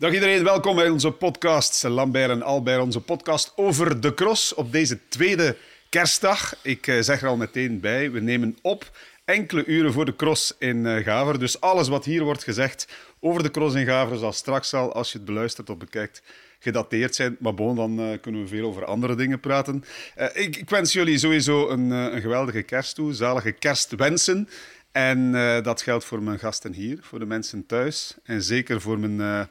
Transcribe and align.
Dag 0.00 0.12
iedereen, 0.12 0.44
welkom 0.44 0.76
bij 0.76 0.88
onze 0.88 1.10
podcast 1.10 1.82
Lambert 1.82 2.30
en 2.30 2.42
Albert, 2.42 2.80
onze 2.82 3.00
podcast 3.00 3.52
over 3.56 4.00
de 4.00 4.14
cross 4.14 4.54
op 4.54 4.72
deze 4.72 4.98
tweede 5.08 5.56
kerstdag. 5.88 6.54
Ik 6.62 6.86
eh, 6.86 7.00
zeg 7.00 7.22
er 7.22 7.28
al 7.28 7.36
meteen 7.36 7.80
bij, 7.80 8.10
we 8.10 8.20
nemen 8.20 8.56
op 8.62 8.90
enkele 9.24 9.64
uren 9.64 9.92
voor 9.92 10.04
de 10.04 10.16
cross 10.16 10.54
in 10.58 10.84
uh, 10.84 11.04
Gaver. 11.04 11.38
Dus 11.38 11.60
alles 11.60 11.88
wat 11.88 12.04
hier 12.04 12.22
wordt 12.22 12.44
gezegd 12.44 12.88
over 13.18 13.42
de 13.42 13.50
cross 13.50 13.74
in 13.74 13.86
Gaver 13.86 14.16
zal 14.16 14.32
straks 14.32 14.74
al, 14.74 14.92
als 14.92 15.12
je 15.12 15.18
het 15.18 15.26
beluistert 15.26 15.70
of 15.70 15.76
bekijkt, 15.76 16.22
gedateerd 16.58 17.14
zijn. 17.14 17.36
Maar 17.38 17.54
bon, 17.54 17.76
dan 17.76 18.00
uh, 18.00 18.20
kunnen 18.20 18.42
we 18.42 18.48
veel 18.48 18.66
over 18.66 18.84
andere 18.84 19.14
dingen 19.14 19.40
praten. 19.40 19.84
Ik, 20.32 20.56
ik, 20.56 20.70
wens 20.70 20.92
jullie 20.92 21.18
sowieso 21.18 21.68
een, 21.68 21.90
een 21.90 22.20
geweldige 22.20 22.62
kerst 22.62 22.94
toe, 22.94 23.12
zalige 23.12 23.52
kerstwensen. 23.52 24.48
En 24.92 25.32
dat 25.62 25.82
geldt 25.82 26.04
voor 26.04 26.22
mijn 26.22 26.38
gasten 26.38 26.72
hier, 26.72 26.98
voor 27.00 27.18
de 27.18 27.26
mensen 27.26 27.66
thuis 27.66 28.14
en 28.24 28.42
zeker 28.42 28.80
voor 28.80 28.98
mijn 28.98 29.48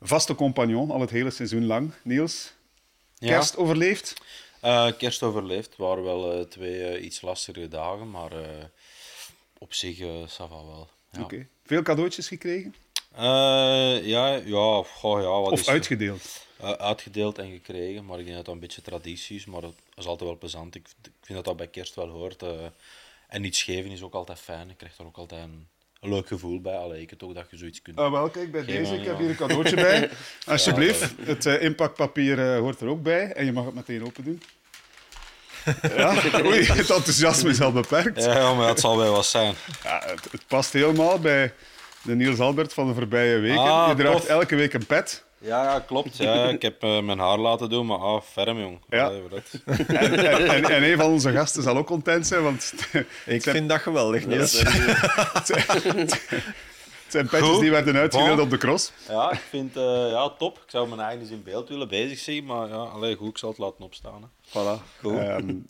vaste 0.00 0.34
compagnon 0.34 0.90
al 0.90 1.00
het 1.00 1.10
hele 1.10 1.30
seizoen 1.30 1.66
lang. 1.66 1.92
Niels, 2.02 2.52
kerst 3.18 3.54
ja. 3.54 3.60
overleefd? 3.60 4.14
Uh, 4.64 4.90
kerst 4.98 5.22
overleefd. 5.22 5.68
Het 5.68 5.76
waren 5.76 6.04
wel 6.04 6.38
uh, 6.38 6.44
twee 6.44 6.98
uh, 6.98 7.04
iets 7.04 7.20
lastige 7.20 7.68
dagen, 7.68 8.10
maar 8.10 8.32
op 9.58 9.74
zich 9.74 9.98
uh, 9.98 10.22
ça 10.22 10.48
va 10.48 10.64
wel. 10.64 10.88
Ja. 11.10 11.22
Okay. 11.22 11.48
Veel 11.64 11.82
cadeautjes 11.82 12.28
gekregen? 12.28 12.74
ja, 13.16 14.34
ja, 14.34 14.82
goh, 14.82 15.20
ja. 15.20 15.40
Wat 15.40 15.52
of 15.52 15.60
is, 15.60 15.68
uitgedeeld? 15.68 16.46
uitgedeeld 16.60 17.38
en 17.38 17.50
gekregen, 17.50 18.04
maar 18.04 18.18
ik 18.18 18.24
denk 18.24 18.36
dat 18.36 18.44
dat 18.44 18.54
een 18.54 18.60
beetje 18.60 18.82
traditie 18.82 19.36
is, 19.36 19.44
maar 19.44 19.60
dat 19.60 19.74
is 19.94 20.06
altijd 20.06 20.28
wel 20.28 20.38
plezant. 20.38 20.74
Ik, 20.74 20.88
ik 21.02 21.10
vind 21.20 21.36
dat 21.38 21.44
dat 21.44 21.56
bij 21.56 21.68
kerst 21.68 21.94
wel 21.94 22.08
hoort. 22.08 22.44
en 23.28 23.44
iets 23.44 23.62
geven 23.62 23.90
is 23.90 24.02
ook 24.02 24.14
altijd 24.14 24.38
fijn. 24.38 24.70
Ik 24.70 24.76
krijg 24.76 24.98
er 24.98 25.06
ook 25.06 25.16
altijd 25.16 25.44
een 25.44 25.68
een 26.00 26.08
leuk 26.08 26.26
gevoel 26.26 26.60
bij. 26.60 26.76
Allee, 26.76 27.00
ik 27.00 27.18
toch 27.18 27.32
dat 27.32 27.46
je 27.50 27.56
zoiets 27.56 27.82
kunt. 27.82 27.96
Ah, 27.96 28.12
wel, 28.12 28.28
kijk, 28.28 28.52
bij 28.52 28.64
deze. 28.64 28.94
Ik 28.94 29.04
heb 29.04 29.18
hier 29.18 29.28
een 29.28 29.36
cadeautje 29.36 29.74
bij. 29.74 30.10
Alsjeblieft. 30.46 31.14
het 31.20 31.44
uh, 31.46 31.62
inpakpapier 31.62 32.38
uh, 32.38 32.58
hoort 32.58 32.80
er 32.80 32.88
ook 32.88 33.02
bij. 33.02 33.32
En 33.32 33.44
je 33.44 33.52
mag 33.52 33.64
het 33.64 33.74
meteen 33.74 34.04
open 34.04 34.24
doen. 34.24 34.42
Ja, 35.96 36.14
oei, 36.44 36.64
het 36.64 36.90
enthousiasme 36.90 37.50
is 37.50 37.60
al 37.60 37.72
beperkt. 37.72 38.24
Ja, 38.24 38.54
maar 38.54 38.66
dat 38.66 38.80
zal 38.80 38.96
wel 38.96 39.12
wat 39.12 39.26
zijn. 39.26 39.54
Ja, 39.82 40.02
het, 40.06 40.28
het, 40.30 40.46
past 40.46 40.72
helemaal 40.72 41.18
bij 41.18 41.52
de 42.02 42.14
Niels 42.14 42.38
Albert 42.38 42.72
van 42.72 42.86
de 42.86 42.94
voorbije 42.94 43.38
weken. 43.38 43.58
Ah, 43.58 43.88
je 43.88 43.94
draagt 43.94 44.16
tof. 44.16 44.26
elke 44.26 44.56
week 44.56 44.72
een 44.72 44.86
pet. 44.86 45.24
Ja, 45.38 45.62
ja 45.62 45.80
klopt. 45.80 46.16
Ja, 46.16 46.48
ik 46.58 46.62
heb 46.62 46.84
uh, 46.84 47.00
mijn 47.00 47.18
haar 47.18 47.38
laten 47.38 47.70
doen, 47.70 47.86
maar 47.86 47.98
ah, 47.98 48.22
ferm, 48.22 48.58
jong. 48.58 48.78
Ja. 48.88 49.10
En, 49.66 49.96
en, 49.96 50.48
en, 50.48 50.64
en, 50.64 50.82
een 50.82 50.96
van 50.96 51.10
onze 51.10 51.32
gasten 51.32 51.62
zal 51.62 51.76
ook 51.76 51.86
content 51.86 52.26
zijn, 52.26 52.42
want... 52.42 52.74
ik 53.26 53.42
vind 53.42 53.68
dat 53.68 53.80
geweldig, 53.80 54.26
Niels. 54.26 54.62
Het 57.06 57.14
zijn 57.14 57.28
petjes 57.28 57.50
Goed. 57.50 57.60
die 57.60 57.70
werden 57.70 57.96
uitgedeeld 57.96 58.40
op 58.40 58.50
de 58.50 58.56
cross. 58.56 58.92
Ja, 59.08 59.32
ik 59.32 59.42
vind 59.48 59.76
uh, 59.76 59.82
ja, 60.10 60.30
top. 60.38 60.56
Ik 60.56 60.70
zou 60.70 60.88
mijn 60.88 61.00
eigen 61.00 61.20
eens 61.20 61.30
in 61.30 61.42
beeld 61.42 61.68
willen 61.68 61.88
bezig 61.88 62.18
zien, 62.18 62.44
maar 62.44 62.68
ja, 62.68 62.74
alleen 62.74 63.16
goed, 63.16 63.28
ik 63.28 63.38
zal 63.38 63.48
het 63.48 63.58
laten 63.58 63.84
opstaan. 63.84 64.22
Hè. 64.22 64.28
Voilà. 64.48 64.82
Goed. 65.00 65.12
Um, 65.12 65.66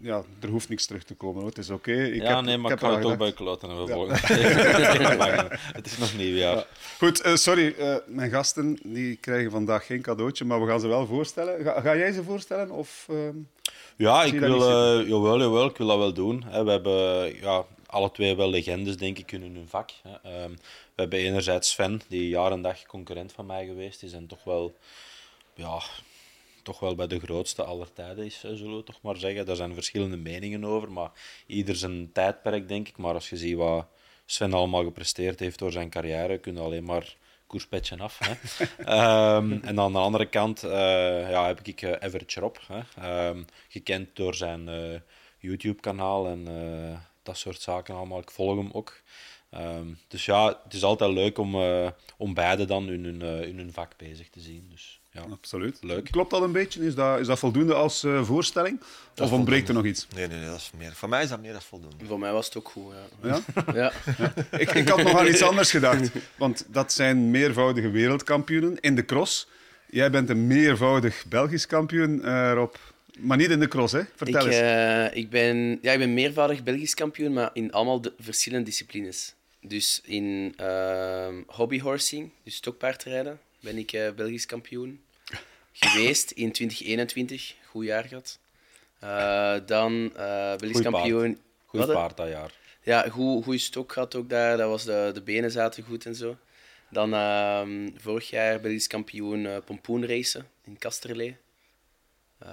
ja, 0.00 0.22
er 0.40 0.48
hoeft 0.48 0.68
niks 0.68 0.86
terug 0.86 1.04
te 1.04 1.14
komen. 1.14 1.40
Hoor. 1.40 1.48
Het 1.48 1.58
is 1.58 1.70
oké. 1.70 1.90
Okay. 1.90 2.14
Ja, 2.14 2.36
heb, 2.36 2.44
nee, 2.44 2.56
maar 2.56 2.70
ik, 2.70 2.80
ik 2.80 2.86
ga 2.86 2.94
het 2.94 3.04
ook 3.04 3.18
bij 3.18 3.32
kloten 3.32 3.68
hebben 3.68 4.10
het 5.72 5.86
is 5.86 5.98
nog 5.98 6.16
nieuwjaar. 6.16 6.56
Ja. 6.56 6.66
Goed, 6.98 7.26
uh, 7.26 7.34
sorry. 7.34 7.74
Uh, 7.78 7.96
mijn 8.06 8.30
gasten 8.30 8.78
die 8.82 9.16
krijgen 9.16 9.50
vandaag 9.50 9.86
geen 9.86 10.02
cadeautje, 10.02 10.44
maar 10.44 10.60
we 10.60 10.66
gaan 10.66 10.80
ze 10.80 10.88
wel 10.88 11.06
voorstellen. 11.06 11.64
Ga, 11.64 11.80
ga 11.80 11.96
jij 11.96 12.12
ze 12.12 12.22
voorstellen? 12.22 12.70
Of, 12.70 13.06
uh, 13.10 13.18
ja, 13.96 14.22
ik 14.22 14.38
wil, 14.38 14.58
jawel, 15.06 15.38
jawel, 15.38 15.66
ik 15.66 15.76
wil 15.76 15.86
dat 15.86 15.98
wel 15.98 16.12
doen. 16.12 16.44
We 16.50 16.70
hebben 16.70 17.34
ja, 17.40 17.64
alle 17.90 18.10
twee 18.10 18.36
wel 18.36 18.50
legendes, 18.50 18.96
denk 18.96 19.18
ik, 19.18 19.32
in 19.32 19.42
hun 19.42 19.68
vak. 19.68 19.90
Ehm, 20.22 20.50
we 20.94 21.02
hebben 21.02 21.18
enerzijds 21.18 21.70
Sven, 21.70 22.00
die 22.08 22.28
jaar 22.28 22.52
en 22.52 22.62
dag 22.62 22.86
concurrent 22.86 23.32
van 23.32 23.46
mij 23.46 23.66
geweest 23.66 24.02
is 24.02 24.12
en 24.12 24.26
toch 24.26 24.44
wel, 24.44 24.76
ja, 25.54 25.80
toch 26.62 26.80
wel 26.80 26.94
bij 26.94 27.06
de 27.06 27.20
grootste 27.20 27.64
aller 27.64 27.92
tijden 27.92 28.24
is, 28.24 28.40
zullen 28.40 28.76
we 28.76 28.84
toch 28.84 29.02
maar 29.02 29.16
zeggen. 29.16 29.46
Daar 29.46 29.56
zijn 29.56 29.74
verschillende 29.74 30.16
meningen 30.16 30.64
over, 30.64 30.92
maar 30.92 31.10
ieder 31.46 31.76
zijn 31.76 32.12
tijdperk, 32.12 32.68
denk 32.68 32.88
ik. 32.88 32.96
Maar 32.96 33.14
als 33.14 33.30
je 33.30 33.36
ziet 33.36 33.56
wat 33.56 33.86
Sven 34.26 34.52
allemaal 34.52 34.84
gepresteerd 34.84 35.40
heeft 35.40 35.58
door 35.58 35.72
zijn 35.72 35.90
carrière, 35.90 36.38
kun 36.38 36.54
je 36.54 36.60
alleen 36.60 36.84
maar 36.84 37.16
koerspetje 37.46 37.98
af. 37.98 38.18
Hè. 38.18 38.30
um, 39.36 39.52
en 39.68 39.74
dan 39.74 39.84
aan 39.84 39.92
de 39.92 39.98
andere 39.98 40.26
kant 40.26 40.64
uh, 40.64 40.70
ja, 41.30 41.46
heb 41.46 41.60
ik 41.62 41.82
uh, 41.82 41.90
Everett 41.98 42.34
Rob, 42.34 42.56
hè. 42.66 43.28
Um, 43.28 43.44
gekend 43.68 44.16
door 44.16 44.34
zijn 44.34 44.68
uh, 44.68 45.00
YouTube-kanaal 45.38 46.26
en 46.26 46.46
dat 47.28 47.38
soort 47.38 47.60
zaken 47.60 47.94
allemaal. 47.94 48.18
Ik 48.18 48.30
volg 48.30 48.56
hem 48.56 48.70
ook. 48.72 49.00
Um, 49.54 49.98
dus 50.08 50.24
ja, 50.24 50.60
het 50.64 50.74
is 50.74 50.82
altijd 50.82 51.12
leuk 51.12 51.38
om, 51.38 51.54
uh, 51.54 51.88
om 52.16 52.34
beide 52.34 52.64
dan 52.64 52.90
in 52.90 53.04
hun, 53.04 53.20
uh, 53.20 53.48
in 53.48 53.58
hun 53.58 53.72
vak 53.72 53.96
bezig 53.96 54.28
te 54.30 54.40
zien. 54.40 54.66
Dus, 54.70 55.00
ja. 55.10 55.20
Absoluut. 55.30 55.78
Leuk. 55.80 56.10
Klopt 56.10 56.30
dat 56.30 56.42
een 56.42 56.52
beetje? 56.52 56.86
Is 56.86 56.94
dat, 56.94 57.18
is 57.18 57.26
dat 57.26 57.38
voldoende 57.38 57.74
als 57.74 58.04
uh, 58.04 58.24
voorstelling? 58.24 58.80
Dat 59.14 59.26
of 59.26 59.32
ontbreekt 59.32 59.68
er 59.68 59.74
nog 59.74 59.84
iets? 59.84 60.06
Nee, 60.14 60.26
nee, 60.26 60.38
nee, 60.38 60.48
dat 60.48 60.56
is 60.56 60.70
meer. 60.78 60.92
Voor 60.92 61.08
mij 61.08 61.22
is 61.22 61.28
dat 61.28 61.40
meer 61.40 61.52
dan 61.52 61.62
voldoende. 61.62 62.04
Voor 62.04 62.18
mij 62.18 62.32
was 62.32 62.46
het 62.46 62.56
ook 62.56 62.68
goed. 62.68 62.92
Ja? 63.22 63.40
Ja? 63.42 63.72
ja. 63.82 63.92
ja. 64.18 64.32
Ik, 64.58 64.70
ik 64.70 64.88
had 64.88 65.02
nog 65.02 65.18
aan 65.18 65.26
iets 65.26 65.42
anders 65.42 65.70
gedacht. 65.70 66.10
Want 66.36 66.66
dat 66.68 66.92
zijn 66.92 67.30
meervoudige 67.30 67.90
wereldkampioenen 67.90 68.80
in 68.80 68.94
de 68.94 69.04
cross. 69.04 69.48
Jij 69.90 70.10
bent 70.10 70.28
een 70.28 70.46
meervoudig 70.46 71.24
Belgisch 71.28 71.66
kampioen, 71.66 72.22
Rob. 72.52 72.74
Maar 73.18 73.36
niet 73.36 73.50
in 73.50 73.60
de 73.60 73.68
cross, 73.68 73.92
hè? 73.92 74.02
Vertel 74.14 74.46
ik, 74.46 74.52
eens. 74.52 74.56
Uh, 74.56 75.16
ik, 75.16 75.30
ben, 75.30 75.78
ja, 75.82 75.92
ik 75.92 75.98
ben 75.98 76.14
meervoudig 76.14 76.62
Belgisch 76.62 76.94
kampioen, 76.94 77.32
maar 77.32 77.50
in 77.52 77.72
allemaal 77.72 78.00
de 78.00 78.12
verschillende 78.18 78.64
disciplines. 78.64 79.34
Dus 79.60 80.00
in 80.04 80.54
uh, 80.60 81.28
hobbyhorsing, 81.46 82.30
dus 82.42 82.54
stokpaardrijden, 82.54 83.40
ben 83.60 83.78
ik 83.78 83.92
uh, 83.92 84.10
Belgisch 84.10 84.46
kampioen 84.46 85.00
geweest 85.72 86.30
in 86.30 86.52
2021. 86.52 87.54
Goed 87.66 87.84
jaar 87.84 88.04
gehad. 88.04 88.38
Uh, 89.04 89.54
dan 89.66 90.12
Belgisch 90.58 90.80
kampioen... 90.80 91.38
Goed 91.66 91.86
paard 91.86 92.16
dat 92.16 92.28
jaar. 92.28 92.52
Ja, 92.82 93.08
goed, 93.08 93.44
goed 93.44 93.60
stok 93.60 93.92
gehad 93.92 94.14
ook 94.14 94.28
daar. 94.28 94.56
Dat 94.56 94.68
was 94.68 94.84
de, 94.84 95.10
de 95.14 95.22
benen 95.22 95.50
zaten 95.50 95.84
goed 95.84 96.06
en 96.06 96.14
zo. 96.14 96.36
Dan 96.90 97.14
ehm, 97.14 97.90
vorig 97.96 98.30
jaar 98.30 98.60
Belgisch 98.60 98.86
kampioen 98.86 99.48
pompoenracen 99.64 100.46
in 100.64 100.78
Kasterlee. 100.78 101.36
Uh, 102.42 102.50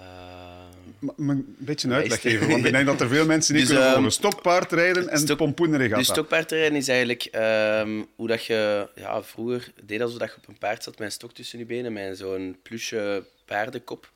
een 1.17 1.55
beetje 1.57 1.87
een 1.87 1.93
uitleg 1.93 2.21
geven, 2.21 2.49
want 2.49 2.65
ik 2.65 2.71
denk 2.71 2.85
dat 2.85 3.01
er 3.01 3.07
veel 3.07 3.25
mensen 3.35 3.53
niet 3.53 3.67
dus, 3.67 3.71
kunnen 3.71 3.91
volgen. 3.91 4.09
Um, 4.09 4.11
stokpaardrijden 4.17 5.09
en 5.09 5.17
stok, 5.17 5.37
pompoenregatta. 5.37 5.97
Dus 5.97 6.07
stokpaardrijden 6.07 6.75
is 6.75 6.87
eigenlijk 6.87 7.29
um, 7.35 8.07
hoe 8.15 8.27
dat 8.27 8.45
je 8.45 8.89
ja, 8.95 9.23
vroeger 9.23 9.71
deed 9.83 10.01
alsof 10.01 10.19
je 10.19 10.35
op 10.37 10.47
een 10.47 10.57
paard 10.57 10.83
zat 10.83 10.97
met 10.97 11.07
een 11.07 11.13
stok 11.13 11.33
tussen 11.33 11.59
je 11.59 11.65
benen, 11.65 11.93
met 11.93 12.17
zo'n 12.17 12.57
plusje 12.63 13.25
paardenkop. 13.45 14.11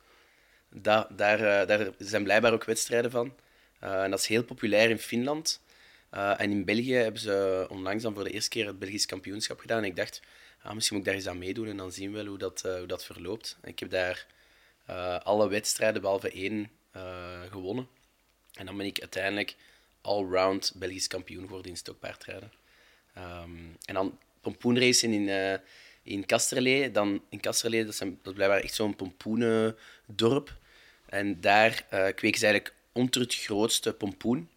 Da, 0.72 1.08
daar, 1.10 1.40
uh, 1.40 1.66
daar 1.66 1.88
zijn 1.98 2.22
blijkbaar 2.22 2.52
ook 2.52 2.64
wedstrijden 2.64 3.10
van. 3.10 3.32
Uh, 3.84 4.02
en 4.02 4.10
dat 4.10 4.20
is 4.20 4.26
heel 4.26 4.44
populair 4.44 4.90
in 4.90 4.98
Finland. 4.98 5.60
Uh, 6.14 6.40
en 6.40 6.50
in 6.50 6.64
België 6.64 6.94
hebben 6.94 7.20
ze 7.20 7.66
onlangs 7.68 8.02
dan 8.02 8.14
voor 8.14 8.24
de 8.24 8.30
eerste 8.30 8.50
keer 8.50 8.66
het 8.66 8.78
Belgisch 8.78 9.06
kampioenschap 9.06 9.60
gedaan. 9.60 9.78
En 9.78 9.84
ik 9.84 9.96
dacht, 9.96 10.20
ah, 10.62 10.74
misschien 10.74 10.96
moet 10.96 11.06
ik 11.06 11.12
daar 11.12 11.20
eens 11.20 11.30
aan 11.30 11.38
meedoen 11.38 11.68
en 11.68 11.76
dan 11.76 11.92
zien 11.92 12.10
we 12.10 12.16
wel 12.16 12.26
hoe 12.26 12.38
dat, 12.38 12.62
hoe 12.62 12.86
dat 12.86 13.04
verloopt. 13.04 13.58
En 13.60 13.68
ik 13.68 13.78
heb 13.78 13.90
daar 13.90 14.26
uh, 14.90 15.18
alle 15.18 15.48
wedstrijden 15.48 16.00
behalve 16.00 16.30
één 16.30 16.70
uh, 16.96 17.40
gewonnen. 17.50 17.88
En 18.54 18.66
dan 18.66 18.76
ben 18.76 18.86
ik 18.86 19.00
uiteindelijk 19.00 19.56
all-round 20.00 20.72
Belgisch 20.74 21.06
kampioen 21.06 21.42
geworden 21.42 21.70
in 21.70 21.76
stokpaardrijden. 21.76 22.52
Um, 23.18 23.76
en 23.84 23.94
dan 23.94 24.18
pompoenracen 24.40 25.12
in, 25.12 25.28
uh, 25.28 25.54
in 26.02 26.26
Kasterlee. 26.26 26.90
Dan, 26.90 27.22
in 27.28 27.40
Kasterlee, 27.40 27.84
dat, 27.84 27.94
zijn, 27.94 28.10
dat 28.22 28.26
is 28.26 28.32
blijkbaar 28.32 28.60
echt 28.60 28.74
zo'n 28.74 28.96
pompoenendorp. 28.96 30.58
En 31.06 31.40
daar 31.40 31.84
kweken 32.14 32.38
ze 32.38 32.46
eigenlijk 32.46 32.74
onder 32.92 33.20
het 33.20 33.34
grootste 33.34 33.92
pompoen. 33.92 34.48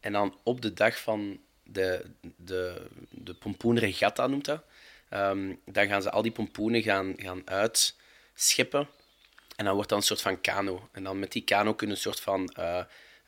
En 0.00 0.12
dan 0.12 0.38
op 0.42 0.62
de 0.62 0.72
dag 0.72 1.00
van 1.00 1.40
de, 1.62 2.04
de, 2.36 2.86
de 3.10 3.34
pompoenregatta, 3.34 4.26
noemt 4.26 4.44
dat. 4.44 4.62
Um, 5.10 5.60
dan 5.64 5.86
gaan 5.86 6.02
ze 6.02 6.10
al 6.10 6.22
die 6.22 6.32
pompoenen 6.32 6.82
gaan, 6.82 7.14
gaan 7.16 7.42
uitscheppen 7.44 8.88
en 9.58 9.64
dan 9.64 9.74
wordt 9.74 9.88
dat 9.88 9.98
een 9.98 10.04
soort 10.04 10.20
van 10.20 10.40
kano. 10.40 10.88
En 10.92 11.02
dan 11.04 11.18
met 11.18 11.32
die 11.32 11.42
kano 11.42 11.74
kunnen 11.74 11.96
een 11.96 12.02
soort 12.02 12.20
van 12.20 12.54
uh, 12.58 12.80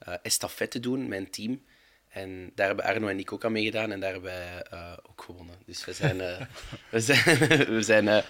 uh, 0.08 0.14
estafette 0.22 0.80
doen 0.80 1.12
een 1.12 1.30
team. 1.30 1.64
En 2.08 2.52
daar 2.54 2.66
hebben 2.66 2.84
Arno 2.84 3.08
en 3.08 3.18
ik 3.18 3.32
ook 3.32 3.44
aan 3.44 3.52
meegedaan 3.52 3.92
en 3.92 4.00
daar 4.00 4.12
hebben 4.12 4.30
wij 4.30 4.66
uh, 4.72 4.92
ook 5.10 5.22
gewonnen. 5.22 5.54
Dus 5.66 5.84
we 5.84 5.92
zijn, 5.92 6.16
we 6.90 7.00
zijn, 7.00 7.38
we 7.76 7.82
zijn 7.82 8.24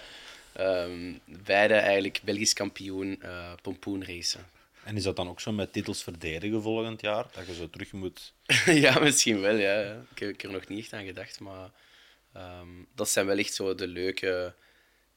um, 0.59 1.19
beide 1.25 1.73
eigenlijk 1.73 2.21
Belgisch 2.23 2.53
kampioen 2.53 3.23
pompoenracen. 3.61 4.45
En 4.83 4.95
is 4.95 5.03
dat 5.03 5.15
dan 5.15 5.29
ook 5.29 5.39
zo 5.39 5.51
met 5.51 5.73
titels 5.73 6.03
verdedigen 6.03 6.61
volgend 6.61 7.01
jaar? 7.01 7.25
Dat 7.31 7.45
je 7.45 7.53
zo 7.53 7.69
terug 7.69 7.91
moet... 7.91 8.33
ja, 8.65 8.99
misschien 8.99 9.41
wel. 9.41 9.55
Ja. 9.55 10.03
Ik, 10.11 10.19
heb, 10.19 10.29
ik 10.29 10.43
er 10.43 10.51
nog 10.51 10.67
niet 10.67 10.79
echt 10.79 10.93
aan 10.93 11.05
gedacht, 11.05 11.39
maar 11.39 11.71
um, 12.37 12.87
dat 12.95 13.09
zijn 13.09 13.25
wel 13.25 13.37
echt 13.37 13.53
zo 13.53 13.75
de 13.75 13.87
leuke, 13.87 14.53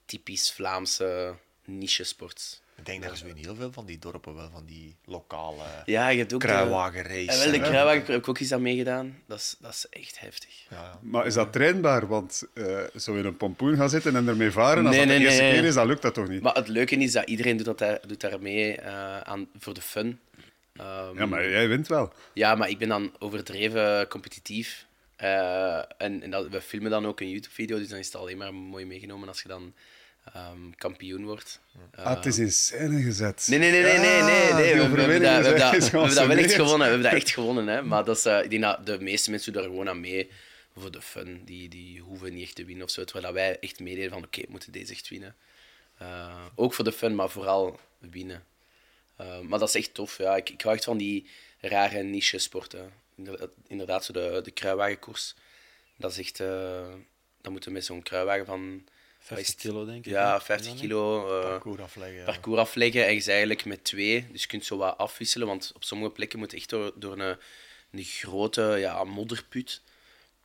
typisch 0.05 0.53
Vlaamse 0.53 1.37
niche-sports. 1.65 2.63
Ik 2.76 2.87
denk 2.87 3.03
dat 3.03 3.11
er 3.11 3.17
zo 3.17 3.26
in 3.26 3.37
heel 3.37 3.55
veel 3.55 3.73
van 3.73 3.87
die 3.87 3.99
dorpen 3.99 4.35
wel 4.35 4.50
van 4.53 4.65
die 4.67 4.97
lokale 5.05 5.62
Ja, 5.85 6.09
je 6.09 6.19
hebt 6.19 6.32
ook 6.32 6.41
kruiwagenrace. 6.41 7.31
En 7.31 7.38
wel, 7.38 7.50
de 7.50 7.61
kruiwagen 7.69 8.05
heb 8.06 8.21
ik 8.21 8.29
ook 8.29 8.38
eens 8.38 8.53
aan 8.53 8.62
meegedaan. 8.62 9.19
Dat 9.26 9.38
is, 9.38 9.56
dat 9.59 9.71
is 9.71 9.87
echt 9.91 10.21
heftig. 10.21 10.67
Ja, 10.71 10.76
ja. 10.76 10.99
Maar 11.00 11.26
is 11.26 11.35
dat 11.35 11.53
trainbaar? 11.53 12.06
Want 12.06 12.43
eh, 12.55 12.79
zo 12.97 13.15
in 13.15 13.25
een 13.25 13.37
pompoen 13.37 13.76
gaan 13.76 13.88
zitten 13.91 14.17
en 14.17 14.29
ermee 14.29 14.50
varen, 14.50 14.87
als 14.87 14.97
Nee, 14.97 15.06
dat 15.06 15.17
de 15.17 15.23
eerste 15.23 15.43
nee. 15.43 15.53
keer 15.53 15.65
is, 15.65 15.75
dan 15.75 15.87
lukt 15.87 16.03
dat 16.03 16.15
toch 16.15 16.29
niet? 16.29 16.43
Maar 16.43 16.55
het 16.55 16.69
leuke 16.69 16.97
is 16.97 17.12
dat 17.12 17.29
iedereen 17.29 17.56
doet, 17.56 17.67
dat 17.67 17.79
daar, 17.79 18.00
doet 18.06 18.21
daar 18.21 18.41
mee 18.41 18.76
eh, 18.76 19.21
aan, 19.21 19.49
voor 19.59 19.75
de 19.75 19.82
fun. 19.82 20.21
Ehm, 20.76 21.19
Ja, 21.19 21.26
maar 21.26 21.49
jij 21.50 21.69
wint 21.69 21.88
wel. 21.88 22.12
Ja, 22.32 22.55
maar 22.55 22.69
ik 22.69 22.79
ben 22.79 22.88
dan 22.88 23.12
overdreven 23.19 24.09
competitief. 24.09 24.87
Eh, 25.17 25.76
en 25.76 26.23
en 26.23 26.31
dat, 26.31 26.49
we 26.49 26.61
filmen 26.61 26.91
dan 26.91 27.06
ook 27.06 27.21
een 27.21 27.31
YouTube-video, 27.31 27.79
dus 27.79 27.88
dan 27.88 27.99
is 27.99 28.06
het 28.06 28.17
alleen 28.17 28.38
maar 28.38 28.55
mooi 28.55 28.85
meegenomen 28.85 29.29
als 29.29 29.43
je 29.43 29.49
dan 29.49 29.75
ehm, 30.32 30.71
kampioen 30.76 31.25
wordt. 31.25 31.61
ah, 31.94 32.15
het 32.15 32.26
is 32.26 32.38
in 32.38 32.53
scène 32.53 33.03
gezet. 33.03 33.47
Nee, 33.49 33.59
nee, 33.59 33.71
nee, 33.71 33.82
nee, 33.82 33.99
nee, 33.99 34.23
nee. 34.23 34.50
Ah, 34.50 34.56
nee. 34.56 34.75
We, 34.75 34.88
we 34.88 35.00
hebben 35.00 35.23
dat, 35.23 35.41
we 35.41 35.47
hebben 35.47 35.61
dat, 35.61 35.91
we 35.91 35.99
hebben 35.99 36.15
dat 36.15 36.26
wel 36.26 36.37
echt 36.37 36.53
gewonnen. 36.53 36.79
We 36.79 36.93
hebben 36.93 37.03
dat 37.03 37.12
echt 37.12 37.31
gewonnen, 37.31 37.67
hè. 37.67 37.82
Maar 37.82 38.05
dat 38.05 38.17
is, 38.17 38.25
eh, 38.25 38.43
ik 38.43 38.50
denk 38.50 38.62
dat 38.62 38.87
de 38.87 39.00
meeste 39.00 39.31
mensen 39.31 39.53
daar 39.53 39.62
gewoon 39.62 39.88
aan 39.88 40.00
mee 40.00 40.31
voor 40.79 40.91
de 40.91 41.03
fun. 41.03 41.43
Die, 41.44 41.69
die 41.69 42.00
hoeven 42.00 42.35
niet 42.35 42.43
echt 42.43 42.55
te 42.55 42.65
winnen 42.65 42.85
of 42.85 42.91
zo. 42.91 43.05
Terwijl 43.05 43.25
dat 43.25 43.35
wij 43.35 43.59
echt 43.59 43.81
meededen 43.81 44.11
van, 44.11 44.25
oké, 44.25 44.41
we 44.41 44.47
moeten 44.50 44.73
deze 44.73 44.93
echt 44.93 45.09
winnen. 45.09 45.35
Eh, 45.99 46.47
ook 46.55 46.75
voor 46.75 46.85
de 46.85 46.93
fun, 46.93 47.15
maar 47.15 47.31
vooral 47.31 47.81
winnen. 47.99 48.44
Eh, 49.17 49.41
maar 49.41 49.59
dat 49.59 49.69
is 49.69 49.75
echt 49.75 49.94
tof, 49.94 50.19
ja. 50.19 50.37
Ik, 50.37 50.50
ik 50.50 50.62
hou 50.62 50.75
echt 50.75 50.85
van 50.85 50.97
die 50.97 51.26
rare 51.61 52.03
niche-sporten. 52.03 52.93
Inderdaad, 53.17 53.50
inderdaad, 53.67 54.05
zo 54.05 54.12
de, 54.12 54.41
de 54.43 54.50
kruiwagenkoers. 54.50 55.35
Dat 55.97 56.11
is 56.11 56.19
echt... 56.19 56.37
dan 57.41 57.53
moeten 57.53 57.69
we 57.71 57.76
met 57.76 57.85
zo'n 57.85 58.03
kruiwagen 58.03 58.47
van... 58.47 58.85
50 59.25 59.55
kilo, 59.55 59.85
denk 59.85 60.05
ik. 60.06 60.12
Ja, 60.12 60.32
hè? 60.32 60.41
50 60.41 60.59
Is 60.59 60.73
dat 60.73 60.81
kilo. 60.81 61.38
eh, 61.41 61.49
Parcours 61.49 61.81
afleggen. 61.81 62.19
ja. 62.19 62.25
parcours 62.25 62.59
afleggen. 62.61 63.06
En 63.06 63.15
je 63.15 63.23
eigenlijk 63.31 63.65
met 63.65 63.85
twee, 63.85 64.26
dus 64.32 64.41
je 64.43 64.47
kunt 64.49 64.65
zo 64.65 64.76
wat 64.76 64.99
afwisselen. 64.99 65.47
Want 65.47 65.73
op 65.75 65.85
sommige 65.85 66.11
plekken 66.11 66.38
moet 66.38 66.50
je 66.50 66.56
echt 66.56 66.69
door, 66.69 66.93
door 66.94 67.19
een, 67.19 67.37
een 67.91 68.05
grote 68.05 68.62
ja, 68.79 69.05
modderput. 69.05 69.81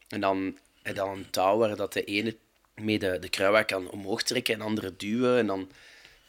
En 0.08 0.22
dan 0.22 0.58
je 0.84 0.94
dan 0.94 1.10
een 1.10 1.30
touw 1.30 1.58
waar 1.58 1.76
dat 1.76 1.94
de 1.94 2.04
ene 2.04 2.36
mee 2.76 3.00
de, 3.00 3.20
de 3.20 3.30
kruiwagen 3.30 3.68
kan 3.68 3.90
omhoog 3.90 4.24
trekken 4.24 4.54
en 4.54 4.60
de 4.60 4.66
andere 4.66 4.96
duwen. 4.96 5.38
En 5.38 5.48
dan, 5.48 5.72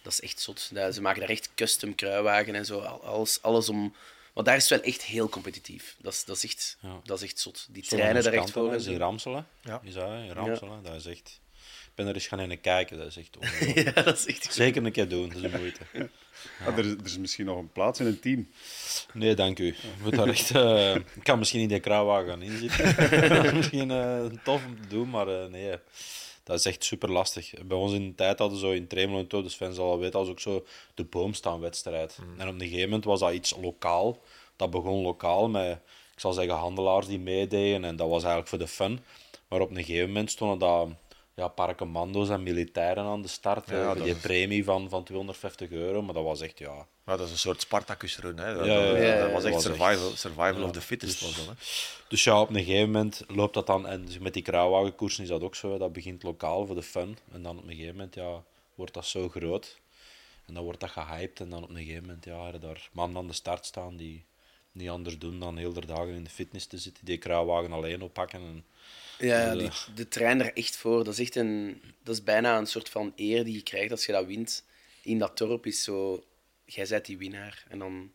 dat 0.02 0.12
is 0.12 0.20
echt 0.20 0.40
zot. 0.40 0.70
Dat- 0.74 0.94
Ze 0.94 1.00
maken 1.00 1.20
daar 1.20 1.28
echt 1.30 1.50
custom 1.54 1.94
kruiwagen 1.94 2.54
en 2.54 2.64
zo. 2.66 2.78
Al- 2.80 3.04
Alles, 3.04 3.42
alles 3.42 3.68
om... 3.68 3.94
Want 4.32 4.46
daar 4.46 4.56
is 4.56 4.68
het 4.68 4.80
wel 4.80 4.92
echt 4.92 5.02
heel 5.02 5.28
competitief. 5.28 5.96
Dat 5.98 6.12
is, 6.12 6.24
dat 6.24 6.36
is, 6.36 6.44
echt, 6.44 6.76
Ja. 6.80 7.00
dat 7.04 7.16
is 7.16 7.24
echt 7.24 7.38
zot. 7.38 7.66
Die 7.70 7.82
treinen 7.82 8.22
daar 8.22 8.32
echt 8.32 8.50
voor. 8.50 8.68
en 8.70 8.74
is 8.74 8.86
in 8.86 8.96
Ramselen. 8.98 9.46
Ja. 9.62 9.80
Is 9.84 9.94
dat, 9.94 10.08
in 10.08 10.30
Ramselen. 10.32 10.82
Dat 10.82 10.94
is 10.94 11.06
echt... 11.06 11.40
Ik 11.86 11.96
ben 11.96 12.06
er 12.06 12.14
eens 12.14 12.26
gaan 12.26 12.40
in 12.40 12.60
kijken, 12.60 12.98
dat 12.98 13.06
is 13.06 13.16
echt 13.16 13.36
ongelooflijk. 13.40 13.96
Ja, 13.96 14.02
dat 14.02 14.18
is 14.18 14.26
echt. 14.26 14.54
Zeker 14.54 14.84
een 14.84 14.92
keer 14.92 15.08
doen, 15.08 15.28
dat 15.28 15.36
is 15.36 15.50
de 15.50 15.58
moeite. 15.58 15.80
Ah, 16.66 16.78
er, 16.78 16.84
is, 16.84 16.92
er 16.92 17.04
is 17.04 17.18
misschien 17.18 17.46
nog 17.46 17.58
een 17.58 17.72
plaats 17.72 18.00
in 18.00 18.06
een 18.06 18.20
team. 18.20 18.48
Nee, 19.12 19.34
dank 19.34 19.58
u. 19.58 19.66
Ik, 19.66 19.76
moet 20.02 20.14
daar 20.14 20.28
echt, 20.28 20.50
eh, 20.50 20.94
ik 21.20 21.22
kan 21.22 21.38
misschien 21.38 21.60
in 21.60 21.68
die 21.68 21.80
kruiwagen 21.80 22.28
gaan 22.28 22.42
inzitten. 22.42 23.28
dat 23.28 23.44
is 23.44 23.52
misschien 23.52 23.90
eh, 23.90 24.24
tof 24.44 24.66
om 24.66 24.80
te 24.82 24.88
doen, 24.88 25.10
maar 25.10 25.28
eh, 25.28 25.50
nee. 25.50 25.76
Dat 26.44 26.58
is 26.58 26.64
echt 26.64 26.84
super 26.84 27.10
lastig. 27.10 27.52
Bij 27.64 27.76
ons 27.76 27.92
in 27.92 28.08
de 28.08 28.14
tijd 28.14 28.38
hadden 28.38 28.58
ze 28.58 28.66
zo 28.66 28.72
in 28.72 28.86
Tremelo 28.86 29.18
en 29.18 29.42
dus 29.42 29.54
fans 29.54 29.76
zal 29.76 29.90
al 29.90 29.98
weten, 29.98 30.18
als 30.18 30.28
ook 30.28 30.40
zo 30.40 30.66
de 30.94 31.04
boomstaanwedstrijd. 31.04 32.18
En 32.38 32.48
op 32.48 32.54
een 32.54 32.60
gegeven 32.60 32.84
moment 32.88 33.04
was 33.04 33.20
dat 33.20 33.32
iets 33.32 33.54
lokaal. 33.60 34.22
Dat 34.56 34.70
begon 34.70 35.02
lokaal 35.02 35.48
met, 35.48 35.78
ik 36.12 36.20
zal 36.20 36.32
zeggen, 36.32 36.54
handelaars 36.54 37.06
die 37.06 37.18
meededen. 37.18 37.84
En 37.84 37.96
dat 37.96 38.08
was 38.08 38.22
eigenlijk 38.22 38.48
voor 38.48 38.58
de 38.58 38.68
fun. 38.68 39.00
Maar 39.48 39.60
op 39.60 39.70
een 39.70 39.84
gegeven 39.84 40.06
moment 40.06 40.30
stonden 40.30 40.58
dat 40.58 40.88
ja, 41.40 41.48
parkemando's 41.48 42.28
en 42.28 42.42
militairen 42.42 43.04
aan 43.04 43.22
de 43.22 43.28
start. 43.28 43.68
Ja, 43.70 43.84
voor 43.84 43.94
dat 43.94 44.04
die 44.04 44.14
is- 44.14 44.20
premie 44.20 44.64
van, 44.64 44.88
van 44.88 45.04
250 45.04 45.70
euro. 45.70 46.02
Maar 46.02 46.14
dat 46.14 46.24
was 46.24 46.40
echt, 46.40 46.58
ja... 46.58 46.86
Maar 47.04 47.16
dat 47.16 47.26
is 47.26 47.32
een 47.32 47.38
soort 47.38 47.60
Spartacus-run. 47.60 48.38
Hè. 48.38 48.54
Dat, 48.54 48.66
Ja, 48.66 48.72
ja, 48.72 48.86
dat- 48.92 48.96
ja, 48.96 49.14
ja. 49.14 49.30
was 49.30 49.44
echt 49.44 49.54
was 49.54 49.62
survival, 49.62 50.10
survival 50.16 50.58
Ja. 50.58 50.62
of 50.64 50.70
the 50.72 50.80
fittest. 50.80 51.18
Dus- 51.20 51.28
Was 51.36 51.46
dat, 51.46 51.56
hè. 51.56 51.62
Dus 52.08 52.24
ja, 52.24 52.40
op 52.40 52.48
een 52.48 52.54
gegeven 52.64 52.90
moment 52.90 53.24
loopt 53.28 53.54
dat 53.54 53.66
dan. 53.66 53.86
En 53.86 54.06
met 54.20 54.34
die 54.34 54.42
kruiwagenkoersen 54.42 55.22
is 55.22 55.28
dat 55.28 55.42
ook 55.42 55.54
zo. 55.54 55.72
hè. 55.72 55.78
Dat 55.78 55.92
begint 55.92 56.22
lokaal 56.22 56.66
voor 56.66 56.74
de 56.74 56.82
fun. 56.82 57.18
En 57.32 57.42
dan 57.42 57.56
op 57.58 57.62
een 57.64 57.70
gegeven 57.70 57.94
moment 57.96 58.14
ja, 58.14 58.42
wordt 58.74 58.94
dat 58.94 59.06
zo 59.06 59.28
groot. 59.28 59.78
En 60.46 60.54
dan 60.54 60.64
wordt 60.64 60.80
dat 60.80 60.90
gehyped. 60.90 61.40
En 61.40 61.50
dan 61.50 61.62
op 61.62 61.68
een 61.70 61.76
gegeven 61.76 62.02
moment 62.02 62.24
ja, 62.24 62.46
er 62.52 62.60
daar 62.60 62.88
mannen 62.92 63.18
aan 63.18 63.26
de 63.26 63.32
start 63.32 63.66
staan 63.66 63.96
die 63.96 64.24
niet 64.72 64.88
anders 64.88 65.18
doen 65.18 65.40
dan 65.40 65.56
heel 65.56 65.72
de 65.72 65.86
dagen 65.86 66.08
in 66.14 66.24
de 66.24 66.30
fitness 66.30 66.66
te 66.66 66.78
zitten. 66.78 67.04
Die 67.04 67.18
kruiwagen 67.18 67.72
alleen 67.72 68.02
oppakken. 68.02 68.40
En, 68.40 68.64
Ja, 69.20 69.54
die, 69.54 69.70
de 69.94 70.08
trein 70.08 70.40
er 70.40 70.52
echt 70.54 70.76
voor. 70.76 71.04
Dat 71.04 71.12
is 71.12 71.20
echt 71.20 71.36
een, 71.36 71.82
dat 72.02 72.14
is 72.14 72.22
bijna 72.22 72.58
een 72.58 72.66
soort 72.66 72.88
van 72.88 73.12
eer 73.16 73.44
die 73.44 73.54
je 73.54 73.62
krijgt 73.62 73.90
als 73.90 74.06
je 74.06 74.12
dat 74.12 74.26
wint. 74.26 74.64
In 75.02 75.18
dat 75.18 75.38
dorp 75.38 75.66
is 75.66 75.82
zo, 75.82 76.24
jij 76.64 76.86
bent 76.88 77.06
die 77.06 77.18
winnaar. 77.18 77.64
En 77.68 77.78
dan, 77.78 78.12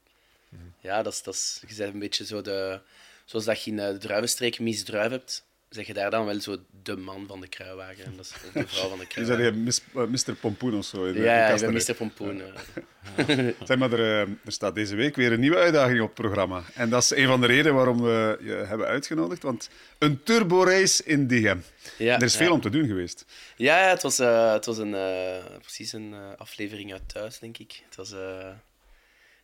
ja, 0.81 1.03
dat 1.03 1.13
is, 1.13 1.23
dat 1.23 1.33
is, 1.33 1.61
je 1.67 1.75
bent 1.75 1.93
een 1.93 1.99
beetje 1.99 2.25
zo 2.25 2.41
de, 2.41 2.81
zoals 3.25 3.45
dat 3.45 3.63
je 3.63 3.71
in 3.71 3.79
eh, 3.79 3.87
de 3.87 3.97
druivenstreek 3.97 4.59
misdruif 4.59 5.11
hebt, 5.11 5.44
zeg 5.69 5.87
je 5.87 5.93
daar 5.93 6.11
dan 6.11 6.25
wel 6.25 6.39
zo 6.41 6.57
de 6.83 6.97
man 6.97 7.27
van 7.27 7.41
de 7.41 7.47
kruiwagen. 7.47 8.05
En 8.05 8.13
dat 8.15 8.25
is 8.25 8.33
ook 8.45 8.53
de 8.53 8.67
vrouw 8.67 8.89
van 8.89 8.99
de 8.99 9.05
Dus 9.15 9.15
dat 9.15 9.25
kruiwagen. 9.25 9.57
je 9.57 9.63
mis, 9.63 9.81
eh, 9.93 10.27
Mr. 10.33 10.35
Pompoen 10.39 10.77
of 10.77 10.85
zo. 10.85 11.05
In, 11.05 11.13
de- 11.13 11.19
Ja, 11.19 11.47
ik 11.47 11.59
ben 11.61 11.73
Mr. 11.73 11.93
Pompoen. 11.93 12.41
eh. 12.41 13.47
Zeg 13.67 13.77
maar, 13.77 13.91
er, 13.91 13.99
eh, 13.99 14.19
er 14.45 14.51
staat 14.51 14.75
deze 14.75 14.95
week 14.95 15.15
weer 15.15 15.31
een 15.31 15.39
nieuwe 15.39 15.57
uitdaging 15.57 15.99
op 16.01 16.05
het 16.05 16.15
programma. 16.15 16.63
En 16.73 16.89
dat 16.89 17.03
is 17.03 17.09
een 17.09 17.27
van 17.27 17.41
de 17.41 17.47
redenen 17.47 17.73
waarom 17.73 18.01
we 18.01 18.37
je 18.41 18.51
hebben 18.51 18.87
uitgenodigd. 18.87 19.43
Want 19.43 19.69
een 19.97 20.23
turborace 20.23 21.03
in 21.03 21.27
Diegem. 21.27 21.63
Ja, 21.97 22.15
er 22.15 22.23
is 22.23 22.35
veel 22.35 22.51
om 22.53 22.61
te 22.61 22.69
doen 22.69 22.87
geweest. 22.87 23.25
Ja, 23.55 23.89
het 23.89 24.01
was, 24.01 24.19
eh, 24.19 24.51
het 24.53 24.65
was 24.65 24.77
een, 24.77 24.93
eh, 24.95 25.45
precies 25.61 25.93
een 25.93 26.13
eh, 26.13 26.19
aflevering 26.37 26.91
uit 26.93 27.09
thuis, 27.09 27.39
denk 27.39 27.57
ik. 27.57 27.81
Het 27.85 27.95
was, 27.95 28.11
eh, 28.11 28.47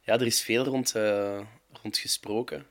ja, 0.01 0.13
er 0.13 0.25
is 0.25 0.41
veel 0.41 0.63
rond, 0.63 0.95
eh, 0.95 1.39
rond 1.81 1.97
gesproken. 1.97 2.65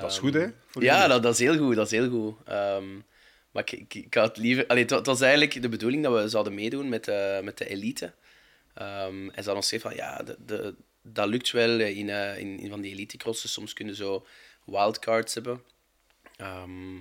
Dat 0.00 0.10
is 0.10 0.16
Ehm, 0.16 0.24
goed, 0.24 0.34
hè? 0.34 0.46
voor 0.66 0.82
ja, 0.82 1.06
dat, 1.06 1.22
dat 1.22 1.32
is 1.32 1.38
heel 1.38 1.56
goed. 1.58 1.74
Dat 1.76 1.86
is 1.86 1.98
heel 1.98 2.08
goed. 2.10 2.36
Ehm, 2.44 2.94
maar 3.50 3.62
ik, 3.62 3.72
ik, 3.72 3.94
ik 3.94 4.14
had 4.14 4.28
het 4.28 4.36
liever... 4.36 4.66
Allee, 4.66 4.82
het, 4.82 4.90
wa- 4.90 4.96
het 4.96 5.06
was 5.06 5.20
eigenlijk 5.20 5.62
de 5.62 5.68
bedoeling 5.68 6.02
dat 6.02 6.22
we 6.22 6.28
zouden 6.28 6.54
meedoen 6.54 6.88
met, 6.88 7.04
de 7.04 7.40
met 7.44 7.58
de 7.58 7.68
elite. 7.68 8.12
Ehm, 8.74 9.14
en 9.28 9.28
ze 9.28 9.34
hadden 9.34 9.54
ons 9.56 9.68
gezegd 9.68 9.82
van, 9.82 9.94
ja, 9.94 10.22
de, 10.22 10.36
de, 10.46 10.74
dat 11.02 11.28
lukt 11.28 11.50
wel 11.50 11.80
in, 11.80 12.08
eh, 12.10 12.38
in, 12.38 12.58
in 12.58 12.70
van 12.70 12.80
die 12.80 12.92
elitecrossen. 12.92 13.48
Soms 13.48 13.72
kunnen 13.72 13.94
zo 13.94 14.26
wildcards 14.64 15.34
hebben. 15.34 15.62
Ehm, 16.36 16.94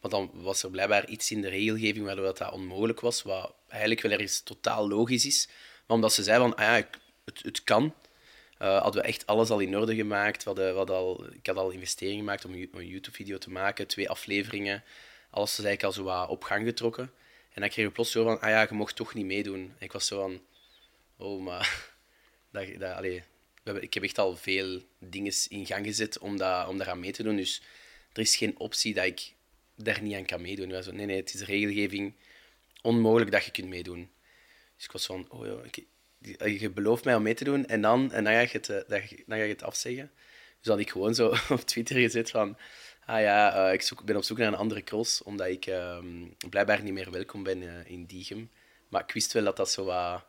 maar 0.00 0.10
dan 0.10 0.30
was 0.34 0.62
er 0.62 0.70
blijkbaar 0.70 1.08
iets 1.08 1.30
in 1.30 1.40
de 1.40 1.48
regelgeving 1.48 2.04
waardoor 2.04 2.24
dat, 2.24 2.38
dat 2.38 2.52
onmogelijk 2.52 3.00
was, 3.00 3.22
wat 3.22 3.54
eigenlijk 3.68 4.02
wel 4.02 4.12
ergens 4.12 4.40
totaal 4.40 4.88
logisch 4.88 5.26
is. 5.26 5.48
Maar 5.86 5.96
omdat 5.96 6.12
ze 6.12 6.22
zeiden 6.22 6.48
van, 6.48 6.56
ah 6.58 6.64
ja, 6.78 6.88
het, 7.24 7.42
het 7.42 7.64
kan, 7.64 7.94
eh, 8.60 8.82
hadden 8.82 9.02
we 9.02 9.08
echt 9.08 9.26
alles 9.26 9.50
al 9.50 9.58
in 9.58 9.76
orde 9.76 9.94
gemaakt. 9.94 10.42
We 10.44 10.48
hadden, 10.50 10.88
al, 10.96 11.26
ik 11.32 11.46
had 11.46 11.56
al 11.56 11.70
investeringen 11.70 12.18
gemaakt 12.18 12.44
om 12.44 12.52
een, 12.52 12.58
Yo- 12.58 12.68
een 12.78 12.86
YouTube-video 12.86 13.38
te 13.38 13.50
maken, 13.50 13.86
twee 13.86 14.08
afleveringen. 14.10 14.82
Alles 15.30 15.56
was 15.56 15.64
eigenlijk 15.66 15.82
al 15.82 15.92
zo 15.92 16.02
wat 16.02 16.28
op 16.28 16.42
gang 16.44 16.66
getrokken. 16.66 17.12
En 17.52 17.60
dan 17.60 17.70
kreeg 17.70 17.84
je 17.86 17.90
plots 17.92 18.10
zo 18.10 18.24
van, 18.24 18.40
ah 18.40 18.48
ja, 18.50 18.60
je 18.60 18.74
mocht 18.74 18.96
toch 18.96 19.14
niet 19.14 19.24
meedoen. 19.26 19.60
En 19.60 19.84
ik 19.84 19.92
was 19.92 20.06
zo 20.06 20.20
van, 20.20 20.40
oh, 21.16 21.42
maar... 21.42 21.68
Dat, 22.52 22.66
dat, 22.78 23.00
we 23.00 23.22
hebben, 23.64 23.82
ik 23.82 23.94
heb 23.94 24.02
echt 24.02 24.18
al 24.18 24.36
veel 24.36 24.82
dingen 24.98 25.32
in 25.48 25.66
gang 25.66 25.86
gezet 25.86 26.18
om, 26.18 26.36
dat, 26.36 26.68
om 26.68 26.78
daaraan 26.78 27.00
mee 27.00 27.12
te 27.12 27.22
doen. 27.22 27.36
Dus 27.36 27.62
er 28.12 28.20
is 28.20 28.36
geen 28.36 28.58
optie 28.58 28.94
dat 28.94 29.04
ik 29.04 29.32
daar 29.76 30.02
niet 30.02 30.14
aan 30.14 30.24
kan 30.24 30.40
meedoen. 30.40 30.82
Zo, 30.82 30.92
nee, 30.92 31.06
nee, 31.06 31.16
het 31.16 31.34
is 31.34 31.40
regelgeving 31.42 32.14
onmogelijk 32.82 33.30
dat 33.30 33.44
je 33.44 33.50
kunt 33.50 33.68
meedoen. 33.68 34.10
Dus 34.76 34.84
ik 34.84 34.92
was 34.92 35.06
van, 35.06 35.26
oh 35.28 35.46
ja, 35.46 35.56
ik- 35.70 35.84
je 36.60 36.70
belooft 36.70 37.04
mij 37.04 37.14
om 37.14 37.22
mee 37.22 37.34
te 37.34 37.44
doen 37.44 37.66
en 37.66 37.80
dan, 37.80 38.12
en 38.12 38.24
dan, 38.24 38.32
ga, 38.32 38.40
je 38.40 38.48
het, 38.52 38.68
eh, 38.68 38.76
dan, 38.88 39.00
ga- 39.00 39.16
dan 39.26 39.38
je 39.38 39.44
het 39.44 39.62
afzeggen. 39.62 40.10
Dus 40.60 40.68
had 40.68 40.78
ik 40.78 40.90
gewoon 40.90 41.14
zo 41.14 41.34
op 41.48 41.60
Twitter 41.60 41.96
gezet 41.96 42.30
van, 42.30 42.56
ah 43.06 43.20
ja, 43.20 43.66
eh, 43.68 43.72
ik 43.72 43.82
zoek, 43.82 44.04
ben 44.04 44.16
op 44.16 44.22
zoek 44.22 44.38
naar 44.38 44.46
een 44.48 44.54
andere 44.54 44.82
cross, 44.84 45.22
omdat 45.22 45.46
ik 45.46 45.66
ehm, 45.66 46.06
blijkbaar 46.50 46.82
niet 46.82 46.92
meer 46.92 47.10
welkom 47.10 47.42
ben 47.42 47.62
eh, 47.62 47.90
in 47.92 48.04
Diegem. 48.04 48.50
Maar 48.88 49.02
ik 49.06 49.12
wist 49.12 49.32
wel 49.32 49.44
dat 49.44 49.56
dat 49.56 49.70
zo 49.70 49.84
wat 49.84 50.24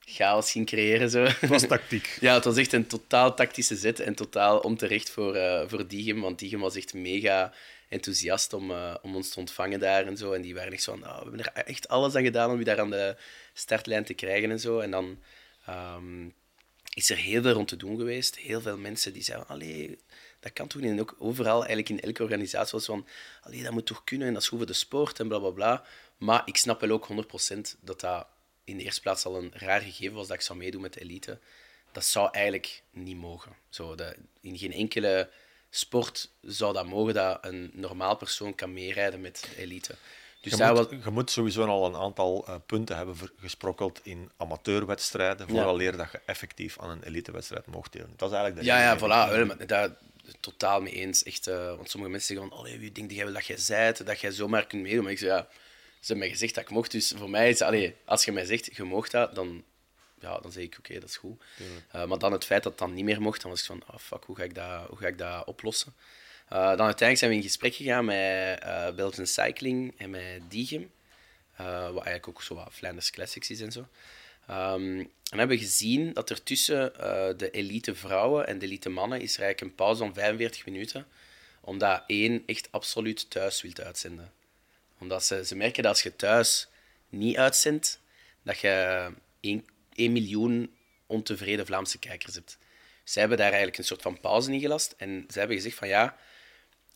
chaos 0.00 0.50
ging 0.50 0.66
creëren. 0.66 1.10
Zo. 1.10 1.22
Het 1.24 1.48
was 1.48 1.66
tactiek. 1.66 2.16
Ja, 2.20 2.34
het 2.34 2.44
was 2.44 2.56
echt 2.56 2.72
een 2.72 2.86
totaal 2.86 3.34
tactische 3.34 3.76
zet 3.76 4.00
en 4.00 4.14
totaal 4.14 4.58
onterecht 4.58 5.10
voor, 5.10 5.34
eh 5.34 5.62
voor 5.68 5.86
Diegem. 5.88 6.20
Want 6.20 6.38
Diegem 6.38 6.60
was 6.60 6.76
echt 6.76 6.94
mega 6.94 7.52
enthousiast 7.88 8.52
om, 8.52 8.70
eh, 8.70 8.94
om 9.02 9.14
ons 9.16 9.30
te 9.30 9.38
ontvangen 9.38 9.80
daar 9.80 10.06
en 10.06 10.16
zo. 10.16 10.32
En 10.32 10.42
die 10.42 10.54
waren 10.54 10.72
echt 10.72 10.82
zo 10.82 10.92
van, 10.92 11.04
"Ah, 11.04 11.16
we 11.16 11.22
hebben 11.28 11.40
er 11.54 11.64
echt 11.64 11.88
alles 11.88 12.14
aan 12.14 12.22
gedaan 12.24 12.50
om 12.50 12.58
je 12.58 12.64
daar 12.64 12.80
aan 12.80 12.90
de 12.90 13.16
startlijn 13.58 14.04
te 14.04 14.14
krijgen 14.14 14.50
en 14.50 14.60
zo. 14.60 14.78
En 14.78 14.90
dan 14.90 15.18
ehm, 15.66 16.28
is 16.94 17.10
er 17.10 17.16
heel 17.16 17.42
veel 17.42 17.52
rond 17.52 17.68
te 17.68 17.76
doen 17.76 17.96
geweest. 17.96 18.36
Heel 18.36 18.60
veel 18.60 18.78
mensen 18.78 19.12
die 19.12 19.22
zeiden, 19.22 19.48
allee, 19.48 19.98
dat 20.40 20.52
kan 20.52 20.66
toch 20.66 20.82
niet? 20.82 20.90
En 20.90 21.00
ook 21.00 21.16
overal, 21.18 21.58
eigenlijk 21.58 21.88
in 21.88 22.00
elke 22.00 22.22
organisatie 22.22 22.72
was 22.72 22.84
van, 22.84 23.06
allee, 23.42 23.62
dat 23.62 23.72
moet 23.72 23.86
toch 23.86 24.04
kunnen 24.04 24.26
en 24.26 24.32
dat 24.32 24.42
is 24.42 24.48
goed 24.48 24.58
voor 24.58 24.66
de 24.66 24.72
sport 24.72 25.20
en 25.20 25.28
bla 25.28 25.38
bla 25.38 25.50
bla. 25.50 25.84
Maar 26.16 26.42
ik 26.44 26.56
snap 26.56 26.80
wel 26.80 26.90
ook 26.90 27.08
100% 27.46 27.56
dat 27.80 28.00
dat 28.00 28.26
in 28.64 28.76
de 28.76 28.84
eerste 28.84 29.00
plaats 29.00 29.24
al 29.24 29.36
een 29.36 29.52
raar 29.54 29.80
gegeven 29.80 30.14
was 30.14 30.26
dat 30.26 30.36
ik 30.36 30.42
zou 30.42 30.58
meedoen 30.58 30.80
met 30.80 30.92
de 30.92 31.00
elite. 31.00 31.38
Dat 31.92 32.04
zou 32.04 32.28
eigenlijk 32.32 32.82
niet 32.90 33.16
mogen. 33.16 33.52
Zo, 33.68 33.94
in 34.40 34.58
geen 34.58 34.72
enkele 34.72 35.30
sport 35.70 36.30
zou 36.40 36.72
dat 36.72 36.86
mogen 36.86 37.14
dat 37.14 37.38
een 37.44 37.70
normaal 37.72 38.16
persoon 38.16 38.54
kan 38.54 38.72
meerijden 38.72 39.20
met 39.20 39.48
de 39.50 39.62
elite. 39.62 39.94
Dus 40.50 40.58
je, 40.58 40.64
moet, 40.74 40.90
was- 40.90 41.04
je 41.04 41.10
moet 41.10 41.30
sowieso 41.30 41.64
al 41.64 41.86
een 41.86 41.96
aantal 41.96 42.44
eh, 42.46 42.54
punten 42.66 42.96
hebben 42.96 43.16
gesprokkeld 43.40 44.00
in 44.02 44.30
amateurwedstrijden, 44.36 45.48
vooral 45.48 45.76
leren 45.76 45.98
dat 45.98 46.12
je 46.12 46.20
effectief 46.26 46.78
aan 46.78 46.90
een 46.90 47.02
elitewedstrijd 47.02 47.66
mocht 47.66 47.92
delen. 47.92 48.12
Dat 48.16 48.30
is 48.30 48.36
eigenlijk 48.36 48.66
de 48.66 48.72
Ja, 48.72 48.82
ja, 48.82 48.98
voilà. 48.98 49.46
Maar 49.46 49.66
daar 49.66 49.90
totaal 50.40 50.80
mee 50.80 50.92
eens. 50.92 51.22
Echt, 51.22 51.46
eh, 51.46 51.66
want 51.76 51.90
sommige 51.90 52.12
mensen 52.12 52.34
zeggen 52.34 52.48
van, 52.50 52.58
allee, 52.58 52.78
wie 52.78 52.92
denkt 52.92 53.12
jij 53.14 53.24
wel 53.24 53.34
dat 53.34 53.46
jij 53.46 53.56
zijt, 53.58 54.06
dat 54.06 54.20
jij 54.20 54.30
zomaar 54.30 54.66
kunt 54.66 54.82
meedoen? 54.82 55.02
Maar 55.02 55.12
ik 55.12 55.18
zeg, 55.18 55.28
ja, 55.28 55.48
ze 56.00 56.12
hebben 56.12 56.18
mij 56.18 56.28
gezegd 56.28 56.54
dat 56.54 56.64
ik 56.64 56.70
mocht, 56.70 56.90
dus 56.90 57.14
voor 57.16 57.30
mij 57.30 57.48
is, 57.48 57.60
allee, 57.62 57.94
als 58.04 58.24
je 58.24 58.32
mij 58.32 58.44
zegt, 58.44 58.76
je 58.76 58.82
mocht 58.82 59.10
dat, 59.10 59.34
dan, 59.34 59.64
ja, 60.20 60.38
dan 60.38 60.52
zeg 60.52 60.62
ik, 60.62 60.76
oké, 60.78 60.94
dat 61.00 61.08
is 61.08 61.16
goed. 61.16 61.42
Eh, 61.90 62.04
maar 62.06 62.18
dan 62.18 62.32
het 62.32 62.44
feit 62.44 62.62
dat 62.62 62.72
het 62.72 62.80
dan 62.80 62.94
niet 62.94 63.04
meer 63.04 63.20
mocht, 63.20 63.42
dan 63.42 63.50
was 63.50 63.60
ik 63.60 63.66
van, 63.66 63.82
oh 63.90 63.96
fuck, 63.98 64.24
hoe 64.24 64.36
ga 64.36 64.42
ik 64.42 64.54
dat, 64.54 64.86
hoe 64.88 64.98
ga 64.98 65.06
ik 65.06 65.18
dat 65.18 65.44
oplossen? 65.46 65.94
Eh, 66.48 66.58
dan 66.58 66.86
uiteindelijk 66.86 67.18
zijn 67.18 67.30
we 67.30 67.36
in 67.36 67.42
gesprek 67.42 67.74
gegaan 67.74 68.04
met 68.04 68.60
eh 68.60 68.90
Belgian 68.90 69.26
Cycling 69.26 69.94
en 69.98 70.10
met 70.10 70.40
Diegem. 70.48 70.90
Eh, 71.56 71.66
wat 71.66 72.04
eigenlijk 72.04 72.28
ook 72.28 72.42
zo 72.42 72.54
wat 72.54 72.68
Flanders 72.72 73.10
Classics 73.10 73.50
is 73.50 73.60
en 73.60 73.72
zo. 73.72 73.88
Ehm, 74.46 75.04
en 75.30 75.38
hebben 75.38 75.58
gezien 75.58 76.12
dat 76.12 76.30
er 76.30 76.42
tussen 76.42 76.92
de 77.36 77.50
elite 77.50 77.94
vrouwen 77.94 78.46
en 78.46 78.58
de 78.58 78.66
elite 78.66 78.88
mannen 78.88 79.20
is 79.20 79.38
eigenlijk 79.38 79.60
een 79.60 79.74
pauze 79.74 79.98
van 79.98 80.14
45 80.14 80.66
minuten, 80.66 81.06
omdat 81.60 82.04
één 82.06 82.42
echt 82.46 82.68
absoluut 82.70 83.30
thuis 83.30 83.62
wil 83.62 83.72
uitzenden. 83.84 84.32
Omdat 84.98 85.24
ze, 85.24 85.44
ze 85.44 85.56
merken 85.56 85.82
dat 85.82 85.92
als 85.92 86.02
je 86.02 86.16
thuis 86.16 86.68
niet 87.08 87.36
uitzendt, 87.36 88.00
dat 88.42 88.58
je 88.58 89.08
1, 89.40 89.64
1 89.94 90.12
miljoen 90.12 90.76
ontevreden 91.06 91.66
Vlaamse 91.66 91.98
kijkers 91.98 92.34
hebt. 92.34 92.58
Zij 93.04 93.20
hebben 93.20 93.38
daar 93.38 93.48
eigenlijk 93.48 93.78
een 93.78 93.84
soort 93.84 94.02
van 94.02 94.20
pauze 94.20 94.52
in 94.52 94.60
gelast 94.60 94.94
en 94.96 95.24
ze 95.30 95.38
hebben 95.38 95.56
gezegd 95.56 95.76
van 95.76 95.88
ja, 95.88 96.16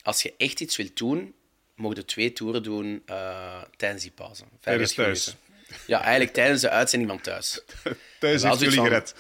als 0.03 0.23
je 0.23 0.35
echt 0.37 0.61
iets 0.61 0.77
wilt 0.77 0.97
doen, 0.97 1.35
mogen 1.75 1.97
je 1.97 2.05
twee 2.05 2.33
toeren 2.33 2.63
doen 2.63 3.03
eh, 3.07 3.63
tijdens 3.77 4.03
die 4.03 4.11
pauze. 4.13 4.45
Tijdens 4.61 4.95
45 4.95 4.95
thuis. 4.95 5.25
minuten. 5.27 5.87
Ja, 5.87 6.01
eigenlijk 6.01 6.33
tijdens 6.33 6.61
de 6.61 6.71
uitzending 6.71 7.11
van 7.11 7.21
thuis. 7.21 7.61
Thuis 8.21 8.43
heeft 8.43 8.59
jullie 8.61 8.75
van- 8.75 8.85
gered. 8.85 9.15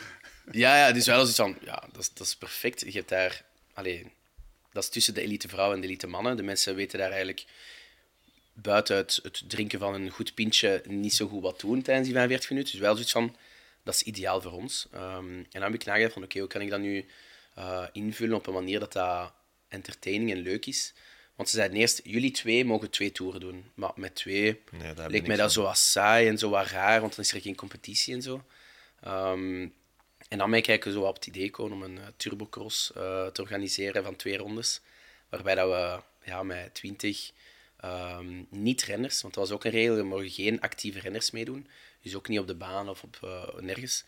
Ja, 0.52 0.76
ja, 0.86 0.92
dus 0.92 1.06
wel 1.06 1.18
zoiets 1.26 1.36
van, 1.36 1.56
ja, 1.64 1.82
dat 1.92 2.02
is, 2.02 2.12
dat 2.14 2.26
is 2.26 2.36
perfect. 2.36 2.80
Je 2.80 2.90
hebt 2.90 3.08
daar, 3.08 3.44
allee, 3.74 4.12
dat 4.72 4.82
is 4.82 4.88
tussen 4.88 5.14
de 5.14 5.20
elite 5.20 5.48
vrouwen 5.48 5.74
en 5.76 5.80
de 5.80 5.86
elite 5.86 6.06
mannen. 6.06 6.36
De 6.36 6.42
mensen 6.42 6.74
weten 6.74 6.98
daar 6.98 7.08
eigenlijk 7.10 7.44
buiten 8.52 8.96
het, 8.96 9.20
het 9.22 9.42
drinken 9.46 9.78
van 9.78 9.94
een 9.94 10.10
goed 10.10 10.34
pintje 10.34 10.82
niet 10.86 11.14
zo 11.14 11.28
goed 11.28 11.42
wat 11.42 11.60
doen 11.60 11.82
tijdens 11.82 12.06
die 12.06 12.16
45 12.16 12.50
minuten. 12.50 12.72
Dus 12.72 12.80
wel 12.80 12.92
zoiets 12.92 13.12
van, 13.12 13.36
dat 13.84 13.94
is 13.94 14.02
ideaal 14.02 14.40
voor 14.40 14.52
ons. 14.52 14.86
Ehm, 14.92 15.28
en 15.28 15.46
dan 15.50 15.62
heb 15.62 15.74
ik 15.74 15.84
nagedacht 15.84 16.12
van, 16.12 16.22
oké, 16.22 16.38
hoe 16.38 16.48
kan 16.48 16.60
ik 16.60 16.70
dat 16.70 16.80
nu 16.80 17.06
eh, 17.54 17.84
invullen 17.92 18.36
op 18.36 18.46
een 18.46 18.52
manier 18.54 18.80
dat 18.80 18.92
dat 18.92 19.32
entertaining 19.70 20.30
en 20.30 20.38
leuk 20.38 20.66
is. 20.66 20.92
Want 21.34 21.48
ze 21.48 21.56
zeiden 21.56 21.78
eerst, 21.78 22.00
jullie 22.04 22.30
twee 22.30 22.64
mogen 22.64 22.90
twee 22.90 23.12
toeren 23.12 23.40
doen. 23.40 23.70
Maar 23.74 23.92
met 23.94 24.14
twee 24.14 24.60
Nee, 24.70 25.08
leek 25.08 25.26
mij 25.26 25.36
dat 25.36 25.52
zo 25.52 25.62
wat 25.62 25.78
saai 25.78 26.28
en 26.28 26.38
zo 26.38 26.50
wat 26.50 26.66
raar, 26.66 27.00
want 27.00 27.16
dan 27.16 27.24
is 27.24 27.32
er 27.32 27.40
geen 27.40 27.54
competitie 27.54 28.14
en 28.14 28.22
zo. 28.22 28.44
Ehm, 29.00 29.68
en 30.28 30.38
dan 30.38 30.50
ben 30.50 30.58
ik 30.58 30.68
eigenlijk 30.68 30.98
zo 30.98 31.04
op 31.04 31.14
het 31.14 31.26
idee 31.26 31.44
gekomen 31.44 31.72
om 31.72 31.82
een 31.82 31.98
eh, 31.98 32.06
turbocross 32.16 32.92
eh, 32.92 33.26
te 33.26 33.42
organiseren 33.42 34.04
van 34.04 34.16
twee 34.16 34.36
rondes. 34.36 34.80
Waarbij 35.28 35.54
dat 35.54 35.68
we 35.68 36.02
ja, 36.30 36.42
met 36.42 36.74
twintig 36.74 37.30
ehm, 37.76 38.42
niet-renners, 38.48 39.22
want 39.22 39.34
dat 39.34 39.48
was 39.48 39.52
ook 39.52 39.64
een 39.64 39.70
regel, 39.70 39.96
er 39.96 40.06
mogen 40.06 40.30
geen 40.30 40.60
actieve 40.60 41.00
renners 41.00 41.30
meedoen. 41.30 41.66
Dus 42.02 42.14
ook 42.14 42.28
niet 42.28 42.38
op 42.38 42.46
de 42.46 42.54
baan 42.54 42.88
of 42.88 43.02
op 43.02 43.18
eh, 43.22 43.60
nergens. 43.60 44.04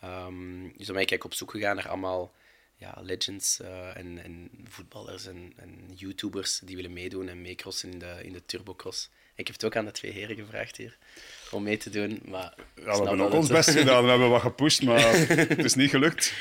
Ehm, 0.00 0.68
dus 0.76 0.86
dan 0.86 0.94
ben 0.94 1.06
ik 1.06 1.24
op 1.24 1.34
zoek 1.34 1.50
gegaan 1.50 1.76
naar 1.76 1.88
allemaal 1.88 2.32
ja, 2.82 2.94
legends 3.02 3.60
eh, 3.60 3.96
en, 3.96 4.18
en 4.24 4.50
voetballers 4.64 5.26
en, 5.26 5.52
en 5.56 5.90
YouTubers 5.94 6.60
die 6.64 6.76
willen 6.76 6.92
meedoen 6.92 7.28
en 7.28 7.42
meecrossen 7.42 7.90
in 7.90 7.98
de, 7.98 8.20
in 8.22 8.32
de 8.32 8.46
turbocross. 8.46 9.10
Ik 9.34 9.46
heb 9.46 9.56
het 9.56 9.64
ook 9.64 9.76
aan 9.76 9.84
de 9.84 9.90
twee 9.90 10.12
heren 10.12 10.36
gevraagd 10.36 10.76
hier 10.76 10.98
om 11.50 11.62
mee 11.62 11.76
te 11.76 11.90
doen, 11.90 12.20
maar... 12.24 12.54
Ja, 12.76 12.82
we 12.82 12.90
hebben 12.90 13.20
ook 13.20 13.32
ons 13.32 13.48
best 13.48 13.70
gedaan. 13.70 14.02
We 14.02 14.10
hebben 14.10 14.30
wat 14.30 14.40
gepusht, 14.40 14.82
maar 14.82 15.16
het 15.48 15.64
is 15.64 15.74
niet 15.74 15.90
gelukt. 15.90 16.34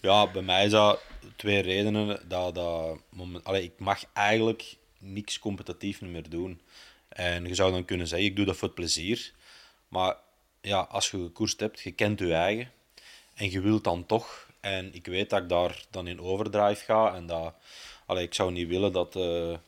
Ja, 0.00 0.30
bij 0.30 0.42
mij 0.42 0.64
is 0.64 0.70
dat 0.70 1.00
twee 1.36 1.60
redenen. 1.62 2.28
Dat, 2.28 2.54
dat 2.54 2.98
moment, 3.08 3.44
allee, 3.44 3.62
ik 3.62 3.78
mag 3.78 4.04
eigenlijk 4.12 4.76
niks 4.98 5.38
competitief 5.38 6.00
meer 6.00 6.28
doen. 6.28 6.60
En 7.08 7.46
je 7.46 7.54
zou 7.54 7.72
dan 7.72 7.84
kunnen 7.84 8.06
zeggen, 8.06 8.28
ik 8.28 8.36
doe 8.36 8.44
dat 8.44 8.56
voor 8.56 8.68
het 8.68 8.76
plezier. 8.76 9.32
Maar 9.88 10.16
ja, 10.60 10.80
als 10.80 11.10
je 11.10 11.16
gekoerst 11.16 11.60
hebt, 11.60 11.80
je 11.80 11.92
kent 11.92 12.18
je 12.18 12.34
eigen. 12.34 12.70
En 13.34 13.50
je 13.50 13.60
wilt 13.60 13.84
dan 13.84 14.06
toch. 14.06 14.43
En 14.64 14.94
ik 14.94 15.06
weet 15.06 15.30
dat 15.30 15.42
ik 15.42 15.48
daar 15.48 15.84
dan 15.90 16.06
in 16.06 16.20
overdrive 16.20 16.84
ga. 16.84 17.14
En 17.14 17.26
dat, 17.26 17.54
allee, 18.06 18.24
ik 18.24 18.34
zou 18.34 18.52
niet 18.52 18.68
willen 18.68 18.92
dat 18.92 19.16
eh, 19.16 19.22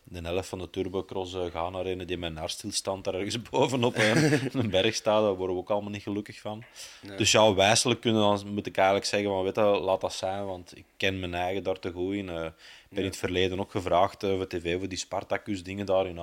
de 0.04 0.20
helft 0.22 0.48
van 0.48 0.58
de 0.58 0.70
turbocross 0.70 1.34
uh, 1.34 1.44
gaan 1.44 1.72
naar 1.72 1.86
een 1.86 2.06
die 2.06 2.18
met 2.18 2.30
een 2.30 2.36
hartstilstand 2.36 3.04
daar 3.04 3.14
ergens 3.14 3.42
bovenop 3.50 3.96
uh, 3.96 4.54
een 4.54 4.70
berg 4.70 4.94
staat. 4.94 5.22
Daar 5.22 5.34
worden 5.34 5.56
we 5.56 5.62
ook 5.62 5.70
allemaal 5.70 5.90
niet 5.90 6.02
gelukkig 6.02 6.40
van. 6.40 6.64
Dus 7.16 7.32
ja, 7.32 7.54
wijselijk 7.54 8.00
kunnen 8.00 8.22
dan, 8.22 8.48
moet 8.54 8.66
ik 8.66 8.76
eigenlijk 8.76 9.06
zeggen, 9.06 9.30
van, 9.30 9.42
weet 9.42 9.56
je, 9.56 9.62
laat 9.62 10.00
dat 10.00 10.12
zijn, 10.12 10.46
want 10.46 10.76
ik 10.76 10.84
ken 10.96 11.20
mijn 11.20 11.34
eigen 11.34 11.62
daar 11.62 11.78
te 11.78 11.92
goed 11.92 12.14
in. 12.14 12.28
Uh, 12.28 12.44
ik 12.44 12.52
ben 12.88 12.98
in 12.98 13.04
het 13.04 13.16
verleden 13.16 13.60
ook 13.60 13.70
gevraagd 13.70 14.20
voor 14.20 14.46
tv 14.46 14.78
voor 14.78 14.88
die 14.88 14.98
Spartacus 14.98 15.62
dingen 15.62 15.86
daar 15.86 16.06
in 16.06 16.18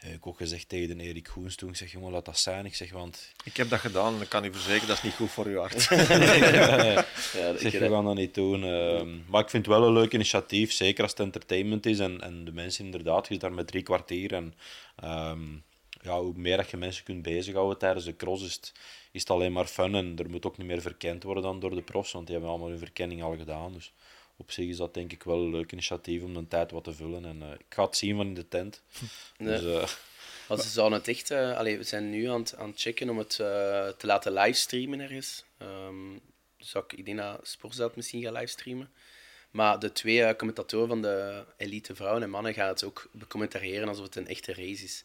Ik 0.00 0.10
heb 0.10 0.26
ook 0.26 0.36
gezegd 0.36 0.68
tegen 0.68 1.00
Erik 1.00 1.28
Goens 1.28 1.54
toen, 1.54 1.68
ik 1.68 1.76
zeg, 1.76 1.92
jongen, 1.92 2.12
laat 2.12 2.24
dat 2.24 2.38
zijn. 2.38 2.66
Ik 2.66 2.74
zeg, 2.74 2.92
want... 2.92 3.32
Ik 3.44 3.56
heb 3.56 3.68
dat 3.68 3.78
gedaan 3.78 4.14
en 4.14 4.20
ik 4.20 4.28
kan 4.28 4.44
u 4.44 4.52
verzekeren, 4.52 4.88
dat 4.88 4.96
is 4.96 5.02
niet 5.02 5.14
goed 5.14 5.30
voor 5.30 5.46
uw 5.46 5.58
hart. 5.58 5.84
ja, 5.88 7.04
ik 7.50 7.58
zeg, 7.58 7.78
we 7.78 7.88
gaan 7.88 8.04
dat 8.04 8.14
niet 8.14 8.34
doen. 8.34 8.64
Uh, 8.64 9.02
maar 9.26 9.42
ik 9.42 9.50
vind 9.50 9.66
het 9.66 9.74
wel 9.74 9.86
een 9.86 9.92
leuk 9.92 10.12
initiatief, 10.12 10.72
zeker 10.72 11.02
als 11.02 11.10
het 11.10 11.20
entertainment 11.20 11.86
is 11.86 11.98
en, 11.98 12.20
en 12.20 12.44
de 12.44 12.52
mensen 12.52 12.84
inderdaad, 12.84 13.26
je 13.26 13.32
zit 13.32 13.42
daar 13.42 13.52
met 13.52 13.66
drie 13.66 13.82
kwartier 13.82 14.32
en 14.32 14.54
um, 15.04 15.62
ja, 16.02 16.20
hoe 16.20 16.32
meer 16.36 16.56
dat 16.56 16.70
je 16.70 16.76
mensen 16.76 17.04
kunt 17.04 17.22
bezighouden 17.22 17.78
tijdens 17.78 18.04
de 18.04 18.16
cross 18.16 18.44
is 18.44 18.54
het, 18.54 18.72
is 19.10 19.20
het 19.20 19.30
alleen 19.30 19.52
maar 19.52 19.66
fun 19.66 19.94
en 19.94 20.18
er 20.18 20.30
moet 20.30 20.46
ook 20.46 20.58
niet 20.58 20.66
meer 20.66 20.82
verkend 20.82 21.22
worden 21.22 21.42
dan 21.42 21.60
door 21.60 21.74
de 21.74 21.82
profs, 21.82 22.12
want 22.12 22.26
die 22.26 22.34
hebben 22.34 22.52
allemaal 22.52 22.70
hun 22.70 22.78
verkenning 22.78 23.22
al 23.22 23.36
gedaan. 23.36 23.72
Dus 23.72 23.92
op 24.40 24.50
zich 24.50 24.68
is 24.68 24.76
dat 24.76 24.94
denk 24.94 25.12
ik 25.12 25.22
wel 25.22 25.42
een 25.42 25.50
leuk 25.50 25.72
initiatief 25.72 26.22
om 26.22 26.34
de 26.34 26.48
tijd 26.48 26.70
wat 26.70 26.84
te 26.84 26.92
vullen. 26.92 27.24
En 27.24 27.36
uh, 27.42 27.50
ik 27.52 27.66
ga 27.68 27.84
het 27.84 27.96
zien 27.96 28.16
van 28.16 28.26
in 28.26 28.34
de 28.34 28.48
tent. 28.48 28.82
Nee. 29.38 29.60
Dus, 29.60 29.62
uh, 29.62 29.88
Want 30.48 30.62
ze 30.62 30.68
zouden 30.68 30.98
het 30.98 31.08
echt... 31.08 31.30
Uh, 31.30 31.56
allee, 31.56 31.76
we 31.76 31.82
zijn 31.82 32.10
nu 32.10 32.24
aan 32.24 32.40
het, 32.40 32.56
aan 32.56 32.68
het 32.70 32.80
checken 32.80 33.10
om 33.10 33.18
het 33.18 33.38
uh, 33.40 33.88
te 33.88 34.06
laten 34.06 34.32
livestreamen 34.32 35.00
ergens. 35.00 35.44
Um, 35.62 36.20
dus 36.56 36.74
ik, 36.74 36.92
ik 36.92 37.04
denk 37.04 37.18
dat 37.18 37.40
Sporza 37.42 37.84
het 37.84 37.96
misschien 37.96 38.22
gaat 38.22 38.32
livestreamen. 38.32 38.90
Maar 39.50 39.78
de 39.78 39.92
twee 39.92 40.18
uh, 40.18 40.30
commentatoren 40.36 40.88
van 40.88 41.02
de 41.02 41.44
elite 41.56 41.94
vrouwen 41.94 42.22
en 42.22 42.30
mannen 42.30 42.54
gaan 42.54 42.68
het 42.68 42.84
ook 42.84 43.08
becommentariëren 43.12 43.88
alsof 43.88 44.04
het 44.04 44.16
een 44.16 44.28
echte 44.28 44.54
race 44.54 44.84
is. 44.84 45.04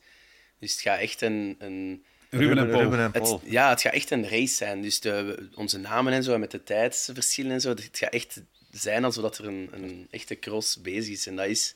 Dus 0.60 0.72
het 0.72 0.82
gaat 0.82 1.00
echt 1.00 1.22
een... 1.22 1.56
een 1.60 2.06
Ruben 2.30 2.58
en 2.58 2.70
Paul. 2.70 2.82
Ruben 2.82 3.00
en 3.00 3.12
Paul. 3.12 3.40
Het, 3.40 3.52
ja, 3.52 3.70
het 3.70 3.82
gaat 3.82 3.94
echt 3.94 4.12
een 4.12 4.30
race 4.30 4.56
zijn. 4.56 4.82
Dus 4.82 5.00
de, 5.00 5.48
onze 5.56 5.78
namen 5.78 6.14
en 6.14 6.24
zo, 6.24 6.34
en 6.34 6.40
met 6.40 6.52
de 6.52 6.64
tijdsverschillen 6.64 7.52
en 7.52 7.62
zo, 7.62 7.70
het 7.70 7.90
gaat 7.92 8.14
echt 8.14 8.42
zijn 8.82 9.04
alsof 9.04 9.38
er 9.38 9.46
een, 9.46 9.70
een 9.72 10.08
echte 10.10 10.40
cross 10.40 10.82
bezig 10.82 11.14
is. 11.14 11.28
En 11.28 11.36
dat 11.36 11.46
is... 11.46 11.76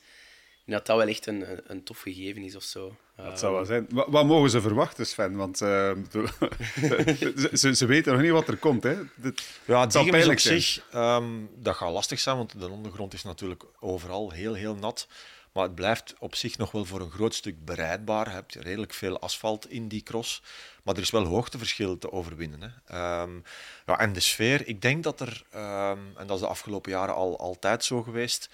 dat 0.64 0.86
dat 0.86 0.96
wel 0.96 1.08
echt 1.08 1.26
een, 1.26 1.46
een 1.66 1.82
tof 1.82 2.00
gegeven 2.00 2.42
is 2.42 2.56
of 2.56 2.62
zo. 2.62 2.96
Dat 3.16 3.38
zou 3.38 3.54
wel 3.54 3.64
zijn. 3.64 3.86
Wat, 3.90 4.06
wat 4.08 4.26
mogen 4.26 4.50
ze 4.50 4.60
verwachten, 4.60 5.06
Sven? 5.06 5.36
Want 5.36 5.60
uh, 5.60 5.92
ze, 7.52 7.74
ze, 7.76 7.86
weten 7.86 8.12
nog 8.12 8.22
niet 8.22 8.30
wat 8.30 8.48
er 8.48 8.56
komt. 8.56 8.82
Hè? 8.82 8.96
Dit, 9.14 9.42
ja, 9.64 9.80
het 9.80 9.92
zal 9.92 10.04
pijnlijk 10.04 10.38
zich, 10.38 10.82
um, 10.94 11.50
dat 11.56 11.76
gaat 11.76 11.92
lastig 11.92 12.20
zijn, 12.20 12.36
want 12.36 12.60
de 12.60 12.68
ondergrond 12.68 13.14
is 13.14 13.22
natuurlijk 13.22 13.64
overal 13.80 14.30
heel, 14.30 14.54
heel 14.54 14.74
nat. 14.74 15.06
Maar 15.52 15.62
het 15.62 15.74
blijft 15.74 16.14
op 16.18 16.34
zich 16.34 16.58
nog 16.58 16.70
wel 16.70 16.84
voor 16.84 17.00
een 17.00 17.10
groot 17.10 17.34
stuk 17.34 17.64
bereidbaar. 17.64 18.28
Je 18.28 18.34
hebt 18.34 18.54
redelijk 18.54 18.94
veel 18.94 19.20
asfalt 19.20 19.70
in 19.70 19.88
die 19.88 20.02
cross. 20.02 20.42
Maar 20.82 20.94
er 20.94 21.02
is 21.02 21.10
wel 21.10 21.24
hoogteverschil 21.24 21.98
te 21.98 22.12
overwinnen. 22.12 22.82
Hè. 22.84 23.22
Um, 23.22 23.44
ja, 23.86 23.98
en 23.98 24.12
de 24.12 24.20
sfeer, 24.20 24.66
ik 24.66 24.82
denk 24.82 25.02
dat 25.02 25.20
er, 25.20 25.44
um, 25.54 26.16
en 26.16 26.26
dat 26.26 26.30
is 26.30 26.42
de 26.42 26.46
afgelopen 26.48 26.90
jaren 26.90 27.14
al 27.14 27.38
altijd 27.38 27.84
zo 27.84 28.02
geweest, 28.02 28.48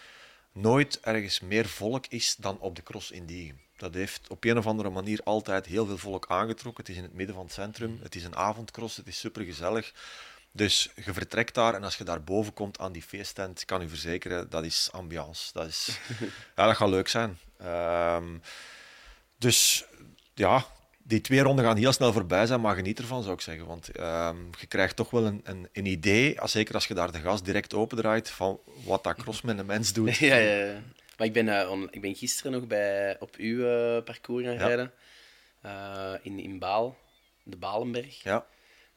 nooit 0.53 1.01
ergens 1.01 1.41
meer 1.41 1.67
volk 1.67 2.07
is 2.07 2.37
dan 2.39 2.59
op 2.59 2.77
de 2.77 2.83
cross 2.83 3.11
in 3.11 3.27
Diegem. 3.27 3.61
Dat 3.77 3.95
heeft 3.95 4.29
op 4.29 4.45
een 4.45 4.59
of 4.59 4.67
andere 4.67 4.91
manier 4.91 5.21
altijd 5.25 5.67
heel 5.67 5.87
veel 5.87 5.99
volk 5.99 6.27
aangetrokken. 6.29 6.85
Het 6.85 6.93
is 6.93 6.99
in 6.99 7.03
het 7.03 7.15
midden 7.15 7.35
van 7.35 7.45
het 7.45 7.55
centrum. 7.55 7.99
Het 8.03 8.15
is 8.15 8.25
een 8.25 8.37
avondcross. 8.37 8.97
Het 8.97 9.07
is 9.07 9.19
supergezellig. 9.19 9.93
Dus 10.57 10.91
je 11.05 11.13
vertrekt 11.13 11.55
daar 11.55 11.75
en 11.75 11.85
als 11.85 11.97
je 11.97 12.05
daar 12.05 12.23
boven 12.23 12.53
komt 12.53 12.79
aan 12.79 12.93
die 12.93 13.03
feesttent, 13.03 13.65
kan 13.65 13.81
je 13.81 13.89
verzekeren, 13.89 14.51
dat 14.51 14.65
is 14.65 14.89
ambiance. 14.93 15.53
Dat, 15.53 15.67
is, 15.67 15.99
ja, 16.57 16.67
dat 16.67 16.77
gaat 16.77 16.89
leuk 16.89 17.09
zijn. 17.09 17.39
Um, 17.63 18.43
dus 19.39 19.85
ja, 20.35 20.67
die 21.03 21.21
twee 21.21 21.41
ronden 21.41 21.65
gaan 21.65 21.77
heel 21.77 21.93
snel 21.93 22.13
voorbij 22.13 22.47
zijn, 22.47 22.61
maar 22.61 22.75
geniet 22.75 22.99
ervan, 22.99 23.23
zou 23.23 23.35
ik 23.35 23.41
zeggen. 23.41 23.67
Want 23.67 24.01
um, 24.01 24.51
je 24.59 24.67
krijgt 24.67 24.97
toch 24.97 25.11
wel 25.11 25.25
een, 25.25 25.41
een, 25.45 25.69
een, 25.73 25.87
idee, 25.87 26.39
zeker 26.45 26.75
als 26.75 26.87
je 26.87 26.95
daar 26.95 27.13
de 27.13 27.19
gas 27.19 27.43
direct 27.43 27.75
opendraait, 27.75 28.31
van 28.31 28.61
wat 28.85 29.05
dat 29.05 29.17
cross 29.17 29.43
met 29.43 29.59
een 29.59 29.67
mens 29.67 29.93
doet. 29.93 30.17
Ja, 30.27 30.37
ja, 30.37 30.65
ja. 30.65 30.83
Maar 31.17 31.27
ik 31.27 31.33
ben, 31.33 31.47
uh, 31.47 31.71
on, 31.71 31.89
ik 31.91 32.01
ben 32.01 32.15
gisteren 32.15 32.53
nog 32.53 32.67
bij, 32.67 33.17
op 33.21 33.37
uw 33.37 33.59
uh, 33.59 34.03
parcours 34.03 34.45
gaan 34.45 34.55
ja. 34.55 34.67
rijden. 34.67 34.93
Uh, 35.65 36.13
in, 36.23 36.39
in 36.39 36.59
Baal, 36.59 36.97
de 37.43 37.57
Balenberg. 37.57 38.23
Ja. 38.23 38.47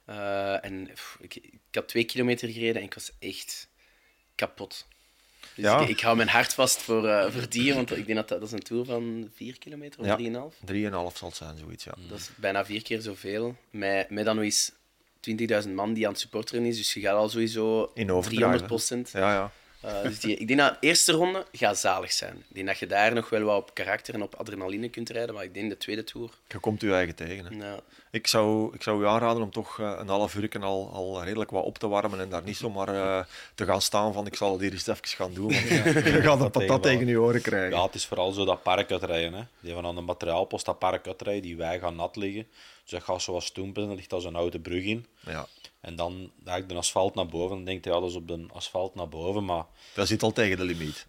Uh, 0.10 0.66
en 0.66 0.90
pff, 0.94 1.18
ik, 1.22 1.36
ik, 1.36 1.60
had 1.72 1.88
twee 1.88 2.04
kilometer 2.04 2.50
gereden 2.50 2.76
en 2.76 2.84
ik 2.84 2.94
was 2.94 3.12
echt 3.20 3.70
kapot. 4.36 4.88
Dus 5.56 5.82
ik, 5.82 5.88
ik, 5.88 6.00
hou 6.00 6.16
mijn 6.16 6.30
hart 6.30 6.54
vast 6.54 6.82
voor, 6.82 7.06
uh, 7.06 7.32
voor 7.32 7.50
die, 7.50 7.74
want 7.74 7.98
ik 7.98 8.06
denk 8.06 8.18
dat 8.18 8.28
dat, 8.28 8.42
is 8.42 8.52
een 8.52 8.60
tour 8.60 8.86
van 8.86 9.30
4 9.34 9.58
kilometer 9.58 10.00
of 10.00 10.06
ja, 10.06 10.18
3,5. 10.18 10.56
3,5 10.74 11.18
zal 11.18 11.28
het 11.28 11.36
zijn, 11.36 11.58
zoiets, 11.58 11.84
ja. 11.84 11.94
Dat 12.10 12.20
is 12.20 12.30
bijna 12.36 12.66
vier 12.66 12.82
keer 12.82 13.02
zoveel. 13.02 13.56
Met, 13.70 14.10
met 14.10 14.26
dan 14.26 14.36
nog 14.36 14.44
eens 14.44 14.72
20.000 15.66 15.70
man 15.74 15.94
die 15.94 16.06
aan 16.06 16.12
het 16.12 16.22
supporteren 16.22 16.66
is, 16.66 16.78
dus 16.78 16.94
je 16.94 17.00
gaat 17.00 17.16
al 17.16 17.30
sowieso 17.30 17.92
In 17.94 18.22
300 18.22 18.66
procent. 18.66 19.10
Ja, 19.10 19.34
ja. 19.34 19.52
Uh, 19.86 20.02
dus 20.02 20.20
die, 20.20 20.36
ik 20.36 20.48
denk 20.48 20.60
dat 20.60 20.78
de 20.82 20.88
eerste 20.88 21.12
ronde 21.12 21.46
gaat 21.52 21.78
zalig 21.78 22.12
zijn. 22.12 22.36
Ik 22.36 22.56
denk 22.56 22.68
dat 22.68 22.80
je 22.80 22.88
daar 22.88 23.14
nog 23.14 23.30
wel 23.30 23.42
wat 23.42 23.58
op 23.58 23.74
karakter 23.74 24.14
en 24.14 24.22
op 24.22 24.36
adrenaline 24.36 24.90
kunt 24.90 25.10
rijden, 25.10 25.36
maar 25.36 25.44
ik 25.44 25.54
denk 25.54 25.70
de 25.70 25.78
tweede 25.78 26.04
tour... 26.04 26.30
Je 26.48 26.60
komt 26.60 26.82
je 26.82 26.94
eigen 26.94 27.16
tegen. 27.16 27.46
Hè? 27.46 27.68
Ja. 27.68 27.80
Ik, 28.12 28.28
zou, 28.28 28.74
ik 28.74 28.84
zou 28.84 29.02
u 29.02 29.08
aanraden 29.08 29.44
om 29.44 29.52
toch 29.52 29.78
uh, 29.78 29.96
een 30.00 30.08
half 30.08 30.36
uur 30.36 30.60
al, 30.62 30.90
al 30.94 31.24
redelijk 31.24 31.52
wat 31.52 31.64
op 31.64 31.78
te 31.78 31.88
warmen 31.88 32.20
en 32.20 32.30
daar 32.30 32.44
niet 32.44 32.58
zomaar 32.58 32.94
uh, 32.94 33.24
te 33.56 33.66
gaan 33.66 33.82
staan 33.82 34.14
van 34.14 34.26
ik 34.26 34.36
zal 34.36 34.52
het 34.52 34.62
hier 34.62 34.72
eens 34.72 34.88
even 34.88 35.08
gaan 35.08 35.34
doen, 35.34 35.52
want 35.52 35.68
je 36.16 36.22
gaat 36.22 36.40
dat 36.40 36.52
patat 36.52 36.84
tegen 36.84 37.08
je 37.08 37.20
oren 37.20 37.42
krijgen. 37.42 37.78
Ja, 37.78 37.84
het 37.84 37.96
is 37.96 38.06
vooral 38.06 38.32
zo 38.32 38.46
dat 38.46 38.64
park 38.64 38.92
uitrijden. 38.92 39.34
Hè. 39.34 39.44
Die 39.60 39.74
van 39.74 39.86
aan 39.86 39.96
de 39.96 40.02
materiaalpost 40.02 40.66
dat 40.66 40.80
park 40.80 41.08
uitrijden, 41.08 41.42
die 41.42 41.58
wij 41.58 41.80
gaan 41.80 41.96
nat 41.96 42.16
liggen. 42.16 42.48
Dus 42.82 42.92
dat 42.92 43.04
gaat 43.04 43.22
zoals 43.22 43.46
stoempen, 43.46 43.90
er 43.90 43.96
ligt 43.96 44.14
als 44.14 44.26
een 44.26 44.36
oude 44.36 44.60
brug 44.60 44.84
in. 44.84 45.06
Ja. 45.20 45.48
En 45.82 45.96
dan 45.96 46.32
ga 46.46 46.56
ik 46.56 46.70
de 46.70 46.76
asfalt 46.76 47.16
naar 47.16 47.28
boven. 47.28 47.56
Dan 47.56 47.66
denk 47.66 47.84
je, 47.84 47.90
ja, 47.90 48.00
dat 48.00 48.10
is 48.10 48.16
op 48.16 48.28
de 48.28 48.46
asfalt 48.54 48.96
naar 48.96 49.10
boven. 49.10 49.46
Maar... 49.46 49.66
Dat 49.94 50.08
zit 50.08 50.24
al 50.24 50.32
tegen 50.32 50.58
de 50.58 50.64
limiet. 50.64 51.08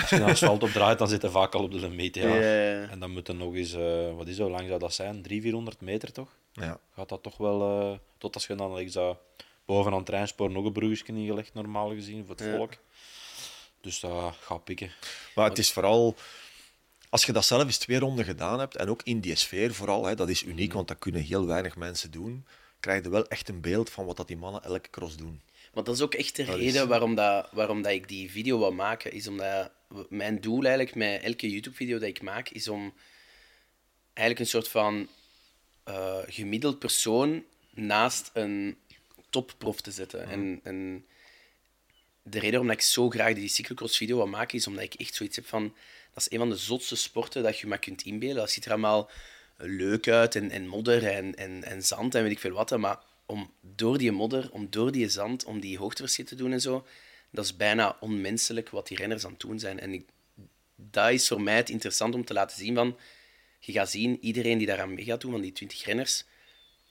Als 0.00 0.10
je 0.10 0.16
de 0.16 0.24
asfalt 0.24 0.62
opdraait, 0.62 0.98
dan 0.98 1.08
zit 1.08 1.22
hij 1.22 1.30
vaak 1.30 1.54
al 1.54 1.62
op 1.62 1.72
de 1.72 1.78
limiet. 1.78 2.14
Ja. 2.14 2.88
En 2.88 2.98
dan 2.98 3.10
moet 3.10 3.28
er 3.28 3.34
nog 3.34 3.54
eens, 3.54 3.74
uh, 3.74 4.14
wat 4.14 4.28
is 4.28 4.36
zo 4.36 4.50
lang 4.50 4.66
zou 4.68 4.78
dat 4.78 4.94
zijn? 4.94 5.22
300, 5.22 5.42
400 5.42 5.80
meter 5.80 6.12
toch? 6.12 6.36
Ja. 6.52 6.78
Gaat 6.94 7.08
dat 7.08 7.22
toch 7.22 7.36
wel, 7.36 7.90
uh, 7.90 7.98
tot 8.18 8.34
als 8.34 8.46
je 8.46 8.54
dan 8.54 8.74
like, 8.74 8.90
zou, 8.90 9.16
boven 9.64 9.90
aan 9.90 9.96
het 9.96 10.06
treinspoor 10.06 10.50
nog 10.50 10.64
een 10.64 10.72
bruggetje 10.72 11.12
ingelegd, 11.12 11.54
normaal 11.54 11.90
gezien, 11.90 12.26
voor 12.26 12.36
het 12.36 12.54
volk. 12.56 12.72
Dus 13.80 14.00
dat 14.00 14.34
gaat 14.40 14.64
pikken. 14.64 14.90
Maar 15.34 15.48
het 15.48 15.58
is 15.58 15.72
vooral 15.72 16.16
als 17.08 17.24
je 17.24 17.32
dat 17.32 17.44
zelf 17.44 17.62
eens 17.62 17.78
twee 17.78 17.98
ronden 17.98 18.24
gedaan 18.24 18.58
hebt, 18.58 18.76
en 18.76 18.88
ook 18.88 19.02
in 19.02 19.20
die 19.20 19.34
sfeer 19.34 19.74
vooral, 19.74 20.04
hè, 20.04 20.14
dat 20.14 20.28
is 20.28 20.42
uniek, 20.42 20.66
mhm. 20.66 20.76
want 20.76 20.88
dat 20.88 20.98
kunnen 20.98 21.22
heel 21.22 21.46
weinig 21.46 21.76
mensen 21.76 22.10
doen 22.10 22.46
krijg 22.82 23.04
je 23.04 23.10
wel 23.10 23.26
echt 23.26 23.48
een 23.48 23.60
beeld 23.60 23.90
van 23.90 24.06
wat 24.06 24.16
dat 24.16 24.26
die 24.26 24.36
mannen 24.36 24.62
elke 24.62 24.90
cross 24.90 25.16
doen. 25.16 25.40
Maar 25.74 25.84
dat 25.84 25.94
is 25.94 26.00
ook 26.00 26.14
echt 26.14 26.36
de 26.36 26.42
reden 26.42 26.88
waarom, 26.88 27.14
dat, 27.14 27.48
waarom 27.52 27.82
dat 27.82 27.92
ik 27.92 28.08
die 28.08 28.30
video 28.30 28.58
wil 28.58 28.72
maken. 28.72 29.12
Is 29.12 29.26
omdat 29.26 29.70
mijn 30.08 30.40
doel 30.40 30.64
eigenlijk 30.64 30.94
met 30.94 31.22
elke 31.22 31.50
YouTube-video 31.50 31.98
dat 31.98 32.08
ik 32.08 32.22
maak, 32.22 32.48
is 32.48 32.68
om 32.68 32.94
eigenlijk 34.12 34.38
een 34.38 34.60
soort 34.60 34.68
van 34.68 35.08
uh, 35.88 36.18
gemiddeld 36.26 36.78
persoon 36.78 37.44
naast 37.70 38.30
een 38.32 38.76
topprof 39.30 39.80
te 39.80 39.90
zetten. 39.90 40.20
Mhm. 40.20 40.30
En, 40.30 40.60
en 40.62 41.06
de 42.22 42.38
reden 42.38 42.58
waarom 42.58 42.70
ik 42.70 42.80
zo 42.80 43.10
graag 43.10 43.34
die 43.34 43.48
cyclocross-video 43.48 44.16
wil 44.16 44.26
maken, 44.26 44.58
is 44.58 44.66
omdat 44.66 44.84
ik 44.84 44.94
echt 44.94 45.14
zoiets 45.14 45.36
heb 45.36 45.46
van... 45.46 45.74
Dat 46.14 46.26
is 46.26 46.32
een 46.32 46.38
van 46.38 46.48
de 46.48 46.56
zotste 46.56 46.96
sporten 46.96 47.42
dat 47.42 47.58
je 47.58 47.66
maar 47.66 47.78
kunt 47.78 48.02
inbeelden. 48.02 48.38
Dat 48.38 48.50
ziet 48.50 48.64
er 48.64 48.70
allemaal 48.70 49.10
leuk 49.56 50.08
uit 50.08 50.34
en, 50.34 50.50
en 50.50 50.66
modder 50.66 51.06
en, 51.06 51.34
en, 51.34 51.64
en 51.64 51.82
zand 51.82 52.14
en 52.14 52.22
weet 52.22 52.32
ik 52.32 52.38
veel 52.38 52.50
wat. 52.50 52.78
Maar 52.78 52.98
om 53.26 53.52
door 53.60 53.98
die 53.98 54.12
modder, 54.12 54.48
om 54.52 54.66
door 54.70 54.92
die 54.92 55.08
zand, 55.08 55.44
om 55.44 55.60
die 55.60 55.78
hoogteverschil 55.78 56.24
te 56.24 56.34
doen 56.34 56.52
en 56.52 56.60
zo, 56.60 56.86
dat 57.30 57.44
is 57.44 57.56
bijna 57.56 57.96
onmenselijk 58.00 58.70
wat 58.70 58.88
die 58.88 58.96
renners 58.96 59.24
aan 59.24 59.30
het 59.30 59.40
doen 59.40 59.58
zijn. 59.58 59.80
En 59.80 59.92
ik, 59.92 60.08
dat 60.76 61.10
is 61.10 61.28
voor 61.28 61.40
mij 61.40 61.56
het 61.56 61.70
interessant 61.70 62.14
om 62.14 62.24
te 62.24 62.32
laten 62.32 62.56
zien 62.56 62.74
van... 62.74 62.98
Je 63.64 63.72
gaat 63.72 63.90
zien, 63.90 64.18
iedereen 64.20 64.58
die 64.58 64.66
daaraan 64.66 64.94
mee 64.94 65.04
gaat 65.04 65.20
doen, 65.20 65.30
van 65.30 65.40
die 65.40 65.52
20 65.52 65.84
renners, 65.84 66.24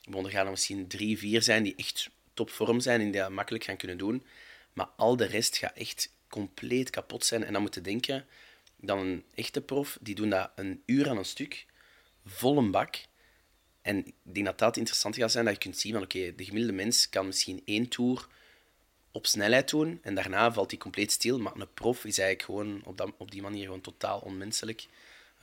er 0.03 0.29
gaan 0.29 0.45
er 0.45 0.51
misschien 0.51 0.87
drie, 0.87 1.17
vier 1.17 1.41
zijn 1.41 1.63
die 1.63 1.75
echt 1.75 2.09
topvorm 2.33 2.79
zijn 2.79 3.01
en 3.01 3.11
die 3.11 3.21
dat 3.21 3.29
makkelijk 3.29 3.63
gaan 3.63 3.77
kunnen 3.77 3.97
doen. 3.97 4.23
Maar 4.73 4.89
al 4.95 5.15
de 5.15 5.25
rest 5.25 5.57
gaat 5.57 5.75
echt 5.75 6.13
compleet 6.29 6.89
kapot 6.89 7.25
zijn. 7.25 7.43
En 7.43 7.53
dan 7.53 7.61
moet 7.61 7.75
je 7.75 7.81
denken, 7.81 8.25
dan 8.75 8.99
een 8.99 9.23
echte 9.35 9.61
prof, 9.61 9.97
die 10.01 10.15
doen 10.15 10.29
dat 10.29 10.51
een 10.55 10.81
uur 10.85 11.09
aan 11.09 11.17
een 11.17 11.25
stuk 11.25 11.65
volle 12.25 12.69
bak. 12.69 12.95
En 13.81 13.97
ik 14.05 14.13
denk 14.23 14.45
dat 14.45 14.59
dat 14.59 14.77
interessant 14.77 15.15
gaat 15.15 15.31
zijn, 15.31 15.45
dat 15.45 15.53
je 15.53 15.59
kunt 15.59 15.77
zien 15.77 15.93
van 15.93 16.01
oké, 16.01 16.35
de 16.35 16.43
gemiddelde 16.43 16.75
mens 16.77 17.09
kan 17.09 17.25
misschien 17.25 17.61
één 17.65 17.87
tour 17.87 18.27
op 19.11 19.27
snelheid 19.27 19.69
doen 19.69 19.99
en 20.01 20.15
daarna 20.15 20.51
valt 20.53 20.71
hij 20.71 20.79
compleet 20.79 21.11
stil. 21.11 21.39
Maar 21.39 21.55
een 21.55 21.73
prof 21.73 22.05
is 22.05 22.17
eigenlijk 22.17 22.41
gewoon 22.41 22.81
op, 22.83 22.97
dat, 22.97 23.11
op 23.17 23.31
die 23.31 23.41
manier 23.41 23.63
gewoon 23.63 23.81
totaal 23.81 24.19
onmenselijk. 24.19 24.87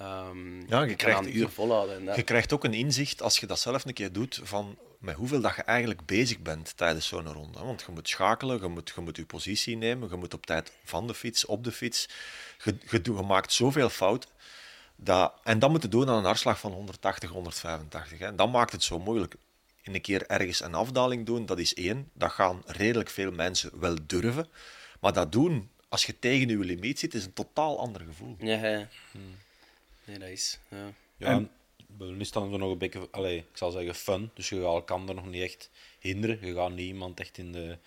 Um, 0.02 0.68
ja, 0.68 0.82
je, 0.82 0.94
krijgt 0.94 1.24
een 1.24 1.36
uur 1.36 1.48
volhouden. 1.48 2.08
En 2.08 2.16
Je 2.16 2.22
krijgt 2.22 2.52
ook 2.52 2.64
een 2.64 2.74
inzicht 2.74 3.22
als 3.22 3.38
je 3.38 3.46
dat 3.46 3.58
zelf 3.58 3.84
een 3.84 3.92
keer 3.92 4.12
doet 4.12 4.40
van 4.42 4.78
met 4.98 5.14
hoeveel 5.14 5.40
dat 5.40 5.56
je 5.56 5.62
eigenlijk 5.62 6.06
bezig 6.06 6.38
bent 6.38 6.76
tijdens 6.76 7.06
zo'n 7.06 7.32
ronde. 7.32 7.58
Want 7.58 7.82
je 7.86 7.92
moet 7.92 8.08
schakelen, 8.08 8.60
je 8.60 8.68
moet, 8.68 8.92
je 8.94 9.00
moet 9.00 9.16
je 9.16 9.26
positie 9.26 9.76
nemen, 9.76 10.08
je 10.08 10.16
moet 10.16 10.34
op 10.34 10.46
tijd 10.46 10.72
van 10.84 11.06
de 11.06 11.14
fiets, 11.14 11.46
op 11.46 11.64
de 11.64 11.72
fiets. 11.72 12.08
Je, 12.64 12.76
je, 12.90 13.00
je 13.02 13.12
maakt 13.12 13.52
zoveel 13.52 13.88
fout. 13.88 14.26
Dat, 15.00 15.34
en 15.44 15.58
dat 15.58 15.70
moeten 15.70 15.90
doen 15.90 16.08
aan 16.08 16.18
een 16.18 16.24
hartslag 16.24 16.60
van 16.60 16.72
180, 16.72 17.30
185. 17.30 18.18
Hè. 18.18 18.26
En 18.26 18.36
dat 18.36 18.52
maakt 18.52 18.72
het 18.72 18.82
zo 18.82 18.98
moeilijk. 18.98 19.34
In 19.82 19.94
een 19.94 20.00
keer 20.00 20.26
ergens 20.26 20.62
een 20.62 20.74
afdaling 20.74 21.26
doen, 21.26 21.46
dat 21.46 21.58
is 21.58 21.74
één. 21.74 22.10
Dat 22.12 22.30
gaan 22.30 22.62
redelijk 22.66 23.10
veel 23.10 23.30
mensen 23.30 23.80
wel 23.80 23.96
durven. 24.06 24.48
Maar 25.00 25.12
dat 25.12 25.32
doen, 25.32 25.70
als 25.88 26.06
je 26.06 26.18
tegen 26.18 26.48
je 26.48 26.58
limiet 26.58 26.98
zit, 26.98 27.14
is 27.14 27.24
een 27.24 27.32
totaal 27.32 27.78
ander 27.78 28.00
gevoel. 28.00 28.36
Ja, 28.38 28.66
ja. 28.66 28.88
Hmm. 29.10 29.36
Nee, 30.04 30.18
dat 30.18 30.28
is... 30.28 30.58
Ja. 30.68 30.92
ja 31.16 31.26
en, 31.26 31.50
nu 31.98 32.24
staan 32.24 32.52
er 32.52 32.58
nog 32.58 32.70
een 32.72 32.78
beetje, 32.78 33.08
allez, 33.10 33.38
ik 33.38 33.56
zal 33.56 33.70
zeggen, 33.70 33.94
fun. 33.94 34.30
Dus 34.34 34.48
je 34.48 34.56
gaat 34.56 34.64
elkaar 34.64 35.00
nog 35.00 35.26
niet 35.26 35.42
echt 35.42 35.70
hinderen. 35.98 36.46
Je 36.46 36.54
gaat 36.54 36.72
niemand 36.72 37.20
echt 37.20 37.38
in 37.38 37.52
de 37.52 37.78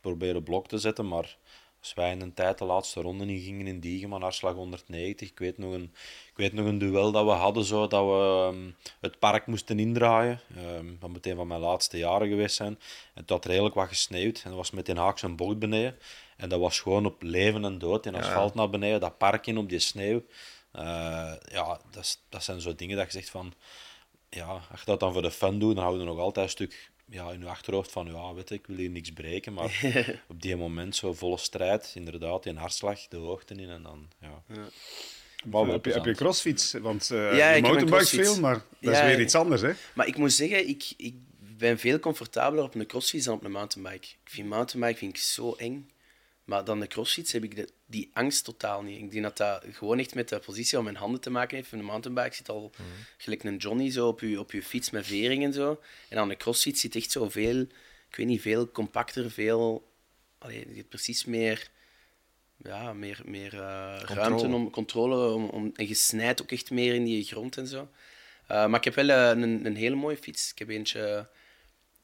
proberen 0.00 0.42
blok 0.42 0.68
te 0.68 0.78
zetten, 0.78 1.08
maar 1.08 1.36
als 1.80 1.94
wij 1.94 2.10
in 2.10 2.20
een 2.20 2.34
tijd 2.34 2.58
de 2.58 2.64
laatste 2.64 3.00
ronde 3.00 3.26
in 3.26 3.40
gingen 3.40 3.66
in 3.66 3.80
Diegeman, 3.80 4.22
hartslag 4.22 4.54
190. 4.54 5.30
Ik 5.30 5.38
weet, 5.38 5.58
nog 5.58 5.72
een, 5.72 5.92
ik 6.30 6.36
weet 6.36 6.52
nog 6.52 6.66
een 6.66 6.78
duel 6.78 7.12
dat 7.12 7.24
we 7.24 7.30
hadden, 7.30 7.64
zo, 7.64 7.86
dat 7.86 8.04
we 8.04 8.48
um, 8.52 8.76
het 9.00 9.18
park 9.18 9.46
moesten 9.46 9.78
indraaien. 9.78 10.40
Um, 10.56 10.96
dat 11.00 11.10
moet 11.10 11.26
een 11.26 11.36
van 11.36 11.46
mijn 11.46 11.60
laatste 11.60 11.98
jaren 11.98 12.28
geweest 12.28 12.56
zijn. 12.56 12.78
En 13.14 13.20
het 13.20 13.30
had 13.30 13.44
redelijk 13.44 13.74
wat 13.74 13.88
gesneeuwd. 13.88 14.40
En 14.44 14.48
dat 14.48 14.58
was 14.58 14.70
met 14.70 14.88
een 14.88 14.96
haaks 14.96 15.22
en 15.22 15.36
bocht 15.36 15.58
beneden. 15.58 15.98
En 16.36 16.48
dat 16.48 16.60
was 16.60 16.80
gewoon 16.80 17.06
op 17.06 17.22
leven 17.22 17.64
en 17.64 17.78
dood. 17.78 18.06
In 18.06 18.14
asfalt 18.14 18.54
naar 18.54 18.70
beneden, 18.70 19.00
dat 19.00 19.18
park 19.18 19.46
in 19.46 19.58
op 19.58 19.68
die 19.68 19.78
sneeuw. 19.78 20.22
Uh, 20.74 20.82
ja, 21.48 21.80
dat, 21.90 22.20
dat 22.28 22.44
zijn 22.44 22.60
zo 22.60 22.74
dingen 22.74 22.96
dat 22.96 23.06
je 23.06 23.12
zegt 23.12 23.30
van... 23.30 23.54
Ja, 24.30 24.46
als 24.70 24.80
je 24.80 24.86
dat 24.86 25.00
dan 25.00 25.12
voor 25.12 25.22
de 25.22 25.30
fun 25.30 25.58
doet, 25.58 25.74
dan 25.74 25.84
houden 25.84 26.06
we 26.06 26.12
nog 26.12 26.20
altijd 26.22 26.46
een 26.46 26.52
stuk 26.52 26.90
ja, 27.10 27.30
in 27.30 27.40
je 27.40 27.46
achterhoofd 27.46 27.92
van, 27.92 28.06
ja, 28.06 28.34
weet 28.34 28.50
ik, 28.50 28.60
ik 28.60 28.66
wil 28.66 28.76
hier 28.76 28.90
niks 28.90 29.12
breken, 29.12 29.52
maar 29.52 29.80
op 30.28 30.42
die 30.42 30.56
moment 30.56 30.96
zo 30.96 31.12
volle 31.12 31.38
strijd, 31.38 31.92
inderdaad, 31.94 32.46
in 32.46 32.56
hartslag, 32.56 33.08
de 33.08 33.16
hoogte 33.16 33.54
in 33.54 33.70
en 33.70 33.82
dan, 33.82 34.08
ja. 34.20 34.42
ja. 34.46 35.66
heb, 35.66 35.84
je, 35.84 35.92
heb 35.92 36.04
je 36.04 36.14
crossfiets? 36.14 36.72
Want 36.72 37.10
uh, 37.12 37.36
ja, 37.36 37.50
je 37.50 37.62
mountainbike 37.62 38.06
veel, 38.06 38.40
maar 38.40 38.62
dat 38.80 38.94
is 38.94 39.00
weer 39.00 39.20
iets 39.20 39.34
anders, 39.34 39.62
hè? 39.62 39.72
Maar 39.94 40.06
ik 40.06 40.16
moet 40.16 40.32
zeggen, 40.32 40.68
ik, 40.68 40.92
ik 40.96 41.14
ben 41.58 41.78
veel 41.78 41.98
comfortabeler 41.98 42.64
op 42.64 42.74
een 42.74 42.86
crossfiets 42.86 43.24
dan 43.24 43.34
op 43.34 43.44
een 43.44 43.50
mountainbike. 43.50 44.06
Ik 44.06 44.30
vind 44.30 44.48
mountainbike 44.48 44.98
vind 44.98 45.16
ik 45.16 45.22
zo 45.22 45.52
eng. 45.52 45.90
Maar 46.48 46.64
dan 46.64 46.80
de 46.80 46.86
crossfiets 46.86 47.32
heb 47.32 47.44
ik 47.44 47.56
de, 47.56 47.68
die 47.86 48.10
angst 48.12 48.44
totaal 48.44 48.82
niet. 48.82 48.98
Ik 48.98 49.10
denk 49.10 49.22
dat 49.22 49.36
dat 49.36 49.64
gewoon 49.70 49.98
echt 49.98 50.14
met 50.14 50.28
de 50.28 50.38
positie 50.38 50.78
om 50.78 50.84
mijn 50.84 50.96
handen 50.96 51.20
te 51.20 51.30
maken 51.30 51.56
heeft. 51.56 51.72
Een 51.72 51.84
mountainbike 51.84 52.34
zit 52.34 52.48
al 52.48 52.72
mm. 52.78 52.84
gelijk 53.16 53.44
een 53.44 53.56
Johnny 53.56 53.90
zo 53.90 54.08
op 54.08 54.20
je, 54.20 54.38
op 54.38 54.52
je 54.52 54.62
fiets 54.62 54.90
met 54.90 55.06
vering 55.06 55.44
en 55.44 55.52
zo. 55.52 55.80
En 56.08 56.16
dan 56.16 56.28
de 56.28 56.36
crossfiets 56.36 56.80
zit 56.80 56.96
echt 56.96 57.10
zo 57.10 57.28
veel, 57.28 57.60
ik 58.10 58.16
weet 58.16 58.26
niet, 58.26 58.40
veel 58.40 58.70
compacter, 58.70 59.30
veel... 59.30 59.90
Allee, 60.38 60.68
je 60.68 60.76
hebt 60.76 60.88
precies 60.88 61.24
meer, 61.24 61.70
ja, 62.56 62.92
meer, 62.92 63.20
meer 63.24 63.54
uh, 63.54 64.00
ruimte 64.04 64.46
om 64.46 64.70
controle. 64.70 65.34
Om, 65.34 65.44
om, 65.44 65.70
en 65.74 65.88
je 65.88 65.94
snijdt 65.94 66.42
ook 66.42 66.52
echt 66.52 66.70
meer 66.70 66.94
in 66.94 67.04
die 67.04 67.24
grond 67.24 67.56
en 67.56 67.66
zo. 67.66 67.80
Uh, 67.80 68.66
maar 68.66 68.78
ik 68.78 68.84
heb 68.84 68.94
wel 68.94 69.08
uh, 69.08 69.42
een, 69.42 69.66
een 69.66 69.76
hele 69.76 69.96
mooie 69.96 70.16
fiets. 70.16 70.50
Ik 70.50 70.58
heb 70.58 70.68
eentje 70.68 71.28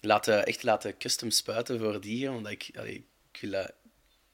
laten, 0.00 0.46
echt 0.46 0.62
laten 0.62 0.96
custom 0.96 1.30
spuiten 1.30 1.78
voor 1.78 2.00
die, 2.00 2.30
omdat 2.30 2.52
ik, 2.52 2.70
allee, 2.74 3.06
ik 3.32 3.40
wil 3.40 3.50
dat 3.50 3.72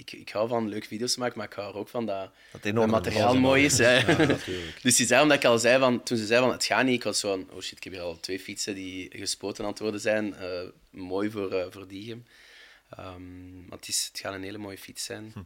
ik, 0.00 0.12
ik 0.12 0.30
hou 0.30 0.48
van 0.48 0.68
leuke 0.68 0.86
video's 0.86 1.16
maken, 1.16 1.38
maar 1.38 1.46
ik 1.46 1.52
hou 1.52 1.72
er 1.72 1.78
ook 1.78 1.88
van 1.88 2.06
dat, 2.06 2.30
dat 2.52 2.62
het 2.62 2.86
materiaal 2.86 3.38
mooi 3.38 3.64
is. 3.64 3.78
Hè. 3.78 4.16
dus 4.82 4.96
die 4.96 5.06
zei, 5.06 5.22
omdat 5.22 5.36
ik 5.36 5.44
al 5.44 5.58
zei 5.58 5.78
van, 5.78 6.02
toen 6.02 6.16
ze 6.16 6.26
zei 6.26 6.40
van 6.40 6.52
het 6.52 6.64
gaat 6.64 6.84
niet, 6.84 6.94
ik 6.94 7.04
was 7.04 7.20
zo 7.20 7.30
van, 7.30 7.46
oh 7.50 7.60
shit, 7.60 7.76
ik 7.76 7.84
heb 7.84 7.92
hier 7.92 8.02
al 8.02 8.20
twee 8.20 8.40
fietsen 8.40 8.74
die 8.74 9.10
gespoten 9.12 9.64
aan 9.64 9.70
het 9.70 9.78
worden 9.78 10.00
zijn. 10.00 10.34
Uh, 10.40 10.60
mooi 10.90 11.30
voor, 11.30 11.52
uh, 11.52 11.64
voor 11.70 11.88
die 11.88 12.12
Um, 12.12 12.24
ehm, 12.98 13.72
het, 13.72 13.88
is, 13.88 14.08
het 14.12 14.20
gaat 14.20 14.34
een 14.34 14.42
hele 14.42 14.58
mooie 14.58 14.78
fiets 14.78 15.04
zijn. 15.04 15.32
Hm. 15.34 15.38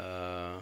Uh, 0.00 0.56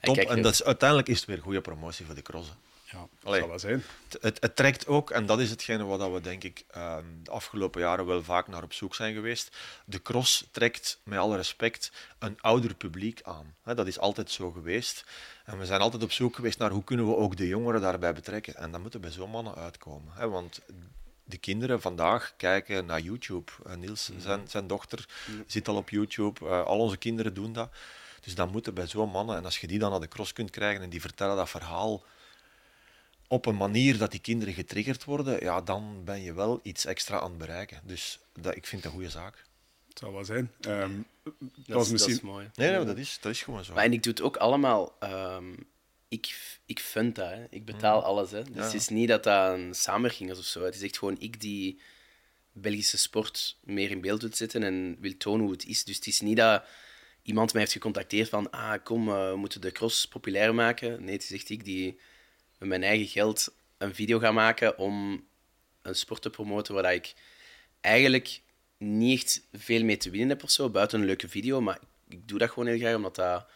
Top, 0.00 0.16
en, 0.16 0.28
en 0.28 0.42
dat 0.42 0.52
is, 0.52 0.64
uiteindelijk 0.64 1.08
is 1.08 1.16
het 1.16 1.26
weer 1.26 1.38
goede 1.38 1.60
promotie 1.60 2.06
voor 2.06 2.14
de 2.14 2.22
crossen. 2.22 2.56
Ja, 2.92 3.08
dat 3.20 3.48
zal 3.48 3.58
zijn. 3.58 3.82
Het, 4.20 4.40
het, 4.40 4.56
trekt 4.56 4.86
ook, 4.86 5.10
en 5.10 5.26
dat 5.26 5.40
is 5.40 5.50
hetgene 5.50 5.84
wat 5.84 6.12
we 6.12 6.20
denk 6.20 6.44
ik 6.44 6.64
ehm, 6.70 7.04
de 7.22 7.30
afgelopen 7.30 7.80
jaren 7.80 8.06
wel 8.06 8.22
vaak 8.22 8.48
naar 8.48 8.62
op 8.62 8.72
zoek 8.72 8.94
zijn 8.94 9.14
geweest. 9.14 9.56
De 9.84 10.02
cross 10.02 10.48
trekt, 10.50 11.00
met 11.02 11.18
alle 11.18 11.36
respect, 11.36 11.92
een 12.18 12.40
ouder 12.40 12.74
publiek 12.74 13.20
aan. 13.22 13.54
dat 13.62 13.86
is 13.86 13.98
altijd 13.98 14.30
zo 14.30 14.50
geweest. 14.50 15.04
En 15.44 15.58
we 15.58 15.66
zijn 15.66 15.80
altijd 15.80 16.02
op 16.02 16.12
zoek 16.12 16.34
geweest 16.34 16.58
naar 16.58 16.70
hoe 16.70 16.84
kunnen 16.84 17.06
we 17.06 17.16
ook 17.16 17.36
de 17.36 17.48
jongeren 17.48 17.80
daarbij 17.80 18.14
betrekken. 18.14 18.54
En 18.54 18.70
dat 18.70 18.80
moeten 18.80 19.00
bij 19.00 19.10
zo'n 19.10 19.30
mannen 19.30 19.54
uitkomen. 19.54 20.30
want 20.30 20.60
de 21.24 21.38
kinderen 21.38 21.80
vandaag 21.80 22.34
kijken 22.36 22.86
naar 22.86 23.00
YouTube. 23.00 23.52
Niels, 23.76 24.10
zijn, 24.18 24.48
zijn 24.48 24.66
dochter, 24.66 25.08
zit 25.46 25.68
al 25.68 25.76
op 25.76 25.90
YouTube. 25.90 26.44
Uh, 26.44 26.64
al 26.64 26.78
onze 26.78 26.96
kinderen 26.96 27.34
doen 27.34 27.52
dat. 27.52 27.70
Dus 28.20 28.34
dan 28.34 28.50
moeten 28.50 28.74
bij 28.74 28.86
zo'n 28.86 29.10
mannen, 29.10 29.36
en 29.36 29.44
als 29.44 29.58
je 29.58 29.66
die 29.66 29.78
dan 29.78 29.90
naar 29.90 30.00
de 30.00 30.08
cross 30.08 30.32
kunt 30.32 30.50
krijgen 30.50 30.82
en 30.82 30.90
die 30.90 31.00
vertellen 31.00 31.36
dat 31.36 31.50
verhaal 31.50 32.02
op 33.32 33.46
een 33.46 33.56
manier 33.56 33.98
dat 33.98 34.10
die 34.10 34.20
kinderen 34.20 34.54
getriggerd 34.54 35.04
worden, 35.04 35.44
ja, 35.44 35.60
dan 35.60 36.04
ben 36.04 36.22
je 36.22 36.32
wel 36.34 36.60
iets 36.62 36.84
extra 36.84 37.20
aan 37.20 37.28
het 37.28 37.38
bereiken. 37.38 37.80
Dus 37.84 38.18
dat, 38.40 38.56
ik 38.56 38.66
vind 38.66 38.82
het 38.82 38.92
een 38.92 38.98
goede 38.98 39.12
zaak. 39.12 39.44
Het 39.88 39.98
zou 39.98 40.12
wel 40.12 40.24
zijn. 40.24 40.52
Um, 40.60 41.06
dat, 41.22 41.34
was 41.66 41.90
misschien... 41.90 42.14
dat 42.14 42.22
is 42.22 42.30
mooi. 42.30 42.50
Nee, 42.54 42.70
nee 42.70 42.84
dat, 42.84 42.98
is, 42.98 43.18
dat 43.20 43.32
is 43.32 43.42
gewoon 43.42 43.64
zo. 43.64 43.74
Maar 43.74 43.84
en 43.84 43.92
ik 43.92 44.02
doe 44.02 44.12
het 44.12 44.22
ook 44.22 44.36
allemaal... 44.36 44.96
Um, 45.02 45.66
ik, 46.08 46.58
ik 46.66 46.80
fund 46.80 47.14
dat. 47.14 47.28
Hè. 47.28 47.44
Ik 47.50 47.64
betaal 47.64 47.98
mm. 47.98 48.04
alles. 48.04 48.30
Hè. 48.30 48.42
Dus 48.42 48.64
het 48.64 48.74
is 48.74 48.88
niet 48.88 49.08
dat 49.08 49.24
dat 49.24 49.58
een 49.58 49.74
samenwerking 49.74 50.30
is 50.30 50.38
of 50.38 50.44
zo. 50.44 50.64
Het 50.64 50.74
is 50.74 50.82
echt 50.82 50.98
gewoon 50.98 51.20
ik 51.20 51.40
die 51.40 51.80
Belgische 52.52 52.98
sport 52.98 53.56
meer 53.60 53.90
in 53.90 54.00
beeld 54.00 54.22
wil 54.22 54.34
zetten 54.34 54.62
en 54.62 54.96
wil 55.00 55.16
tonen 55.16 55.42
hoe 55.42 55.52
het 55.52 55.66
is. 55.66 55.84
Dus 55.84 55.96
het 55.96 56.06
is 56.06 56.20
niet 56.20 56.36
dat 56.36 56.64
iemand 57.22 57.52
mij 57.52 57.60
heeft 57.60 57.74
gecontacteerd 57.74 58.28
van 58.28 58.50
ah, 58.50 58.84
kom, 58.84 59.08
uh, 59.08 59.30
we 59.30 59.36
moeten 59.36 59.60
de 59.60 59.72
cross 59.72 60.08
populair 60.08 60.54
maken. 60.54 61.04
Nee, 61.04 61.14
het 61.14 61.22
is 61.22 61.32
echt 61.32 61.50
ik 61.50 61.64
die 61.64 61.98
met 62.62 62.70
mijn 62.70 62.90
eigen 62.90 63.08
geld 63.08 63.54
een 63.78 63.94
video 63.94 64.18
ga 64.18 64.32
maken 64.32 64.78
om 64.78 65.24
een 65.82 65.94
sport 65.94 66.22
te 66.22 66.30
promoten 66.30 66.74
waar 66.74 66.94
ik 66.94 67.14
eigenlijk 67.80 68.40
niet 68.78 69.22
echt 69.22 69.42
veel 69.52 69.84
mee 69.84 69.96
te 69.96 70.10
winnen 70.10 70.28
heb 70.28 70.42
of 70.42 70.50
zo, 70.50 70.70
buiten 70.70 71.00
een 71.00 71.06
leuke 71.06 71.28
video. 71.28 71.60
Maar 71.60 71.78
ik 72.08 72.28
doe 72.28 72.38
dat 72.38 72.48
gewoon 72.48 72.68
heel 72.68 72.78
graag, 72.78 72.94
omdat 72.94 73.14
dat, 73.14 73.46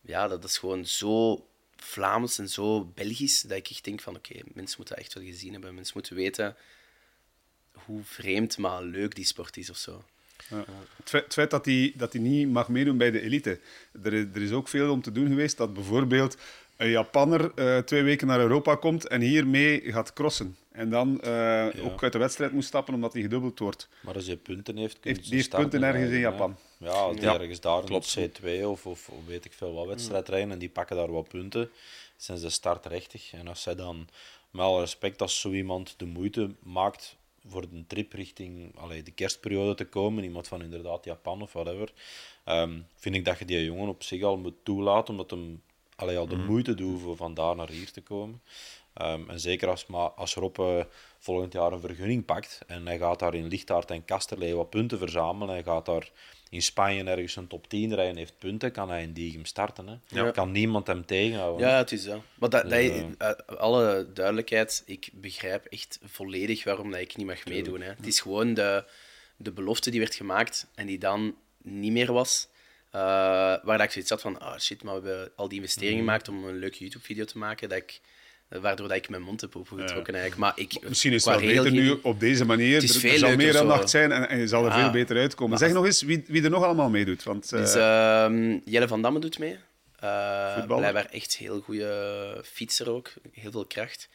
ja, 0.00 0.28
dat 0.28 0.44
is 0.44 0.58
gewoon 0.58 0.86
zo 0.86 1.46
Vlaams 1.76 2.38
en 2.38 2.48
zo 2.48 2.84
Belgisch, 2.84 3.40
dat 3.40 3.56
ik 3.56 3.68
echt 3.68 3.84
denk 3.84 4.00
van 4.00 4.16
oké, 4.16 4.34
mensen 4.34 4.76
moeten 4.76 4.96
dat 4.96 5.04
echt 5.04 5.14
wel 5.14 5.24
gezien 5.24 5.52
hebben. 5.52 5.74
Mensen 5.74 5.94
moeten 5.94 6.16
weten 6.16 6.56
hoe 7.72 8.04
vreemd, 8.04 8.58
maar 8.58 8.82
leuk 8.82 9.14
die 9.14 9.24
sport 9.24 9.56
is 9.56 9.70
of 9.70 9.76
zo. 9.76 10.04
Ja. 10.48 10.64
Het, 11.04 11.32
feit, 11.32 11.50
dat 11.50 11.64
hij 11.64 11.92
dat 11.96 12.14
niet 12.14 12.48
mag 12.48 12.68
meedoen 12.68 12.96
bij 12.96 13.10
de 13.10 13.20
elite. 13.20 13.60
Er, 14.02 14.12
er 14.12 14.42
is 14.42 14.50
ook 14.50 14.68
veel 14.68 14.90
om 14.90 15.02
te 15.02 15.12
doen 15.12 15.28
geweest 15.28 15.56
dat 15.56 15.74
bijvoorbeeld 15.74 16.36
een 16.76 16.90
Japanner 16.90 17.52
uh, 17.54 17.78
twee 17.78 18.02
weken 18.02 18.26
naar 18.26 18.40
Europa 18.40 18.74
komt 18.74 19.06
en 19.06 19.20
hiermee 19.20 19.92
gaat 19.92 20.12
crossen. 20.12 20.56
En 20.72 20.90
dan 20.90 21.20
uh, 21.24 21.66
ook 21.84 22.02
uit 22.02 22.12
de 22.12 22.18
wedstrijd 22.18 22.52
moet 22.52 22.64
stappen 22.64 22.94
omdat 22.94 23.12
hij 23.12 23.22
gedubbeld 23.22 23.58
wordt. 23.58 23.88
Maar 24.00 24.14
als 24.14 24.26
je 24.26 24.36
punten 24.36 24.76
heeft, 24.76 24.98
heeft 25.00 25.24
die 25.24 25.34
heeft 25.34 25.50
punten 25.50 25.82
ergens 25.82 26.10
in 26.10 26.18
Japan. 26.18 26.56
Ja, 26.78 26.90
als 26.90 27.16
die 27.16 27.28
ergens 27.28 27.60
daar 27.60 27.84
klopt. 27.84 28.18
C2 28.18 28.64
of, 28.64 28.86
of, 28.86 29.10
weet 29.26 29.44
ik 29.44 29.52
veel 29.52 29.74
wat 29.74 29.86
wedstrijd 29.86 30.28
rijden 30.28 30.50
en 30.50 30.58
die 30.58 30.68
pakken 30.68 30.96
daar 30.96 31.12
wat 31.12 31.28
punten, 31.28 31.70
zijn 32.16 32.38
ze 32.38 32.50
startrechtig. 32.50 33.32
En 33.32 33.48
als 33.48 33.62
zij 33.62 33.74
dan, 33.74 34.08
met 34.50 34.62
alle 34.62 34.80
respect, 34.80 35.22
als 35.22 35.40
zo 35.40 35.50
iemand 35.50 35.94
de 35.96 36.06
moeite 36.06 36.54
maakt 36.62 37.16
voor 37.48 37.62
een 37.72 37.84
trip 37.86 38.12
richting 38.12 38.78
allee, 38.78 39.02
de 39.02 39.10
kerstperiode 39.10 39.74
te 39.74 39.84
komen, 39.84 40.24
iemand 40.24 40.48
van 40.48 40.62
inderdaad 40.62 41.04
Japan 41.04 41.42
of 41.42 41.52
whatever, 41.52 41.92
um, 42.46 42.86
vind 42.94 43.14
ik 43.14 43.24
dat 43.24 43.38
je 43.38 43.44
die 43.44 43.64
jongen 43.64 43.88
op 43.88 44.02
zich 44.02 44.22
al 44.22 44.36
moet 44.36 44.54
toelaten, 44.62 45.10
omdat 45.10 45.30
hem 45.30 45.62
allee, 45.96 46.18
al 46.18 46.28
de 46.28 46.36
mm. 46.36 46.44
moeite 46.44 46.74
doet 46.74 47.00
voor 47.00 47.16
van 47.16 47.34
daar 47.34 47.56
naar 47.56 47.70
hier 47.70 47.90
te 47.90 48.00
komen. 48.00 48.42
Um, 49.02 49.30
en 49.30 49.40
zeker 49.40 49.68
als, 49.68 49.86
maar 49.86 50.10
als 50.10 50.34
Rob 50.34 50.58
uh, 50.58 50.80
volgend 51.18 51.52
jaar 51.52 51.72
een 51.72 51.80
vergunning 51.80 52.24
pakt 52.24 52.60
en 52.66 52.86
hij 52.86 52.98
gaat 52.98 53.18
daar 53.18 53.34
in 53.34 53.46
Lichtaard 53.46 53.90
en 53.90 54.04
Kasterlee 54.04 54.54
wat 54.54 54.70
punten 54.70 54.98
verzamelen, 54.98 55.54
hij 55.54 55.62
gaat 55.62 55.86
daar 55.86 56.10
in 56.50 56.62
Spanje 56.62 57.04
ergens 57.04 57.36
een 57.36 57.46
top 57.46 57.68
10 57.68 57.94
rijden 57.94 58.16
heeft 58.16 58.38
punten, 58.38 58.72
kan 58.72 58.88
hij 58.88 59.02
in 59.02 59.12
Diegem 59.12 59.44
starten. 59.44 59.86
Hè. 59.86 59.96
Ja. 60.06 60.30
Kan 60.30 60.52
niemand 60.52 60.86
hem 60.86 61.06
tegenhouden. 61.06 61.68
Ja, 61.68 61.76
het 61.76 61.92
is 61.92 62.02
zo. 62.02 62.22
Maar 62.34 62.48
dat, 62.48 62.68
dus, 62.70 62.92
dat, 63.18 63.44
uh, 63.50 63.58
alle 63.58 64.06
duidelijkheid, 64.14 64.82
ik 64.86 65.10
begrijp 65.12 65.64
echt 65.64 65.98
volledig 66.02 66.64
waarom 66.64 66.90
dat 66.90 67.00
ik 67.00 67.16
niet 67.16 67.26
mag 67.26 67.44
meedoen. 67.44 67.80
Hè. 67.80 67.88
Het 67.88 68.06
is 68.06 68.20
gewoon 68.20 68.54
de, 68.54 68.84
de 69.36 69.52
belofte 69.52 69.90
die 69.90 70.00
werd 70.00 70.14
gemaakt 70.14 70.66
en 70.74 70.86
die 70.86 70.98
dan 70.98 71.34
niet 71.62 71.92
meer 71.92 72.12
was. 72.12 72.48
Uh, 72.96 73.02
waar 73.62 73.80
ik 73.80 73.90
zoiets 73.90 74.10
had 74.10 74.20
van, 74.20 74.40
ah 74.40 74.52
oh 74.52 74.58
shit, 74.58 74.82
maar 74.82 75.02
we 75.02 75.08
hebben 75.08 75.30
al 75.36 75.48
die 75.48 75.58
investeringen 75.58 75.96
mhm. 75.96 76.04
gemaakt 76.04 76.28
om 76.28 76.44
een 76.44 76.58
leuke 76.58 76.78
YouTube-video 76.78 77.24
te 77.24 77.38
maken, 77.38 77.68
dat 77.68 77.78
ik, 77.78 78.00
waardoor 78.48 78.88
dat 78.88 78.96
ik 78.96 79.08
mijn 79.08 79.22
mond 79.22 79.40
heb 79.40 79.56
opengetrokken 79.56 80.14
ja. 80.14 80.20
eigenlijk. 80.20 80.56
Maar 80.56 80.64
ik, 80.64 80.88
Misschien 80.88 81.12
is 81.12 81.24
het 81.24 81.40
wel 81.40 81.48
beter 81.48 81.70
nu 81.70 81.98
op 82.02 82.20
deze 82.20 82.44
manier. 82.44 82.74
Het 82.74 82.82
is 82.82 83.04
er, 83.04 83.18
zal 83.18 83.36
meer 83.36 83.58
aandacht 83.58 83.90
zijn 83.90 84.12
en, 84.12 84.28
en, 84.28 84.38
je 84.38 84.48
zal 84.48 84.66
er 84.66 84.72
veel 84.72 84.90
beter 84.90 85.16
uitkomen. 85.16 85.58
zeg 85.58 85.72
nog 85.72 85.84
eens 85.84 86.02
wie, 86.02 86.24
wie 86.26 86.42
er 86.42 86.50
nog 86.50 86.64
allemaal 86.64 86.90
meedoet. 86.90 87.22
Want, 87.22 87.52
uh... 87.52 87.60
dus, 87.60 87.76
uh, 87.76 88.58
Jelle 88.64 88.88
van 88.88 89.02
Damme 89.02 89.18
doet 89.18 89.38
mee. 89.38 89.58
Uh, 90.04 90.66
blijkbaar 90.66 91.06
echt 91.06 91.36
heel 91.36 91.60
goede 91.60 92.40
fietser 92.44 92.90
ook. 92.90 93.12
Heel 93.32 93.50
veel 93.50 93.66
kracht. 93.66 94.08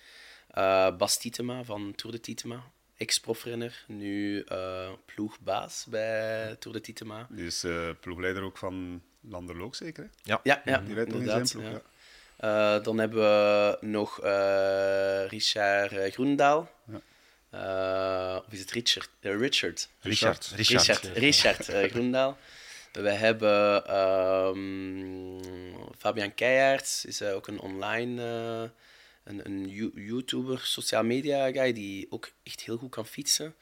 Bas 0.98 1.18
Tietema 1.18 1.64
van 1.64 1.94
Tour 1.96 2.16
de 2.16 2.22
Tietema 2.22 2.64
ex-profrenner, 3.02 3.84
nu 3.88 4.46
uh, 4.52 4.90
ploegbaas 5.06 5.86
bij 5.90 6.56
Tour 6.60 6.78
de 6.78 6.84
Titema. 6.84 7.28
Die 7.30 7.46
is 7.46 7.64
uh, 7.64 7.90
ploegleider 8.00 8.44
ook 8.44 8.58
van 8.58 9.02
Landerlook, 9.22 9.76
zeker? 9.76 10.04
Hè? 10.04 10.10
Ja, 10.24 10.40
ja, 10.44 10.62
ja 10.66 10.78
die 10.78 10.94
rijdt 10.94 11.12
nog 11.12 11.22
in 11.22 11.28
zijn 11.28 11.48
ploeg. 11.48 11.82
Ja. 12.40 12.78
Uh, 12.78 12.84
dan 12.84 12.98
hebben 12.98 13.20
we 13.20 13.78
nog 13.82 14.18
Richard 15.30 16.14
Groendaal. 16.14 16.72
Ja. 17.52 18.38
of 18.38 18.54
is 18.54 18.60
het 18.60 18.72
Richard? 18.72 19.10
Richard. 19.20 19.90
Richard. 20.00 20.52
Richard, 20.56 21.02
Richard, 21.04 21.18
Richard 21.18 21.92
Groendaal. 21.92 22.38
We 22.92 23.10
hebben 23.10 23.98
um, 23.98 25.40
Fabian 25.98 26.34
Keijaerts, 26.34 27.06
is 27.06 27.22
ook 27.22 27.48
een 27.48 27.60
online 27.60 28.72
een, 29.24 29.46
een 29.46 29.70
YouTuber, 29.94 30.60
social 30.60 31.04
media 31.04 31.52
guy, 31.52 31.74
die 31.74 32.08
ook 32.10 32.32
echt 32.44 32.62
heel 32.62 32.78
goed 32.78 32.90
kan 32.90 33.06
fietsen. 33.06 33.56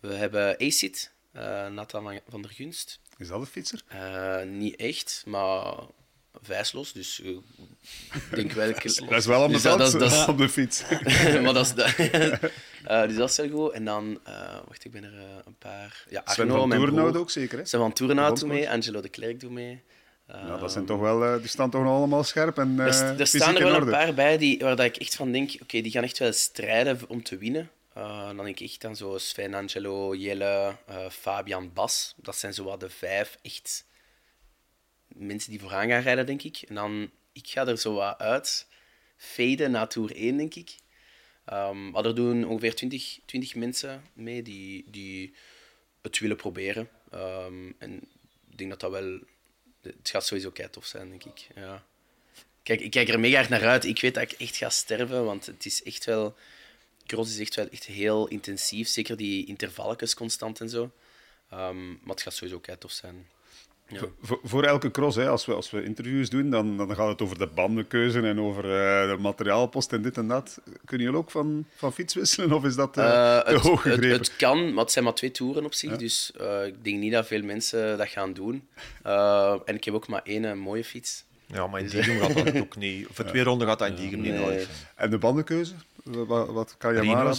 We 0.00 0.14
hebben 0.14 0.60
Acid, 0.60 1.12
uh, 1.36 1.68
Nathan 1.68 2.20
van 2.28 2.42
der 2.42 2.50
Gunst. 2.50 3.00
Is 3.16 3.28
dat 3.28 3.40
een 3.40 3.46
fietser? 3.46 3.82
Uh, 3.92 4.42
niet 4.42 4.76
echt, 4.76 5.22
maar 5.26 5.74
vijslos, 6.42 6.92
dus 6.92 7.20
uh, 7.20 7.28
ik 8.14 8.34
denk 8.34 8.52
wel... 8.52 8.72
dat 8.72 8.84
is 8.84 9.26
wel 9.26 9.42
op 9.42 9.46
de, 9.46 9.52
dus 9.52 9.92
dat, 9.92 10.28
op 10.28 10.38
de 10.38 10.48
fiets. 10.48 10.82
maar 11.42 11.54
dat 11.54 11.74
is... 11.76 11.98
uh, 12.88 13.02
dus 13.02 13.16
dat 13.16 13.30
is 13.30 13.36
heel 13.36 13.50
goed. 13.50 13.72
En 13.72 13.84
dan, 13.84 14.20
wacht, 14.66 14.84
ik 14.84 14.90
ben 14.90 15.04
er 15.04 15.42
een 15.44 15.56
paar... 15.58 16.04
Ja, 16.10 16.22
Sven 16.24 16.48
van 16.48 16.70
Toerenhout 16.70 17.16
ook 17.16 17.30
zeker, 17.30 17.58
hè? 17.58 17.64
Sven 17.64 17.80
van 17.80 17.92
Toerenhout 17.92 18.40
doet 18.40 18.48
mee, 18.48 18.70
Angelo 18.70 19.00
de 19.00 19.08
Klerk 19.08 19.40
doet 19.40 19.50
mee. 19.50 19.82
Ja, 20.32 20.56
dat 20.56 20.72
zijn 20.72 20.86
toch 20.86 21.00
wel, 21.00 21.24
eh, 21.24 21.38
die 21.38 21.48
staan 21.48 21.70
toch 21.70 21.82
nog 21.82 21.92
allemaal 21.92 22.24
scherp 22.24 22.58
en 22.58 22.78
Er, 22.78 23.20
er 23.20 23.26
staan 23.26 23.56
er 23.56 23.64
wel 23.64 23.74
een 23.74 23.90
paar 23.90 24.14
bij 24.14 24.38
die, 24.38 24.58
waar 24.58 24.76
dat 24.76 24.86
ik 24.86 24.96
echt 24.96 25.16
van 25.16 25.32
denk, 25.32 25.50
oké, 25.62 25.80
die 25.80 25.90
gaan 25.90 26.02
echt 26.02 26.18
wel 26.18 26.32
strijden 26.32 26.98
om 27.08 27.22
te 27.22 27.36
winnen. 27.36 27.70
Uh, 27.96 28.26
dan 28.26 28.36
denk 28.36 28.60
ik 28.60 28.68
echt 28.68 28.84
aan 28.84 28.96
zo 28.96 29.18
Sven, 29.18 29.54
Angelo, 29.54 30.14
Jelle, 30.14 30.76
uh, 30.90 31.08
Fabian, 31.10 31.72
Bas. 31.72 32.14
Dat 32.16 32.36
zijn 32.36 32.54
zo 32.54 32.64
wat 32.64 32.80
de 32.80 32.90
vijf 32.90 33.38
echt 33.42 33.84
mensen 35.08 35.50
die 35.50 35.60
vooraan 35.60 35.88
gaan 35.88 36.02
rijden, 36.02 36.26
denk 36.26 36.42
ik. 36.42 36.62
En 36.68 36.74
dan, 36.74 37.10
ik 37.32 37.48
ga 37.48 37.66
er 37.66 37.78
zo 37.78 37.94
wat 37.94 38.18
uit 38.18 38.66
faden 39.16 39.70
naar 39.70 39.88
Tour 39.88 40.16
1, 40.16 40.36
denk 40.36 40.54
ik. 40.54 40.76
Um, 41.52 41.90
maar 41.90 42.04
er 42.04 42.14
doen 42.14 42.44
ongeveer 42.44 42.74
20, 42.74 43.18
20 43.26 43.54
mensen 43.54 44.02
mee 44.12 44.42
die, 44.42 44.84
die 44.90 45.34
het 46.02 46.18
willen 46.18 46.36
proberen. 46.36 46.88
Um, 47.14 47.74
en 47.78 47.94
ik 48.50 48.58
denk 48.58 48.70
dat 48.70 48.80
dat 48.80 48.90
wel 48.90 49.20
het 49.82 50.10
gaat 50.10 50.26
sowieso 50.26 50.50
kei 50.50 50.68
zijn, 50.80 51.08
denk 51.08 51.24
ik. 51.24 51.48
Ja. 51.54 51.84
Kijk, 52.62 52.80
ik 52.80 52.90
kijk 52.90 53.08
er 53.08 53.20
mega 53.20 53.38
erg 53.38 53.48
naar 53.48 53.66
uit. 53.66 53.84
Ik 53.84 54.00
weet 54.00 54.14
dat 54.14 54.22
ik 54.22 54.32
echt 54.32 54.56
ga 54.56 54.70
sterven, 54.70 55.24
want 55.24 55.46
het 55.46 55.66
is 55.66 55.82
echt 55.82 56.04
wel... 56.04 56.36
Cross 57.06 57.30
is 57.30 57.38
echt 57.38 57.54
wel 57.54 57.68
echt 57.68 57.84
heel 57.84 58.28
intensief. 58.28 58.88
Zeker 58.88 59.16
die 59.16 59.46
intervalletjes 59.46 60.14
constant 60.14 60.60
en 60.60 60.68
zo. 60.68 60.90
Um, 61.52 61.90
maar 61.90 62.14
het 62.14 62.22
gaat 62.22 62.34
sowieso 62.34 62.58
kei 62.58 62.76
zijn. 62.86 63.28
Voor, 64.22 64.40
voor, 64.42 64.64
elke 64.64 64.90
cross, 64.90 65.16
hè, 65.16 65.28
als, 65.28 65.46
we, 65.46 65.54
als 65.54 65.70
we 65.70 65.84
interviews 65.84 66.30
doen, 66.30 66.50
dan, 66.50 66.76
dan 66.76 66.94
gaat 66.94 67.08
het 67.08 67.22
over 67.22 67.38
de 67.38 67.46
bandenkeuze 67.46 68.20
en 68.20 68.40
over 68.40 68.64
uh, 68.64 69.10
de 69.10 69.16
materiaalpost 69.20 69.92
en 69.92 70.02
dit 70.02 70.16
en 70.16 70.28
dat. 70.28 70.60
Kunnen 70.84 71.06
jullie 71.06 71.20
ook 71.20 71.30
van, 71.30 71.66
van 71.74 71.92
fiets 71.92 72.14
wisselen 72.14 72.52
of 72.52 72.64
is 72.64 72.74
dat 72.74 72.98
uh, 72.98 73.04
uh, 73.04 73.40
te 73.40 73.56
hoog 73.56 73.82
gegrepen? 73.82 74.10
Het, 74.10 74.26
het, 74.26 74.36
kan, 74.36 74.72
maar 74.74 74.82
het 74.82 74.92
zijn 74.92 75.04
maar 75.04 75.14
twee 75.14 75.30
toeren 75.30 75.64
op 75.64 75.74
zich, 75.74 75.96
dus 75.96 76.32
ik 76.66 76.84
denk 76.84 76.98
niet 76.98 77.12
dat 77.12 77.26
veel 77.26 77.42
mensen 77.42 77.98
dat 77.98 78.08
gaan 78.08 78.32
doen. 78.32 78.68
en 79.64 79.74
ik 79.74 79.84
heb 79.84 79.94
ook 79.94 80.08
maar 80.08 80.22
één 80.24 80.58
mooie 80.58 80.84
fiets. 80.84 81.24
Ja, 81.46 81.66
maar 81.66 81.80
in 81.80 81.88
dus, 81.88 81.94
Diegem 81.94 82.20
gaat 82.20 82.44
dat 82.44 82.56
ook 82.64 82.76
niet. 82.76 83.08
Of 83.08 83.16
twee 83.16 83.42
ronden 83.42 83.68
gaat 83.68 83.78
dat 83.78 83.88
in 83.88 83.94
Diegem 83.96 84.20
niet 84.20 84.34
nooit. 84.34 84.68
En 84.94 85.10
de 85.10 85.18
bandenkeuze? 85.18 85.74
Wat, 86.02 86.48
wat 86.48 86.74
kan 86.78 86.94
je 86.94 87.02
maar 87.02 87.36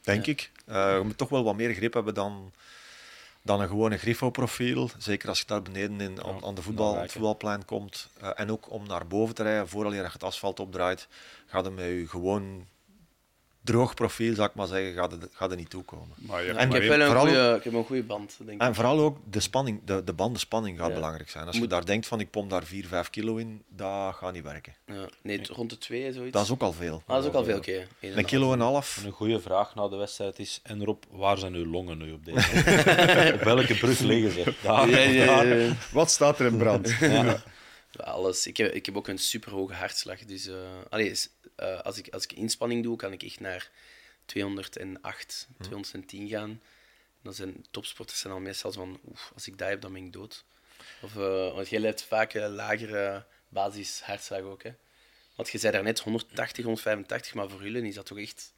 Denk 0.00 0.26
ik. 0.26 0.50
je 0.66 1.00
moet 1.04 1.18
toch 1.18 1.28
wel 1.28 1.44
wat 1.44 1.56
meer 1.56 1.74
grip 1.74 1.94
hebben 1.94 2.14
dan 2.14 2.52
dan 3.42 3.60
een 3.60 3.68
gewone 3.68 3.98
Griffo-profiel. 3.98 4.90
Zeker 4.98 5.28
als 5.28 5.38
je 5.38 5.46
daar 5.46 5.62
beneden 5.62 6.00
in, 6.00 6.24
aan, 6.44 6.54
de 6.54 6.62
voetbal, 6.62 6.96
het 6.96 7.12
voetbalplein 7.12 7.64
komt. 7.64 8.08
Uh, 8.22 8.30
en 8.34 8.50
ook 8.50 8.70
om 8.70 8.86
naar 8.86 9.06
boven 9.06 9.34
te 9.34 9.42
rijden, 9.42 9.68
vooral 9.68 9.92
je 9.92 10.02
het 10.02 10.22
asfalt 10.22 10.60
opdraait, 10.60 11.08
gaat 11.46 11.64
hem 11.64 11.74
met 11.74 11.84
je 11.84 12.08
gewoon 12.08 12.66
droog 13.62 13.94
profiel, 13.94 14.34
zou 14.34 14.48
ik 14.48 14.54
maar 14.54 14.66
zeggen, 14.66 14.92
gaat 14.94 15.10
het, 15.10 15.28
gaat 15.32 15.50
er 15.50 15.56
niet 15.56 15.70
toekomen. 15.70 16.16
Maar 16.16 16.46
en 16.46 16.66
ik, 16.66 16.72
heb 16.72 16.82
wel 16.82 17.00
een 17.00 17.06
vooral, 17.06 17.26
goeie, 17.26 17.54
ik 17.54 17.64
heb 17.64 17.72
een 17.72 17.84
goede 17.84 18.02
band, 18.02 18.36
denk 18.38 18.60
ik. 18.60 18.66
En 18.66 18.74
vooral 18.74 19.00
ook 19.00 19.18
de 19.30 19.40
spanning, 19.40 19.80
de, 19.84 20.04
de 20.04 20.12
bandenspanning 20.12 20.78
gaat 20.78 20.94
belangrijk 20.94 21.30
zijn. 21.30 21.46
Als 21.46 21.56
je 21.56 21.66
daar 21.66 21.84
denkt 21.84 22.06
van 22.06 22.20
ik 22.20 22.30
pomp 22.30 22.50
daar 22.50 22.64
4, 22.64 22.86
5 22.86 23.10
kilo 23.10 23.36
in, 23.36 23.62
dat 23.68 24.14
gaat 24.14 24.32
niet 24.32 24.42
werken. 24.42 24.74
Ja. 24.86 25.08
Nee, 25.22 25.40
rond 25.46 25.70
de 25.70 25.78
2 25.78 26.12
zoiets. 26.12 26.32
Dat 26.32 26.44
is 26.44 26.50
ook 26.50 26.62
al 26.62 26.72
veel. 26.72 27.02
Ah, 27.06 27.14
dat 27.14 27.22
is 27.22 27.28
ook 27.28 27.34
al 27.34 27.44
veel, 27.44 27.56
oké. 27.56 27.86
Okay. 28.00 28.16
Een 28.16 28.24
kilo 28.24 28.46
en 28.52 28.60
een 28.60 28.66
half. 28.66 29.02
een 29.04 29.12
goede 29.12 29.40
vraag 29.40 29.74
na 29.74 29.88
de 29.88 29.96
wedstrijd 29.96 30.38
is, 30.38 30.60
en 30.62 30.84
Rob, 30.84 31.02
waar 31.10 31.38
zijn 31.38 31.54
uw 31.54 31.70
longen 31.70 31.98
nu 31.98 32.12
op 32.12 32.24
deze? 32.24 32.48
op 33.34 33.42
welke 33.42 33.74
brug 33.74 33.98
liggen 33.98 34.30
ze? 34.30 34.54
Daar, 34.62 34.88
ja, 34.90 35.42
ja, 35.42 35.72
Wat 35.92 36.10
staat 36.10 36.38
er 36.38 36.46
in 36.46 36.56
brand? 36.56 36.94
Alles. 38.04 38.46
Ik 38.46 38.56
heb, 38.56 38.72
ik 38.72 38.86
heb 38.86 38.96
ook 38.96 39.08
een 39.08 39.18
superhoge 39.18 39.74
hartslag. 39.74 40.18
Dus 40.24 40.46
uh, 40.46 40.80
allee, 40.88 41.14
uh, 41.60 41.80
als, 41.80 41.98
ik, 41.98 42.08
als 42.14 42.24
ik 42.24 42.32
inspanning 42.32 42.82
doe, 42.82 42.96
kan 42.96 43.12
ik 43.12 43.22
echt 43.22 43.40
naar 43.40 43.70
208, 44.24 45.48
210 45.60 46.28
gaan. 46.28 46.60
Dan 47.22 47.34
zijn 47.34 47.64
topsporters 47.70 48.20
zijn 48.20 48.32
al 48.32 48.40
meestal 48.40 48.72
van, 48.72 49.00
oef, 49.10 49.30
als 49.34 49.46
ik 49.46 49.58
dat 49.58 49.68
heb, 49.68 49.80
dan 49.80 49.92
ben 49.92 50.04
ik 50.04 50.12
dood. 50.12 50.44
Of, 51.02 51.14
uh, 51.14 51.54
want 51.54 51.68
jij 51.68 51.80
hebt 51.80 52.02
vaak 52.02 52.34
een 52.34 52.50
lagere 52.50 53.24
basis 53.48 54.00
hartslag 54.00 54.40
ook. 54.40 54.62
Hè? 54.62 54.72
Want 55.34 55.50
je 55.50 55.58
zei 55.58 55.72
daarnet 55.72 56.00
180, 56.00 56.64
185, 56.64 57.34
maar 57.34 57.48
voor 57.48 57.62
jullie 57.62 57.88
is 57.88 57.94
dat 57.94 58.06
toch 58.06 58.18
echt 58.18 58.52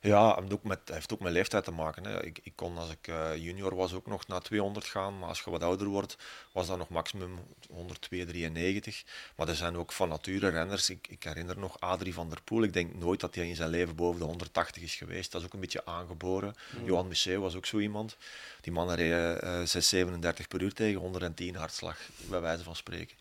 ja, 0.00 0.42
het 0.48 0.62
met, 0.62 0.80
heeft 0.84 1.12
ook 1.12 1.20
met 1.20 1.32
leeftijd 1.32 1.64
te 1.64 1.70
maken. 1.70 2.04
Hè. 2.04 2.24
Ik, 2.24 2.38
ik 2.42 2.52
kon 2.54 2.78
als 2.78 2.90
ik 2.90 3.08
uh, 3.08 3.36
junior 3.36 3.74
was 3.74 3.92
ook 3.92 4.06
nog 4.06 4.26
naar 4.26 4.40
200 4.40 4.86
gaan, 4.86 5.18
maar 5.18 5.28
als 5.28 5.40
je 5.40 5.50
wat 5.50 5.62
ouder 5.62 5.86
wordt, 5.86 6.16
was 6.52 6.66
dat 6.66 6.78
nog 6.78 6.88
maximum 6.88 7.38
102, 7.68 8.24
93. 8.24 9.04
Maar 9.36 9.48
er 9.48 9.54
zijn 9.54 9.76
ook 9.76 9.92
van 9.92 10.08
nature 10.08 10.48
renners. 10.48 10.90
Ik, 10.90 11.06
ik 11.08 11.22
herinner 11.22 11.58
nog 11.58 11.80
Adrie 11.80 12.14
van 12.14 12.28
der 12.28 12.42
Poel. 12.42 12.62
Ik 12.62 12.72
denk 12.72 12.94
nooit 12.94 13.20
dat 13.20 13.34
hij 13.34 13.48
in 13.48 13.56
zijn 13.56 13.70
leven 13.70 13.94
boven 13.94 14.20
de 14.20 14.26
180 14.26 14.82
is 14.82 14.94
geweest. 14.94 15.32
Dat 15.32 15.40
is 15.40 15.46
ook 15.46 15.54
een 15.54 15.60
beetje 15.60 15.84
aangeboren. 15.84 16.54
Mm. 16.78 16.86
Johan 16.86 17.08
Museeuw 17.08 17.40
was 17.40 17.54
ook 17.54 17.66
zo 17.66 17.78
iemand. 17.78 18.16
Die 18.60 18.72
man 18.72 18.92
reed 18.92 19.12
uh, 19.12 19.40
637 19.40 20.48
per 20.48 20.62
uur 20.62 20.72
tegen 20.72 21.00
110 21.00 21.54
hartslag, 21.54 21.98
bij 22.16 22.40
wijze 22.40 22.62
van 22.64 22.76
spreken. 22.76 23.16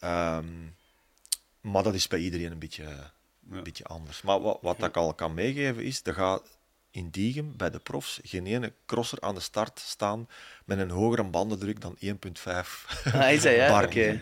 Um, 0.00 0.74
maar 1.60 1.82
dat 1.82 1.94
is 1.94 2.08
bij 2.08 2.18
iedereen 2.18 2.52
een 2.52 2.58
beetje 2.58 3.10
een 3.50 3.62
beetje 3.62 3.84
anders. 3.84 4.22
Maar 4.22 4.40
wat, 4.40 4.58
wat 4.62 4.82
ik 4.82 4.96
al 4.96 5.14
kan 5.14 5.34
meegeven 5.34 5.82
is, 5.82 6.00
er 6.04 6.14
gaat 6.14 6.58
in 6.90 7.08
Diegem 7.10 7.56
bij 7.56 7.70
de 7.70 7.78
profs 7.78 8.20
geen 8.22 8.46
ene 8.46 8.72
crosser 8.86 9.20
aan 9.20 9.34
de 9.34 9.40
start 9.40 9.78
staan 9.78 10.28
met 10.64 10.78
een 10.78 10.90
hogere 10.90 11.24
bandendruk 11.24 11.80
dan 11.80 11.96
1,5 12.04 12.10
ah, 13.12 13.32
is 13.32 13.42
dat, 13.42 13.54
ja? 13.54 13.82
Oké, 13.82 14.20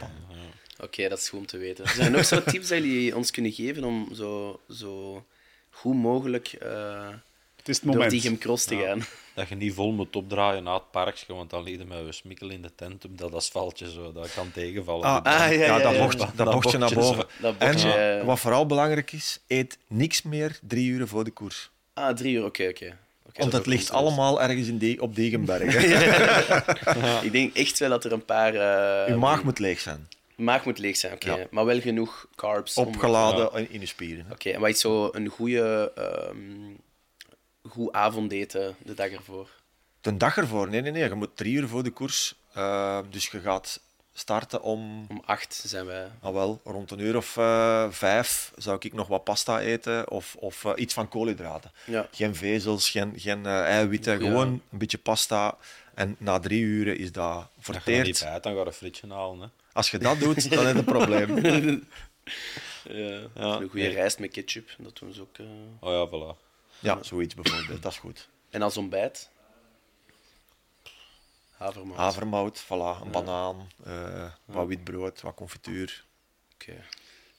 okay. 0.80 1.08
dat 1.08 1.18
is 1.18 1.28
goed 1.28 1.38
om 1.38 1.46
te 1.46 1.58
weten. 1.58 1.88
Zijn 1.88 2.06
er 2.06 2.16
nog 2.16 2.24
zo 2.24 2.42
tips 2.42 2.68
die 2.68 2.80
jullie 2.80 3.16
ons 3.16 3.30
kunnen 3.30 3.52
geven 3.52 3.84
om 3.84 4.14
zo, 4.14 4.60
zo 4.70 5.24
goed 5.70 5.94
mogelijk 5.94 6.56
uh, 6.62 7.08
het 7.64 7.74
is 7.74 7.76
het 7.76 7.84
moment. 7.84 8.10
door 8.10 8.20
Diegem 8.20 8.38
cross 8.38 8.64
te 8.64 8.76
gaan? 8.76 9.04
Dat 9.34 9.48
je 9.48 9.54
niet 9.54 9.74
vol 9.74 9.92
moet 9.92 10.16
opdraaien 10.16 10.62
na 10.62 10.74
het 10.74 10.90
parkje, 10.90 11.34
want 11.34 11.50
dan 11.50 11.62
liggen 11.62 12.06
we 12.06 12.12
smikkel 12.12 12.50
in 12.50 12.62
de 12.62 12.74
tent 12.74 13.04
op 13.04 13.18
dat 13.18 13.34
asfaltje. 13.34 13.90
Zo. 13.90 14.12
Dat 14.12 14.34
kan 14.34 14.50
tegenvallen. 14.52 15.04
Ah, 15.04 15.24
ah 15.24 15.52
ja, 15.52 15.64
ja, 15.64 15.78
dat 15.78 15.98
mocht, 15.98 16.36
dat 16.36 16.52
mocht 16.52 16.70
je 16.70 16.78
naar 16.78 16.94
boven. 16.94 17.26
en 17.58 18.26
wat 18.26 18.40
vooral 18.40 18.66
belangrijk 18.66 19.12
is, 19.12 19.40
eet 19.46 19.78
niks 19.86 20.22
meer 20.22 20.58
drie 20.62 20.88
uur 20.88 21.08
voor 21.08 21.24
de 21.24 21.30
koers. 21.30 21.70
Ah, 21.94 22.14
drie 22.16 22.34
uur, 22.34 22.44
oké, 22.44 22.68
oké. 22.68 22.96
Want 23.32 23.52
het 23.52 23.66
ligt 23.66 23.90
allemaal 23.90 24.42
ergens 24.42 24.68
in 24.68 24.78
de, 24.78 24.96
op 25.00 25.14
Degenberg. 25.14 25.74
Ik 27.26 27.32
denk 27.32 27.54
echt 27.54 27.78
wel 27.78 27.88
dat 27.88 28.04
er 28.04 28.12
een 28.12 28.24
paar... 28.24 28.54
Uh, 28.54 29.08
je 29.08 29.16
maag 29.18 29.44
moet 29.44 29.58
leeg 29.58 29.80
zijn. 29.80 30.08
Maag 30.34 30.64
moet 30.64 30.78
leeg 30.78 30.96
zijn, 30.96 31.12
oké. 31.12 31.46
Maar 31.50 31.64
wel 31.64 31.80
genoeg 31.80 32.26
carbs. 32.34 32.76
Opgeladen 32.76 33.70
in 33.70 33.80
je 33.80 33.86
spieren. 33.86 34.26
Oké, 34.32 34.50
en 34.50 34.60
wat 34.60 34.68
is 34.68 34.80
zo 34.80 35.08
een 35.12 35.28
goede... 35.28 35.92
Um, 36.30 36.82
goed 37.68 37.92
avondeten 37.92 38.76
de 38.84 38.94
dag 38.94 39.10
ervoor? 39.10 39.48
De 40.00 40.16
dag 40.16 40.36
ervoor? 40.36 40.68
Nee, 40.68 40.80
nee, 40.80 40.92
nee. 40.92 41.08
Je 41.08 41.14
moet 41.14 41.36
drie 41.36 41.54
uur 41.54 41.68
voor 41.68 41.82
de 41.82 41.90
koers. 41.90 42.34
Uh, 42.56 42.98
dus 43.10 43.26
je 43.26 43.40
gaat 43.40 43.80
starten 44.12 44.62
om... 44.62 45.06
Om 45.08 45.22
acht 45.24 45.54
zijn 45.66 45.86
wij. 45.86 46.08
Ah, 46.20 46.32
wel, 46.32 46.60
rond 46.64 46.90
een 46.90 46.98
uur 46.98 47.16
of 47.16 47.36
uh, 47.36 47.90
vijf 47.90 48.52
zou 48.56 48.76
ik 48.80 48.92
nog 48.92 49.08
wat 49.08 49.24
pasta 49.24 49.60
eten 49.60 50.10
of, 50.10 50.36
of 50.38 50.64
uh, 50.64 50.72
iets 50.76 50.94
van 50.94 51.08
koolhydraten. 51.08 51.72
Ja. 51.86 52.08
Geen 52.12 52.34
vezels, 52.34 52.90
geen, 52.90 53.12
geen 53.16 53.46
eiwitten, 53.46 54.18
gewoon 54.18 54.48
een 54.48 54.78
beetje 54.78 54.98
pasta. 54.98 55.56
En 55.94 56.16
na 56.18 56.38
drie 56.40 56.62
uren 56.62 56.98
is 56.98 57.12
dat 57.12 57.46
verteerd. 57.58 58.08
Als 58.08 58.18
je 58.18 58.24
niet 58.24 58.32
uit, 58.32 58.42
dan 58.42 58.52
ga 58.52 58.60
je 58.60 58.66
een 58.66 58.72
frietje 58.72 59.08
halen. 59.08 59.40
Hè. 59.40 59.46
Als 59.72 59.90
je 59.90 59.98
dat 59.98 60.18
doet, 60.20 60.50
dan 60.50 60.66
heb 60.66 60.74
je 60.74 60.78
een 60.78 60.84
probleem. 60.84 61.36
ja, 61.44 63.20
ja. 63.34 63.60
Een 63.60 63.68
goede 63.68 63.88
rijst 63.88 64.18
met 64.18 64.30
ketchup, 64.30 64.70
dat 64.78 64.98
doen 64.98 65.12
ze 65.12 65.20
ook. 65.20 65.36
Oh 65.80 65.90
ja, 65.90 66.08
voilà. 66.08 66.43
Ja, 66.84 67.02
zoiets 67.02 67.34
bijvoorbeeld. 67.34 67.82
Dat 67.82 67.92
is 67.92 67.98
goed. 67.98 68.28
En 68.50 68.62
als 68.62 68.76
ontbijt? 68.76 69.30
Havermout. 71.56 71.96
Havermout, 71.96 72.64
voilà. 72.64 73.02
Een 73.02 73.10
banaan, 73.10 73.68
uh, 73.86 74.24
wat 74.44 74.66
wit 74.66 74.84
brood, 74.84 75.20
wat 75.20 75.34
confituur. 75.34 76.04
Oké. 76.54 76.72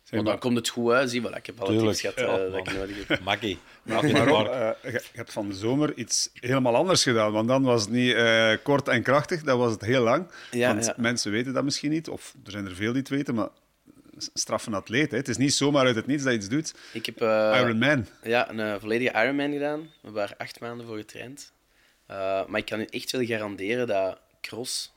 Okay. 0.05 0.23
dan 0.23 0.39
komt 0.39 0.55
het 0.55 0.69
goed 0.69 0.91
uit. 0.91 1.09
Zie 1.09 1.21
wel, 1.21 1.35
ik 1.35 1.45
heb 1.45 1.61
alle 1.61 1.77
tips 1.77 2.01
gehad 2.01 2.19
ja, 2.19 2.45
uh, 2.45 2.51
dat 2.51 2.67
ik 2.67 2.73
nodig 2.73 3.07
heb. 3.07 3.19
Maggie. 3.29 3.59
Maar, 3.83 4.03
uh, 4.03 4.91
je, 4.91 5.01
hebt 5.13 5.31
van 5.31 5.47
de 5.47 5.55
zomer 5.55 5.93
iets 5.97 6.29
helemaal 6.33 6.75
anders 6.75 7.03
gedaan. 7.03 7.31
Want 7.31 7.47
dan 7.47 7.63
was 7.63 7.81
het 7.81 7.91
niet 7.91 8.13
uh, 8.13 8.53
kort 8.63 8.87
en 8.87 9.03
krachtig, 9.03 9.43
dat 9.43 9.57
was 9.57 9.71
het 9.71 9.81
heel 9.81 10.03
lang. 10.03 10.27
Ja, 10.51 10.73
want 10.73 10.85
ja. 10.85 10.93
mensen 10.97 11.31
weten 11.31 11.53
dat 11.53 11.63
misschien 11.63 11.91
niet, 11.91 12.09
of 12.09 12.35
er 12.45 12.51
zijn 12.51 12.65
er 12.65 12.75
veel 12.75 12.91
die 12.91 13.01
het 13.01 13.09
weten, 13.09 13.35
maar 13.35 13.49
straffe 14.17 14.71
atleet. 14.71 15.11
Hè. 15.11 15.17
Het 15.17 15.27
is 15.27 15.37
niet 15.37 15.53
zomaar 15.53 15.85
uit 15.85 15.95
het 15.95 16.07
niets 16.07 16.23
dat 16.23 16.31
je 16.31 16.37
iets 16.37 16.49
doet. 16.49 16.73
Ik 16.93 17.05
heb 17.05 17.21
uh, 17.21 17.57
Ironman. 17.61 18.07
Ja, 18.23 18.49
een 18.49 18.59
uh, 18.59 18.75
volledige 18.79 19.23
Ironman 19.23 19.51
gedaan. 19.51 19.91
We 20.01 20.11
waren 20.11 20.37
acht 20.37 20.59
maanden 20.59 20.87
voor 20.87 20.97
getraind. 20.97 21.51
Uh, 22.11 22.45
maar 22.45 22.59
ik 22.59 22.65
kan 22.65 22.79
u 22.79 22.85
echt 22.85 23.11
wel 23.11 23.25
garanderen 23.25 23.87
dat 23.87 24.19
cross 24.41 24.93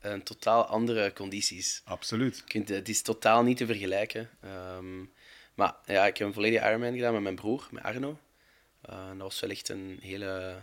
een 0.00 0.22
totaal 0.22 0.64
andere 0.64 1.12
conditie 1.12 1.58
is. 1.58 1.82
Absoluut. 1.84 2.44
Kunt, 2.44 2.68
het 2.68 2.88
is 2.88 3.02
totaal 3.02 3.42
niet 3.42 3.56
te 3.56 3.66
vergelijken. 3.66 4.30
Um, 4.76 5.12
maar 5.54 5.74
ja, 5.84 6.06
ik 6.06 6.16
heb 6.16 6.26
een 6.26 6.34
volledige 6.34 6.66
Ironman 6.66 6.94
gedaan 6.94 7.12
met 7.12 7.22
mijn 7.22 7.34
broer, 7.34 7.68
met 7.70 7.82
Arno. 7.82 8.18
dat 8.80 9.16
was 9.16 9.40
wel 9.40 9.50
echt 9.50 9.68
een 9.68 9.98
hele 10.00 10.62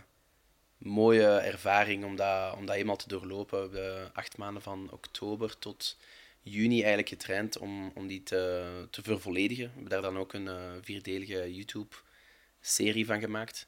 mooie 0.78 1.26
ervaring 1.26 2.04
om 2.04 2.16
dat, 2.16 2.56
om 2.56 2.66
dat 2.66 2.76
eenmaal 2.76 2.96
te 2.96 3.08
doorlopen. 3.08 3.70
De 3.70 4.08
acht 4.12 4.36
maanden 4.36 4.62
van 4.62 4.88
oktober 4.90 5.58
tot 5.58 5.96
juni 6.42 6.78
eigenlijk 6.78 7.08
getraind 7.08 7.58
om, 7.58 7.92
om 7.94 8.06
die 8.06 8.22
te, 8.22 8.86
te 8.90 9.02
vervolledigen. 9.02 9.64
We 9.64 9.72
hebben 9.72 9.90
daar 9.90 10.02
dan 10.02 10.18
ook 10.18 10.32
een 10.32 10.46
uh, 10.46 10.72
vierdelige 10.82 11.54
YouTube-serie 11.54 13.06
van 13.06 13.20
gemaakt. 13.20 13.66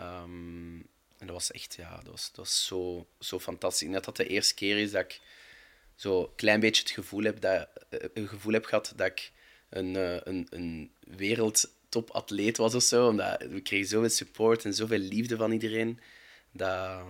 Um, 0.00 0.86
en 1.18 1.26
dat 1.26 1.36
was 1.36 1.50
echt, 1.50 1.74
ja, 1.74 1.96
dat 1.96 2.10
was, 2.10 2.26
dat 2.26 2.36
was 2.36 2.66
zo, 2.66 3.06
zo 3.18 3.40
fantastisch. 3.40 3.88
Net 3.88 4.04
dat 4.04 4.16
de 4.16 4.26
eerste 4.26 4.54
keer 4.54 4.78
is 4.78 4.90
dat 4.90 5.02
ik 5.02 5.20
zo 5.94 6.32
klein 6.36 6.60
beetje 6.60 6.82
het 6.82 6.90
gevoel 6.92 7.22
heb, 7.22 7.40
dat, 7.40 7.68
uh, 7.90 8.00
een 8.14 8.28
gevoel 8.28 8.52
heb 8.52 8.64
gehad 8.64 8.92
dat 8.96 9.06
ik 9.06 9.32
een, 9.68 9.94
uh, 9.94 10.16
een, 10.24 10.46
een 10.50 10.90
wereldtopatleet 11.00 12.56
was 12.56 12.74
of 12.74 12.82
zo. 12.82 13.08
Omdat 13.08 13.42
we 13.42 13.60
kregen 13.60 13.88
zoveel 13.88 14.08
support 14.08 14.64
en 14.64 14.74
zoveel 14.74 14.98
liefde 14.98 15.36
van 15.36 15.52
iedereen. 15.52 16.00
Dat, 16.52 17.04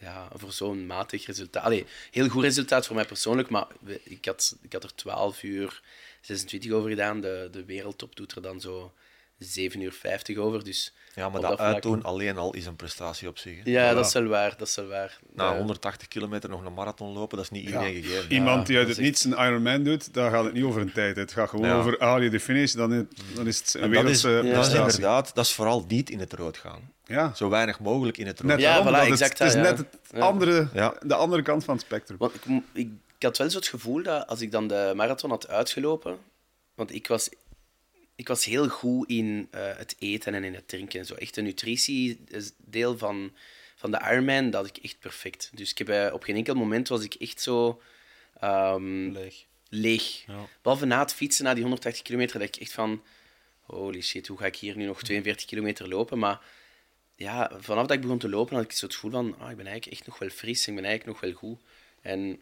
ja, 0.00 0.28
voor 0.34 0.52
zo'n 0.52 0.86
matig 0.86 1.26
resultaat. 1.26 1.64
Allee, 1.64 1.86
heel 2.10 2.28
goed 2.28 2.42
resultaat 2.42 2.86
voor 2.86 2.96
mij 2.96 3.04
persoonlijk, 3.04 3.50
maar 3.50 3.66
ik 4.02 4.24
had, 4.24 4.56
ik 4.62 4.72
had 4.72 4.84
er 4.84 4.94
12 4.94 5.42
uur 5.42 5.82
26 6.20 6.70
over 6.72 6.90
gedaan. 6.90 7.20
De, 7.20 7.48
de 7.52 7.64
wereldtop 7.64 8.16
doet 8.16 8.32
er 8.32 8.42
dan 8.42 8.60
zo 8.60 8.92
7 9.40 9.80
uur 9.80 9.92
50 9.92 10.36
over. 10.36 10.64
Dus 10.64 10.94
ja, 11.14 11.28
maar 11.28 11.40
dat, 11.40 11.50
dat 11.50 11.58
uitdoen 11.58 12.02
alleen 12.02 12.36
al 12.36 12.54
is 12.54 12.66
een 12.66 12.76
prestatie 12.76 13.28
op 13.28 13.38
zich. 13.38 13.58
Ja, 13.64 13.94
dat 13.94 14.06
is 14.06 14.12
wel 14.12 14.24
waar. 14.24 14.54
Dat 14.56 14.68
is 14.68 14.74
wel 14.74 14.86
waar. 14.86 15.18
Na 15.34 15.56
180 15.56 16.08
kilometer 16.08 16.50
nog 16.50 16.64
een 16.64 16.74
marathon 16.74 17.12
lopen, 17.12 17.36
dat 17.36 17.46
is 17.46 17.52
niet 17.52 17.64
iedereen 17.64 18.02
gegeven. 18.02 18.32
Iemand 18.32 18.66
die 18.66 18.76
uit 18.76 18.88
het 18.88 18.98
niets 18.98 19.24
een 19.24 19.32
Ironman 19.32 19.82
doet, 19.82 20.14
dan 20.14 20.30
gaat 20.30 20.44
het 20.44 20.52
niet 20.52 20.64
over 20.64 20.80
een 20.80 20.92
tijd. 20.92 21.16
Het 21.16 21.32
gaat 21.32 21.48
gewoon 21.48 21.70
over, 21.70 21.96
haal 21.98 22.20
je 22.20 22.30
de 22.30 22.40
finish, 22.40 22.72
dan, 22.72 23.08
dan 23.34 23.46
is 23.46 23.58
het 23.58 23.74
een 23.74 23.90
wereldse 23.90 24.28
dat 24.28 24.44
is, 24.44 24.52
dat 24.52 24.66
is 24.66 24.74
inderdaad, 24.74 25.34
dat 25.34 25.44
is 25.44 25.52
vooral 25.52 25.84
niet 25.88 26.10
in 26.10 26.18
het 26.18 26.32
rood 26.32 26.56
gaan. 26.56 26.92
Ja. 27.04 27.34
Zo 27.34 27.48
weinig 27.48 27.80
mogelijk 27.80 28.18
in 28.18 28.26
het 28.26 28.40
rood. 28.40 28.50
Net 28.50 28.60
ja, 28.60 28.82
voilà, 28.82 29.08
exact. 29.08 29.38
Het, 29.38 29.48
is 29.48 29.54
net 29.54 29.78
het 29.78 30.20
andere, 30.20 30.68
de 31.02 31.14
andere 31.14 31.42
kant 31.42 31.64
van 31.64 31.74
het 31.74 31.84
spectrum. 31.84 32.18
Want 32.18 32.34
ik, 32.34 32.42
ik, 32.72 32.88
ik 33.18 33.26
had 33.26 33.38
wel 33.38 33.50
zo 33.50 33.56
het 33.56 33.68
gevoel 33.68 34.02
dat 34.02 34.26
als 34.26 34.40
ik 34.40 34.50
dan 34.50 34.68
de 34.68 34.92
marathon 34.96 35.30
had 35.30 35.48
uitgelopen, 35.48 36.18
want 36.74 36.94
ik 36.94 37.06
was 37.06 37.28
ik 38.20 38.28
was 38.28 38.44
heel 38.44 38.68
goed 38.68 39.08
in 39.08 39.48
uh, 39.54 39.76
het 39.76 39.96
eten 39.98 40.34
en 40.34 40.44
in 40.44 40.54
het 40.54 40.68
drinken. 40.68 41.06
Zo 41.06 41.14
echt 41.14 41.34
de 41.34 41.42
nutritie 41.42 42.20
deel 42.56 42.98
van, 42.98 43.32
van 43.76 43.90
de 43.90 44.00
Ironman, 44.10 44.50
dat 44.50 44.66
ik 44.66 44.76
echt 44.76 44.98
perfect. 44.98 45.50
Dus 45.54 45.70
ik 45.70 45.78
heb, 45.78 45.88
uh, 45.88 46.12
op 46.12 46.22
geen 46.22 46.36
enkel 46.36 46.54
moment 46.54 46.88
was 46.88 47.04
ik 47.04 47.14
echt 47.14 47.40
zo... 47.40 47.82
Um, 48.44 49.12
leeg. 49.12 49.44
Leeg. 49.68 50.24
Ja. 50.26 50.48
Behalve 50.62 50.86
na 50.86 50.98
het 50.98 51.14
fietsen, 51.14 51.44
na 51.44 51.52
die 51.52 51.62
180 51.62 52.02
kilometer, 52.02 52.38
dat 52.38 52.48
ik 52.48 52.56
echt 52.56 52.72
van... 52.72 53.02
Holy 53.60 54.00
shit, 54.00 54.26
hoe 54.26 54.38
ga 54.38 54.46
ik 54.46 54.56
hier 54.56 54.76
nu 54.76 54.86
nog 54.86 55.02
42 55.02 55.46
kilometer 55.46 55.88
lopen? 55.88 56.18
Maar 56.18 56.40
ja, 57.16 57.50
vanaf 57.58 57.86
dat 57.86 57.96
ik 57.96 58.00
begon 58.00 58.18
te 58.18 58.28
lopen, 58.28 58.56
had 58.56 58.64
ik 58.64 58.72
zo 58.72 58.86
het 58.86 58.94
gevoel 58.94 59.10
van... 59.10 59.38
Ah, 59.38 59.50
ik 59.50 59.56
ben 59.56 59.66
eigenlijk 59.66 59.98
echt 59.98 60.06
nog 60.06 60.18
wel 60.18 60.28
fris, 60.28 60.66
ik 60.66 60.74
ben 60.74 60.84
eigenlijk 60.84 61.20
nog 61.20 61.30
wel 61.30 61.40
goed. 61.40 61.60
En 62.00 62.40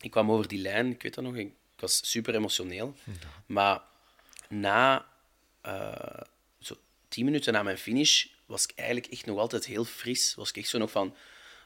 ik 0.00 0.10
kwam 0.10 0.30
over 0.30 0.48
die 0.48 0.60
lijn, 0.60 0.90
ik 0.90 1.02
weet 1.02 1.14
dat 1.14 1.24
nog, 1.24 1.36
ik 1.36 1.52
was 1.76 2.10
super 2.10 2.34
emotioneel. 2.34 2.94
Maar 3.46 3.80
na 4.48 5.06
uh, 5.66 6.20
zo 6.58 6.76
tien 7.08 7.24
minuten 7.24 7.52
na 7.52 7.62
mijn 7.62 7.78
finish 7.78 8.26
was 8.46 8.64
ik 8.64 8.72
eigenlijk 8.76 9.12
echt 9.12 9.26
nog 9.26 9.38
altijd 9.38 9.64
heel 9.64 9.84
fris. 9.84 10.34
Was 10.34 10.48
ik 10.48 10.56
echt 10.56 10.68
zo 10.68 10.78
nog 10.78 10.90
van, 10.90 11.14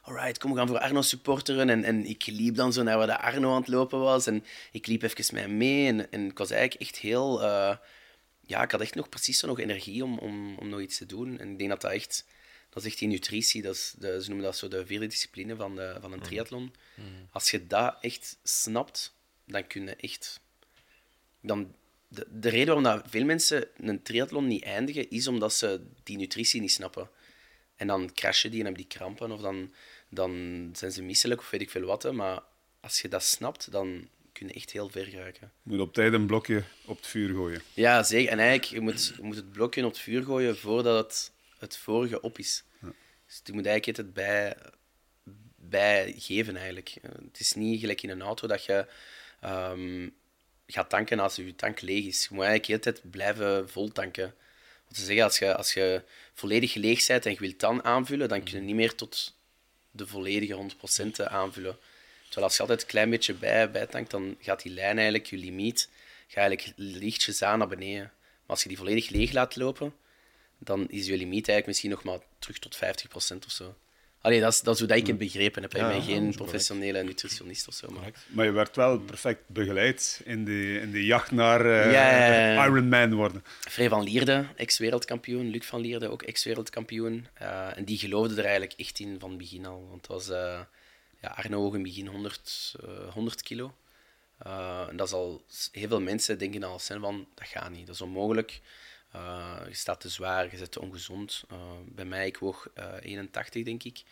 alright, 0.02 0.38
kom, 0.38 0.50
we 0.50 0.56
gaan 0.56 0.66
voor 0.66 0.78
Arno 0.78 1.02
supporteren. 1.02 1.70
En, 1.70 1.84
en 1.84 2.04
ik 2.04 2.26
liep 2.26 2.54
dan 2.54 2.72
zo 2.72 2.82
naar 2.82 2.98
waar 2.98 3.06
de 3.06 3.18
Arno 3.18 3.50
aan 3.50 3.60
het 3.60 3.68
lopen 3.68 3.98
was. 3.98 4.26
En 4.26 4.44
ik 4.72 4.86
liep 4.86 5.02
even 5.02 5.34
met 5.34 5.42
hem 5.42 5.56
mee. 5.56 5.86
En, 5.86 6.12
en 6.12 6.26
ik 6.26 6.38
was 6.38 6.50
eigenlijk 6.50 6.80
echt 6.80 6.96
heel... 6.96 7.42
Uh, 7.42 7.76
ja, 8.40 8.62
ik 8.62 8.70
had 8.70 8.80
echt 8.80 8.94
nog 8.94 9.08
precies 9.08 9.38
zo 9.38 9.46
nog 9.46 9.58
energie 9.58 10.04
om, 10.04 10.18
om, 10.18 10.58
om 10.58 10.68
nog 10.68 10.80
iets 10.80 10.98
te 10.98 11.06
doen. 11.06 11.38
En 11.38 11.50
ik 11.50 11.58
denk 11.58 11.70
dat 11.70 11.80
dat 11.80 11.92
echt... 11.92 12.24
Dat 12.70 12.82
is 12.82 12.88
echt 12.88 12.98
die 12.98 13.08
nutritie. 13.08 13.62
Dat 13.62 13.74
is 13.74 13.94
de, 13.98 14.22
ze 14.22 14.28
noemen 14.28 14.46
dat 14.46 14.56
zo 14.56 14.68
de 14.68 14.86
vierde 14.86 15.06
discipline 15.06 15.56
van, 15.56 15.76
de, 15.76 15.96
van 16.00 16.12
een 16.12 16.18
mhm. 16.18 16.26
triathlon. 16.26 16.74
Mm. 16.94 17.28
Als 17.30 17.50
je 17.50 17.66
dat 17.66 17.96
echt 18.00 18.38
snapt, 18.42 19.14
dan 19.44 19.66
kun 19.66 19.86
je 19.86 19.96
echt... 19.96 20.40
Dan, 21.40 21.74
de, 22.12 22.26
de 22.30 22.48
reden 22.48 22.66
waarom 22.66 22.82
dat 22.82 23.02
veel 23.08 23.24
mensen 23.24 23.68
een 23.76 24.02
triathlon 24.02 24.46
niet 24.46 24.62
eindigen, 24.64 25.10
is 25.10 25.26
omdat 25.26 25.54
ze 25.54 25.80
die 26.02 26.16
nutritie 26.16 26.60
niet 26.60 26.72
snappen. 26.72 27.10
En 27.76 27.86
dan 27.86 28.12
crashen 28.12 28.50
die 28.50 28.58
en 28.58 28.66
hebben 28.66 28.82
die 28.82 28.98
krampen, 28.98 29.30
of 29.30 29.40
dan, 29.40 29.74
dan 30.08 30.70
zijn 30.72 30.92
ze 30.92 31.02
misselijk, 31.02 31.40
of 31.40 31.50
weet 31.50 31.60
ik 31.60 31.70
veel 31.70 31.84
wat. 31.84 32.12
Maar 32.12 32.42
als 32.80 33.00
je 33.00 33.08
dat 33.08 33.22
snapt, 33.22 33.72
dan 33.72 34.08
kun 34.32 34.46
je 34.46 34.52
echt 34.52 34.70
heel 34.70 34.88
ver 34.88 35.04
geraken. 35.04 35.52
Je 35.62 35.70
moet 35.70 35.80
op 35.80 35.94
tijd 35.94 36.12
een 36.12 36.26
blokje 36.26 36.64
op 36.84 36.96
het 36.96 37.06
vuur 37.06 37.34
gooien. 37.34 37.62
Ja, 37.74 38.02
zeker. 38.02 38.32
En 38.32 38.38
eigenlijk, 38.38 38.70
je 38.70 38.80
moet, 38.80 39.12
je 39.16 39.22
moet 39.22 39.36
het 39.36 39.52
blokje 39.52 39.84
op 39.84 39.90
het 39.90 40.00
vuur 40.00 40.22
gooien 40.22 40.56
voordat 40.56 41.04
het, 41.04 41.32
het 41.58 41.76
vorige 41.76 42.20
op 42.20 42.38
is. 42.38 42.64
Ja. 42.80 42.92
Dus 43.26 43.40
je 43.44 43.52
moet 43.52 43.66
eigenlijk 43.66 43.98
het 43.98 44.12
bij, 44.14 44.56
bij 45.56 46.14
geven, 46.16 46.56
eigenlijk. 46.56 46.94
Het 47.02 47.40
is 47.40 47.52
niet 47.52 47.80
gelijk 47.80 48.02
in 48.02 48.10
een 48.10 48.22
auto 48.22 48.46
dat 48.46 48.64
je... 48.64 48.86
Ehm, 49.40 50.08
gaat 50.72 50.90
tanken 50.90 51.20
als 51.20 51.36
je 51.36 51.54
tank 51.56 51.80
leeg 51.80 52.04
is. 52.04 52.22
Je 52.22 52.34
moet 52.34 52.44
eigenlijk 52.44 52.66
de 52.66 52.72
hele 52.72 52.98
tijd 52.98 53.10
blijven 53.10 53.70
vol 53.70 53.92
tanken. 53.92 54.34
Wat 54.86 54.96
te 54.96 55.04
zeggen, 55.04 55.24
als 55.24 55.38
je, 55.38 55.56
als 55.56 55.72
je 55.72 56.02
volledig 56.34 56.74
leeg 56.74 57.06
bent 57.06 57.26
en 57.26 57.32
je 57.32 57.38
wilt 57.38 57.60
dan 57.60 57.84
aanvullen, 57.84 58.28
dan 58.28 58.42
kun 58.42 58.54
je 58.54 58.60
niet 58.60 58.74
meer 58.74 58.94
tot 58.94 59.34
de 59.90 60.06
volledige 60.06 60.70
100% 61.24 61.24
aanvullen. 61.24 61.78
Terwijl 62.24 62.46
als 62.46 62.54
je 62.54 62.60
altijd 62.60 62.80
een 62.82 62.86
klein 62.86 63.10
beetje 63.10 63.34
bij, 63.34 63.70
bij 63.70 63.86
tankt, 63.86 64.10
dan 64.10 64.36
gaat 64.40 64.62
die 64.62 64.72
lijn 64.72 64.96
eigenlijk, 64.96 65.26
je 65.26 65.36
limiet, 65.36 65.88
ga 66.28 66.40
eigenlijk 66.40 66.72
lichtjes 66.76 67.42
aan 67.42 67.58
naar 67.58 67.68
beneden. 67.68 68.02
Maar 68.02 68.46
als 68.46 68.62
je 68.62 68.68
die 68.68 68.78
volledig 68.78 69.08
leeg 69.08 69.32
laat 69.32 69.56
lopen, 69.56 69.94
dan 70.58 70.88
is 70.88 71.06
je 71.06 71.16
limiet 71.16 71.48
eigenlijk 71.48 71.66
misschien 71.66 71.90
nog 71.90 72.04
maar 72.04 72.18
terug 72.38 72.58
tot 72.58 72.76
50% 72.76 72.78
of 73.46 73.52
zo. 73.52 73.74
Allee, 74.22 74.40
dat 74.40 74.52
is, 74.52 74.60
dat 74.60 74.74
is 74.74 74.80
hoe 74.80 74.88
dat 74.88 74.98
ik 74.98 75.06
het 75.06 75.18
begrepen 75.18 75.62
heb. 75.62 75.74
Ik 75.74 75.80
ben 75.80 76.02
geen 76.02 76.34
professionele 76.34 77.02
nutritionist 77.02 77.68
of 77.68 77.74
zo. 77.74 77.88
Maar... 77.90 78.10
maar 78.26 78.44
je 78.44 78.50
werd 78.50 78.76
wel 78.76 78.98
perfect 78.98 79.48
begeleid 79.48 80.20
in 80.24 80.44
de, 80.44 80.80
in 80.80 80.90
de 80.90 81.04
jacht 81.04 81.30
naar 81.30 81.66
uh, 81.66 81.92
ja, 81.92 82.66
Ironman 82.66 83.14
worden. 83.14 83.44
Vrij 83.60 83.88
van 83.88 84.02
Lierde, 84.02 84.46
ex-wereldkampioen. 84.56 85.50
Luc 85.50 85.66
van 85.66 85.80
Lierde, 85.80 86.08
ook 86.08 86.22
ex-wereldkampioen. 86.22 87.26
Uh, 87.42 87.76
en 87.76 87.84
die 87.84 87.98
geloofde 87.98 88.34
er 88.34 88.44
eigenlijk 88.44 88.74
echt 88.76 88.98
in 88.98 89.16
van 89.18 89.28
het 89.28 89.38
begin 89.38 89.66
al. 89.66 89.86
Want 89.88 90.06
het 90.06 90.06
was 90.06 90.30
uh, 90.30 90.60
ja, 91.20 91.28
Arno 91.28 91.64
ook 91.64 91.74
in 91.74 91.82
begin 91.82 92.06
100, 92.06 92.74
100 93.12 93.42
kilo. 93.42 93.74
en 94.88 94.96
dat 94.96 95.06
is 95.06 95.12
al... 95.12 95.42
Heel 95.72 95.88
veel 95.88 96.00
mensen 96.00 96.38
denken 96.38 96.62
al 96.62 96.78
snel 96.78 97.00
van, 97.00 97.26
dat 97.34 97.46
gaat 97.46 97.70
niet, 97.70 97.86
dat 97.86 97.94
is 97.94 98.00
onmogelijk. 98.00 98.60
Uh, 99.14 99.60
je 99.68 99.74
staat 99.74 100.00
te 100.00 100.08
zwaar, 100.08 100.50
je 100.50 100.56
bent 100.56 100.72
te 100.72 100.80
ongezond. 100.80 101.44
Uh, 101.52 101.58
bij 101.86 102.04
mij, 102.04 102.26
ik 102.26 102.36
woog 102.38 102.68
uh, 102.78 102.94
81, 103.00 103.64
denk 103.64 103.82
ik. 103.82 104.02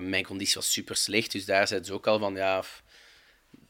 mijn 0.00 0.24
conditie 0.24 0.54
was 0.54 0.72
super 0.72 0.96
slecht, 0.96 1.32
dus 1.32 1.44
daar 1.44 1.68
zei 1.68 1.84
ze 1.84 1.92
ook 1.92 2.06
al 2.06 2.18
van, 2.18 2.34
ja, 2.34 2.64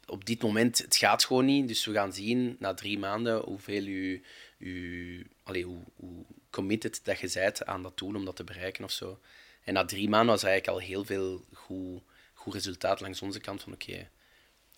op 0.07 0.25
dit 0.25 0.42
moment, 0.42 0.79
het 0.79 0.97
gaat 0.97 1.25
gewoon 1.25 1.45
niet. 1.45 1.69
Dus 1.69 1.85
we 1.85 1.92
gaan 1.92 2.12
zien, 2.12 2.57
na 2.59 2.75
drie 2.75 2.99
maanden, 2.99 3.40
hoeveel 3.40 3.85
u, 3.85 4.23
u 4.59 5.31
allez, 5.42 5.64
hoe, 5.64 5.83
hoe 5.97 6.25
committed 6.51 7.05
dat 7.05 7.19
je 7.19 7.31
bent 7.35 7.66
aan 7.66 7.83
dat 7.83 7.99
doel 7.99 8.14
om 8.14 8.25
dat 8.25 8.37
te 8.37 8.45
bereiken 8.45 8.85
of 8.85 8.90
zo. 8.90 9.21
En 9.64 9.75
na 9.75 9.85
drie 9.85 10.09
maanden 10.09 10.35
was 10.35 10.42
eigenlijk 10.42 10.79
al 10.79 10.87
heel 10.88 11.05
veel 11.05 11.45
goed, 11.53 12.03
goed 12.35 12.55
resultaat 12.55 13.01
langs 13.01 13.23
onze 13.23 13.40
kant 13.40 13.62
van, 13.62 13.73
oké, 13.73 14.09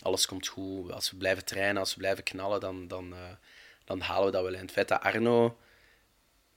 alles 0.00 0.26
komt 0.26 0.46
goed. 0.46 0.92
Als 0.92 1.10
we 1.10 1.16
blijven 1.16 1.44
trainen, 1.44 1.76
als 1.76 1.94
we 1.94 1.98
blijven 2.00 2.24
knallen, 2.24 2.60
dan, 2.60 2.88
dan, 2.88 3.14
dan 3.84 4.00
halen 4.00 4.26
we 4.26 4.32
dat 4.32 4.42
wel. 4.42 4.54
En 4.54 4.60
het 4.60 4.72
feit 4.72 4.88
dat 4.88 5.00
Arno 5.00 5.58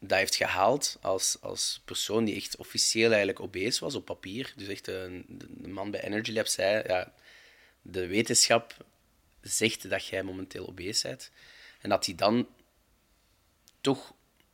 dat 0.04 0.18
heeft 0.18 0.36
gehaald 0.36 0.98
als, 1.02 1.38
als 1.42 1.82
persoon 1.86 2.26
die 2.26 2.36
echt 2.36 2.56
officieel 2.56 3.10
eigenlijk 3.10 3.40
obese 3.40 3.80
was 3.80 3.96
op 3.96 4.06
papier. 4.06 4.54
Dus 4.56 4.68
echt 4.68 4.88
een, 4.88 5.26
de 5.28 5.68
man 5.68 5.92
bij 5.92 6.02
Energy 6.04 6.32
Lab 6.32 6.48
zei, 6.48 6.84
ja, 6.88 7.14
de 7.82 8.08
wetenschap 8.08 8.86
zegt 9.42 9.90
dat 9.90 10.06
jij 10.06 10.24
momenteel 10.24 10.68
obese 10.68 11.08
bent. 11.08 11.32
En 11.82 11.90
dat 11.90 12.06
hij 12.06 12.16
dan 12.16 12.48
toch 13.82 14.14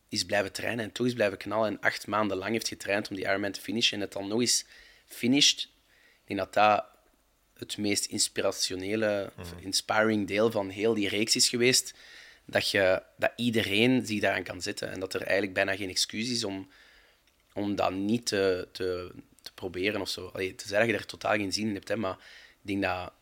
is 0.10 0.26
blijven 0.26 0.52
trainen 0.52 0.86
en 0.86 0.92
toch 0.92 1.06
is 1.06 1.14
blijven 1.14 1.38
knallen 1.38 1.68
en 1.68 1.80
acht 1.80 2.08
maanden 2.08 2.38
lang 2.38 2.52
heeft 2.52 2.68
getraind 2.68 3.10
om 3.10 3.16
die 3.16 3.26
Ironman 3.26 3.52
te 3.52 3.62
finishen 3.62 3.98
en 3.98 4.04
het 4.04 4.14
dan 4.14 4.28
nog 4.28 4.40
eens 4.40 4.66
finished. 5.06 5.60
Ik 6.24 6.28
denk 6.28 6.40
dat 6.40 6.54
dat 6.54 6.86
het 7.54 7.78
meest 7.78 8.06
inspirationele, 8.06 9.32
mm. 9.36 9.44
inspiring 9.60 10.28
deel 10.28 10.52
van 10.52 10.70
heel 10.70 10.94
die 10.94 11.10
reeks 11.10 11.36
is 11.36 11.50
geweest 11.50 11.94
dat, 12.48 12.72
je, 12.72 13.04
dat 13.18 13.32
iedereen 13.36 14.06
zich 14.06 14.20
daaraan 14.20 14.44
kan 14.44 14.62
zetten. 14.62 14.92
En 14.92 15.00
dat 15.00 15.14
er 15.14 15.22
eigenlijk 15.22 15.54
bijna 15.54 15.76
geen 15.76 15.90
excuus 15.90 16.30
is 16.30 16.44
om, 16.44 16.70
om 17.54 17.76
dat 17.76 17.92
niet 17.92 18.26
te, 18.26 18.68
te, 18.72 19.12
te 19.42 19.54
proberen 19.54 20.02
of 20.02 20.10
zo. 20.10 20.28
Allee, 20.28 20.54
zeggen 20.58 20.80
dat 20.80 20.88
je 20.88 20.94
er 20.94 21.06
totaal 21.06 21.36
geen 21.36 21.54
zin 21.54 21.68
in 21.68 21.74
hebt, 21.74 21.88
hè, 21.88 21.96
maar 21.96 22.18
ik 22.62 22.68
denk 22.68 22.82
dat 22.82 23.14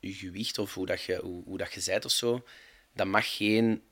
je 0.00 0.12
gewicht 0.12 0.58
of 0.58 0.74
hoe, 0.74 0.86
dat 0.86 1.02
je, 1.02 1.20
hoe, 1.22 1.44
hoe 1.44 1.58
dat 1.58 1.72
je 1.72 1.80
zijt 1.80 2.04
of 2.04 2.10
zo, 2.10 2.44
dat 2.92 3.06
mag 3.06 3.36
geen 3.36 3.82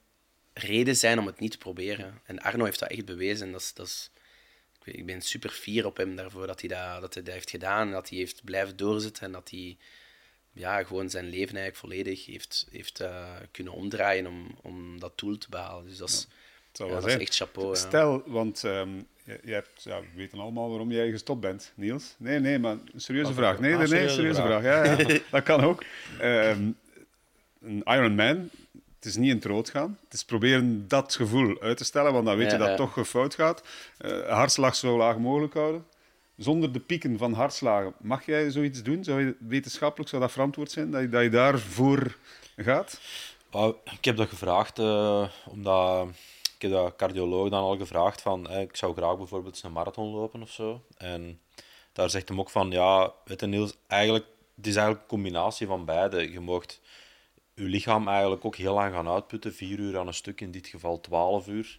reden 0.53 0.96
zijn 0.96 1.18
om 1.18 1.27
het 1.27 1.40
niet 1.40 1.51
te 1.51 1.59
proberen. 1.59 2.20
En 2.25 2.38
Arno 2.38 2.64
heeft 2.64 2.79
dat 2.79 2.90
echt 2.90 3.05
bewezen. 3.05 3.53
Dat 3.53 3.61
is, 3.61 3.75
dat 3.75 3.87
is, 3.87 4.11
ik 4.85 5.07
ben 5.07 5.22
super 5.22 5.51
fier 5.51 5.87
op 5.87 5.96
hem 5.96 6.16
daarvoor 6.16 6.46
dat 6.46 6.61
hij 6.61 6.68
dat, 6.68 7.01
dat 7.01 7.14
hij 7.14 7.33
heeft 7.35 7.51
gedaan. 7.51 7.90
Dat 7.90 8.09
hij 8.09 8.18
heeft 8.18 8.44
blijven 8.44 8.77
doorzetten 8.77 9.22
en 9.22 9.33
dat 9.33 9.51
hij 9.51 9.77
ja, 10.57 10.85
gewoon 10.85 11.11
zijn 11.11 11.25
leven 11.25 11.57
eigenlijk 11.57 11.77
volledig 11.77 12.27
heeft, 12.27 12.66
heeft 12.71 13.01
uh, 13.01 13.27
kunnen 13.51 13.73
omdraaien 13.73 14.27
om, 14.27 14.59
om 14.62 15.01
dat 15.01 15.19
doel 15.19 15.38
te 15.38 15.47
behalen. 15.51 15.85
Dus 15.85 15.97
dat 15.97 16.09
is, 16.09 16.27
ja, 16.73 16.87
dat 16.87 17.07
is 17.07 17.16
echt 17.16 17.35
chapeau. 17.35 17.77
Stel, 17.77 18.23
want 18.27 18.62
um, 18.62 19.07
je, 19.25 19.38
je, 19.45 19.53
hebt, 19.53 19.83
ja, 19.83 20.01
we 20.01 20.07
weten 20.14 20.38
allemaal 20.38 20.69
waarom 20.69 20.90
jij 20.90 21.11
gestopt 21.11 21.40
bent, 21.40 21.73
Niels. 21.75 22.14
Nee, 22.19 22.38
nee, 22.38 22.59
maar 22.59 22.73
een 22.73 23.01
serieuze 23.01 23.35
vraag. 23.35 23.59
Nee, 23.59 23.73
ah, 23.73 23.79
nee, 23.79 23.88
nee, 23.88 24.09
serieuze 24.09 24.42
vraag. 24.42 24.61
vraag. 24.61 24.99
Ja, 24.99 25.09
ja, 25.09 25.19
dat 25.31 25.42
kan 25.42 25.61
ook. 25.61 25.85
Um, 26.23 26.77
een 27.61 27.83
Ironman, 27.85 28.51
het 28.97 29.05
is 29.05 29.16
niet 29.16 29.31
in 29.31 29.37
het 29.37 29.45
rood 29.45 29.71
gaan. 29.71 29.99
Het 30.05 30.12
is 30.12 30.25
proberen 30.25 30.88
dat 30.88 31.14
gevoel 31.14 31.61
uit 31.61 31.77
te 31.77 31.85
stellen, 31.85 32.12
want 32.12 32.27
dan 32.27 32.37
weet 32.37 32.51
je 32.51 32.57
dat 32.57 32.69
het 32.69 32.77
toch 32.77 33.09
fout 33.09 33.35
gaat. 33.35 33.62
Uh, 34.01 34.29
hartslag 34.29 34.75
zo 34.75 34.97
laag 34.97 35.19
mogelijk 35.19 35.55
houden 35.55 35.85
zonder 36.37 36.72
de 36.72 36.81
pieken 36.81 37.18
van 37.18 37.33
hartslagen. 37.33 37.94
Mag 38.01 38.27
jij 38.27 38.51
zoiets 38.51 38.83
doen? 38.83 39.05
Zou 39.05 39.37
wetenschappelijk 39.38 40.11
zou 40.11 40.22
dat 40.22 40.33
verantwoord 40.33 40.70
zijn, 40.70 40.90
dat 40.90 41.01
je, 41.01 41.09
dat 41.09 41.22
je 41.22 41.31
daarvoor 41.31 42.16
gaat? 42.57 43.01
ik 43.92 44.05
heb 44.05 44.16
dat 44.16 44.29
gevraagd, 44.29 44.79
uh, 44.79 45.29
omdat 45.49 46.09
ik 46.55 46.62
heb 46.62 46.70
de 46.70 46.92
cardioloog 46.96 47.49
dan 47.49 47.62
al 47.62 47.77
gevraagd 47.77 48.20
van, 48.22 48.51
ik 48.51 48.77
zou 48.77 48.96
graag 48.96 49.16
bijvoorbeeld 49.16 49.62
een 49.62 49.72
marathon 49.72 50.09
lopen 50.09 50.42
of 50.42 50.51
zo. 50.51 50.83
En 50.96 51.40
daar 51.92 52.11
zegt 52.11 52.29
hem 52.29 52.40
ook 52.40 52.51
van, 52.51 52.70
ja, 52.70 53.12
weet 53.25 53.46
Niels, 53.46 53.77
eigenlijk, 53.87 54.27
het 54.57 54.66
is 54.66 54.77
eigenlijk 54.77 55.03
een 55.03 55.16
combinatie 55.16 55.66
van 55.66 55.85
beide. 55.85 56.33
Je 56.33 56.40
mocht 56.40 56.81
je 57.55 57.62
lichaam 57.62 58.09
eigenlijk 58.09 58.44
ook 58.44 58.57
heel 58.57 58.75
lang 58.75 58.94
gaan 58.94 59.09
uitputten, 59.09 59.55
vier 59.55 59.79
uur 59.79 59.99
aan 59.99 60.07
een 60.07 60.14
stuk, 60.14 60.40
in 60.40 60.51
dit 60.51 60.66
geval 60.66 61.01
twaalf 61.01 61.49
uur 61.49 61.79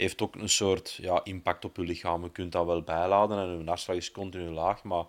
heeft 0.00 0.22
ook 0.22 0.34
een 0.34 0.48
soort 0.48 0.98
ja, 1.02 1.20
impact 1.24 1.64
op 1.64 1.76
je 1.76 1.82
lichaam. 1.82 2.22
Je 2.22 2.30
kunt 2.30 2.52
dat 2.52 2.66
wel 2.66 2.82
bijladen 2.82 3.38
en 3.38 3.58
je 3.58 3.64
hartslag 3.64 3.96
is 3.96 4.10
continu 4.10 4.50
laag, 4.50 4.82
maar 4.82 5.04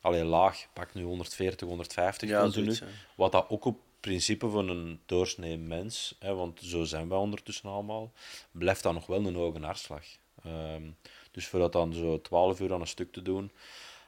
alleen 0.00 0.26
laag, 0.26 0.66
pak 0.72 0.94
nu 0.94 1.02
140, 1.02 1.68
150 1.68 2.28
ja, 2.28 2.40
continu. 2.40 2.78
wat 3.14 3.32
dat 3.32 3.46
ook 3.48 3.64
op 3.64 3.78
principe 4.00 4.48
van 4.48 4.68
een 4.68 5.00
doorsnee 5.06 5.58
mens, 5.58 6.14
hè, 6.18 6.34
want 6.34 6.60
zo 6.62 6.84
zijn 6.84 7.08
wij 7.08 7.18
ondertussen 7.18 7.70
allemaal, 7.70 8.12
blijft 8.50 8.82
dat 8.82 8.92
nog 8.92 9.06
wel 9.06 9.26
een 9.26 9.34
hoge 9.34 9.60
hartslag. 9.60 10.04
Um, 10.46 10.96
dus 11.30 11.46
voor 11.46 11.58
dat 11.60 11.72
dan 11.72 11.92
zo 11.92 12.20
12 12.20 12.60
uur 12.60 12.72
aan 12.72 12.80
een 12.80 12.86
stuk 12.86 13.12
te 13.12 13.22
doen. 13.22 13.50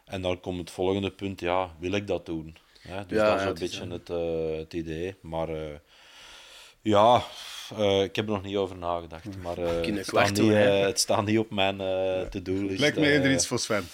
En 0.05 0.23
dan 0.23 0.41
komt 0.41 0.59
het 0.59 0.71
volgende 0.71 1.11
punt, 1.11 1.41
ja, 1.41 1.75
wil 1.79 1.93
ik 1.93 2.07
dat 2.07 2.27
doen? 2.27 2.57
Hè? 2.81 3.07
Dus 3.07 3.19
dat 3.19 3.41
is 3.41 3.47
een 3.47 3.55
beetje 3.55 3.87
het, 3.87 4.11
uh, 4.11 4.59
het 4.59 4.73
idee. 4.73 5.17
Maar 5.21 5.51
uh, 5.51 5.75
ja, 6.81 7.25
uh, 7.79 8.03
ik 8.03 8.17
heb 8.17 8.27
er 8.27 8.33
nog 8.33 8.43
niet 8.43 8.57
over 8.57 8.77
nagedacht, 8.77 9.37
maar 9.43 9.59
uh, 9.59 9.97
het, 9.97 10.07
staat 10.07 10.31
niet, 10.31 10.39
uh, 10.39 10.81
het 10.81 11.01
staat 11.01 11.25
niet 11.25 11.39
op 11.39 11.51
mijn 11.51 11.77
to-do-list. 12.31 12.81
Lijkt 12.81 12.99
me 12.99 13.11
eerder 13.11 13.33
iets 13.33 13.47
voor 13.47 13.59
Sven. 13.59 13.89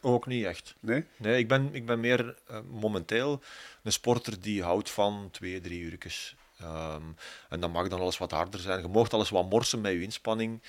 Ook 0.00 0.26
niet 0.26 0.44
echt. 0.44 0.74
Nee? 0.80 1.04
Nee, 1.16 1.38
ik 1.38 1.48
ben, 1.48 1.68
ik 1.72 1.86
ben 1.86 2.00
meer 2.00 2.34
momenteel 2.70 3.42
een 3.82 3.92
sporter 3.92 4.40
die 4.40 4.62
houdt 4.62 4.90
van 4.90 5.28
twee, 5.30 5.60
drie 5.60 5.80
uurtjes. 5.80 6.36
Um, 6.62 7.16
en 7.48 7.60
dan 7.60 7.70
mag 7.70 7.88
dan 7.88 8.00
alles 8.00 8.18
wat 8.18 8.30
harder 8.30 8.60
zijn. 8.60 8.80
Je 8.80 8.88
mocht 8.88 9.14
alles 9.14 9.30
wat 9.30 9.50
morsen 9.50 9.80
met 9.80 9.92
je 9.92 10.02
inspanning. 10.02 10.62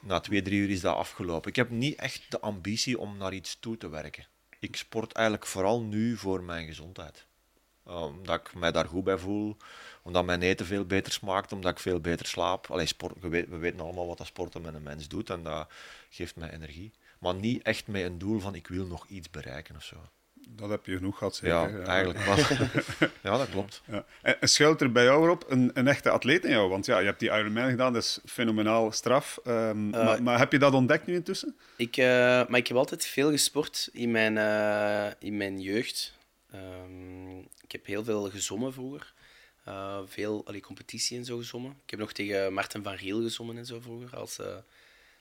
Na 0.00 0.20
twee, 0.20 0.42
drie 0.42 0.60
uur 0.60 0.70
is 0.70 0.80
dat 0.80 0.96
afgelopen. 0.96 1.50
Ik 1.50 1.56
heb 1.56 1.70
niet 1.70 1.98
echt 1.98 2.22
de 2.28 2.40
ambitie 2.40 2.98
om 2.98 3.16
naar 3.16 3.32
iets 3.32 3.56
toe 3.60 3.76
te 3.76 3.88
werken. 3.88 4.26
Ik 4.58 4.76
sport 4.76 5.12
eigenlijk 5.12 5.46
vooral 5.46 5.82
nu 5.82 6.16
voor 6.16 6.42
mijn 6.42 6.66
gezondheid. 6.66 7.26
omdat 7.84 8.40
ik 8.40 8.54
mij 8.54 8.72
daar 8.72 8.86
goed 8.86 9.04
bij 9.04 9.18
voel. 9.18 9.56
Omdat 10.04 10.24
mijn 10.24 10.42
eten 10.42 10.66
veel 10.66 10.84
beter 10.84 11.12
smaakt, 11.12 11.52
omdat 11.52 11.70
ik 11.70 11.78
veel 11.78 12.00
beter 12.00 12.26
slaap. 12.26 12.70
Alleen 12.70 12.88
sport, 12.88 13.14
we, 13.20 13.28
weten, 13.28 13.50
we 13.50 13.56
weten 13.56 13.80
allemaal 13.80 14.06
wat 14.06 14.18
dat 14.18 14.26
sporten 14.26 14.62
met 14.62 14.74
een 14.74 14.82
mens 14.82 15.08
doet 15.08 15.30
en 15.30 15.42
dat 15.42 15.68
geeft 16.10 16.36
mij 16.36 16.50
energie. 16.50 16.92
Maar 17.18 17.34
niet 17.34 17.62
echt 17.62 17.86
met 17.86 18.02
een 18.02 18.18
doel 18.18 18.40
van 18.40 18.54
ik 18.54 18.66
wil 18.66 18.86
nog 18.86 19.06
iets 19.08 19.30
bereiken 19.30 19.76
of 19.76 19.84
zo. 19.84 19.96
Dat 20.48 20.70
heb 20.70 20.86
je 20.86 20.96
genoeg 20.96 21.18
gehad, 21.18 21.36
zeker. 21.36 21.56
Ja, 21.56 21.68
ja. 21.68 21.84
eigenlijk 21.84 22.24
wel. 22.24 22.36
ja, 23.32 23.38
dat 23.38 23.48
klopt. 23.48 23.82
Ja. 23.86 24.04
En, 24.22 24.48
schuilt 24.48 24.80
er 24.80 24.92
bij 24.92 25.04
jou 25.04 25.30
op 25.30 25.44
een, 25.48 25.70
een, 25.74 25.88
echte 25.88 26.10
atleet 26.10 26.44
in 26.44 26.50
jou? 26.50 26.68
Want 26.68 26.86
ja, 26.86 26.98
je 26.98 27.06
hebt 27.06 27.20
die 27.20 27.30
Ironman 27.30 27.70
gedaan, 27.70 27.92
dat 27.92 28.02
is 28.02 28.18
fenomenaal 28.26 28.92
straf. 28.92 29.38
Um, 29.46 29.90
maar, 29.90 30.22
maar, 30.22 30.38
heb 30.38 30.52
je 30.52 30.58
dat 30.58 30.72
ontdekt 30.72 31.06
nu 31.06 31.14
intussen? 31.14 31.56
Ik, 31.76 31.96
uh, 31.96 32.04
maar 32.48 32.56
ik 32.56 32.68
heb 32.68 32.76
altijd 32.76 33.06
veel 33.06 33.30
gesport 33.30 33.88
in 33.92 34.10
mijn, 34.10 34.36
uh, 34.36 35.12
in 35.18 35.36
mijn 35.36 35.60
jeugd. 35.60 36.14
Um, 36.54 37.38
ik 37.38 37.72
heb 37.72 37.86
heel 37.86 38.04
veel 38.04 38.30
gezommen 38.30 38.72
vroeger. 38.72 39.12
Uh, 39.68 39.98
veel 40.06 40.42
allee, 40.46 40.60
competitie 40.60 41.18
en 41.18 41.24
zo 41.24 41.36
gezommen. 41.36 41.70
Ik 41.84 41.90
heb 41.90 42.00
nog 42.00 42.12
tegen 42.12 42.52
Martin 42.52 42.82
van 42.82 42.94
Riel 42.94 43.22
gezommen 43.22 43.56
en 43.56 43.66
zo 43.66 43.80
vroeger. 43.80 44.16
Als, 44.16 44.38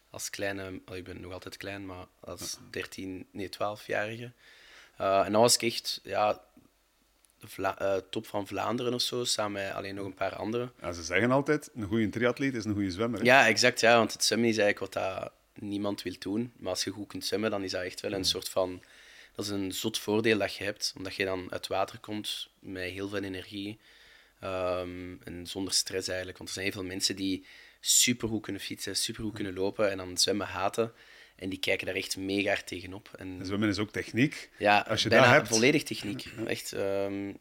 als 0.09 0.29
kleine, 0.29 0.81
allee, 0.85 0.99
ik 0.99 1.05
ben 1.05 1.21
nog 1.21 1.31
altijd 1.31 1.57
klein, 1.57 1.85
maar 1.85 2.05
als 2.19 2.57
13, 2.69 3.27
nee 3.31 3.49
12-jarige. 3.49 4.31
Uh, 5.01 5.25
en 5.25 5.31
dan 5.31 5.41
was 5.41 5.55
ik 5.55 5.61
echt 5.61 5.99
ja, 6.03 6.41
de 7.39 8.03
top 8.09 8.27
van 8.27 8.47
Vlaanderen 8.47 8.93
of 8.93 9.01
zo, 9.01 9.23
samen 9.23 9.63
met 9.63 9.73
alleen 9.73 9.95
nog 9.95 10.05
een 10.05 10.13
paar 10.13 10.35
anderen. 10.35 10.71
Ja, 10.81 10.91
ze 10.91 11.03
zeggen 11.03 11.31
altijd, 11.31 11.69
een 11.75 11.87
goede 11.87 12.09
triatleet 12.09 12.55
is 12.55 12.65
een 12.65 12.73
goede 12.73 12.91
zwemmer. 12.91 13.19
Hè? 13.19 13.25
Ja, 13.25 13.47
exact. 13.47 13.79
Ja, 13.79 13.97
want 13.97 14.13
het 14.13 14.23
zwemmen 14.23 14.49
is 14.49 14.57
eigenlijk 14.57 14.93
wat 14.93 15.03
dat 15.03 15.31
niemand 15.53 16.01
wil 16.01 16.15
doen. 16.19 16.53
Maar 16.57 16.69
als 16.69 16.83
je 16.83 16.91
goed 16.91 17.07
kunt 17.07 17.25
zwemmen, 17.25 17.51
dan 17.51 17.63
is 17.63 17.71
dat 17.71 17.83
echt 17.83 18.01
wel 18.01 18.11
een 18.11 18.17
mm. 18.17 18.23
soort 18.23 18.49
van... 18.49 18.83
Dat 19.35 19.45
is 19.45 19.51
een 19.51 19.71
zot 19.71 19.99
voordeel 19.99 20.37
dat 20.37 20.55
je 20.55 20.63
hebt, 20.63 20.93
omdat 20.97 21.15
je 21.15 21.25
dan 21.25 21.47
uit 21.51 21.67
water 21.67 21.99
komt 21.99 22.49
met 22.59 22.91
heel 22.91 23.09
veel 23.09 23.23
energie. 23.23 23.79
Um, 24.43 25.19
en 25.23 25.47
zonder 25.47 25.73
stress 25.73 26.07
eigenlijk. 26.07 26.37
Want 26.37 26.49
er 26.49 26.55
zijn 26.55 26.65
heel 26.65 26.75
veel 26.81 26.89
mensen 26.89 27.15
die 27.15 27.45
supergoed 27.79 28.41
kunnen 28.41 28.61
fietsen, 28.61 28.95
supergoed 28.95 29.33
kunnen 29.33 29.53
lopen 29.53 29.91
en 29.91 29.97
dan 29.97 30.17
zwemmen 30.17 30.47
haten. 30.47 30.93
En 31.35 31.49
die 31.49 31.59
kijken 31.59 31.85
daar 31.85 31.95
echt 31.95 32.17
mega 32.17 32.47
hard 32.47 32.67
tegenop. 32.67 33.09
En, 33.17 33.39
en 33.39 33.45
zwemmen 33.45 33.69
is 33.69 33.79
ook 33.79 33.91
techniek. 33.91 34.49
Ja, 34.57 34.79
Als 34.79 35.03
je 35.03 35.09
bijna 35.09 35.25
dat 35.25 35.33
hebt... 35.33 35.47
volledig 35.47 35.83
techniek. 35.83 36.25
Echt, 36.45 36.71
um, 36.71 37.37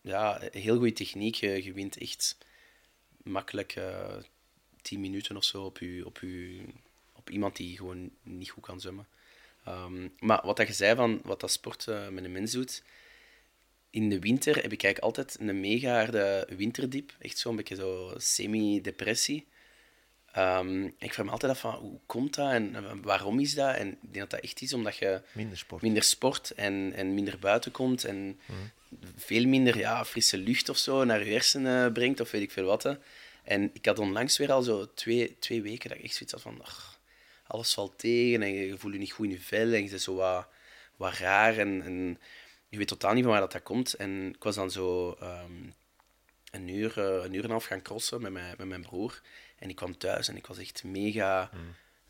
ja, 0.00 0.40
heel 0.50 0.76
goede 0.76 0.92
techniek. 0.92 1.34
Je, 1.34 1.64
je 1.64 1.72
wint 1.72 1.98
echt 1.98 2.38
makkelijk 3.22 3.76
uh, 3.76 4.16
tien 4.82 5.00
minuten 5.00 5.36
of 5.36 5.44
zo 5.44 5.62
op, 5.62 5.78
je, 5.78 6.06
op, 6.06 6.18
je, 6.18 6.64
op 7.12 7.30
iemand 7.30 7.56
die 7.56 7.76
gewoon 7.76 8.10
niet 8.22 8.50
goed 8.50 8.62
kan 8.62 8.80
zwemmen. 8.80 9.06
Um, 9.68 10.12
maar 10.18 10.40
wat 10.44 10.56
dat 10.56 10.66
je 10.66 10.72
zei 10.72 10.96
van 10.96 11.20
wat 11.24 11.40
dat 11.40 11.52
sport 11.52 11.86
uh, 11.86 12.08
met 12.08 12.24
een 12.24 12.32
mens 12.32 12.52
doet. 12.52 12.82
In 13.90 14.08
de 14.08 14.18
winter 14.18 14.54
heb 14.54 14.72
ik 14.72 14.82
eigenlijk 14.82 14.98
altijd 14.98 15.36
een 15.40 15.60
mega 15.60 15.94
harde 15.94 16.48
winterdiep. 16.56 17.12
Echt 17.18 17.38
zo'n 17.38 17.56
beetje 17.56 17.74
zo 17.74 18.14
semi-depressie. 18.16 19.46
Um, 20.38 20.94
ik 20.98 21.12
vraag 21.14 21.26
me 21.26 21.32
altijd 21.32 21.52
af 21.52 21.60
van 21.60 21.74
hoe 21.74 21.98
komt 22.06 22.34
dat 22.34 22.50
en 22.50 23.02
waarom 23.02 23.40
is 23.40 23.54
dat? 23.54 23.76
En 23.76 23.88
ik 23.88 23.98
denk 24.00 24.14
dat 24.14 24.30
dat 24.30 24.40
echt 24.40 24.60
is 24.60 24.72
omdat 24.72 24.96
je 24.96 25.22
minder 25.32 25.58
sport, 25.58 25.82
minder 25.82 26.02
sport 26.02 26.50
en, 26.50 26.92
en 26.94 27.14
minder 27.14 27.38
buiten 27.38 27.70
komt 27.70 28.04
en 28.04 28.38
mhm. 28.46 28.58
veel 29.16 29.46
minder 29.46 29.78
ja, 29.78 30.04
frisse 30.04 30.38
lucht 30.38 30.68
of 30.68 30.76
zo 30.76 31.04
naar 31.04 31.24
je 31.24 31.32
hersenen 31.32 31.92
brengt 31.92 32.20
of 32.20 32.30
weet 32.30 32.42
ik 32.42 32.50
veel 32.50 32.64
wat. 32.64 32.96
En 33.44 33.70
ik 33.72 33.86
had 33.86 33.98
onlangs 33.98 34.38
weer 34.38 34.52
al 34.52 34.62
zo 34.62 34.94
twee, 34.94 35.38
twee 35.38 35.62
weken 35.62 35.88
dat 35.88 35.98
ik 35.98 36.04
echt 36.04 36.14
zoiets 36.14 36.32
had 36.32 36.42
van 36.42 36.62
ach, 36.62 37.00
alles 37.46 37.74
valt 37.74 37.98
tegen 37.98 38.42
en 38.42 38.52
je 38.52 38.78
voelt 38.78 38.92
je 38.92 38.98
niet 38.98 39.12
goed 39.12 39.26
in 39.26 39.32
je 39.32 39.40
vel 39.40 39.72
en 39.72 39.82
je 39.82 39.88
bent 39.88 40.02
zo 40.02 40.14
wat, 40.14 40.46
wat 40.96 41.14
raar 41.14 41.58
en, 41.58 41.82
en 41.82 42.18
je 42.70 42.76
weet 42.76 42.88
totaal 42.88 43.12
niet 43.12 43.22
van 43.22 43.32
waar 43.32 43.40
dat, 43.40 43.52
dat 43.52 43.62
komt. 43.62 43.94
En 43.94 44.28
ik 44.34 44.42
was 44.42 44.54
dan 44.54 44.70
zo 44.70 45.16
um, 45.22 45.74
een, 46.50 46.68
uur, 46.68 46.98
uh, 46.98 47.24
een 47.24 47.32
uur 47.32 47.38
en 47.38 47.44
een 47.44 47.50
half 47.50 47.64
gaan 47.64 47.82
crossen 47.82 48.22
met 48.22 48.32
mijn, 48.32 48.54
met 48.58 48.66
mijn 48.66 48.82
broer. 48.82 49.20
En 49.58 49.68
ik 49.68 49.76
kwam 49.76 49.98
thuis 49.98 50.28
en 50.28 50.36
ik 50.36 50.46
was 50.46 50.58
echt 50.58 50.84
mega, 50.84 51.50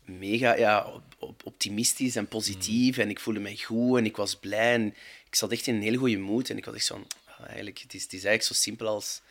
mega 0.05 0.55
ja, 0.55 1.01
optimistisch 1.43 2.15
en 2.15 2.27
positief. 2.27 2.97
En 2.97 3.09
ik 3.09 3.19
voelde 3.19 3.39
me 3.39 3.63
goed 3.63 3.97
en 3.97 4.05
ik 4.05 4.15
was 4.15 4.35
blij. 4.35 4.73
En 4.73 4.87
ik 5.25 5.35
zat 5.35 5.51
echt 5.51 5.67
in 5.67 5.75
een 5.75 5.81
hele 5.81 5.97
goede 5.97 6.17
moed. 6.17 6.49
En 6.49 6.57
ik 6.57 6.65
was 6.65 6.75
echt 6.75 6.85
zo 6.85 7.05
ah, 7.25 7.45
eigenlijk, 7.45 7.79
het 7.79 7.93
is, 7.93 8.03
het 8.03 8.13
is 8.13 8.23
eigenlijk 8.23 8.43
zo 8.43 8.53
simpel 8.53 8.87
als 8.87 9.21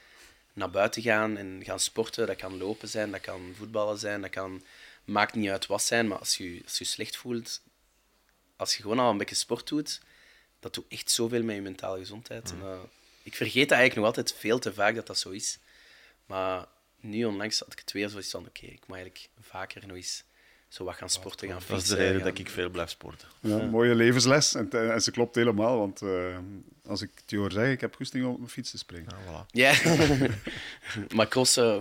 naar 0.52 0.70
buiten 0.70 1.02
gaan 1.02 1.36
en 1.36 1.60
gaan 1.64 1.80
sporten. 1.80 2.26
Dat 2.26 2.36
kan 2.36 2.58
lopen 2.58 2.88
zijn, 2.88 3.10
dat 3.10 3.20
kan 3.20 3.52
voetballen 3.56 3.98
zijn, 3.98 4.20
dat 4.20 4.30
kan... 4.30 4.62
Maakt 5.04 5.34
niet 5.34 5.50
uit 5.50 5.66
wat 5.66 5.82
zijn, 5.82 6.08
maar 6.08 6.18
als 6.18 6.36
je 6.36 6.60
als 6.64 6.78
je 6.78 6.84
slecht 6.84 7.16
voelt, 7.16 7.62
als 8.56 8.76
je 8.76 8.82
gewoon 8.82 8.98
al 8.98 9.10
een 9.10 9.18
beetje 9.18 9.34
sport 9.34 9.68
doet, 9.68 10.00
dat 10.60 10.74
doet 10.74 10.84
echt 10.88 11.10
zoveel 11.10 11.42
met 11.42 11.54
je 11.54 11.62
mentale 11.62 11.98
gezondheid. 11.98 12.50
En, 12.50 12.58
uh, 12.62 12.78
ik 13.22 13.34
vergeet 13.34 13.68
dat 13.68 13.78
eigenlijk 13.78 13.94
nog 13.94 14.16
altijd 14.16 14.40
veel 14.40 14.58
te 14.58 14.72
vaak 14.72 14.94
dat 14.94 15.06
dat 15.06 15.18
zo 15.18 15.30
is. 15.30 15.58
Maar 16.26 16.66
nu 17.00 17.24
onlangs 17.24 17.58
had 17.58 17.72
ik 17.72 17.78
het 17.78 17.92
weer 17.92 18.08
zoiets 18.08 18.30
van, 18.30 18.46
oké, 18.46 18.66
ik 18.66 18.86
moet 18.86 18.96
eigenlijk 18.96 19.28
vaker 19.40 19.86
nog 19.86 19.96
eens 19.96 20.24
zo 20.68 20.84
wat 20.84 20.94
gaan 20.94 21.10
sporten, 21.10 21.48
gaan 21.48 21.62
fietsen. 21.62 21.76
Dat 21.76 21.82
is 21.82 21.88
de 21.88 21.96
reden 21.96 22.24
dat 22.24 22.38
ik 22.38 22.50
veel 22.50 22.68
blijf 22.68 22.90
sporten. 22.90 23.28
Ja, 23.40 23.56
Mooie 23.56 23.94
levensles. 23.94 24.54
En, 24.54 24.70
en, 24.70 25.02
ze 25.02 25.10
klopt 25.10 25.34
helemaal, 25.34 25.78
want 25.78 26.02
uh, 26.02 26.36
als 26.86 27.02
ik 27.02 27.10
het 27.14 27.30
je 27.30 27.36
hoor 27.36 27.52
zeggen, 27.52 27.72
ik 27.72 27.80
heb 27.80 27.94
goesting 27.94 28.24
om 28.24 28.30
op 28.30 28.38
mijn 28.38 28.50
fiets 28.50 28.70
te 28.70 28.78
springen. 28.78 29.14
Ja, 29.26 29.44
voilà. 29.44 29.46
ja. 29.50 29.74
maar 31.16 31.28
crossen, 31.28 31.80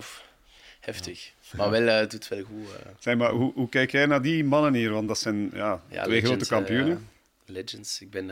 heftig. 0.80 1.32
Maar 1.56 1.70
wel, 1.70 2.02
uh, 2.02 2.08
doet 2.08 2.28
wel 2.28 2.42
goed. 2.42 2.68
Uh. 2.68 2.90
Zeg, 2.98 3.16
maar 3.16 3.30
hoe, 3.30 3.52
hoe, 3.52 3.68
kijk 3.68 3.90
jij 3.90 4.06
naar 4.06 4.22
die 4.22 4.44
mannen 4.44 4.74
hier? 4.74 4.90
Want 4.90 5.08
dat 5.08 5.18
zijn 5.18 5.50
ja, 5.54 5.82
twee 6.02 6.22
grote 6.22 6.46
kampioenen. 6.46 7.08
Legends. 7.50 8.00
Ik 8.00 8.10
ben, 8.10 8.30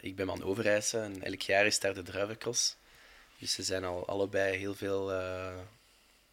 ik 0.00 0.16
ben 0.16 0.26
van 0.26 0.42
Overijse 0.42 0.98
en 0.98 1.22
elk 1.22 1.40
jaar 1.40 1.66
is 1.66 1.80
daar 1.80 1.94
de 1.94 2.02
druivencross. 2.02 2.76
Dus 3.38 3.52
ze 3.52 3.62
zijn 3.62 3.84
al 3.84 4.06
allebei 4.06 4.56
heel 4.56 4.74
veel 4.74 5.10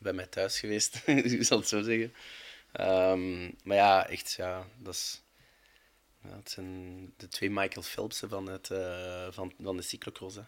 bij 0.03 0.13
mij 0.13 0.25
thuis 0.25 0.59
geweest, 0.59 1.01
ik 1.05 1.43
zal 1.43 1.57
het 1.57 1.67
zo 1.67 1.81
zeggen. 1.81 2.13
Um, 2.79 3.55
maar 3.63 3.77
ja, 3.77 4.07
echt, 4.07 4.33
ja, 4.37 4.67
dat 4.77 4.93
is... 4.93 5.21
Ja, 6.23 6.35
het 6.35 6.49
zijn 6.49 7.13
de 7.17 7.27
twee 7.27 7.49
Michael 7.49 7.81
Phelpsen 7.81 8.29
van, 8.29 8.47
het, 8.47 8.69
uh, 8.69 9.27
van, 9.29 9.53
van 9.61 9.77
de 9.77 9.81
cyclocross. 9.81 10.35
Hè. 10.35 10.41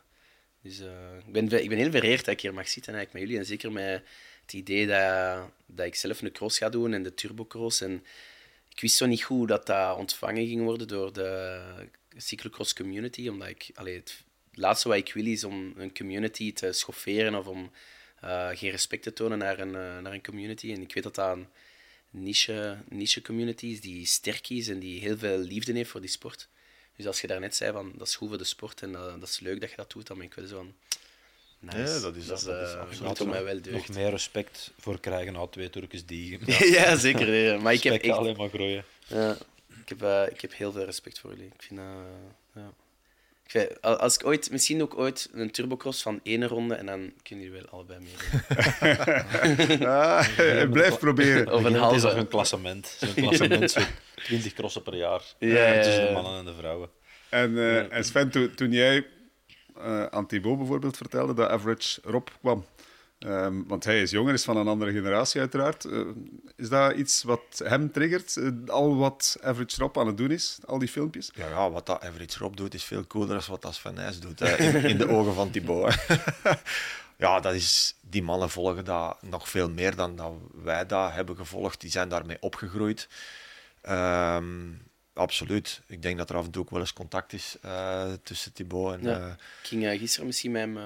Dus 0.61 0.79
uh, 0.79 1.17
ik, 1.17 1.31
ben, 1.31 1.63
ik 1.63 1.69
ben 1.69 1.77
heel 1.77 1.91
vereerd 1.91 2.25
dat 2.25 2.33
ik 2.33 2.41
hier 2.41 2.53
mag 2.53 2.67
zitten 2.67 2.93
eigenlijk 2.93 3.13
met 3.13 3.21
jullie. 3.21 3.37
En 3.37 3.45
zeker 3.45 3.71
met 3.71 4.03
het 4.41 4.53
idee 4.53 4.87
dat, 4.87 5.49
dat 5.65 5.85
ik 5.85 5.95
zelf 5.95 6.21
een 6.21 6.31
cross 6.31 6.57
ga 6.57 6.69
doen 6.69 6.93
en 6.93 7.03
de 7.03 7.13
turbocross. 7.13 7.81
En 7.81 8.05
ik 8.75 8.81
wist 8.81 8.95
zo 8.95 9.05
niet 9.05 9.23
goed 9.23 9.47
dat 9.47 9.65
dat 9.65 9.97
ontvangen 9.97 10.47
ging 10.47 10.61
worden 10.63 10.87
door 10.87 11.13
de 11.13 11.61
cyclocross 12.17 12.73
community. 12.73 13.27
Omdat 13.27 13.47
ik, 13.47 13.71
het 13.73 14.23
laatste 14.53 14.87
wat 14.87 14.97
ik 14.97 15.13
wil 15.13 15.25
is 15.25 15.43
om 15.43 15.73
een 15.77 15.93
community 15.93 16.53
te 16.53 16.71
schofferen 16.73 17.35
of 17.35 17.47
om 17.47 17.71
uh, 18.23 18.49
geen 18.53 18.71
respect 18.71 19.03
te 19.03 19.13
tonen 19.13 19.37
naar 19.37 19.59
een, 19.59 19.67
uh, 19.67 19.99
naar 19.99 20.13
een 20.13 20.23
community. 20.23 20.71
En 20.71 20.81
ik 20.81 20.93
weet 20.93 21.03
dat 21.03 21.15
dat 21.15 21.37
een 21.37 21.47
niche, 22.09 22.77
niche 22.89 23.21
community 23.21 23.65
is 23.65 23.81
die 23.81 24.05
sterk 24.05 24.49
is 24.49 24.67
en 24.67 24.79
die 24.79 24.99
heel 24.99 25.17
veel 25.17 25.37
liefde 25.37 25.73
heeft 25.73 25.89
voor 25.89 26.01
die 26.01 26.09
sport. 26.09 26.47
Dus 26.95 27.07
als 27.07 27.21
je 27.21 27.27
daarnet 27.27 27.55
zei 27.55 27.71
van 27.71 27.93
dat 27.97 28.07
is 28.07 28.15
goed 28.15 28.29
voor 28.29 28.37
de 28.37 28.43
sport 28.43 28.81
en 28.81 28.91
dat, 28.91 29.19
dat 29.19 29.29
is 29.29 29.39
leuk 29.39 29.61
dat 29.61 29.69
je 29.69 29.75
dat 29.75 29.91
doet, 29.91 30.07
dan 30.07 30.17
ben 30.17 30.25
ik 30.25 30.33
wel 30.33 30.47
zo. 30.47 30.73
Nice. 31.65 31.93
Ja, 31.93 31.99
dat 31.99 32.15
is, 32.15 32.27
dat, 32.27 32.43
dat 32.43 32.67
is 32.67 32.73
uh, 32.73 32.79
absoluut 32.79 33.25
mij 33.25 33.43
wel 33.43 33.59
Nog 33.71 33.89
meer 33.89 34.09
respect 34.09 34.71
voor 34.79 34.99
krijgen 34.99 35.37
uit 35.37 35.51
twee 35.51 35.69
Turkse 35.69 36.05
diegen. 36.05 36.39
Ja, 36.75 36.95
zeker. 36.95 37.33
Ja. 37.33 37.59
Maar 37.59 37.73
ik 37.73 37.83
heb 37.83 37.93
echt, 37.93 38.17
alleen 38.17 38.37
maar 38.37 38.49
groeien. 38.49 38.83
Ja, 39.07 39.37
ik, 39.85 39.89
heb, 39.89 40.29
ik 40.31 40.41
heb 40.41 40.53
heel 40.53 40.71
veel 40.71 40.85
respect 40.85 41.19
voor 41.19 41.29
jullie. 41.29 41.45
Ik 41.45 41.61
vind 41.61 41.79
ja. 42.53 42.73
Als 43.81 44.15
ik 44.17 44.25
ooit, 44.25 44.51
misschien 44.51 44.81
ook 44.81 44.97
ooit 44.97 45.29
een 45.33 45.51
turbocross 45.51 46.01
van 46.01 46.19
één 46.23 46.47
ronde 46.47 46.75
en 46.75 46.85
dan 46.85 47.13
kunnen 47.23 47.45
jullie 47.45 47.61
wel 47.61 47.69
allebei 47.71 47.99
meedoen. 47.99 49.87
ah, 49.87 50.71
blijf 50.71 50.99
proberen. 50.99 51.53
Of 51.53 51.63
een 51.63 51.75
halve. 51.75 52.09
een 52.09 52.27
klassement. 52.27 52.97
Zo'n 52.99 53.13
klassement, 53.13 53.71
zo 53.71 53.81
20 54.15 54.53
crossen 54.53 54.83
per 54.83 54.95
jaar. 54.95 55.21
Ja, 55.39 55.81
tussen 55.81 56.05
de 56.05 56.11
mannen 56.13 56.39
en 56.39 56.45
de 56.45 56.53
vrouwen. 56.53 56.89
En, 57.29 57.51
uh, 57.51 57.93
en 57.93 58.03
Sven, 58.03 58.29
toen, 58.29 58.55
toen 58.55 58.71
jij 58.71 59.05
uh, 59.77 60.05
aan 60.05 60.27
Thibaut 60.27 60.57
bijvoorbeeld 60.57 60.97
vertelde 60.97 61.33
dat 61.33 61.49
Average 61.49 61.99
Rob 62.03 62.27
kwam, 62.41 62.65
Um, 63.19 63.67
want 63.67 63.83
hij 63.83 64.01
is 64.01 64.11
jonger, 64.11 64.33
is 64.33 64.43
van 64.43 64.57
een 64.57 64.67
andere 64.67 64.91
generatie 64.91 65.39
uiteraard. 65.39 65.85
Uh, 65.85 66.07
is 66.55 66.69
dat 66.69 66.95
iets 66.95 67.23
wat 67.23 67.61
hem 67.63 67.91
triggert? 67.91 68.35
Uh, 68.35 68.49
al 68.67 68.95
wat 68.95 69.37
Average 69.41 69.81
Rob 69.81 69.97
aan 69.97 70.07
het 70.07 70.17
doen 70.17 70.31
is, 70.31 70.59
al 70.65 70.79
die 70.79 70.87
filmpjes? 70.87 71.31
Ja, 71.33 71.47
ja 71.47 71.71
wat 71.71 71.85
dat 71.85 72.03
Average 72.03 72.37
Rob 72.39 72.55
doet, 72.55 72.73
is 72.73 72.83
veel 72.83 73.07
cooler 73.07 73.27
dan 73.27 73.59
wat 73.61 73.95
Nys 73.95 74.19
doet. 74.19 74.41
in, 74.41 74.75
in, 74.83 74.97
de 74.97 75.09
ogen 75.09 75.33
van 75.33 75.51
Thibaut. 75.51 75.95
ja, 77.17 77.39
dat 77.39 77.53
is, 77.53 77.95
die 78.01 78.23
mannen 78.23 78.49
volgen 78.49 78.85
dat 78.85 79.21
nog 79.21 79.49
veel 79.49 79.69
meer 79.69 79.95
dan 79.95 80.15
dat 80.15 80.31
wij 80.63 80.85
dat 80.85 81.11
hebben 81.11 81.35
gevolgd. 81.35 81.81
Die 81.81 81.91
zijn 81.91 82.09
daarmee 82.09 82.37
opgegroeid. 82.39 83.07
Um, 83.89 84.81
absoluut. 85.15 85.81
Ik 85.87 86.01
denk 86.01 86.17
dat 86.17 86.29
er 86.29 86.35
af 86.35 86.45
en 86.45 86.51
toe 86.51 86.61
ook 86.61 86.69
wel 86.69 86.79
eens 86.79 86.93
contact 86.93 87.33
is 87.33 87.57
uh, 87.65 88.13
tussen 88.23 88.53
Thibaut 88.53 88.93
en... 88.93 89.03
Ja. 89.03 89.27
ik 89.61 89.67
ging 89.67 89.99
gisteren 89.99 90.25
misschien 90.25 90.51
met 90.51 90.61
hem 90.61 90.77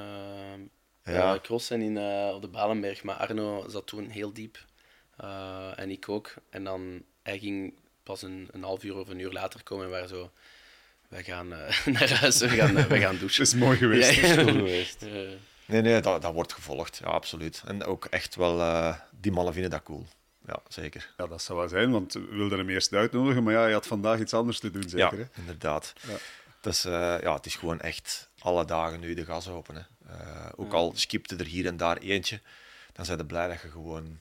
ja. 1.03 1.33
Uh, 1.33 1.41
crossen 1.41 1.81
in, 1.81 1.95
uh, 1.95 2.31
op 2.35 2.41
de 2.41 2.47
Balenberg, 2.47 3.03
maar 3.03 3.15
Arno 3.15 3.65
zat 3.67 3.87
toen 3.87 4.09
heel 4.09 4.33
diep. 4.33 4.65
Uh, 5.21 5.79
en 5.79 5.89
ik 5.89 6.09
ook. 6.09 6.33
En 6.49 6.63
dan, 6.63 7.03
hij 7.23 7.39
ging 7.39 7.73
pas 8.03 8.21
een, 8.21 8.47
een 8.51 8.63
half 8.63 8.83
uur 8.83 8.97
of 8.97 9.09
een 9.09 9.19
uur 9.19 9.31
later 9.31 9.63
komen 9.63 9.85
en 9.85 9.91
waren 9.91 10.09
zo 10.09 10.31
wij 11.09 11.23
gaan 11.23 11.53
uh, 11.53 11.85
naar 11.99 12.13
huis, 12.13 12.39
we 12.39 12.49
gaan, 12.49 12.77
uh, 12.77 12.85
we 12.85 12.99
gaan 12.99 13.17
douchen. 13.19 13.43
Het 13.43 13.53
is 13.53 13.59
mooi 13.59 13.77
geweest. 13.77 14.11
Ja, 14.11 14.27
is 14.27 14.33
geweest. 14.33 15.05
Nee, 15.65 15.81
nee, 15.81 16.01
dat, 16.01 16.21
dat 16.21 16.33
wordt 16.33 16.53
gevolgd. 16.53 16.99
Ja, 17.03 17.09
absoluut. 17.09 17.61
En 17.65 17.83
ook 17.83 18.05
echt 18.05 18.35
wel, 18.35 18.59
uh, 18.59 18.95
die 19.11 19.31
mannen 19.31 19.53
vinden 19.53 19.71
dat 19.71 19.83
cool. 19.83 20.05
Ja, 20.45 20.61
zeker. 20.67 21.13
Ja, 21.17 21.27
dat 21.27 21.41
zou 21.41 21.59
wel 21.59 21.67
zijn, 21.67 21.91
want 21.91 22.13
we 22.13 22.27
wilden 22.29 22.57
hem 22.57 22.69
eerst 22.69 22.93
uitnodigen, 22.93 23.43
maar 23.43 23.53
ja, 23.53 23.67
je 23.67 23.73
had 23.73 23.87
vandaag 23.87 24.19
iets 24.19 24.33
anders 24.33 24.59
te 24.59 24.71
doen, 24.71 24.89
zeker? 24.89 25.17
Ja, 25.17 25.25
hè? 25.31 25.39
inderdaad. 25.41 25.93
Ja. 26.07 26.15
Dus, 26.61 26.81
ja, 26.81 27.33
het 27.33 27.45
is 27.45 27.55
gewoon 27.55 27.79
echt 27.79 28.29
alle 28.39 28.65
dagen 28.65 28.99
nu 28.99 29.13
de 29.13 29.25
gas 29.25 29.47
open. 29.47 29.75
Hè. 29.75 29.81
ook 30.55 30.73
al 30.73 30.91
skipte 30.95 31.35
er 31.35 31.45
hier 31.45 31.65
en 31.65 31.77
daar 31.77 31.97
eentje, 31.97 32.39
dan 32.93 33.05
zijn 33.05 33.17
we 33.17 33.25
blij 33.25 33.47
dat 33.47 33.61
je 33.61 33.69
gewoon 33.69 34.19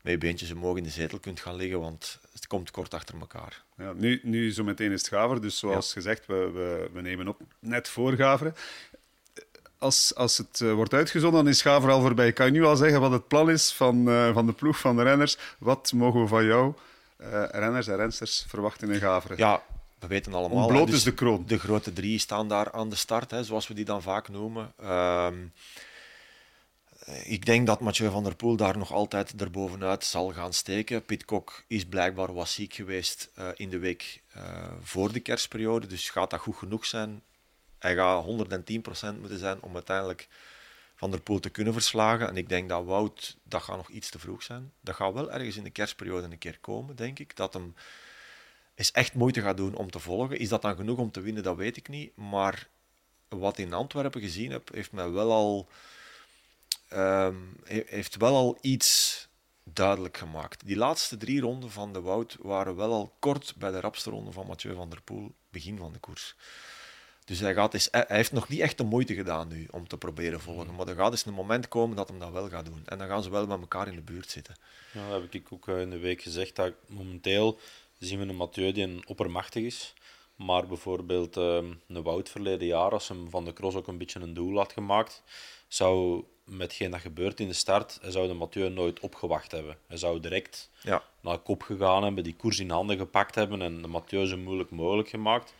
met 0.00 0.12
je 0.12 0.18
beentjes 0.18 0.50
omhoog 0.50 0.76
in 0.76 0.82
de 0.82 0.90
zetel 0.90 1.18
kunt 1.18 1.40
gaan 1.40 1.56
liggen, 1.56 1.80
want 1.80 2.18
het 2.32 2.46
komt 2.46 2.70
kort 2.70 2.94
achter 2.94 3.14
elkaar. 3.20 3.62
Ja, 3.76 3.92
nu, 3.92 4.20
nu 4.22 4.52
zo 4.52 4.64
meteen 4.64 4.92
is 4.92 5.00
het 5.00 5.08
Gaver, 5.08 5.40
dus 5.40 5.58
zoals 5.58 5.92
gezegd, 5.92 6.26
we, 6.26 6.50
we, 6.50 6.90
we, 6.92 7.00
nemen 7.00 7.28
op 7.28 7.40
net 7.58 7.88
voor 7.88 8.12
Gaveren. 8.12 8.54
Als, 9.80 10.14
als 10.14 10.38
het 10.38 10.60
uh, 10.60 10.72
wordt 10.72 10.94
uitgezonden, 10.94 11.44
dan 11.44 11.52
is 11.52 11.62
Gaver 11.62 11.90
al 11.90 12.00
voorbij. 12.00 12.32
Kan 12.32 12.46
je 12.46 12.52
nu 12.52 12.64
al 12.64 12.76
zeggen 12.76 13.00
wat 13.00 13.10
het 13.10 13.28
plan 13.28 13.50
is 13.50 13.72
van, 13.72 14.08
uh, 14.08 14.32
van 14.32 14.46
de 14.46 14.52
ploeg, 14.52 14.78
van 14.78 14.96
de 14.96 15.02
renners? 15.02 15.38
Wat 15.58 15.92
mogen 15.92 16.20
we 16.20 16.26
van 16.26 16.44
jou, 16.44 16.74
uh, 17.20 17.44
renners 17.50 17.86
en 17.86 17.96
rensters, 17.96 18.44
verwachten 18.48 18.90
in 18.90 19.00
Gaveren? 19.00 19.36
Ja, 19.36 19.62
we 19.98 20.06
weten 20.06 20.34
allemaal. 20.34 20.66
Bloot 20.66 20.86
dus 20.86 20.96
is 20.96 21.02
de 21.02 21.14
kroon? 21.14 21.44
De 21.46 21.58
grote 21.58 21.92
drie 21.92 22.18
staan 22.18 22.48
daar 22.48 22.72
aan 22.72 22.88
de 22.88 22.96
start, 22.96 23.30
hè, 23.30 23.44
zoals 23.44 23.68
we 23.68 23.74
die 23.74 23.84
dan 23.84 24.02
vaak 24.02 24.28
noemen. 24.28 24.72
Ehm, 24.80 25.36
ik 27.24 27.46
denk 27.46 27.66
dat 27.66 27.80
Mathieu 27.80 28.10
van 28.10 28.24
der 28.24 28.36
Poel 28.36 28.56
daar 28.56 28.78
nog 28.78 28.92
altijd 28.92 29.34
erbovenuit 29.40 30.04
zal 30.04 30.32
gaan 30.32 30.52
steken. 30.52 31.04
Pitcock 31.04 31.64
is 31.66 31.84
blijkbaar 31.84 32.34
was 32.34 32.54
ziek 32.54 32.74
geweest 32.74 33.30
in 33.54 33.70
de 33.70 33.78
week 33.78 34.22
voor 34.82 35.12
de 35.12 35.20
kerstperiode, 35.20 35.86
dus 35.86 36.10
gaat 36.10 36.30
dat 36.30 36.40
goed 36.40 36.56
genoeg 36.56 36.86
zijn? 36.86 37.22
Hij 37.80 37.94
gaat 37.94 38.24
110% 38.24 38.28
moeten 39.20 39.38
zijn 39.38 39.62
om 39.62 39.74
uiteindelijk 39.74 40.28
van 40.94 41.10
der 41.10 41.20
Poel 41.20 41.40
te 41.40 41.50
kunnen 41.50 41.72
verslagen. 41.72 42.28
En 42.28 42.36
ik 42.36 42.48
denk 42.48 42.68
dat 42.68 42.84
Wout, 42.84 43.36
dat 43.42 43.62
gaat 43.62 43.76
nog 43.76 43.88
iets 43.88 44.10
te 44.10 44.18
vroeg 44.18 44.42
zijn. 44.42 44.72
Dat 44.80 44.94
gaat 44.94 45.12
wel 45.12 45.32
ergens 45.32 45.56
in 45.56 45.64
de 45.64 45.70
kerstperiode 45.70 46.26
een 46.26 46.38
keer 46.38 46.58
komen, 46.58 46.96
denk 46.96 47.18
ik. 47.18 47.36
Dat 47.36 47.52
hem 47.52 47.74
is 48.74 48.92
echt 48.92 49.14
moeite 49.14 49.40
gaat 49.40 49.56
doen 49.56 49.74
om 49.74 49.90
te 49.90 49.98
volgen. 49.98 50.38
Is 50.38 50.48
dat 50.48 50.62
dan 50.62 50.76
genoeg 50.76 50.98
om 50.98 51.10
te 51.10 51.20
winnen, 51.20 51.42
dat 51.42 51.56
weet 51.56 51.76
ik 51.76 51.88
niet. 51.88 52.16
Maar 52.16 52.68
wat 53.28 53.58
in 53.58 53.72
Antwerpen 53.72 54.20
gezien 54.20 54.50
heb, 54.50 54.72
heeft 54.72 54.92
mij 54.92 55.10
wel 55.10 55.32
al 55.32 55.68
um, 56.92 57.56
heeft 57.64 58.16
wel 58.16 58.34
al 58.34 58.58
iets 58.60 59.28
duidelijk 59.64 60.16
gemaakt. 60.16 60.66
Die 60.66 60.76
laatste 60.76 61.16
drie 61.16 61.40
ronden 61.40 61.70
van 61.70 61.92
de 61.92 62.00
Wout 62.00 62.36
waren 62.40 62.76
wel 62.76 62.92
al 62.92 63.14
kort 63.18 63.54
bij 63.56 63.70
de 63.70 63.80
rapste 63.80 64.10
ronde 64.10 64.32
van 64.32 64.46
Mathieu 64.46 64.74
van 64.74 64.90
der 64.90 65.02
Poel, 65.02 65.34
begin 65.50 65.78
van 65.78 65.92
de 65.92 65.98
koers. 65.98 66.36
Dus 67.30 67.40
hij, 67.40 67.54
gaat 67.54 67.74
eens, 67.74 67.88
hij 67.90 68.04
heeft 68.08 68.32
nog 68.32 68.48
niet 68.48 68.60
echt 68.60 68.78
de 68.78 68.84
moeite 68.84 69.14
gedaan 69.14 69.48
nu 69.48 69.68
om 69.70 69.88
te 69.88 69.98
proberen 69.98 70.40
volgen. 70.40 70.74
Maar 70.74 70.88
er 70.88 70.94
gaat 70.94 71.10
eens 71.10 71.26
een 71.26 71.32
moment 71.32 71.68
komen 71.68 71.96
dat 71.96 72.08
hem 72.08 72.18
dat 72.18 72.30
wel 72.30 72.48
gaat 72.48 72.64
doen. 72.64 72.82
En 72.84 72.98
dan 72.98 73.08
gaan 73.08 73.22
ze 73.22 73.30
wel 73.30 73.46
met 73.46 73.60
elkaar 73.60 73.88
in 73.88 73.94
de 73.94 74.00
buurt 74.00 74.30
zitten. 74.30 74.54
Ja, 74.92 75.10
dat 75.10 75.20
heb 75.20 75.34
ik 75.34 75.52
ook 75.52 75.68
eh, 75.68 75.80
in 75.80 75.90
de 75.90 75.98
week 75.98 76.22
gezegd. 76.22 76.56
Dat 76.56 76.72
momenteel 76.86 77.58
zien 77.98 78.18
we 78.18 78.26
een 78.26 78.36
Mathieu 78.36 78.72
die 78.72 78.84
een 78.84 79.02
oppermachtig 79.06 79.64
is. 79.64 79.94
Maar 80.34 80.66
bijvoorbeeld 80.66 81.36
ehm, 81.36 81.72
een 81.88 82.02
Wout 82.02 82.28
verleden 82.28 82.66
jaar, 82.66 82.90
als 82.90 83.08
hem 83.08 83.30
van 83.30 83.44
de 83.44 83.52
cross 83.52 83.76
ook 83.76 83.86
een 83.86 83.98
beetje 83.98 84.20
een 84.20 84.34
doel 84.34 84.56
had 84.56 84.72
gemaakt, 84.72 85.22
zou 85.68 86.24
met 86.44 86.60
hetgeen 86.60 86.90
dat 86.90 87.00
gebeurt 87.00 87.40
in 87.40 87.48
de 87.48 87.54
start, 87.54 87.98
hij 88.00 88.10
zou 88.10 88.26
de 88.26 88.34
Mathieu 88.34 88.68
nooit 88.68 89.00
opgewacht 89.00 89.52
hebben. 89.52 89.76
Hij 89.86 89.96
zou 89.96 90.20
direct 90.20 90.70
ja. 90.82 91.02
naar 91.20 91.38
kop 91.38 91.62
gegaan 91.62 92.02
hebben, 92.02 92.24
die 92.24 92.36
koers 92.36 92.58
in 92.58 92.70
handen 92.70 92.96
gepakt 92.96 93.34
hebben 93.34 93.62
en 93.62 93.82
de 93.82 93.88
Mathieu 93.88 94.26
zo 94.26 94.36
moeilijk 94.36 94.70
mogelijk 94.70 95.08
gemaakt. 95.08 95.54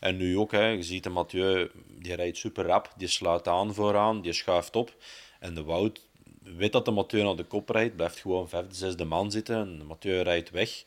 En 0.00 0.16
nu 0.16 0.38
ook, 0.38 0.52
hè, 0.52 0.66
je 0.66 0.82
ziet 0.82 1.02
de 1.02 1.10
Mathieu, 1.10 1.70
die 1.98 2.14
rijdt 2.14 2.36
super 2.36 2.64
rap, 2.64 2.92
die 2.96 3.08
sluit 3.08 3.48
aan 3.48 3.74
vooraan, 3.74 4.20
die 4.20 4.32
schuift 4.32 4.76
op. 4.76 4.94
En 5.40 5.54
de 5.54 5.62
Wout 5.62 6.08
weet 6.42 6.72
dat 6.72 6.84
de 6.84 6.90
Mathieu 6.90 7.22
naar 7.22 7.36
de 7.36 7.44
kop 7.44 7.68
rijdt, 7.68 7.96
blijft 7.96 8.18
gewoon 8.18 8.48
vijfde, 8.48 8.74
zesde 8.74 9.04
man 9.04 9.30
zitten 9.30 9.56
en 9.56 9.78
de 9.78 9.84
Mathieu 9.84 10.20
rijdt 10.20 10.50
weg. 10.50 10.84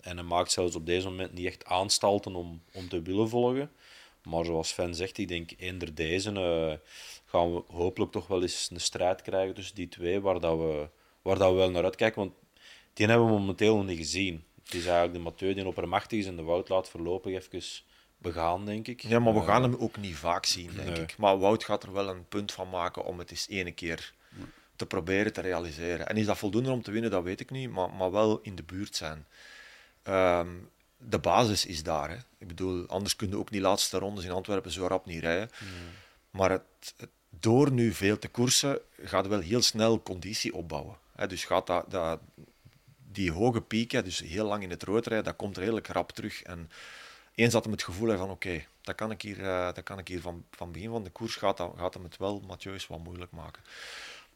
En 0.00 0.16
hij 0.16 0.26
maakt 0.26 0.52
zelfs 0.52 0.74
op 0.74 0.86
deze 0.86 1.08
moment 1.08 1.32
niet 1.32 1.46
echt 1.46 1.64
aanstalten 1.64 2.34
om, 2.34 2.62
om 2.72 2.88
te 2.88 3.02
willen 3.02 3.28
volgen. 3.28 3.70
Maar 4.22 4.44
zoals 4.44 4.68
Sven 4.68 4.94
zegt, 4.94 5.18
ik 5.18 5.28
denk 5.28 5.50
eender 5.58 5.94
deze 5.94 6.30
uh, 6.30 6.72
gaan 7.24 7.54
we 7.54 7.62
hopelijk 7.66 8.12
toch 8.12 8.26
wel 8.26 8.42
eens 8.42 8.68
een 8.72 8.80
strijd 8.80 9.22
krijgen 9.22 9.54
tussen 9.54 9.74
die 9.74 9.88
twee, 9.88 10.20
waar, 10.20 10.40
dat 10.40 10.58
we, 10.58 10.88
waar 11.22 11.38
dat 11.38 11.50
we 11.50 11.56
wel 11.56 11.70
naar 11.70 11.84
uitkijken. 11.84 12.20
Want 12.20 12.34
die 12.92 13.06
hebben 13.06 13.26
we 13.26 13.32
momenteel 13.32 13.76
nog 13.76 13.86
niet 13.86 13.96
gezien. 13.96 14.44
Het 14.62 14.74
is 14.74 14.84
eigenlijk 14.84 15.12
de 15.14 15.18
Mathieu 15.18 15.54
die 15.54 15.66
oppermachtig 15.66 16.18
is 16.18 16.26
en 16.26 16.36
de 16.36 16.42
Wout 16.42 16.68
laat 16.68 16.88
voorlopig 16.88 17.34
even 17.34 17.62
begaan, 18.22 18.64
denk 18.64 18.88
ik. 18.88 19.00
Ja, 19.00 19.18
maar 19.18 19.34
we 19.34 19.42
gaan 19.42 19.62
hem 19.62 19.74
ook 19.78 19.96
niet 19.96 20.16
vaak 20.16 20.46
zien, 20.46 20.70
denk 20.76 20.96
ik. 20.96 21.16
Maar 21.16 21.38
Wout 21.38 21.64
gaat 21.64 21.82
er 21.82 21.92
wel 21.92 22.08
een 22.08 22.28
punt 22.28 22.52
van 22.52 22.68
maken 22.68 23.04
om 23.04 23.18
het 23.18 23.30
eens 23.30 23.48
ene 23.48 23.72
keer 23.72 24.12
te 24.76 24.86
proberen 24.86 25.32
te 25.32 25.40
realiseren. 25.40 26.08
En 26.08 26.16
is 26.16 26.26
dat 26.26 26.38
voldoende 26.38 26.70
om 26.70 26.82
te 26.82 26.90
winnen, 26.90 27.10
dat 27.10 27.22
weet 27.22 27.40
ik 27.40 27.50
niet, 27.50 27.70
maar, 27.70 27.90
maar 27.90 28.10
wel 28.10 28.40
in 28.42 28.54
de 28.54 28.62
buurt 28.62 28.96
zijn. 28.96 29.26
Um, 30.08 30.70
de 30.96 31.18
basis 31.18 31.66
is 31.66 31.82
daar. 31.82 32.10
Hè. 32.10 32.16
Ik 32.38 32.48
bedoel, 32.48 32.86
anders 32.86 33.16
kun 33.16 33.28
je 33.28 33.38
ook 33.38 33.50
die 33.50 33.60
laatste 33.60 33.98
rondes 33.98 34.24
in 34.24 34.30
Antwerpen 34.30 34.70
zo 34.70 34.86
rap 34.86 35.06
niet 35.06 35.20
rijden. 35.20 35.50
Maar 36.30 36.50
het, 36.50 36.94
door 37.28 37.72
nu 37.72 37.92
veel 37.92 38.18
te 38.18 38.28
koersen, 38.28 38.80
gaat 39.02 39.26
wel 39.26 39.40
heel 39.40 39.62
snel 39.62 40.02
conditie 40.02 40.54
opbouwen. 40.54 40.96
Hè. 41.12 41.26
Dus 41.26 41.44
gaat 41.44 41.66
dat, 41.66 41.90
dat, 41.90 42.20
die 43.12 43.32
hoge 43.32 43.60
piek, 43.60 44.04
dus 44.04 44.18
heel 44.18 44.46
lang 44.46 44.62
in 44.62 44.70
het 44.70 44.82
rood 44.82 45.06
rijden, 45.06 45.24
dat 45.24 45.36
komt 45.36 45.56
redelijk 45.56 45.86
rap 45.86 46.12
terug. 46.12 46.42
En 46.42 46.70
eens 47.42 47.52
dat 47.52 47.62
hem 47.62 47.72
het 47.72 47.82
gevoel 47.82 48.08
heeft 48.08 48.20
van 48.20 48.30
oké, 48.30 48.64
dat 48.80 48.94
kan 48.94 49.10
ik 49.10 49.22
hier, 49.22 49.38
uh, 49.38 49.64
dat 49.72 49.82
kan 49.82 49.98
ik 49.98 50.08
hier 50.08 50.20
van, 50.20 50.44
van 50.50 50.72
begin 50.72 50.90
van 50.90 51.04
de 51.04 51.10
koers, 51.10 51.36
gaat, 51.36 51.60
gaat 51.76 51.94
hem 51.94 52.02
het 52.02 52.16
wel 52.16 52.42
Mathieu 52.46 52.78
wat 52.88 52.98
moeilijk 52.98 53.30
maken. 53.30 53.62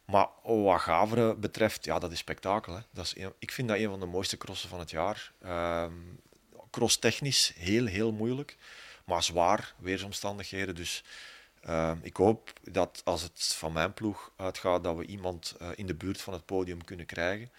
Maar 0.05 0.27
wat 0.43 0.81
Gaveren 0.81 1.39
betreft, 1.39 1.85
ja, 1.85 1.99
dat 1.99 2.11
is 2.11 2.17
spektakel. 2.17 2.73
Hè. 2.73 2.81
Dat 2.91 3.05
is 3.05 3.25
ik 3.39 3.51
vind 3.51 3.67
dat 3.67 3.77
een 3.77 3.89
van 3.89 3.99
de 3.99 4.05
mooiste 4.05 4.37
crossen 4.37 4.69
van 4.69 4.79
het 4.79 4.89
jaar. 4.89 5.31
Ehm, 5.41 5.93
crosstechnisch 6.69 7.53
heel, 7.57 7.85
heel 7.85 8.11
moeilijk. 8.11 8.57
Maar 9.05 9.23
zwaar, 9.23 9.73
weersomstandigheden. 9.77 10.75
Dus 10.75 11.03
uh, 11.65 11.91
ik 12.01 12.15
hoop 12.15 12.53
dat 12.71 13.01
als 13.03 13.21
het 13.21 13.55
van 13.57 13.73
mijn 13.73 13.93
ploeg 13.93 14.31
uitgaat, 14.35 14.83
dat 14.83 14.95
we 14.95 15.05
iemand 15.05 15.55
uh, 15.61 15.69
in 15.75 15.85
de 15.85 15.95
buurt 15.95 16.21
van 16.21 16.33
het 16.33 16.45
podium 16.45 16.83
kunnen 16.83 17.05
krijgen. 17.05 17.51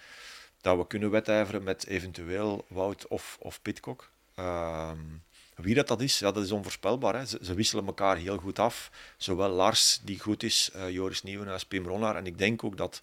Dat 0.61 0.77
we 0.77 0.87
kunnen 0.87 1.11
wedijveren 1.11 1.63
met 1.63 1.87
eventueel 1.87 2.65
Wout 2.69 3.09
of, 3.09 3.37
of 3.41 3.63
Pitcock. 3.63 4.11
Uh, 4.39 4.91
wie 5.63 5.75
dat, 5.75 5.89
dat 5.89 6.01
is, 6.01 6.19
ja, 6.19 6.33
dat 6.33 6.45
is 6.45 6.53
onvoorspelbaar. 6.53 7.15
Hè. 7.15 7.27
Ze, 7.27 7.39
ze, 7.43 7.55
wisselen 7.55 7.87
elkaar 7.87 8.17
heel 8.17 8.37
goed 8.37 8.59
af. 8.59 8.91
Zowel 9.17 9.51
Lars, 9.51 10.01
die 10.05 10.21
goed 10.21 10.43
is, 10.43 10.71
uh, 10.77 10.91
Joris 10.91 11.23
Nieuwenhuis, 11.23 11.65
Pim 11.65 11.87
Ronnaar. 11.87 12.17
En 12.17 12.27
ik 12.27 12.39
denk 12.39 12.65
ook 12.65 12.77
dat 12.77 13.03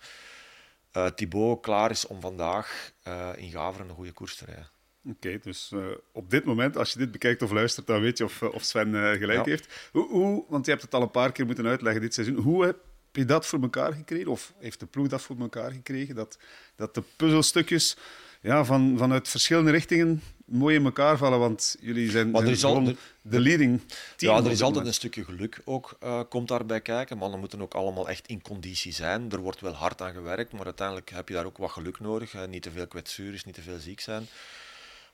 uh, 0.98 1.06
Thibaut 1.06 1.62
klaar 1.62 1.92
is 1.92 2.08
om 2.08 2.22
vandaag 2.22 2.92
in 3.36 3.52
Gaveren 3.52 3.90
een 3.90 3.96
goede 3.96 4.12
koers 4.12 4.36
te 4.36 4.46
rijden. 4.46 4.70
Oké, 5.10 5.40
dus 5.42 5.72
uh, 5.74 5.86
op 6.12 6.30
dit 6.30 6.46
moment, 6.46 6.78
als 6.78 6.94
je 6.94 7.00
dit 7.00 7.12
bekijkt 7.12 7.42
of 7.42 7.52
luistert, 7.52 7.88
dan 7.88 8.02
weet 8.02 8.18
je 8.18 8.24
of, 8.24 8.42
of 8.42 8.64
Sven 8.64 8.90
uh, 8.90 9.12
gelijk 9.12 9.46
ja. 9.46 9.52
heeft. 9.52 9.90
Hoe, 9.92 10.08
hoe, 10.10 10.46
want 10.48 10.66
je 10.66 10.72
hebt 10.72 10.84
het 10.84 10.94
al 10.94 11.02
een 11.02 11.12
paar 11.12 11.32
keer 11.32 11.46
moeten 11.46 11.68
uitleggen 11.68 12.02
dit 12.02 12.14
seizoen. 12.14 12.36
Hoe 12.36 12.66
heb 12.66 12.78
je 13.12 13.26
dat 13.26 13.46
voor 13.46 13.62
elkaar 13.62 13.94
gekregen? 13.94 14.28
Of 14.28 14.54
heeft 14.60 14.80
de 14.80 14.86
ploeg 14.86 15.08
dat 15.08 15.22
voor 15.22 15.40
elkaar 15.40 15.72
gekregen? 15.72 16.16
Dat, 16.16 16.38
dat 16.76 16.96
de 16.96 17.04
puzzelstukjes 17.16 17.98
ja, 18.42 18.66
van, 18.66 18.98
vanuit 18.98 19.28
verschillende 19.28 19.72
richtingen 19.72 20.22
mooi 20.46 20.76
in 20.76 20.86
elkaar 20.86 21.18
vallen, 21.18 21.40
want 21.40 21.76
jullie 21.82 22.12
zijn, 22.12 22.32
maar 22.32 22.42
er 22.42 22.50
is 22.50 22.64
al, 22.64 22.84
de, 22.84 22.96
de 23.22 23.40
leading 23.40 23.82
team. 24.16 24.36
Ja, 24.36 24.44
er 24.46 24.52
is 24.52 24.62
altijd 24.62 24.86
een 24.86 24.94
stukje 24.94 25.24
geluk 25.24 25.62
ook, 25.66 25.98
uh, 26.04 26.22
komt 26.30 26.48
daarbij 26.48 26.82
kijken. 26.82 27.18
Mannen 27.18 27.40
moeten 27.40 27.62
ook 27.62 27.74
allemaal 27.74 28.10
echt 28.10 28.28
in 28.28 28.42
conditie 28.42 28.94
zijn. 28.94 29.32
Er 29.32 29.40
wordt 29.40 29.62
wel 29.62 29.74
hard 29.74 30.02
aan 30.02 30.14
gewerkt, 30.14 30.52
maar 30.52 30.66
uiteindelijk 30.66 31.10
heb 31.10 31.28
je 31.28 31.34
daar 31.34 31.46
ook 31.46 31.58
wat 31.58 31.72
geluk 31.72 32.00
nodig. 32.00 32.48
Niet 32.48 32.64
te 32.64 32.72
veel 32.72 32.88
kwetsures, 32.88 33.44
niet 33.44 33.56
te 33.56 33.62
veel 33.62 33.80
ziek 33.80 34.00
zijn. 34.00 34.28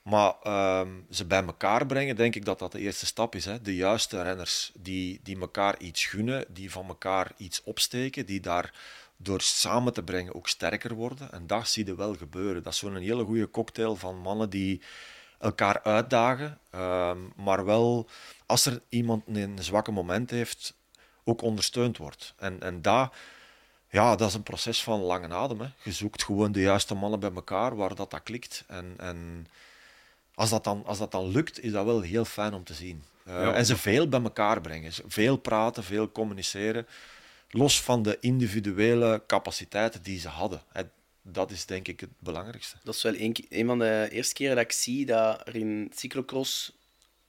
Maar 0.02 0.34
uh, 0.46 0.80
ze 1.10 1.24
bij 1.24 1.44
elkaar 1.44 1.86
brengen, 1.86 2.16
denk 2.16 2.34
ik 2.34 2.44
dat 2.44 2.58
dat 2.58 2.72
de 2.72 2.78
eerste 2.78 3.06
stap 3.06 3.34
is. 3.34 3.44
Hè. 3.44 3.62
De 3.62 3.74
juiste 3.74 4.22
renners 4.22 4.72
die, 4.74 5.20
die 5.22 5.40
elkaar 5.40 5.80
iets 5.80 6.06
gunnen, 6.06 6.44
die 6.48 6.70
van 6.70 6.88
elkaar 6.88 7.32
iets 7.36 7.62
opsteken, 7.64 8.26
die 8.26 8.40
daar 8.40 8.72
door 9.16 9.40
samen 9.40 9.92
te 9.92 10.02
brengen 10.02 10.34
ook 10.34 10.48
sterker 10.48 10.94
worden. 10.94 11.32
En 11.32 11.46
dat 11.46 11.68
zie 11.68 11.86
je 11.86 11.94
wel 11.94 12.14
gebeuren. 12.14 12.62
Dat 12.62 12.72
is 12.72 12.78
zo'n 12.78 12.96
hele 12.96 13.24
goede 13.24 13.50
cocktail 13.50 13.96
van 13.96 14.18
mannen 14.18 14.50
die 14.50 14.80
elkaar 15.42 15.82
uitdagen, 15.82 16.58
uh, 16.74 17.10
maar 17.36 17.64
wel 17.64 18.08
als 18.46 18.66
er 18.66 18.82
iemand 18.88 19.22
een 19.26 19.58
zwakke 19.60 19.90
moment 19.90 20.30
heeft, 20.30 20.74
ook 21.24 21.42
ondersteund 21.42 21.96
wordt. 21.96 22.34
En, 22.38 22.60
en 22.60 22.82
dat, 22.82 23.14
ja, 23.90 24.16
dat 24.16 24.28
is 24.28 24.34
een 24.34 24.42
proces 24.42 24.82
van 24.82 25.00
lange 25.00 25.34
adem. 25.34 25.60
Hè. 25.60 25.66
Je 25.82 25.92
zoekt 25.92 26.24
gewoon 26.24 26.52
de 26.52 26.60
juiste 26.60 26.94
mannen 26.94 27.20
bij 27.20 27.32
elkaar 27.34 27.76
waar 27.76 27.94
dat, 27.94 28.10
dat 28.10 28.22
klikt. 28.22 28.64
En, 28.66 28.94
en 28.96 29.46
als 30.34 30.50
dat, 30.50 30.64
dan, 30.64 30.82
als 30.86 30.98
dat 30.98 31.10
dan 31.10 31.28
lukt, 31.28 31.62
is 31.62 31.72
dat 31.72 31.84
wel 31.84 32.00
heel 32.00 32.24
fijn 32.24 32.54
om 32.54 32.64
te 32.64 32.74
zien. 32.74 33.02
Uh, 33.28 33.56
En 33.56 33.66
ze 33.66 33.76
veel 33.76 34.08
bij 34.08 34.22
elkaar 34.22 34.60
brengen. 34.60 34.92
Veel 35.06 35.36
praten, 35.36 35.84
veel 35.84 36.12
communiceren. 36.12 36.86
Los 37.48 37.82
van 37.82 38.02
de 38.02 38.16
individuele 38.20 39.22
capaciteiten 39.26 40.02
die 40.02 40.20
ze 40.20 40.28
hadden. 40.28 40.62
Dat 41.22 41.50
is 41.50 41.66
denk 41.66 41.88
ik 41.88 42.00
het 42.00 42.10
belangrijkste. 42.18 42.76
Dat 42.84 42.94
is 42.94 43.02
wel 43.02 43.14
een, 43.16 43.36
een 43.48 43.66
van 43.66 43.78
de 43.78 44.08
eerste 44.10 44.34
keren 44.34 44.56
dat 44.56 44.64
ik 44.64 44.72
zie 44.72 45.06
dat 45.06 45.46
er 45.48 45.56
in 45.56 45.92
cyclocross 45.94 46.72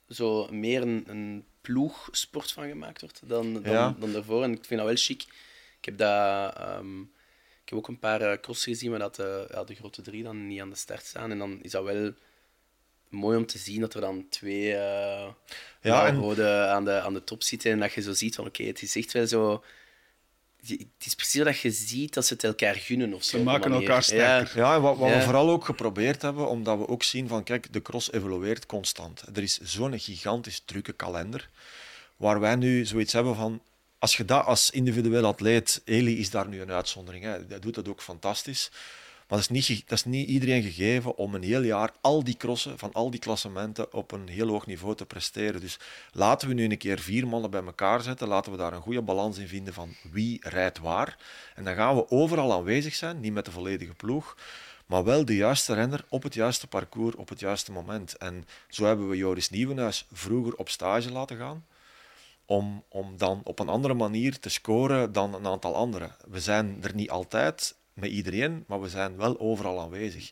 zo 0.10 0.48
meer 0.52 0.82
een, 0.82 1.04
een 1.08 1.46
ploegsport 1.62 2.52
van 2.52 2.68
gemaakt 2.68 3.02
wordt 3.02 3.22
dan, 3.26 3.54
dan, 3.54 3.96
dan 4.00 4.12
daarvoor. 4.12 4.44
En 4.44 4.52
ik 4.52 4.66
vind 4.66 4.80
dat 4.80 4.89
wel 4.89 4.98
chic. 4.98 5.22
Ik 5.80 5.86
heb, 5.86 5.98
dat, 5.98 6.60
um, 6.80 7.02
ik 7.64 7.70
heb 7.70 7.78
ook 7.78 7.88
een 7.88 8.00
paar 8.00 8.22
uh, 8.22 8.34
crossen 8.41 8.72
gezien, 8.72 8.89
maar 8.89 9.00
dat 9.00 9.16
de, 9.16 9.48
ja, 9.52 9.64
de 9.64 9.76
grote 9.76 10.02
drie 10.02 10.24
dan 10.24 10.48
niet 10.48 10.62
aan 10.62 10.70
de 10.70 10.76
start 10.76 11.06
staan. 11.06 11.32
En 11.32 11.38
dan 11.38 11.60
is 11.62 11.72
dat 11.72 11.84
wel 11.84 12.14
mooi 13.10 13.38
om 13.38 13.46
te 13.46 13.58
zien 13.58 13.82
dat 13.82 13.94
er 13.94 14.02
dan 14.02 14.30
twee 14.30 14.68
uh, 14.68 15.28
ja, 15.82 16.08
en... 16.08 16.16
aan, 16.70 16.86
de, 16.86 17.02
aan 17.02 17.14
de 17.14 17.24
top 17.24 17.44
zitten. 17.44 17.72
En 17.72 17.80
dat 17.80 17.94
je 17.94 18.02
zo 18.02 18.14
ziet 18.14 18.36
van 18.36 18.46
oké, 18.46 18.64
het 18.64 18.82
is 18.82 18.96
echt 18.96 19.12
wel 19.12 19.28
zo 19.28 19.64
het 20.68 21.05
is 21.05 21.16
precies 21.16 21.43
dat 21.43 21.59
je 21.59 21.72
ziet 21.72 22.14
dat 22.14 22.26
ze 22.26 22.34
het 22.34 22.43
elkaar 22.43 22.76
gunnen 22.76 23.14
of 23.14 23.24
zo. 23.24 23.38
Ze 23.38 23.43
maken 23.43 23.72
elkaar 23.72 24.03
sterker. 24.03 24.57
Ja, 24.57 24.76
en 24.76 24.82
wat, 24.82 24.97
wat 24.97 25.14
we 25.14 25.22
vooral 25.22 25.49
ook 25.49 25.66
geprobeerd 25.66 26.22
hebben, 26.22 26.47
omdat 26.47 26.78
we 26.78 26.88
ook 26.88 27.03
zien 27.03 27.28
van 27.28 27.43
kijk, 27.43 27.74
de 27.74 27.82
cross 27.82 28.11
evolueert 28.11 28.66
constant. 28.66 29.24
Er 29.34 29.43
is 29.43 29.59
zo'n 29.59 29.99
gigantisch 29.99 30.61
drukke 30.66 30.93
kalender, 30.93 31.49
waar 32.18 32.39
wij 32.39 32.55
nu 32.55 32.86
zoiets 32.86 33.14
hebben 33.14 33.36
van 33.36 33.61
als 33.99 34.18
je 34.18 34.26
dat 34.26 34.45
als 34.45 34.70
individueel 34.70 35.26
atleet, 35.26 35.82
Eli 35.86 36.20
is 36.20 36.30
daar 36.30 36.47
nu 36.47 36.61
een 36.61 36.72
uitzondering, 36.72 37.24
hè, 37.24 37.30
hij 37.47 37.59
doet 37.59 37.76
dat 37.76 37.88
ook 37.88 38.01
fantastisch. 38.01 38.72
Maar 39.28 39.42
dat 39.42 39.50
is, 39.50 39.68
niet, 39.68 39.90
dat 39.90 40.06
niet 40.06 40.28
iedereen 40.28 40.64
gegeven 40.64 41.18
om 41.18 41.36
een 41.36 41.44
heel 41.44 41.62
jaar 41.62 41.92
al 42.02 42.24
die 42.24 42.38
crossen 42.38 42.80
van 42.80 42.94
al 42.94 43.10
die 43.10 43.20
klassementen 43.20 43.94
op 43.94 44.12
een 44.12 44.28
heel 44.28 44.48
hoog 44.48 44.66
niveau 44.66 44.96
te 44.96 45.06
presteren. 45.06 45.62
Dus 45.62 45.80
laten 46.12 46.48
we 46.48 46.54
nu 46.54 46.64
een 46.64 46.78
keer 46.78 47.00
vier 47.00 47.28
mannen 47.28 47.52
bij 47.52 47.64
elkaar 47.64 48.02
zetten. 48.02 48.28
Laten 48.28 48.52
we 48.52 48.58
daar 48.58 48.74
een 48.74 48.82
goede 48.82 49.02
balans 49.02 49.38
in 49.38 49.48
vinden 49.48 49.74
van 49.74 49.96
wie 50.12 50.50
rijdt 50.50 50.80
waar. 50.80 51.18
En 51.56 51.64
dan 51.64 51.76
gaan 51.76 51.96
we 51.96 52.10
overal 52.10 52.54
aanwezig 52.54 52.96
zijn, 52.96 53.20
niet 53.20 53.34
met 53.34 53.46
de 53.46 53.52
volledige 53.52 53.94
ploeg. 53.94 54.36
Maar 54.86 55.04
wel 55.04 55.26
de 55.26 55.36
juiste 55.36 55.74
renner 55.74 56.06
op 56.10 56.24
het 56.24 56.34
juiste 56.34 56.68
parcours 56.68 57.16
op 57.16 57.30
het 57.30 57.40
juiste 57.40 57.72
moment. 57.72 58.18
En 58.18 58.46
zo 58.70 58.86
hebben 58.86 59.10
we 59.10 59.18
Joris 59.18 59.50
Nieuwenhuis 59.50 60.08
vroeger 60.12 60.56
op 60.56 60.70
stage 60.70 61.12
laten 61.12 61.38
gaan. 61.38 61.66
Om, 62.46 62.84
om 62.90 63.18
dan 63.18 63.42
op 63.44 63.60
een 63.60 63.70
andere 63.70 63.94
manier 63.94 64.40
te 64.40 64.50
scoren 64.50 65.12
dan 65.12 65.34
een 65.34 65.48
aantal 65.48 65.76
anderen. 65.76 66.16
We 66.30 66.40
zijn 66.40 66.78
er 66.82 66.96
niet 66.96 67.10
altijd 67.10 67.76
met 67.94 68.10
iedereen, 68.10 68.64
maar 68.68 68.82
we 68.82 68.89
zijn 68.89 69.18
wel 69.18 69.39
overal 69.39 69.82
aanwezig. 69.82 70.32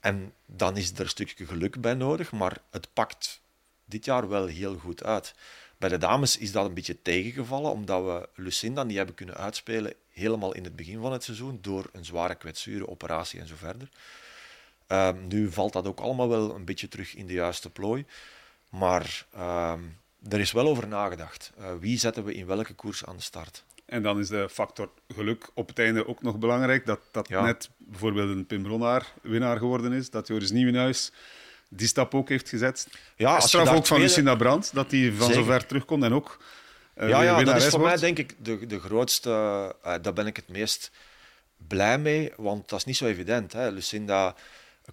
En 0.00 0.32
dan 0.46 0.76
is 0.76 0.90
er 0.92 1.00
een 1.00 1.08
stukje 1.08 1.46
geluk 1.46 1.80
bij 1.80 1.94
nodig, 1.94 2.32
maar 2.32 2.58
het 2.70 2.88
pakt 2.92 3.40
dit 3.84 4.04
jaar 4.04 4.28
wel 4.28 4.46
heel 4.46 4.76
goed 4.76 5.04
uit. 5.04 5.34
Bij 5.78 5.88
de 5.88 5.98
dames 5.98 6.38
is 6.38 6.52
dat 6.52 6.66
een 6.66 6.74
beetje 6.74 7.02
tegengevallen, 7.02 7.70
omdat 7.70 8.04
we 8.04 8.28
Lucinda 8.42 8.82
niet 8.82 8.96
hebben 8.96 9.14
kunnen 9.14 9.36
uitspelen 9.36 9.94
helemaal 10.10 10.54
in 10.54 10.64
het 10.64 10.76
begin 10.76 11.00
van 11.00 11.12
het 11.12 11.24
seizoen 11.24 11.58
door 11.60 11.88
een 11.92 12.04
zware 12.04 12.34
kwetsure, 12.34 12.88
operatie 12.88 13.40
en 13.40 13.46
zo 13.46 13.54
verder. 13.56 13.88
Ehm, 14.86 15.26
nu 15.26 15.52
valt 15.52 15.72
dat 15.72 15.86
ook 15.86 16.00
allemaal 16.00 16.28
wel 16.28 16.54
een 16.54 16.64
beetje 16.64 16.88
terug 16.88 17.14
in 17.14 17.26
de 17.26 17.32
juiste 17.32 17.70
plooi. 17.70 18.06
Maar 18.70 19.26
ehm, 19.32 19.80
er 20.28 20.40
is 20.40 20.52
wel 20.52 20.68
over 20.68 20.88
nagedacht. 20.88 21.52
Uh, 21.58 21.74
wie 21.80 21.98
zetten 21.98 22.24
we 22.24 22.34
in 22.34 22.46
welke 22.46 22.74
koers 22.74 23.04
aan 23.04 23.16
de 23.16 23.22
start? 23.22 23.64
En 23.86 24.02
dan 24.02 24.18
is 24.18 24.28
de 24.28 24.48
factor 24.50 24.90
geluk 25.14 25.50
op 25.54 25.68
het 25.68 25.78
einde 25.78 26.06
ook 26.06 26.22
nog 26.22 26.38
belangrijk. 26.38 26.86
Dat, 26.86 27.00
dat 27.10 27.28
net 27.28 27.70
bijvoorbeeld 27.78 28.30
een 28.30 28.46
Pim 28.46 28.62
Bronnaar 28.62 29.12
winnaar 29.22 29.56
geworden 29.56 29.92
is. 29.92 30.10
Dat 30.10 30.26
Joris 30.26 30.50
Nieuwenhuis 30.50 31.12
die 31.68 31.86
stap 31.86 32.14
ook 32.14 32.28
heeft 32.28 32.48
gezet. 32.48 32.88
Ja, 33.16 33.40
Straf 33.40 33.68
ook 33.68 33.86
van 33.86 34.00
Lucinda 34.00 34.34
Brandt, 34.34 34.74
dat 34.74 34.90
hij 34.90 35.12
van 35.12 35.26
Zeker. 35.26 35.42
zover 35.42 35.66
terugkomt 35.66 36.02
en 36.02 36.12
ook 36.12 36.38
uh, 36.96 37.08
Ja, 37.08 37.22
ja 37.22 37.44
dat 37.44 37.56
is 37.56 37.68
voor 37.68 37.80
mij 37.80 37.96
denk 37.96 38.18
ik 38.18 38.34
de, 38.38 38.66
de 38.66 38.80
grootste... 38.80 39.30
Uh, 39.86 39.94
daar 40.02 40.12
ben 40.12 40.26
ik 40.26 40.36
het 40.36 40.48
meest 40.48 40.90
blij 41.68 41.98
mee, 41.98 42.32
want 42.36 42.68
dat 42.68 42.78
is 42.78 42.84
niet 42.84 42.96
zo 42.96 43.06
evident. 43.06 43.52
Hè. 43.52 43.70
Lucinda 43.70 44.34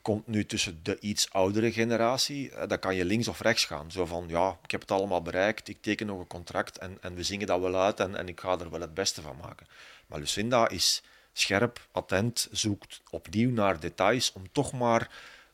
komt 0.02 0.28
nu 0.28 0.46
tussen 0.46 0.80
de 0.84 1.00
iets 1.00 1.32
oudere 1.32 1.72
generatie. 1.72 2.52
Eh, 2.52 2.68
dan 2.68 2.80
kan 2.80 2.96
je 2.96 3.06
links 3.06 3.28
of 3.28 3.42
rechts 3.42 3.66
gaan. 3.66 3.92
Zo 3.92 4.06
van, 4.06 4.26
ja, 4.28 4.60
ik 4.64 4.72
heb 4.72 4.82
het 4.82 4.92
allemaal 4.92 5.22
bereikt, 5.22 5.68
ik 5.68 5.82
teken 5.82 6.08
nog 6.08 6.20
een 6.20 6.28
contract 6.28 6.78
en, 6.78 6.98
en 7.02 7.16
we 7.16 7.24
zingen 7.24 7.48
dat 7.48 7.62
wel 7.62 7.82
uit 7.82 8.00
en, 8.00 8.16
en 8.16 8.28
ik 8.28 8.40
ga 8.40 8.60
er 8.60 8.70
wel 8.70 8.82
het 8.82 8.94
beste 8.94 9.22
van 9.22 9.38
maken. 9.42 9.68
Maar 10.08 10.20
Lucinda 10.20 10.70
is 10.70 11.04
scherp, 11.34 11.88
attent, 11.92 12.48
zoekt 12.52 13.02
opnieuw 13.10 13.52
naar 13.52 13.80
details 13.80 14.32
om 14.34 14.52
toch 14.52 14.72
maar 14.72 15.12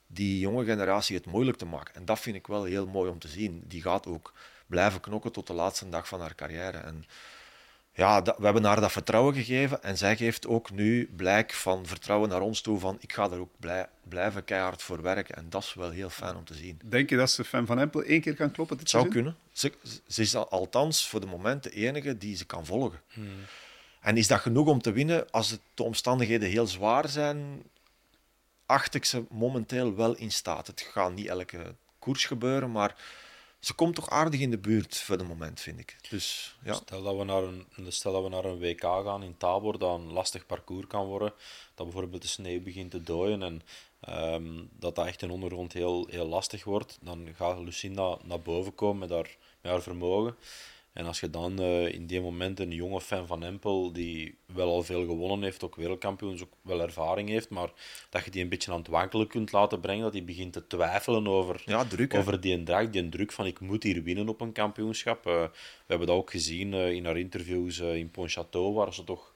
die 0.08 0.40
jonge 0.40 0.66
generatie 0.66 1.16
het 1.16 1.26
moeilijk 1.26 1.58
te 1.58 1.66
maken. 1.66 1.96
En 1.96 2.06
dat 2.06 2.20
vind 2.20 2.36
ik 2.36 2.48
wel 2.48 2.64
heel 2.64 2.88
mooi 2.88 3.12
om 3.12 3.20
te 3.20 3.28
zien. 3.28 3.64
Die 3.68 3.82
gaat 3.82 4.08
ook 4.08 4.34
blijven 4.68 5.02
knokken 5.02 5.32
tot 5.32 5.48
de 5.48 5.54
laatste 5.54 5.90
dag 5.90 6.08
van 6.08 6.22
haar 6.22 6.36
carrière. 6.36 6.78
En 6.78 7.06
ja, 7.94 8.22
we 8.22 8.46
hebben 8.46 8.64
haar 8.64 8.82
dat 8.82 8.92
vertrouwen 8.92 9.34
gegeven 9.34 9.84
en 9.84 9.98
zij 9.98 10.18
geeft 10.18 10.48
ook 10.48 10.72
nu 10.72 11.10
blijk 11.16 11.54
van 11.54 11.86
vertrouwen 11.86 12.30
naar 12.30 12.42
ons 12.42 12.62
toe 12.62 12.80
van 12.80 12.98
ik 13.00 13.14
ga 13.14 13.32
er 13.32 13.40
ook 13.40 13.52
blij, 13.60 13.88
blijven 14.04 14.44
keihard 14.44 14.82
voor 14.82 15.02
werken 15.02 15.36
en 15.36 15.50
dat 15.50 15.64
is 15.64 15.74
wel 15.74 15.90
heel 15.90 16.10
fijn 16.10 16.36
om 16.36 16.46
te 16.46 16.54
zien. 16.54 16.80
Denk 16.84 17.10
je 17.10 17.18
dat 17.18 17.32
ze 17.32 17.44
fan 17.44 17.66
van 17.66 17.80
Empel 17.80 18.04
één 18.04 18.22
keer 18.22 18.36
kan 18.36 18.52
kloppen? 18.52 18.78
Het 18.78 18.90
zou 18.90 19.08
kunnen. 19.08 19.38
Ze, 19.52 19.74
ze, 20.08 20.22
is 20.22 20.36
althans 20.36 21.08
voor 21.08 21.20
de 21.20 21.26
moment 21.26 21.64
de 21.64 21.70
enige 21.70 22.18
die 22.18 22.36
ze 22.36 22.46
kan 22.46 22.66
volgen. 22.66 23.02
Hmm. 23.14 23.28
En 24.02 24.18
is 24.18 24.28
dat 24.28 24.40
genoeg 24.40 24.68
om 24.68 24.82
te 24.82 24.92
winnen? 24.92 25.32
Als 25.32 25.50
het 25.50 25.60
de 25.74 25.84
omstandigheden 25.84 26.50
heel 26.50 26.68
zwaar 26.68 27.10
zijn, 27.10 27.64
acht 28.66 28.96
ik 28.96 29.06
ze 29.06 29.24
momenteel 29.30 29.96
wel 29.96 30.16
in 30.16 30.32
staat. 30.32 30.68
Het 30.68 30.82
gaat 30.82 31.14
niet 31.14 31.28
elke 31.28 31.76
koers 32.00 32.26
gebeuren, 32.26 32.72
maar 32.72 32.96
ze 33.60 33.74
komt 33.74 33.96
toch 33.96 34.10
aardig 34.10 34.40
in 34.40 34.52
de 34.52 34.58
buurt 34.58 34.98
voor 34.98 35.18
het 35.18 35.28
moment, 35.28 35.60
vind 35.60 35.80
ik. 35.80 35.98
Dus, 36.10 36.56
ja. 36.64 36.74
stel, 36.74 37.04
dat 37.04 37.18
we 37.18 37.24
naar 37.24 37.44
een, 37.44 37.66
stel 37.88 38.14
dat 38.14 38.24
we 38.24 38.30
naar 38.30 38.46
een 38.46 38.60
WK 38.60 38.82
gaan 38.82 39.24
in 39.24 39.38
Tabor, 39.38 39.80
dat 39.80 40.00
een 40.00 40.12
lastig 40.12 40.46
parcours 40.46 40.88
kan 40.88 41.06
worden. 41.06 41.34
Dat 41.76 41.86
bijvoorbeeld 41.86 42.22
de 42.22 42.28
sneeuw 42.28 42.62
begint 42.62 42.92
te 42.92 43.02
dooien 43.02 43.44
en 43.44 43.62
um, 44.34 44.70
dat 44.72 44.96
dat 44.96 45.06
echt 45.06 45.22
in 45.22 45.32
ondergrond 45.32 45.74
heel, 45.74 46.08
heel 46.10 46.28
lastig 46.28 46.64
wordt. 46.64 46.98
Dan 47.02 47.28
gaat 47.36 47.60
Lucinda 47.60 48.18
naar 48.24 48.42
boven 48.42 48.76
komen 48.76 49.00
met 49.00 49.10
haar, 49.10 49.36
met 49.62 49.72
haar 49.72 49.82
vermogen. 49.82 50.36
En 51.00 51.06
als 51.06 51.20
je 51.20 51.30
dan 51.30 51.62
uh, 51.62 51.94
in 51.94 52.06
die 52.06 52.22
moment 52.22 52.60
een 52.60 52.72
jonge 52.72 53.02
fan 53.02 53.28
van 53.28 53.44
Empel, 53.44 53.92
die 53.92 54.38
wel 54.46 54.70
al 54.70 54.84
veel 54.84 55.06
gewonnen 55.06 55.44
heeft, 55.44 55.64
ook 55.64 55.76
wereldkampioens, 55.76 56.42
ook 56.42 56.54
wel 56.62 56.82
ervaring 56.82 57.30
heeft, 57.30 57.50
maar 57.50 57.70
dat 58.10 58.26
je 58.26 58.32
die 58.32 58.44
een 58.44 58.50
beetje 58.50 58.72
aan 58.72 58.78
het 58.78 58.88
wankelen 58.88 59.28
kunt 59.28 59.52
laten 59.52 59.80
brengen, 59.80 60.04
dat 60.04 60.14
hij 60.14 60.24
begint 60.24 60.54
te 60.54 60.68
twijfelen 60.68 61.28
over, 61.28 61.62
ja, 61.66 61.86
druk, 61.86 62.14
over 62.14 62.42
die 62.42 62.64
druk, 62.64 62.94
die 62.94 63.10
druk 63.10 63.32
van 63.32 63.46
ik 63.46 63.60
moet 63.60 63.84
hier 63.84 64.04
winnen 64.04 64.30
op 64.30 64.42
een 64.42 64.52
kampioenschap. 64.52 65.28
Uh, 65.28 65.34
we 65.34 65.50
hebben 65.88 66.08
dat 66.08 66.16
ook 66.16 66.32
gezien 66.32 66.74
uh, 66.74 66.92
in 66.92 67.06
haar 67.06 67.18
interviews 67.18 67.80
in 67.80 68.12
Pontchâteau, 68.12 68.74
waar 68.74 68.94
ze 68.94 69.04
toch 69.04 69.34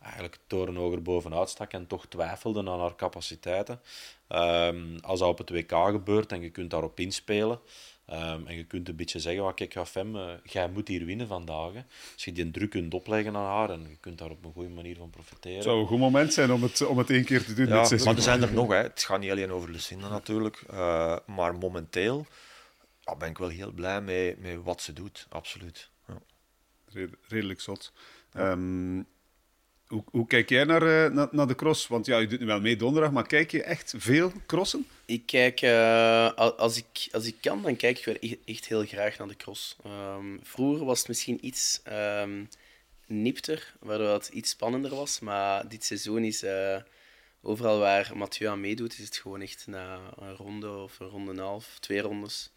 eigenlijk 0.00 0.38
torenhoger 0.46 1.02
bovenuit 1.02 1.48
stak 1.48 1.72
en 1.72 1.86
toch 1.86 2.06
twijfelde 2.06 2.70
aan 2.70 2.80
haar 2.80 2.96
capaciteiten. 2.96 3.80
Um, 4.28 4.98
als 5.00 5.18
dat 5.18 5.28
op 5.28 5.38
het 5.38 5.50
WK 5.50 5.72
gebeurt 5.72 6.32
en 6.32 6.40
je 6.40 6.50
kunt 6.50 6.70
daarop 6.70 7.00
inspelen, 7.00 7.60
Um, 8.10 8.46
en 8.46 8.56
je 8.56 8.64
kunt 8.64 8.88
een 8.88 8.96
beetje 8.96 9.20
zeggen, 9.20 9.54
kijk 9.54 9.74
Rafem, 9.74 10.16
uh, 10.16 10.30
jij 10.44 10.68
moet 10.68 10.88
hier 10.88 11.04
winnen 11.04 11.26
vandaag. 11.26 11.72
Hè. 11.72 11.82
Als 12.14 12.24
je 12.24 12.32
die 12.32 12.50
druk 12.50 12.70
kunt 12.70 12.94
opleggen 12.94 13.36
aan 13.36 13.44
haar 13.44 13.70
en 13.70 13.86
je 13.88 13.96
kunt 13.96 14.18
daar 14.18 14.30
op 14.30 14.44
een 14.44 14.52
goede 14.52 14.68
manier 14.68 14.96
van 14.96 15.10
profiteren. 15.10 15.56
Het 15.56 15.64
zou 15.64 15.80
een 15.80 15.86
goed 15.86 15.98
moment 15.98 16.32
zijn 16.32 16.52
om 16.52 16.62
het, 16.62 16.86
om 16.86 16.98
het 16.98 17.10
één 17.10 17.24
keer 17.24 17.44
te 17.44 17.54
doen. 17.54 17.66
Ja, 17.66 17.88
maar 18.04 18.14
er 18.14 18.22
zijn 18.22 18.42
er 18.42 18.52
nog. 18.52 18.68
Hè. 18.68 18.76
Het 18.76 19.04
gaat 19.04 19.20
niet 19.20 19.30
alleen 19.30 19.52
over 19.52 19.70
Lucinda 19.70 20.08
natuurlijk. 20.08 20.64
Uh, 20.70 21.16
maar 21.26 21.54
momenteel 21.54 22.26
ja, 23.00 23.16
ben 23.16 23.28
ik 23.28 23.38
wel 23.38 23.48
heel 23.48 23.72
blij 23.72 24.00
mee 24.00 24.36
met 24.38 24.62
wat 24.62 24.82
ze 24.82 24.92
doet. 24.92 25.26
Absoluut. 25.28 25.90
Ja. 26.06 26.18
Redelijk 27.28 27.60
zot. 27.60 27.92
Um, 28.36 29.06
hoe, 29.88 30.04
hoe, 30.10 30.26
kijk 30.26 30.48
jij 30.48 30.64
naar, 30.64 30.82
uh, 30.82 31.14
naar, 31.14 31.28
naar, 31.30 31.46
de 31.46 31.54
cross? 31.54 31.86
Want 31.86 32.06
ja, 32.06 32.18
je 32.18 32.26
doet 32.26 32.40
nu 32.40 32.46
wel 32.46 32.60
mee 32.60 32.76
donderdag, 32.76 33.12
maar 33.12 33.26
kijk 33.26 33.50
je 33.50 33.62
echt 33.62 33.94
veel 33.96 34.32
crossen? 34.46 34.86
Ik 35.04 35.22
kijk, 35.26 35.62
uh, 35.62 36.32
als, 36.34 36.76
ik, 36.76 37.08
als 37.12 37.26
ik 37.26 37.34
kan, 37.40 37.62
dan 37.62 37.76
kijk 37.76 37.98
ik 37.98 38.04
wel 38.04 38.38
echt, 38.44 38.66
heel 38.66 38.84
graag 38.84 39.18
naar 39.18 39.28
de 39.28 39.36
cross. 39.36 39.76
Um, 39.86 40.40
vroeger 40.42 40.84
was 40.84 40.98
het 40.98 41.08
misschien 41.08 41.46
iets 41.46 41.80
um, 42.20 42.48
nipter, 43.06 43.74
waardoor 43.80 44.12
het 44.12 44.28
iets 44.28 44.50
spannender 44.50 44.94
was. 44.94 45.20
Maar 45.20 45.68
dit 45.68 45.84
seizoen 45.84 46.24
is 46.24 46.42
uh, 46.42 46.76
overal 47.42 47.78
waar 47.78 48.12
Mathieu 48.14 48.48
aan 48.48 48.60
meedoet, 48.60 48.98
is 48.98 49.04
het 49.04 49.16
gewoon 49.16 49.40
echt 49.40 49.66
na 49.66 50.00
een 50.18 50.34
ronde 50.34 50.70
of 50.70 51.00
een 51.00 51.08
ronde 51.08 51.30
en 51.30 51.38
een 51.38 51.44
half, 51.44 51.76
twee 51.80 52.00
rondes. 52.00 52.50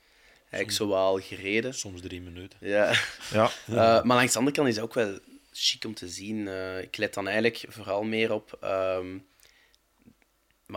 Eigenlijk 0.50 0.72
zo 0.72 0.88
wel 0.88 1.20
gereden. 1.20 1.74
Soms 1.74 2.02
drie 2.02 2.22
minuten. 2.22 2.60
Ja. 2.62 2.94
ja. 3.32 3.52
Uh, 3.70 3.76
maar 4.04 4.18
langs 4.18 4.32
de 4.32 4.38
andere 4.38 4.56
kant 4.56 4.68
is 4.68 4.76
het 4.76 4.84
ook 4.84 4.94
wel 4.94 5.20
chic 5.52 5.86
om 5.86 5.94
te 5.94 6.08
zien. 6.08 6.38
Uh, 6.38 6.82
ik 6.82 6.98
let 6.98 7.14
dan 7.14 7.28
eigenlijk 7.28 7.66
vooral 7.68 8.04
meer 8.04 8.32
op. 8.34 8.60
Um, 8.64 9.28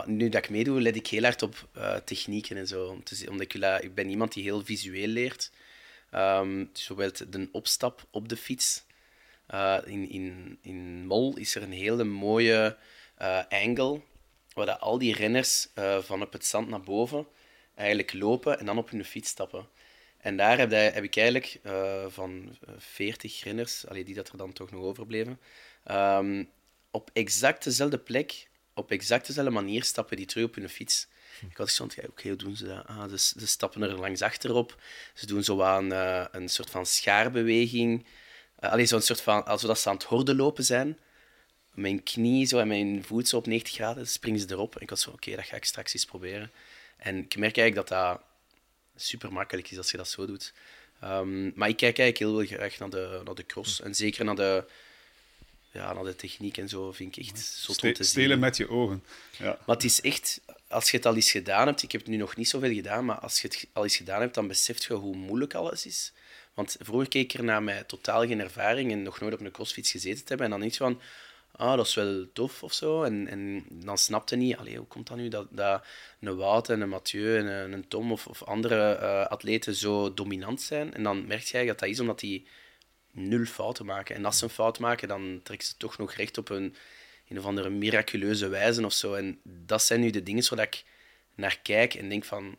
nu 0.05 0.29
dat 0.29 0.43
ik 0.43 0.49
meedoe, 0.49 0.81
let 0.81 0.95
ik 0.95 1.07
heel 1.07 1.23
hard 1.23 1.41
op 1.41 1.67
uh, 1.77 1.95
technieken 1.95 2.57
en 2.57 2.67
zo. 2.67 2.87
Om 2.87 3.03
omdat 3.29 3.53
ik, 3.53 3.53
ik 3.83 3.95
ben 3.95 4.09
iemand 4.09 4.33
die 4.33 4.43
heel 4.43 4.65
visueel 4.65 5.07
leert. 5.07 5.51
Um, 6.13 6.69
dus 6.73 6.87
bijvoorbeeld 6.87 7.33
de 7.33 7.49
opstap 7.51 8.07
op 8.11 8.29
de 8.29 8.37
fiets. 8.37 8.83
Uh, 9.53 9.77
in, 9.85 10.09
in, 10.09 10.57
in 10.61 11.05
Mol 11.05 11.37
is 11.37 11.55
er 11.55 11.63
een 11.63 11.71
hele 11.71 12.03
mooie 12.03 12.77
angle 13.49 14.01
waar 14.53 14.65
dat 14.65 14.79
al 14.79 14.97
die 14.97 15.13
renners 15.13 15.67
van 15.99 16.21
op 16.21 16.33
het 16.33 16.45
zand 16.45 16.69
naar 16.69 16.81
boven 16.81 17.27
eigenlijk 17.75 18.13
lopen 18.13 18.59
en 18.59 18.65
dan 18.65 18.77
op 18.77 18.89
hun 18.89 19.05
fiets 19.05 19.29
stappen. 19.29 19.67
En 20.23 20.37
daar 20.37 20.57
heb, 20.57 20.71
heb 20.71 21.03
ik 21.03 21.15
eigenlijk 21.15 21.59
uh, 21.63 22.05
van 22.07 22.57
40 22.77 23.43
renners, 23.43 23.87
allee, 23.87 24.03
die 24.03 24.15
dat 24.15 24.29
er 24.29 24.37
dan 24.37 24.53
toch 24.53 24.71
nog 24.71 24.81
overbleven, 24.81 25.39
um, 25.91 26.49
op 26.91 27.09
exact 27.13 27.63
dezelfde 27.63 27.97
plek 27.97 28.47
op 28.73 28.91
exact 28.91 29.27
dezelfde 29.27 29.51
manier 29.51 29.83
stappen 29.83 30.17
die 30.17 30.25
terug 30.25 30.45
op 30.45 30.55
hun 30.55 30.69
fiets. 30.69 31.07
Ik 31.49 31.57
had 31.57 31.69
gezegd, 31.69 31.93
ja, 31.93 32.03
oké, 32.09 32.27
hoe 32.27 32.37
doen 32.37 32.55
ze 32.55 32.65
dat? 32.65 32.87
Ah, 32.87 33.09
ze, 33.09 33.17
ze, 33.17 33.47
stappen 33.47 33.81
er 33.81 33.99
langs 33.99 34.21
achterop. 34.21 34.81
Ze 35.13 35.25
doen 35.25 35.43
zo 35.43 35.61
aan 35.61 35.91
uh, 35.91 36.25
een 36.31 36.49
soort 36.49 36.69
van 36.69 36.85
schaarbeweging. 36.85 38.05
Uh, 38.59 38.71
alleen 38.71 38.87
zo'n 38.87 39.01
soort 39.01 39.21
van, 39.21 39.45
alsof 39.45 39.77
ze 39.77 39.89
aan 39.89 39.95
het 39.95 40.03
horden 40.03 40.35
lopen 40.35 40.63
zijn. 40.63 40.99
Mijn 41.73 42.03
knie 42.03 42.45
zo 42.45 42.59
en 42.59 42.67
mijn 42.67 43.03
voet 43.03 43.27
zo 43.27 43.37
op 43.37 43.45
90 43.45 43.73
graden, 43.73 44.07
springen 44.07 44.39
ze 44.39 44.45
erop. 44.49 44.75
En 44.75 44.81
ik 44.81 44.89
had 44.89 44.99
zo, 44.99 45.11
oké, 45.11 45.35
dat 45.35 45.45
ga 45.45 45.55
ik 45.55 45.65
straks 45.65 45.93
eens 45.93 46.05
proberen. 46.05 46.51
En 46.97 47.17
ik 47.17 47.37
merk 47.37 47.57
eigenlijk 47.57 47.87
dat 47.87 47.87
dat 47.87 48.21
super 49.03 49.33
makkelijk 49.33 49.71
is 49.71 49.77
als 49.77 49.91
je 49.91 49.97
dat 49.97 50.09
zo 50.09 50.25
doet. 50.25 50.53
Um, 51.03 51.51
maar 51.55 51.69
ik 51.69 51.77
kijk 51.77 51.99
eigenlijk 51.99 52.47
heel 52.47 52.57
graag 52.57 52.79
naar 52.79 52.89
de, 52.89 53.21
naar 53.25 53.35
de 53.35 53.45
cross. 53.45 53.81
En 53.81 53.95
zeker 53.95 54.25
naar 54.25 54.35
de, 54.35 54.63
ja, 55.71 55.93
naar 55.93 56.03
de 56.03 56.15
techniek 56.15 56.57
en 56.57 56.69
zo 56.69 56.91
vind 56.91 57.17
ik 57.17 57.25
echt 57.25 57.39
zo 57.39 57.73
Ste 57.73 57.91
te 57.91 58.03
Stelen 58.03 58.39
met 58.39 58.57
je 58.57 58.69
ogen. 58.69 59.03
Ja. 59.37 59.59
Maar 59.65 59.75
het 59.75 59.85
is 59.85 60.01
echt, 60.01 60.41
als 60.67 60.91
je 60.91 60.97
het 60.97 61.05
al 61.05 61.15
eens 61.15 61.31
gedaan 61.31 61.67
hebt, 61.67 61.83
ik 61.83 61.91
heb 61.91 62.01
het 62.01 62.09
nu 62.09 62.17
nog 62.17 62.35
niet 62.35 62.49
zoveel 62.49 62.73
gedaan, 62.73 63.05
maar 63.05 63.19
als 63.19 63.41
je 63.41 63.47
het 63.47 63.67
al 63.73 63.83
eens 63.83 63.95
gedaan 63.95 64.21
hebt, 64.21 64.33
dan 64.33 64.47
beseft 64.47 64.83
je 64.83 64.93
hoe 64.93 65.15
moeilijk 65.15 65.53
alles 65.53 65.85
is. 65.85 66.11
Want 66.53 66.75
vroeger 66.79 67.07
keek 67.09 67.33
ik 67.33 67.39
er 67.39 67.45
naar 67.45 67.63
mij 67.63 67.83
totaal 67.83 68.27
geen 68.27 68.39
ervaring 68.39 68.91
en 68.91 69.03
nog 69.03 69.19
nooit 69.19 69.33
op 69.33 69.39
een 69.39 69.51
crossfiets 69.51 69.91
gezeten 69.91 70.23
te 70.23 70.27
hebben. 70.27 70.45
En 70.45 70.51
dan 70.51 70.59
denk 70.59 70.71
je 70.71 70.77
van, 70.77 71.01
ah, 71.55 71.75
dat 71.75 71.85
is 71.85 71.93
wel 71.93 72.25
tof 72.33 72.63
of 72.63 72.73
zo. 72.73 73.03
En, 73.03 73.27
en 73.27 73.65
dan 73.69 73.97
snapte 73.97 74.35
niet, 74.35 74.57
allee, 74.57 74.77
hoe 74.77 74.87
komt 74.87 75.07
dat 75.07 75.17
nu 75.17 75.27
dat, 75.27 75.47
dat 75.49 75.85
een 76.19 76.35
Wout 76.35 76.69
en 76.69 76.81
een 76.81 76.89
Mathieu 76.89 77.37
en 77.37 77.45
een, 77.45 77.71
een 77.71 77.87
Tom 77.87 78.11
of, 78.11 78.27
of 78.27 78.43
andere 78.43 78.99
uh, 79.01 79.25
atleten 79.25 79.75
zo 79.75 80.13
dominant 80.13 80.61
zijn. 80.61 80.93
En 80.93 81.03
dan 81.03 81.27
merk 81.27 81.41
je 81.41 81.65
dat 81.65 81.79
dat 81.79 81.89
is 81.89 81.99
omdat 81.99 82.19
die 82.19 82.47
nul 83.11 83.45
fouten 83.45 83.85
maken. 83.85 84.15
En 84.15 84.25
als 84.25 84.37
ze 84.37 84.43
een 84.43 84.49
fout 84.49 84.79
maken, 84.79 85.07
dan 85.07 85.39
trekken 85.43 85.67
ze 85.67 85.77
toch 85.77 85.97
nog 85.97 86.13
recht 86.13 86.37
op 86.37 86.49
een, 86.49 86.75
een 87.27 87.39
of 87.39 87.45
andere 87.45 87.69
miraculeuze 87.69 88.47
wijze 88.47 88.85
of 88.85 88.93
zo. 88.93 89.13
En 89.13 89.39
dat 89.43 89.83
zijn 89.83 89.99
nu 89.99 90.09
de 90.09 90.23
dingen 90.23 90.55
waar 90.55 90.65
ik 90.65 90.83
naar 91.35 91.59
kijk 91.63 91.93
en 91.93 92.09
denk 92.09 92.23
van, 92.23 92.57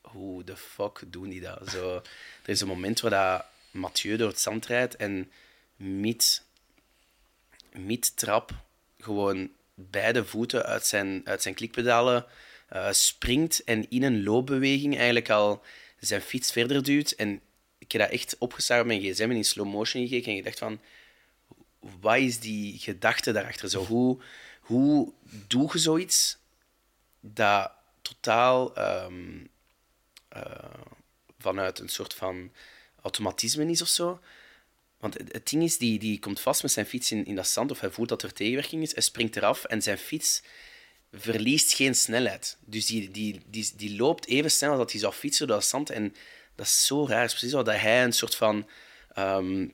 hoe 0.00 0.44
de 0.44 0.56
fuck 0.56 1.02
doen 1.06 1.28
die 1.28 1.40
dat? 1.40 1.68
Zo, 1.70 1.94
er 2.42 2.48
is 2.48 2.60
een 2.60 2.68
moment 2.68 3.00
waar 3.00 3.10
dat 3.10 3.44
Mathieu 3.70 4.16
door 4.16 4.28
het 4.28 4.40
zand 4.40 4.66
rijdt 4.66 4.96
en 4.96 5.30
Miet 5.76 6.44
mid-trap 7.72 8.54
gewoon 8.98 9.50
beide 9.74 10.24
voeten 10.24 10.64
uit 10.64 10.86
zijn, 10.86 11.20
uit 11.24 11.42
zijn 11.42 11.54
klikpedalen 11.54 12.26
uh, 12.72 12.88
springt 12.90 13.64
en 13.64 13.90
in 13.90 14.02
een 14.02 14.22
loopbeweging 14.22 14.96
eigenlijk 14.96 15.30
al 15.30 15.62
zijn 15.98 16.20
fiets 16.20 16.52
verder 16.52 16.82
duwt. 16.82 17.10
En 17.10 17.40
ik 17.78 17.92
heb 17.92 18.00
dat 18.00 18.10
echt 18.10 18.36
opgestart 18.38 18.80
op 18.80 18.86
mijn 18.86 19.00
gsm 19.00 19.22
en 19.22 19.30
in 19.30 19.44
slow 19.44 19.66
motion 19.66 20.08
gekeken 20.08 20.30
en 20.30 20.36
gedacht 20.36 20.58
van, 20.58 20.80
wat 22.00 22.16
is 22.16 22.38
die 22.38 22.78
gedachte 22.78 23.32
daarachter? 23.32 23.70
Zo, 23.70 23.84
hoe, 23.84 24.22
hoe 24.60 25.12
doe 25.46 25.70
je 25.72 25.78
zoiets 25.78 26.38
dat 27.20 27.70
totaal 28.02 28.78
um, 29.04 29.48
uh, 30.36 30.42
vanuit 31.38 31.78
een 31.78 31.88
soort 31.88 32.14
van 32.14 32.52
automatisme 33.02 33.70
is 33.70 33.82
of 33.82 33.88
zo, 33.88 34.20
want 35.00 35.14
het 35.14 35.48
ding 35.48 35.62
is, 35.62 35.78
die, 35.78 35.98
die 35.98 36.18
komt 36.18 36.40
vast 36.40 36.62
met 36.62 36.72
zijn 36.72 36.86
fiets 36.86 37.12
in, 37.12 37.26
in 37.26 37.34
dat 37.34 37.48
zand, 37.48 37.70
of 37.70 37.80
hij 37.80 37.90
voelt 37.90 38.08
dat 38.08 38.22
er 38.22 38.32
tegenwerking 38.32 38.82
is, 38.82 38.92
hij 38.92 39.02
springt 39.02 39.36
eraf 39.36 39.64
en 39.64 39.82
zijn 39.82 39.98
fiets 39.98 40.42
verliest 41.12 41.74
geen 41.74 41.94
snelheid. 41.94 42.56
Dus 42.64 42.86
die, 42.86 43.10
die, 43.10 43.40
die, 43.46 43.72
die 43.76 43.96
loopt 43.96 44.26
even 44.26 44.50
snel 44.50 44.70
als 44.70 44.78
dat 44.78 44.90
hij 44.90 45.00
zou 45.00 45.12
fietsen 45.12 45.46
door 45.46 45.56
dat 45.56 45.66
zand. 45.66 45.90
En 45.90 46.14
dat 46.54 46.66
is 46.66 46.86
zo 46.86 47.06
raar. 47.06 47.20
Het 47.20 47.30
is 47.30 47.38
precies 47.38 47.56
dat 47.56 47.66
hij 47.66 48.04
een 48.04 48.12
soort 48.12 48.34
van 48.34 48.68
um, 49.18 49.72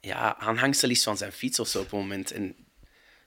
ja, 0.00 0.36
aanhangsel 0.36 0.90
is 0.90 1.02
van 1.02 1.16
zijn 1.16 1.32
fiets 1.32 1.58
of 1.58 1.68
zo 1.68 1.78
op 1.78 1.84
het 1.84 1.92
moment. 1.92 2.30
En 2.30 2.56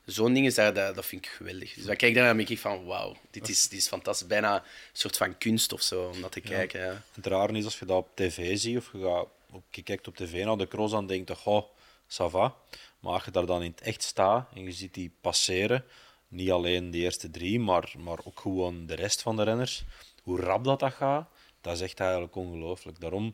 zo'n 0.06 0.34
ding 0.34 0.46
is 0.46 0.56
dat, 0.56 0.76
dat, 0.76 1.06
vind 1.06 1.26
ik 1.26 1.32
geweldig. 1.32 1.74
Dus 1.74 1.86
dan 1.86 1.96
kijk 1.96 2.10
ik 2.10 2.16
daarna 2.16 2.30
en 2.30 2.38
denk 2.38 2.50
ik 2.50 2.60
van, 2.60 2.86
wauw, 2.86 3.18
dit 3.32 3.50
is, 3.50 3.68
dit 3.68 3.80
is 3.80 3.88
fantastisch. 3.88 4.28
Bijna 4.28 4.56
een 4.56 4.62
soort 4.94 5.18
van 5.18 5.38
kunst 5.38 5.74
of 5.74 5.82
zo, 5.82 6.10
om 6.14 6.22
dat 6.22 6.32
te 6.32 6.42
kijken. 6.42 6.80
Ja. 6.80 7.04
Het 7.14 7.26
raar 7.26 7.56
is 7.56 7.66
als 7.66 7.80
je 7.80 7.86
dat 7.86 7.98
op 7.98 8.10
tv 8.14 8.58
ziet, 8.58 8.78
of 8.78 8.90
je 8.94 9.00
gaat 9.00 9.28
je 9.70 9.82
kijkt 9.84 10.08
op 10.08 10.16
tv 10.16 10.46
naar 10.46 10.58
de 10.58 10.68
cross, 10.68 10.92
dan 10.92 11.08
denk 11.08 11.28
je, 11.28 11.36
goh, 11.36 11.64
ça 12.08 12.30
va. 12.30 12.56
Maar 13.00 13.14
als 13.14 13.26
je 13.26 13.32
daar 13.32 13.46
dan 13.46 13.64
in 13.64 13.72
het 13.72 13.82
echt 13.82 14.04
staat 14.04 14.50
en 14.54 14.64
je 14.64 14.72
ziet 14.72 14.94
die 14.94 15.12
passeren, 15.22 15.86
niet 16.28 16.52
alleen 16.52 16.92
de 16.92 16.98
eerste 16.98 17.30
drie, 17.30 17.60
maar, 17.60 17.94
maar 17.98 18.20
ook 18.24 18.40
gewoon 18.40 18.86
de 18.86 18.96
rest 18.96 19.22
van 19.22 19.36
de 19.36 19.44
renners, 19.44 19.84
hoe 20.24 20.40
rap 20.40 20.64
dat, 20.64 20.80
dat 20.80 20.94
gaat, 20.94 21.30
dat 21.62 21.74
is 21.74 21.82
echt 21.82 22.00
eigenlijk 22.00 22.36
ongelooflijk. 22.36 23.00
Daarom 23.00 23.34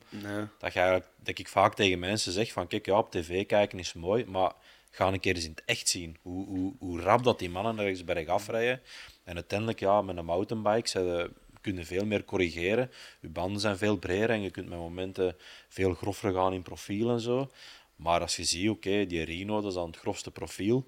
dat, 0.60 0.74
je 0.74 0.80
eigenlijk, 0.80 1.10
dat 1.16 1.40
ik 1.40 1.48
vaak 1.48 1.76
tegen 1.76 2.00
mensen 2.00 2.32
zeg 2.32 2.52
van, 2.52 2.68
kijk, 2.68 2.86
ja, 2.86 2.98
op 2.98 3.12
tv 3.12 3.46
kijken 3.46 3.80
is 3.80 3.94
mooi, 3.94 4.26
maar 4.26 4.54
ga 4.92 5.08
een 5.08 5.20
keer 5.20 5.36
eens 5.36 5.46
in 5.46 5.52
het 5.52 5.64
echt 5.66 5.90
zien. 5.90 6.18
Hoe, 6.22 6.46
hoe, 6.46 6.74
hoe 6.80 7.02
rap 7.02 7.24
dat 7.24 7.40
die 7.40 7.50
mannen 7.50 7.80
ergens 7.80 8.04
bergaf 8.04 8.48
rijden. 8.48 8.82
En 9.24 9.36
uiteindelijk, 9.36 9.80
ja, 9.80 10.02
met 10.02 10.18
een 10.18 10.26
mountainbike, 10.26 10.90
ze 10.90 11.32
kunnen 11.62 11.86
veel 11.86 12.06
meer 12.06 12.26
corrigeren. 12.26 12.92
Je 13.20 13.30
banden 13.30 13.62
zijn 13.62 13.78
veel 13.78 13.98
breder 13.98 14.30
en 14.30 14.42
je 14.42 14.50
kunt 14.50 14.70
met 14.70 14.78
momenten 14.78 15.36
veel 15.70 15.94
grover 15.94 16.34
gaan 16.34 16.54
in 16.54 16.62
profiel 16.62 17.10
en 17.10 17.20
zo. 17.20 17.52
Maar 17.96 18.22
als 18.22 18.36
je 18.36 18.44
ziet, 18.44 18.70
oké, 18.70 19.06
die 19.06 19.24
Rino, 19.24 19.56
dat 19.62 19.70
is 19.70 19.74
dan 19.74 19.88
het 19.88 19.98
grofste 19.98 20.32
profiel. 20.32 20.86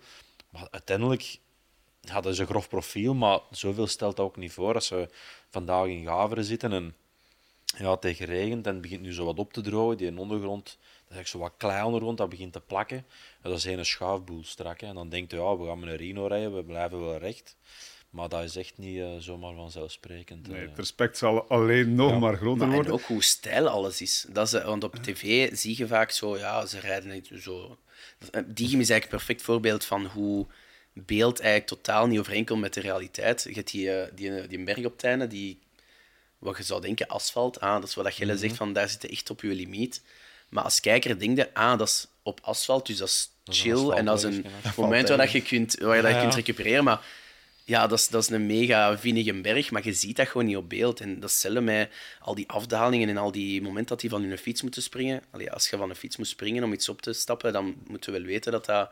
Maar 0.50 0.68
uiteindelijk 0.72 1.40
hadden 2.02 2.36
ze 2.36 2.42
een 2.42 2.48
grof 2.48 2.70
profiel, 2.70 3.14
maar 3.14 3.40
zoveel 3.52 3.88
stelt 3.88 4.16
dat 4.16 4.26
ook 4.26 4.38
niet 4.38 4.52
voor. 4.52 4.74
Als 4.74 4.88
ze 4.88 5.10
vandaag 5.50 5.88
in 5.88 6.06
Gaveren 6.06 6.44
zitten 6.44 6.74
en 6.74 6.96
ja, 7.78 7.98
tegen 7.98 8.26
regent 8.26 8.68
en 8.68 8.74
het 8.74 8.82
begint 8.82 9.02
nu 9.02 9.14
zo 9.14 9.26
wat 9.26 9.40
op 9.40 9.54
te 9.54 9.62
drogen, 9.62 9.98
die 9.98 10.18
ondergrond, 10.18 10.78
dat 11.08 11.18
is 11.18 11.30
zo 11.30 11.38
wat 11.38 11.54
klei 11.58 11.84
ondergrond, 11.84 12.18
dat 12.18 12.30
begint 12.30 12.54
te 12.54 12.60
plakken. 12.60 12.98
En 13.42 13.50
dat 13.50 13.58
is 13.58 13.66
een 13.66 13.86
schaafboel 13.86 14.44
strak. 14.44 14.82
En 14.82 14.96
dan 14.96 15.10
denkt 15.10 15.32
je, 15.32 15.38
ja, 15.38 15.58
we 15.58 15.66
gaan 15.66 15.80
met 15.80 15.90
een 15.90 15.96
Rino 15.96 16.28
rijden, 16.28 16.56
we 16.56 16.64
blijven 16.64 17.00
wel 17.00 17.18
recht. 17.18 17.58
Maar 18.14 18.30
dat 18.30 18.44
is 18.44 18.56
echt 18.56 18.74
niet 18.78 18.98
uh, 18.98 19.08
zomaar 19.20 19.54
vanzelfsprekend. 19.54 20.48
Nee, 20.48 20.68
het 20.68 20.78
respect 20.78 21.18
zal 21.18 21.48
alleen 21.48 21.96
nog 21.96 22.20
maar 22.20 22.36
groter 22.36 22.68
worden. 22.68 22.86
En 22.86 22.92
ook 22.92 23.02
hoe 23.02 23.24
stijl 23.24 23.68
alles 23.68 24.02
is. 24.02 24.26
Dat 24.30 24.54
is. 24.54 24.64
Want 24.64 24.84
op 24.84 24.96
tv 24.96 25.50
zie 25.58 25.78
je 25.78 25.88
vaak 25.88 26.12
zo, 26.12 26.38
ja, 26.38 26.66
ze 26.66 26.80
rijden 26.80 27.42
zo. 27.42 27.78
Eh, 28.32 28.42
Digim 28.46 28.80
is 28.80 28.90
eigenlijk 28.90 29.04
een 29.04 29.10
perfect 29.10 29.42
voorbeeld 29.42 29.86
van 29.86 30.06
hoe 30.06 30.46
beeld 30.94 31.40
eigenlijk 31.40 31.70
totaal 31.70 32.08
niet 32.08 32.20
overeenkomt 32.20 32.62
met 32.62 32.74
de 32.74 32.82
realiteit. 32.82 33.44
Je 33.44 33.54
hebt 33.54 33.72
die, 33.72 33.86
uh, 33.86 34.04
die, 34.16 34.48
die 34.48 34.64
berg 34.64 34.86
op 34.86 35.02
het 35.02 35.30
die, 35.30 35.60
wat 36.38 36.58
je 36.58 36.64
zou 36.64 36.82
denken, 36.82 37.08
asfalt. 37.08 37.60
Ah, 37.60 37.74
dat 37.74 37.90
is 37.90 37.96
wat 37.96 38.14
Gelle 38.14 38.34
mm 38.34 38.40
zegt, 38.40 38.56
van 38.56 38.74
daar 38.74 38.90
zit 38.90 39.02
je 39.02 39.08
echt 39.08 39.30
op 39.30 39.42
je 39.42 39.48
limiet. 39.48 40.02
Maar 40.50 40.64
als 40.64 40.80
kijker 40.80 41.20
denk 41.20 41.38
je, 41.38 41.54
ah, 41.54 41.78
dat 41.78 41.88
is 41.88 42.08
op 42.24 42.40
asfalt, 42.44 42.86
dus 42.86 42.98
dat 42.98 43.08
is 43.08 43.32
chill. 43.46 43.90
en 43.90 44.06
dat 44.06 44.18
is 44.18 44.24
een 44.24 44.46
moment 44.76 45.08
waar, 45.08 45.18
dat 45.18 45.32
je 45.32 45.42
kunt, 45.42 45.76
waar 45.80 45.96
je 45.96 46.02
dat 46.02 46.20
kunt 46.20 46.36
recupereren. 46.36 46.84
Maar 46.84 47.02
ja, 47.66 47.88
dat 47.88 48.00
is, 48.00 48.08
dat 48.08 48.24
is 48.24 48.30
een 48.30 48.46
mega 48.46 48.98
vinnige 48.98 49.42
berg, 49.42 49.72
maar 49.72 49.86
je 49.86 49.94
ziet 49.94 50.16
dat 50.16 50.28
gewoon 50.28 50.46
niet 50.46 50.58
op 50.58 50.70
beeld. 50.70 51.00
En 51.00 51.20
dat 51.20 51.30
is 51.30 51.48
met 51.60 51.92
al 52.20 52.36
die 52.36 52.50
afdalingen 52.50 53.10
en 53.10 53.18
al 53.18 53.32
die 53.32 53.62
momenten 53.62 53.86
dat 53.86 54.00
die 54.00 54.10
van 54.10 54.24
hun 54.24 54.38
fiets 54.38 54.62
moeten 54.62 54.82
springen. 54.82 55.24
Allee, 55.32 55.52
als 55.52 55.70
je 55.70 55.78
van 55.78 55.90
een 55.90 55.96
fiets 55.96 56.18
moet 56.18 56.28
springen 56.28 56.64
om 56.64 56.74
iets 56.74 56.90
op 56.90 57.02
te 57.02 57.14
stappen, 57.14 57.54
dan 57.54 57.76
moeten 57.88 58.12
we 58.12 58.18
wel 58.18 58.28
weten 58.28 58.52
dat 58.52 58.66
dat 58.66 58.92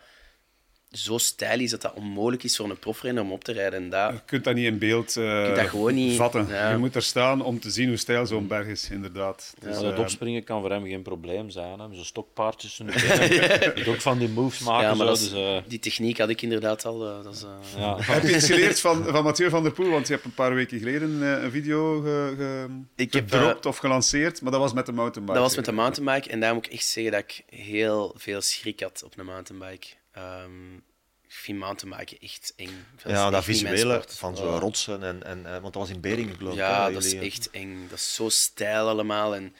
zo 0.91 1.17
stijl 1.17 1.59
is 1.59 1.69
dat 1.69 1.81
dat 1.81 1.93
onmogelijk 1.93 2.43
is 2.43 2.55
voor 2.55 2.69
een 2.69 2.79
profrenner 2.79 3.23
om 3.23 3.31
op 3.31 3.43
te 3.43 3.51
rijden. 3.51 3.83
En 3.83 3.89
dat, 3.89 4.11
je 4.11 4.21
kunt 4.25 4.43
dat 4.43 4.55
niet 4.55 4.65
in 4.65 4.77
beeld 4.77 5.15
uh, 5.15 5.55
dat 5.55 5.67
gewoon 5.67 5.93
niet, 5.93 6.15
vatten. 6.15 6.47
Je 6.47 6.77
moet 6.77 6.95
er 6.95 7.03
staan 7.03 7.43
om 7.43 7.59
te 7.59 7.69
zien 7.69 7.87
hoe 7.87 7.97
stijl 7.97 8.25
zo'n 8.25 8.47
berg 8.47 8.67
is, 8.67 8.89
inderdaad. 8.89 9.53
Dus, 9.59 9.75
het 9.75 9.93
uh, 9.93 9.99
opspringen 9.99 10.43
kan 10.43 10.61
voor 10.61 10.69
hem 10.69 10.85
geen 10.85 11.01
probleem 11.01 11.49
zijn. 11.49 11.77
Zo'n 11.77 12.05
stokpaardjes. 12.05 12.77
Je 12.77 13.83
ook 13.89 14.01
van 14.01 14.17
die 14.17 14.29
moves 14.29 14.59
maken. 14.59 14.87
Ja, 14.87 14.93
maar 14.93 15.15
zo, 15.15 15.33
dus, 15.33 15.33
uh... 15.33 15.57
die 15.67 15.79
techniek 15.79 16.17
had 16.17 16.29
ik 16.29 16.41
inderdaad 16.41 16.85
al. 16.85 16.99
Dat 16.99 17.33
is, 17.33 17.45
ja. 17.77 17.97
Heb 18.01 18.23
je 18.23 18.35
iets 18.35 18.45
geleerd 18.45 18.79
van, 18.79 19.03
van 19.03 19.23
Mathieu 19.23 19.49
van 19.49 19.63
der 19.63 19.71
Poel? 19.71 19.89
Want 19.89 20.07
je 20.07 20.13
hebt 20.13 20.25
een 20.25 20.33
paar 20.33 20.55
weken 20.55 20.79
geleden 20.79 21.21
een 21.21 21.51
video 21.51 22.01
ge, 22.01 22.33
ge, 22.37 22.67
ik 22.95 23.11
gedropt 23.11 23.65
of 23.65 23.77
gelanceerd, 23.77 24.41
maar 24.41 24.51
dat 24.51 24.61
was 24.61 24.73
met 24.73 24.85
de 24.85 24.91
mountainbike. 24.91 25.37
Dat 25.39 25.47
was 25.47 25.55
met 25.55 25.65
de 25.65 25.71
mountainbike 25.71 26.29
en 26.29 26.39
daar 26.39 26.53
moet 26.53 26.65
ik 26.65 26.71
echt 26.71 26.85
zeggen 26.85 27.11
dat 27.11 27.21
ik 27.21 27.43
heel 27.57 28.13
veel 28.17 28.41
schrik 28.41 28.79
had 28.79 29.03
op 29.05 29.13
een 29.17 29.25
mountainbike. 29.25 29.87
Um, 30.17 30.83
ik 31.31 31.37
vind 31.37 31.59
mountainbiken 31.59 32.19
echt 32.19 32.53
eng. 32.55 32.85
Dat 33.03 33.11
ja, 33.11 33.29
dat 33.29 33.43
visuele 33.43 34.03
van 34.07 34.37
zo 34.37 34.57
rotsen. 34.57 35.03
En, 35.03 35.23
en, 35.23 35.43
want 35.43 35.73
dat 35.73 35.73
was 35.73 35.89
in 35.89 36.01
Beringen, 36.01 36.35
geloof 36.35 36.53
ik. 36.53 36.59
Ja, 36.59 36.89
dat 36.89 37.03
is 37.03 37.13
echt 37.13 37.49
eng. 37.49 37.87
Dat 37.89 37.97
is 37.97 38.15
zo 38.15 38.29
stijl 38.29 38.87
allemaal. 38.87 39.35
En 39.35 39.55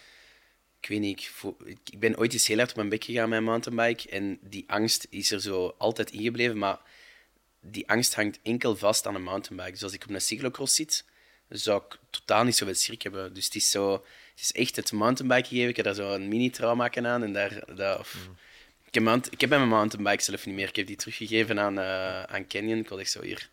ik 0.80 0.88
weet 0.88 1.00
niet, 1.00 1.32
ik, 1.66 1.80
ik 1.90 2.00
ben 2.00 2.18
ooit 2.18 2.34
eens 2.34 2.48
heel 2.48 2.58
hard 2.58 2.70
op 2.70 2.76
mijn 2.76 2.90
bek 2.90 3.04
gegaan 3.04 3.30
met 3.30 3.42
mountainbike. 3.42 4.10
En 4.10 4.40
die 4.42 4.64
angst 4.68 5.08
is 5.10 5.32
er 5.32 5.42
zo 5.42 5.76
altijd 5.78 6.12
ingebleven. 6.12 6.58
Maar 6.58 6.80
die 7.62 7.90
angst 7.90 8.16
hangt 8.16 8.40
enkel 8.44 8.76
vast 8.76 9.08
aan 9.08 9.16
een 9.16 9.24
mountainbike. 9.24 9.72
Dus 9.72 9.84
als 9.84 9.94
ik 9.94 10.04
op 10.04 10.10
een 10.10 10.22
cyclocross 10.22 10.76
zit, 10.76 11.06
zou 11.50 11.82
ik 11.84 11.98
totaal 12.10 12.44
niet 12.44 12.56
zoveel 12.56 12.76
schrik 12.76 13.02
hebben. 13.02 13.34
Dus 13.34 13.46
het 13.46 13.56
is 13.56 13.70
zo... 13.70 13.94
Het 14.32 14.40
is 14.40 14.52
echt 14.52 14.76
het 14.76 14.92
mountainbike 14.92 15.48
gegeven. 15.48 15.70
Ik 15.70 15.76
heb 15.76 15.86
daar 15.86 15.96
zo 15.96 16.14
een 16.14 16.28
mini-trauma 16.28 16.92
aan. 16.94 17.24
En 17.24 17.34
daar... 17.34 17.76
daar 17.76 17.98
mm. 17.98 18.38
Ik 18.92 19.04
heb, 19.04 19.26
ik 19.30 19.42
heb 19.42 19.50
mijn 19.50 19.68
mountainbike 19.68 20.24
zelf 20.24 20.46
niet 20.46 20.56
meer. 20.56 20.68
Ik 20.68 20.76
heb 20.76 20.88
die 20.88 20.96
teruggegeven 20.96 21.60
aan, 21.60 21.78
uh, 21.78 22.24
aan 22.24 22.48
Canyon. 22.48 22.80
Ik 22.80 22.88
wilde 22.88 23.04
echt 23.04 23.12
zo 23.12 23.22
hier. 23.22 23.50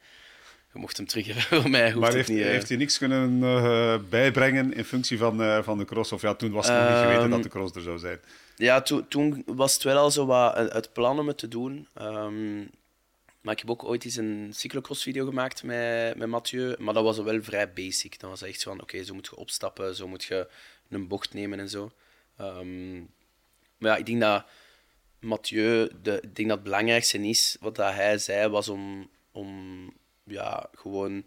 Je 0.73 0.79
mocht 0.79 0.97
hem 0.97 1.07
terug 1.07 1.47
voor 1.49 1.71
mij. 1.71 1.95
Maar 1.95 2.13
heeft, 2.13 2.29
niet, 2.29 2.39
uh... 2.39 2.45
heeft 2.45 2.69
hij 2.69 2.77
niks 2.77 2.99
kunnen 2.99 3.43
uh, 3.43 3.99
bijbrengen 4.09 4.73
in 4.75 4.85
functie 4.85 5.19
van, 5.19 5.65
van 5.65 5.79
de 5.79 5.85
cross? 5.85 6.13
Of 6.13 6.23
ja, 6.23 6.35
toen 6.35 6.53
was 6.53 6.69
het 6.69 6.79
nog 6.79 6.89
niet 6.89 6.99
geweten 6.99 7.31
dat 7.31 7.43
de 7.43 7.49
cross 7.49 7.75
er 7.75 7.83
zou 7.83 7.99
zijn. 7.99 8.21
Ja, 8.57 8.83
to, 8.83 9.09
toen 9.09 9.43
was 9.47 9.75
het 9.75 9.83
wel 9.83 9.97
al 9.97 10.11
zo 10.11 10.27
wat 10.27 10.73
het 10.73 10.93
plan 10.93 11.19
om 11.19 11.29
het 11.29 11.39
te 11.39 11.49
doen. 11.49 11.89
Um, 12.01 12.71
Maar 13.41 13.53
ik 13.53 13.59
heb 13.59 13.71
ook 13.71 13.85
ooit 13.85 14.05
eens 14.05 14.17
een 14.17 14.51
cyclocross-video 14.55 15.27
gemaakt 15.27 15.63
met, 15.63 16.17
met 16.17 16.29
Mathieu. 16.29 16.75
Maar 16.79 16.95
dat 16.95 17.05
was 17.05 17.19
wel 17.19 17.43
vrij 17.43 17.73
basic. 17.73 18.21
Dat 18.21 18.31
was 18.31 18.43
echt 18.43 18.61
zo 18.61 18.71
van, 18.71 18.81
oké, 18.81 19.05
zo 19.05 19.15
moet 19.15 19.27
je 19.27 19.37
opstappen, 19.37 19.97
zo 19.97 20.09
moet 20.09 20.25
je 20.25 20.49
een 20.89 21.09
bocht 21.09 21.35
nemen 21.35 21.59
en 21.59 21.69
zo. 21.69 21.93
Ehm, 22.37 22.97
maar 23.79 23.91
ja, 23.91 23.97
ik 23.97 24.07
denk 24.07 24.21
dat 24.21 24.45
Mathieu, 25.21 25.91
de, 26.03 26.15
ik 26.15 26.37
denk 26.37 26.49
dat 26.49 26.57
het 26.57 26.63
belangrijkste 26.63 27.19
is, 27.19 27.57
wat 27.61 27.77
dat 27.77 27.95
hij 27.95 28.19
zei, 28.19 28.49
was 28.49 28.69
om, 28.69 29.11
om 29.33 29.93
ja, 30.25 30.71
gewoon 30.75 31.25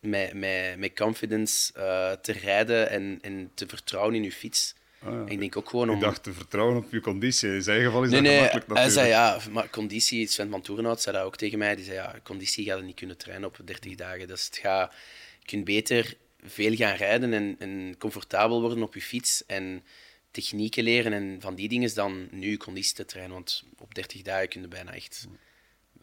met, 0.00 0.34
met, 0.34 0.78
met 0.78 0.94
confidence 0.94 1.72
uh, 1.76 2.12
te 2.12 2.32
rijden 2.32 2.90
en, 2.90 3.18
en 3.20 3.50
te 3.54 3.66
vertrouwen 3.66 4.14
in 4.14 4.22
je 4.22 4.32
fiets. 4.32 4.74
Ah, 5.04 5.30
ik 5.30 5.38
denk 5.38 5.56
ook 5.56 5.68
gewoon 5.68 5.88
om... 5.88 5.94
Ik 5.94 6.00
dacht 6.00 6.22
te 6.22 6.32
vertrouwen 6.32 6.76
op 6.76 6.90
je 6.90 7.00
conditie. 7.00 7.54
In 7.54 7.62
zijn 7.62 7.84
geval 7.84 8.02
is 8.02 8.10
nee, 8.10 8.22
dat 8.22 8.30
nee, 8.30 8.36
gemakkelijk 8.36 8.68
natuurlijk. 8.68 8.94
Hij 8.94 9.04
zei 9.04 9.08
ja, 9.08 9.50
maar 9.50 9.70
conditie... 9.70 10.26
Sven 10.26 10.50
van 10.50 10.62
Toerenhout 10.62 11.00
zei 11.00 11.16
dat 11.16 11.24
ook 11.24 11.36
tegen 11.36 11.58
mij. 11.58 11.76
Die 11.76 11.84
zei 11.84 11.96
ja, 11.96 12.14
conditie 12.22 12.64
gaat 12.64 12.78
je 12.78 12.84
niet 12.84 12.96
kunnen 12.96 13.16
trainen 13.16 13.48
op 13.48 13.58
30 13.64 13.94
dagen. 13.94 14.28
Dus 14.28 14.44
het 14.44 14.56
gaat, 14.56 14.94
je 15.38 15.46
kunt 15.46 15.64
beter 15.64 16.16
veel 16.42 16.74
gaan 16.74 16.96
rijden 16.96 17.32
en, 17.32 17.56
en 17.58 17.94
comfortabel 17.98 18.60
worden 18.60 18.82
op 18.82 18.94
je 18.94 19.02
fiets 19.02 19.46
en 19.46 19.82
technieken 20.30 20.84
leren 20.84 21.12
en 21.12 21.36
van 21.40 21.54
die 21.54 21.68
dingen 21.68 21.94
dan 21.94 22.28
nu 22.30 22.56
conditie 22.56 22.94
te 22.94 23.04
trainen. 23.04 23.34
Want 23.34 23.64
op 23.78 23.94
30 23.94 24.22
dagen 24.22 24.48
kun 24.48 24.60
je 24.60 24.68
bijna 24.68 24.92
echt 24.92 25.26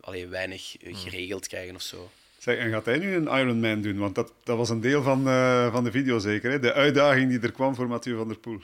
alleen 0.02 0.30
weinig 0.30 0.76
hmm. 0.80 0.96
geregeld 0.96 1.48
krijgen 1.48 1.76
of 1.76 1.82
zo. 1.82 2.10
Zeg, 2.38 2.58
en 2.58 2.72
gaat 2.72 2.86
hij 2.86 2.98
nu 2.98 3.16
een 3.16 3.28
Ironman 3.28 3.82
doen? 3.82 3.98
Want 3.98 4.16
dat, 4.16 4.34
dat 4.44 4.58
was 4.58 4.70
een 4.70 4.82
deel 4.82 5.04
van, 5.04 5.28
uh, 5.28 5.72
van 5.72 5.84
de 5.84 5.92
video 5.92 6.20
zeker, 6.20 6.52
hè? 6.52 6.60
de 6.60 6.74
uitdaging 6.74 7.30
die 7.30 7.40
er 7.40 7.52
kwam 7.52 7.76
voor 7.76 7.88
Mathieu 7.88 8.18
van 8.18 8.28
der 8.28 8.38
Poel. 8.38 8.60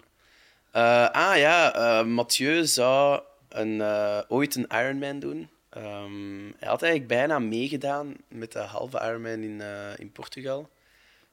Uh, 0.76 1.09
ah 1.09 1.38
ja, 1.38 1.76
uh, 1.76 2.07
Mathieu 2.07 2.66
zou 2.66 3.22
een, 3.49 3.82
ooit 4.28 4.55
een 4.55 4.68
Ironman 4.68 5.20
doen. 5.20 5.49
Um, 5.78 6.53
hij 6.59 6.70
had 6.70 6.82
eigenlijk 6.82 7.07
bijna 7.07 7.39
meegedaan 7.39 8.16
met 8.28 8.51
de 8.51 8.59
halve 8.59 8.99
Ironman 8.99 9.41
in, 9.41 9.62
in 9.97 10.12
Portugal. 10.12 10.70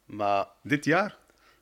Maar, 0.05 0.47
Dit 0.63 0.85
jaar? 0.85 1.17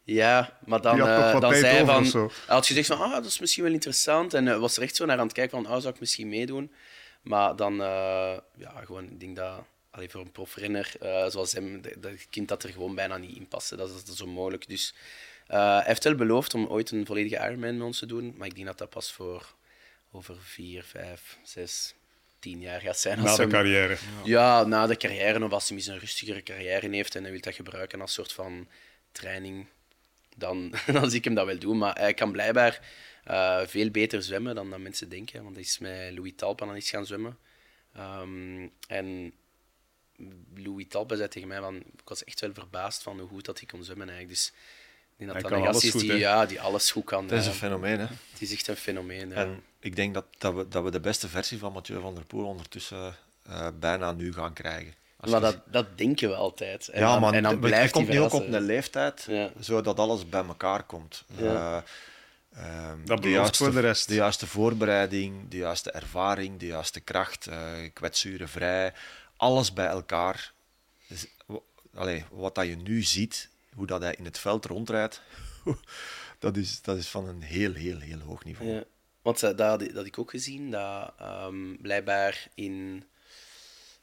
Ja, 0.06 0.58
maar 0.64 0.80
dan, 0.80 0.98
uh, 0.98 1.40
dan 1.40 1.54
zei 1.54 1.76
hij 1.76 1.84
van... 1.84 2.04
Hij 2.04 2.30
had 2.46 2.66
gezegd 2.66 2.86
van, 2.86 3.00
ah, 3.00 3.12
dat 3.12 3.24
is 3.24 3.38
misschien 3.38 3.62
wel 3.64 3.72
interessant. 3.72 4.34
En 4.34 4.46
uh, 4.46 4.58
was 4.58 4.76
er 4.76 4.82
echt 4.82 4.96
zo 4.96 5.04
naar 5.04 5.18
aan 5.18 5.26
het 5.26 5.32
kijken 5.32 5.62
van, 5.62 5.72
ah, 5.72 5.80
zou 5.80 5.94
ik 5.94 6.00
misschien 6.00 6.28
meedoen? 6.28 6.72
Maar 7.22 7.56
dan, 7.56 7.72
uh, 7.72 8.38
ja, 8.56 8.72
gewoon, 8.84 9.04
ik 9.04 9.20
denk 9.20 9.36
dat... 9.36 9.64
Allee, 9.90 10.10
voor 10.10 10.20
een 10.20 10.32
profrenner 10.32 10.92
zoals 11.28 11.52
hem, 11.52 11.80
dat 11.98 12.12
kind 12.30 12.48
dat 12.48 12.62
er 12.62 12.70
gewoon 12.70 12.94
bijna 12.94 13.16
niet 13.16 13.36
in 13.36 13.48
passen. 13.48 13.78
Dat 13.78 13.88
is, 13.88 14.04
dat 14.04 14.14
is 14.14 14.20
onmogelijk. 14.20 14.68
Dus 14.68 14.94
hij 15.46 15.82
heeft 15.84 16.04
wel 16.04 16.14
beloofd 16.14 16.54
om 16.54 16.66
ooit 16.66 16.90
een 16.90 17.06
volledige 17.06 17.44
Ironman 17.44 17.76
met 17.76 17.86
ons 17.86 17.98
te 17.98 18.06
doen. 18.06 18.34
Maar 18.36 18.46
ik 18.46 18.54
denk 18.54 18.66
dat 18.66 18.78
dat 18.78 18.90
pas 18.90 19.12
voor 19.12 19.54
over 20.12 20.36
vier, 20.40 20.84
vijf, 20.84 21.38
zes, 21.42 21.94
tien 22.38 22.60
jaar 22.60 22.80
gaat 22.80 22.98
zijn. 22.98 23.22
Na 23.22 23.36
de 23.36 23.46
carrière. 23.46 23.96
Ja. 24.24 24.64
na 24.64 24.86
de 24.86 24.96
carrière. 24.96 25.44
Of 25.44 25.52
als 25.52 25.66
hij 25.66 25.74
misschien 25.74 25.96
een 25.96 26.02
rustigere 26.02 26.42
carrière 26.42 26.88
heeft 26.88 27.14
en 27.14 27.22
hij 27.22 27.32
wil 27.32 27.40
dat 27.40 27.54
gebruiken 27.54 28.00
als 28.00 28.12
soort 28.12 28.32
van 28.32 28.68
training 29.12 29.66
dan, 30.36 30.74
dan 30.92 31.10
zie 31.10 31.18
ik 31.18 31.24
hem 31.24 31.34
dat 31.34 31.46
wel 31.46 31.58
doen. 31.58 31.78
Maar 31.78 31.98
hij 31.98 32.14
kan 32.14 32.32
blijkbaar 32.32 32.80
uh, 33.30 33.60
veel 33.66 33.90
beter 33.90 34.22
zwemmen 34.22 34.54
dan 34.54 34.70
dat 34.70 34.78
mensen 34.78 35.08
denken. 35.08 35.42
Want 35.42 35.54
hij 35.54 35.64
is 35.64 35.78
met 35.78 36.12
Louis 36.14 36.32
Talpa 36.36 36.66
dan 36.66 36.74
eens 36.74 36.90
gaan 36.90 37.06
zwemmen. 37.06 37.38
Um, 37.98 38.72
en 38.88 39.32
Louis 40.54 40.86
Talpa 40.88 41.16
zei 41.16 41.28
tegen 41.28 41.48
mij, 41.48 41.60
van, 41.60 41.76
ik 41.76 42.08
was 42.08 42.24
echt 42.24 42.40
wel 42.40 42.54
verbaasd 42.54 43.02
van 43.02 43.18
hoe 43.18 43.28
goed 43.28 43.44
dat 43.44 43.58
hij 43.58 43.68
kon 43.68 43.84
zwemmen 43.84 44.08
eigenlijk. 44.08 44.38
Dus 44.38 44.52
ik 45.16 45.26
denk 45.26 45.42
dat 45.42 45.64
dat 45.72 45.82
is 45.82 45.92
die, 45.92 46.14
ja, 46.14 46.46
die 46.46 46.60
alles 46.60 46.90
goed 46.90 47.04
kan. 47.04 47.24
Het 47.24 47.32
is 47.32 47.46
een 47.46 47.52
fenomeen, 47.52 47.98
hè? 47.98 48.06
Het 48.06 48.40
is 48.40 48.52
echt 48.52 48.68
een 48.68 48.76
fenomeen, 48.76 49.32
En 49.32 49.62
ik 49.80 49.96
denk 49.96 50.14
dat, 50.14 50.24
dat, 50.38 50.54
we, 50.54 50.68
dat 50.68 50.84
we 50.84 50.90
de 50.90 51.00
beste 51.00 51.28
versie 51.28 51.58
van 51.58 51.72
Mathieu 51.72 52.00
van 52.00 52.14
der 52.14 52.24
Poel 52.24 52.46
ondertussen 52.46 53.16
uh, 53.48 53.68
bijna 53.78 54.12
nu 54.12 54.32
gaan 54.32 54.52
krijgen. 54.52 54.94
Maar 55.30 55.40
dat, 55.40 55.58
dat 55.64 55.98
denken 55.98 56.28
we 56.28 56.34
altijd. 56.34 56.88
En 56.88 57.00
ja, 57.00 57.12
dan, 57.12 57.20
maar 57.20 57.32
en 57.32 57.42
dan 57.42 57.58
blijft 57.58 57.92
komt 57.92 58.08
nu 58.08 58.20
ook 58.20 58.32
op 58.32 58.52
een 58.52 58.60
leeftijd, 58.60 59.24
ja. 59.28 59.50
zodat 59.58 59.98
alles 59.98 60.28
bij 60.28 60.44
elkaar 60.44 60.82
komt. 60.82 61.24
Ja. 61.36 61.84
Uh, 62.56 62.92
dat 63.04 63.22
de 63.22 63.30
juiste, 63.30 63.64
voor 63.64 63.72
de 63.72 63.80
rest. 63.80 64.08
De 64.08 64.14
juiste 64.14 64.46
voorbereiding, 64.46 65.48
de 65.48 65.56
juiste 65.56 65.90
ervaring, 65.90 66.58
de 66.58 66.66
juiste 66.66 67.00
kracht, 67.00 67.48
uh, 67.48 67.56
kwetsurenvrij, 67.92 68.92
alles 69.36 69.72
bij 69.72 69.86
elkaar. 69.86 70.52
Dus, 71.06 71.26
allez, 71.94 72.22
wat 72.30 72.54
dat 72.54 72.66
je 72.66 72.76
nu 72.76 73.02
ziet, 73.02 73.48
hoe 73.74 73.86
dat 73.86 74.00
hij 74.00 74.14
in 74.18 74.24
het 74.24 74.38
veld 74.38 74.64
rondrijdt, 74.64 75.22
dat, 76.38 76.56
is, 76.56 76.82
dat 76.82 76.96
is 76.96 77.08
van 77.08 77.28
een 77.28 77.42
heel, 77.42 77.72
heel, 77.72 77.98
heel 77.98 78.20
hoog 78.20 78.44
niveau. 78.44 78.70
Ja. 78.70 78.84
Want 79.22 79.42
uh, 79.42 79.56
dat, 79.56 79.80
dat 79.80 79.92
had 79.92 80.06
ik 80.06 80.18
ook 80.18 80.30
gezien, 80.30 80.70
dat 80.70 81.12
um, 81.22 81.78
blijkbaar 81.80 82.48
in 82.54 83.04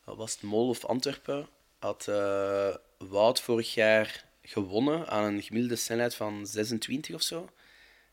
was 0.03 0.31
het, 0.31 0.41
Mol 0.41 0.69
of 0.69 0.85
Antwerpen, 0.85 1.47
had 1.79 2.05
uh, 2.09 2.75
Wout 2.97 3.41
vorig 3.41 3.73
jaar 3.73 4.25
gewonnen 4.41 5.07
aan 5.07 5.23
een 5.23 5.41
gemiddelde 5.41 5.75
snelheid 5.75 6.15
van 6.15 6.45
26 6.45 7.15
of 7.15 7.21
zo. 7.21 7.49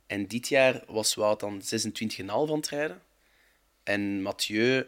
En 0.06 0.26
dit 0.26 0.48
jaar 0.48 0.82
was 0.86 1.14
Wout 1.14 1.40
dan 1.40 1.62
26,5 1.62 2.24
van 2.26 2.50
het 2.50 2.68
rijden. 2.68 3.02
En 3.82 4.22
Mathieu 4.22 4.86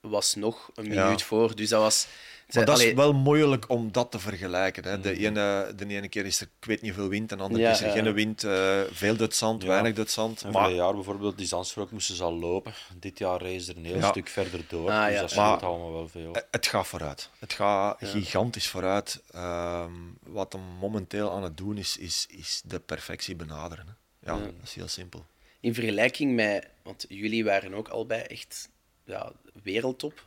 was 0.00 0.34
nog 0.34 0.70
een 0.74 0.88
minuut 0.88 1.22
voor. 1.22 1.56
Dus 1.56 1.68
dat 1.68 1.80
was 1.80 2.06
maar 2.52 2.64
dat 2.64 2.80
is 2.80 2.92
wel 2.92 3.12
moeilijk 3.12 3.68
om 3.68 3.92
dat 3.92 4.10
te 4.10 4.18
vergelijken. 4.18 4.84
Hè. 4.84 5.00
De, 5.00 5.10
mm. 5.10 5.24
ene, 5.24 5.72
de 5.76 5.86
ene 5.86 6.08
keer 6.08 6.26
is 6.26 6.40
er 6.40 6.48
ik 6.60 6.64
weet 6.66 6.82
niet 6.82 6.94
veel 6.94 7.08
wind, 7.08 7.32
en 7.32 7.36
de 7.36 7.42
andere 7.42 7.62
keer 7.62 7.72
is 7.72 7.80
er 7.80 7.90
geen 7.90 8.12
wind, 8.12 8.44
uh, 8.44 8.80
veel 8.90 9.16
Duitsland, 9.16 9.62
ja. 9.62 9.68
weinig 9.68 9.94
Duitsland. 9.94 10.42
Maar 10.42 10.52
vorig 10.52 10.76
jaar 10.76 10.94
bijvoorbeeld, 10.94 11.38
die 11.38 11.46
Zandstrook 11.46 11.90
moesten 11.90 12.14
ze 12.14 12.22
al 12.22 12.38
lopen. 12.38 12.74
Dit 12.98 13.18
jaar 13.18 13.42
reizen 13.42 13.74
er 13.74 13.80
een 13.80 13.86
heel 13.86 14.08
stuk 14.08 14.28
verder 14.28 14.64
door. 14.68 14.90
Ah, 14.90 15.06
dus 15.06 15.20
dat 15.20 15.30
scheelt 15.30 15.62
allemaal 15.62 15.92
wel 15.92 16.08
veel. 16.08 16.36
Het 16.50 16.66
gaat 16.66 16.86
vooruit. 16.86 17.30
Het 17.38 17.52
gaat 17.52 17.96
gigantisch 18.00 18.68
vooruit. 18.68 19.22
Uh, 19.34 19.84
wat 20.22 20.52
hem 20.52 20.62
momenteel 20.62 21.30
aan 21.30 21.42
het 21.42 21.56
doen 21.56 21.78
is, 21.78 21.96
is, 21.96 22.26
is 22.28 22.62
de 22.64 22.80
perfectie 22.80 23.36
benaderen. 23.36 23.86
Hè. 23.86 24.32
Ja, 24.32 24.38
dat 24.38 24.52
is 24.62 24.74
heel 24.74 24.88
simpel. 24.88 25.24
In 25.60 25.74
vergelijking 25.74 26.34
met, 26.34 26.68
want 26.82 27.04
jullie 27.08 27.44
waren 27.44 27.74
ook 27.74 27.88
al 27.88 28.06
bij 28.06 28.26
echt 28.26 28.68
ja, 29.04 29.32
wereldtop 29.62 30.24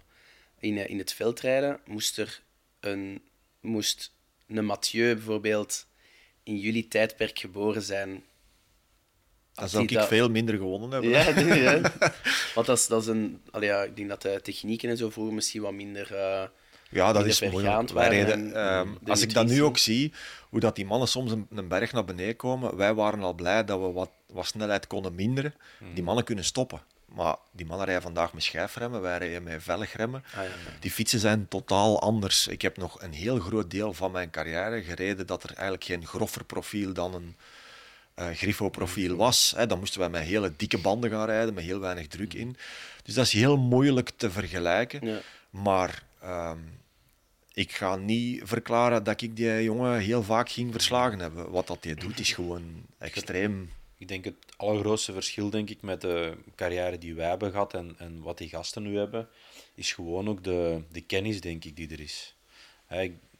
in, 0.59 0.77
eh, 0.77 0.89
in 0.89 0.97
het 0.97 1.13
veldrijden 1.13 1.79
moest 1.85 2.17
er 2.17 2.41
een, 2.79 3.21
moest 3.61 4.11
een 4.47 4.65
Mathieu 4.65 5.13
bijvoorbeeld 5.13 5.87
in 6.43 6.57
jullie 6.57 6.87
tijdperk 6.87 7.39
geboren 7.39 7.81
zijn. 7.81 8.23
Dan 9.53 9.69
zou 9.69 9.83
ik 9.83 9.91
dat... 9.91 10.07
veel 10.07 10.29
minder 10.29 10.55
gewonnen 10.55 10.91
hebben. 10.91 11.09
Ja. 11.61 11.81
Want 12.55 12.67
dat 12.67 12.77
is, 12.77 12.87
dat 12.87 13.01
is 13.01 13.07
een... 13.07 13.41
Allee, 13.51 13.69
ja, 13.69 13.83
ik 13.83 13.95
denk 13.95 14.09
dat 14.09 14.21
de 14.21 14.39
technieken 14.43 14.89
en 14.89 14.97
zo 14.97 15.09
vroeger 15.09 15.33
misschien 15.33 15.61
wat 15.61 15.73
minder... 15.73 16.11
Uh, 16.11 16.43
ja, 16.89 17.13
dat 17.13 17.25
is 17.25 17.41
moeilijk. 17.41 17.89
Reden, 17.89 18.53
ehm, 18.53 18.89
als 19.05 19.21
ik 19.21 19.33
dat 19.33 19.47
nu 19.47 19.63
ook 19.63 19.77
zie, 19.77 20.13
hoe 20.49 20.59
dat 20.59 20.75
die 20.75 20.85
mannen 20.85 21.07
soms 21.07 21.31
een, 21.31 21.47
een, 21.49 21.67
berg 21.67 21.91
naar 21.91 22.05
beneden 22.05 22.35
komen, 22.35 22.75
wij 22.75 22.93
waren 22.93 23.21
al 23.21 23.33
blij 23.33 23.65
dat 23.65 23.79
we 23.79 23.91
wat, 23.91 24.09
wat 24.27 24.45
snelheid 24.45 24.87
konden 24.87 25.15
minderen. 25.15 25.53
Die 25.79 25.87
hmm. 25.93 26.03
mannen 26.03 26.23
kunnen 26.23 26.43
stoppen. 26.43 26.81
Maar 27.15 27.35
die 27.51 27.65
mannen 27.65 27.85
rijden 27.85 28.03
vandaag 28.03 28.33
met 28.33 28.43
schijfremmen, 28.43 29.01
wij 29.01 29.17
rijden 29.17 29.43
met 29.43 29.63
velgremmen. 29.63 30.23
Ah, 30.35 30.43
ja, 30.43 30.49
Die 30.79 30.91
fietsen 30.91 31.19
zijn 31.19 31.47
totaal 31.47 32.01
anders. 32.01 32.47
Ik 32.47 32.61
heb 32.61 32.77
nog 32.77 33.01
een 33.01 33.13
heel 33.13 33.39
groot 33.39 33.71
deel 33.71 33.93
van 33.93 34.11
mijn 34.11 34.29
carrière 34.29 34.83
gereden 34.83 35.27
dat 35.27 35.43
er 35.43 35.49
eigenlijk 35.49 35.83
geen 35.83 36.05
groffer 36.05 36.43
profiel 36.43 36.93
dan 36.93 37.13
een 37.13 37.35
uh, 38.19 38.29
Griffo-profiel 38.29 39.15
was. 39.15 39.53
Hè. 39.55 39.67
Dan 39.67 39.79
moesten 39.79 39.99
wij 39.99 40.09
met 40.09 40.23
hele 40.23 40.53
dikke 40.57 40.77
banden 40.77 41.09
gaan 41.09 41.25
rijden, 41.25 41.53
met 41.53 41.63
heel 41.63 41.79
weinig 41.79 42.07
druk 42.07 42.33
in. 42.33 42.57
Dus 43.03 43.13
dat 43.13 43.25
is 43.25 43.33
heel 43.33 43.57
moeilijk 43.57 44.11
te 44.15 44.31
vergelijken. 44.31 45.07
Ja. 45.07 45.19
Maar 45.49 46.03
ehm, 46.21 46.59
ik 47.53 47.71
ga 47.71 47.95
niet 47.95 48.41
verklaren 48.43 49.03
dat 49.03 49.21
ik 49.21 49.35
die 49.35 49.63
jongen 49.63 49.99
heel 49.99 50.23
vaak 50.23 50.49
ging 50.49 50.71
verslagen 50.71 51.19
hebben. 51.19 51.51
Wat 51.51 51.67
dat 51.67 51.83
hij 51.83 51.93
doet 51.93 52.19
is 52.19 52.33
gewoon 52.33 52.85
extreem 52.97 53.69
ik 53.97 54.07
denk 54.07 54.25
het 54.25 54.35
allergrootste 54.57 55.13
verschil 55.13 55.49
denk 55.49 55.69
ik, 55.69 55.81
met 55.81 56.01
de 56.01 56.37
carrière 56.55 56.97
die 56.97 57.15
wij 57.15 57.29
hebben 57.29 57.51
gehad 57.51 57.73
en, 57.73 57.95
en 57.97 58.21
wat 58.21 58.37
die 58.37 58.49
gasten 58.49 58.83
nu 58.83 58.97
hebben, 58.97 59.29
is 59.75 59.93
gewoon 59.93 60.29
ook 60.29 60.43
de, 60.43 60.81
de 60.91 61.01
kennis 61.01 61.41
denk 61.41 61.65
ik, 61.65 61.75
die 61.75 61.89
er 61.89 61.99
is. 61.99 62.35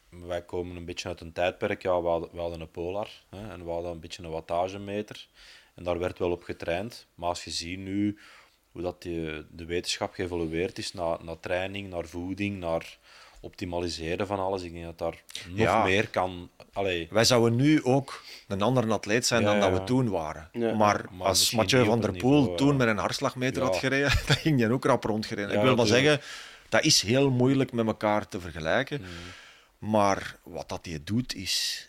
wij 0.09 0.41
komen 0.45 0.75
een 0.75 0.85
beetje 0.85 1.07
uit 1.07 1.21
een 1.21 1.31
tijdperk, 1.31 1.81
ja, 1.81 2.01
we, 2.01 2.07
hadden, 2.07 2.29
we 2.31 2.39
hadden 2.39 2.61
een 2.61 2.71
Polar 2.71 3.09
hè, 3.29 3.49
en 3.51 3.63
we 3.63 3.69
hadden 3.69 3.91
een 3.91 3.99
beetje 3.99 4.23
een 4.23 4.29
wattagemeter. 4.29 5.27
En 5.75 5.83
daar 5.83 5.99
werd 5.99 6.19
wel 6.19 6.31
op 6.31 6.43
getraind. 6.43 7.07
Maar 7.15 7.29
als 7.29 7.43
je 7.43 7.51
ziet 7.51 7.79
nu 7.79 8.17
hoe 8.71 8.81
dat 8.81 9.01
die, 9.01 9.45
de 9.51 9.65
wetenschap 9.65 10.13
geëvolueerd 10.13 10.77
is 10.77 10.93
naar, 10.93 11.23
naar 11.23 11.39
training, 11.39 11.89
naar 11.89 12.07
voeding, 12.07 12.59
naar 12.59 12.97
optimaliseren 13.41 14.27
van 14.27 14.39
alles. 14.39 14.61
Ik 14.61 14.73
denk 14.73 14.85
dat 14.85 14.97
daar 14.97 15.23
nog 15.45 15.83
meer 15.83 16.07
kan. 16.09 16.49
Allee. 16.73 17.07
Wij 17.09 17.23
zouden 17.23 17.55
nu 17.55 17.83
ook 17.83 18.23
een 18.47 18.61
andere 18.61 18.93
atleet 18.93 19.25
zijn 19.25 19.43
dan 19.43 19.59
dat 19.59 19.71
we 19.71 19.83
toen 19.83 20.09
waren. 20.09 20.49
Maar, 20.77 21.05
als 21.19 21.51
Mathieu 21.51 21.85
van 21.85 22.01
der 22.01 22.17
Poel 22.17 22.55
toen 22.55 22.75
met 22.75 22.87
een 22.87 22.97
hartslagmeter 22.97 23.63
had 23.63 23.77
gereden, 23.77 24.11
dan 24.27 24.35
ging 24.35 24.59
hij 24.59 24.71
ook 24.71 24.85
rap 24.85 25.03
rondgereden. 25.03 25.55
ik 25.55 25.61
wil 25.61 25.75
maar 25.75 25.85
zeggen, 25.85 26.21
dat 26.69 26.83
is 26.83 27.01
heel 27.01 27.29
moeilijk 27.29 27.71
met 27.71 27.85
elkaar 27.85 28.27
te 28.27 28.39
vergelijken. 28.39 29.01
Mm. 29.01 29.07
Maar 29.89 30.35
wat 30.43 30.69
dat 30.69 30.85
hij 30.85 31.01
doet 31.03 31.35
is. 31.35 31.87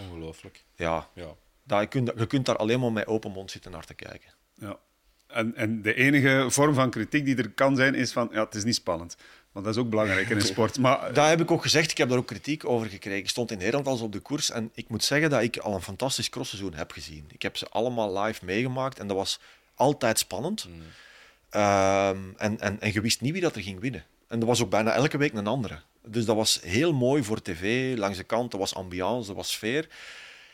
Ongelooflijk. 0.00 0.64
Ja. 0.76 1.08
ja. 1.14 1.34
Dat, 1.64 1.80
je, 1.80 1.86
kunt, 1.86 2.12
je 2.16 2.26
kunt 2.26 2.46
daar 2.46 2.56
alleen 2.56 2.80
maar 2.80 2.92
met 2.92 3.06
open 3.06 3.32
mond 3.32 3.50
zitten 3.50 3.70
naar 3.70 3.84
te 3.84 3.94
kijken. 3.94 4.30
Ja. 4.54 4.78
En, 5.26 5.54
en 5.56 5.82
de 5.82 5.94
enige 5.94 6.46
vorm 6.48 6.74
van 6.74 6.90
kritiek 6.90 7.24
die 7.24 7.36
er 7.36 7.50
kan 7.50 7.76
zijn, 7.76 7.94
is 7.94 8.12
van 8.12 8.28
ja, 8.32 8.44
het 8.44 8.54
is 8.54 8.64
niet 8.64 8.74
spannend. 8.74 9.16
Want 9.52 9.64
dat 9.64 9.74
is 9.74 9.80
ook 9.80 9.90
belangrijk 9.90 10.28
in 10.28 10.36
een 10.36 10.42
sport. 10.56 10.78
Maar... 10.78 11.12
Dat 11.12 11.28
heb 11.28 11.40
ik 11.40 11.50
ook 11.50 11.62
gezegd. 11.62 11.90
Ik 11.90 11.98
heb 11.98 12.08
daar 12.08 12.18
ook 12.18 12.26
kritiek 12.26 12.64
over 12.64 12.88
gekregen. 12.88 13.18
Ik 13.18 13.28
stond 13.28 13.50
in 13.50 13.58
Nederland 13.58 13.86
als 13.86 14.00
op 14.00 14.12
de 14.12 14.20
koers. 14.20 14.50
En 14.50 14.70
ik 14.74 14.88
moet 14.88 15.04
zeggen 15.04 15.30
dat 15.30 15.42
ik 15.42 15.56
al 15.56 15.74
een 15.74 15.82
fantastisch 15.82 16.28
crossseizoen 16.28 16.74
heb 16.74 16.90
gezien. 16.90 17.24
Ik 17.32 17.42
heb 17.42 17.56
ze 17.56 17.68
allemaal 17.68 18.22
live 18.22 18.44
meegemaakt. 18.44 18.98
En 18.98 19.06
dat 19.06 19.16
was 19.16 19.40
altijd 19.74 20.18
spannend. 20.18 20.68
Mm. 20.68 20.82
Ehm, 21.50 22.18
en, 22.36 22.60
en, 22.60 22.80
en 22.80 22.92
je 22.92 23.00
wist 23.00 23.20
niet 23.20 23.32
wie 23.32 23.40
dat 23.40 23.56
er 23.56 23.62
ging 23.62 23.80
winnen. 23.80 24.04
En 24.28 24.38
dat 24.38 24.48
was 24.48 24.62
ook 24.62 24.70
bijna 24.70 24.92
elke 24.92 25.18
week 25.18 25.32
een 25.32 25.46
andere. 25.46 25.78
Dus 26.06 26.24
dat 26.24 26.36
was 26.36 26.60
heel 26.62 26.92
mooi 26.92 27.24
voor 27.24 27.42
tv. 27.42 27.96
Langs 27.98 28.18
de 28.18 28.24
kant, 28.24 28.52
er 28.52 28.58
was 28.58 28.74
ambiance, 28.74 29.30
er 29.30 29.36
was 29.36 29.52
sfeer. 29.52 29.88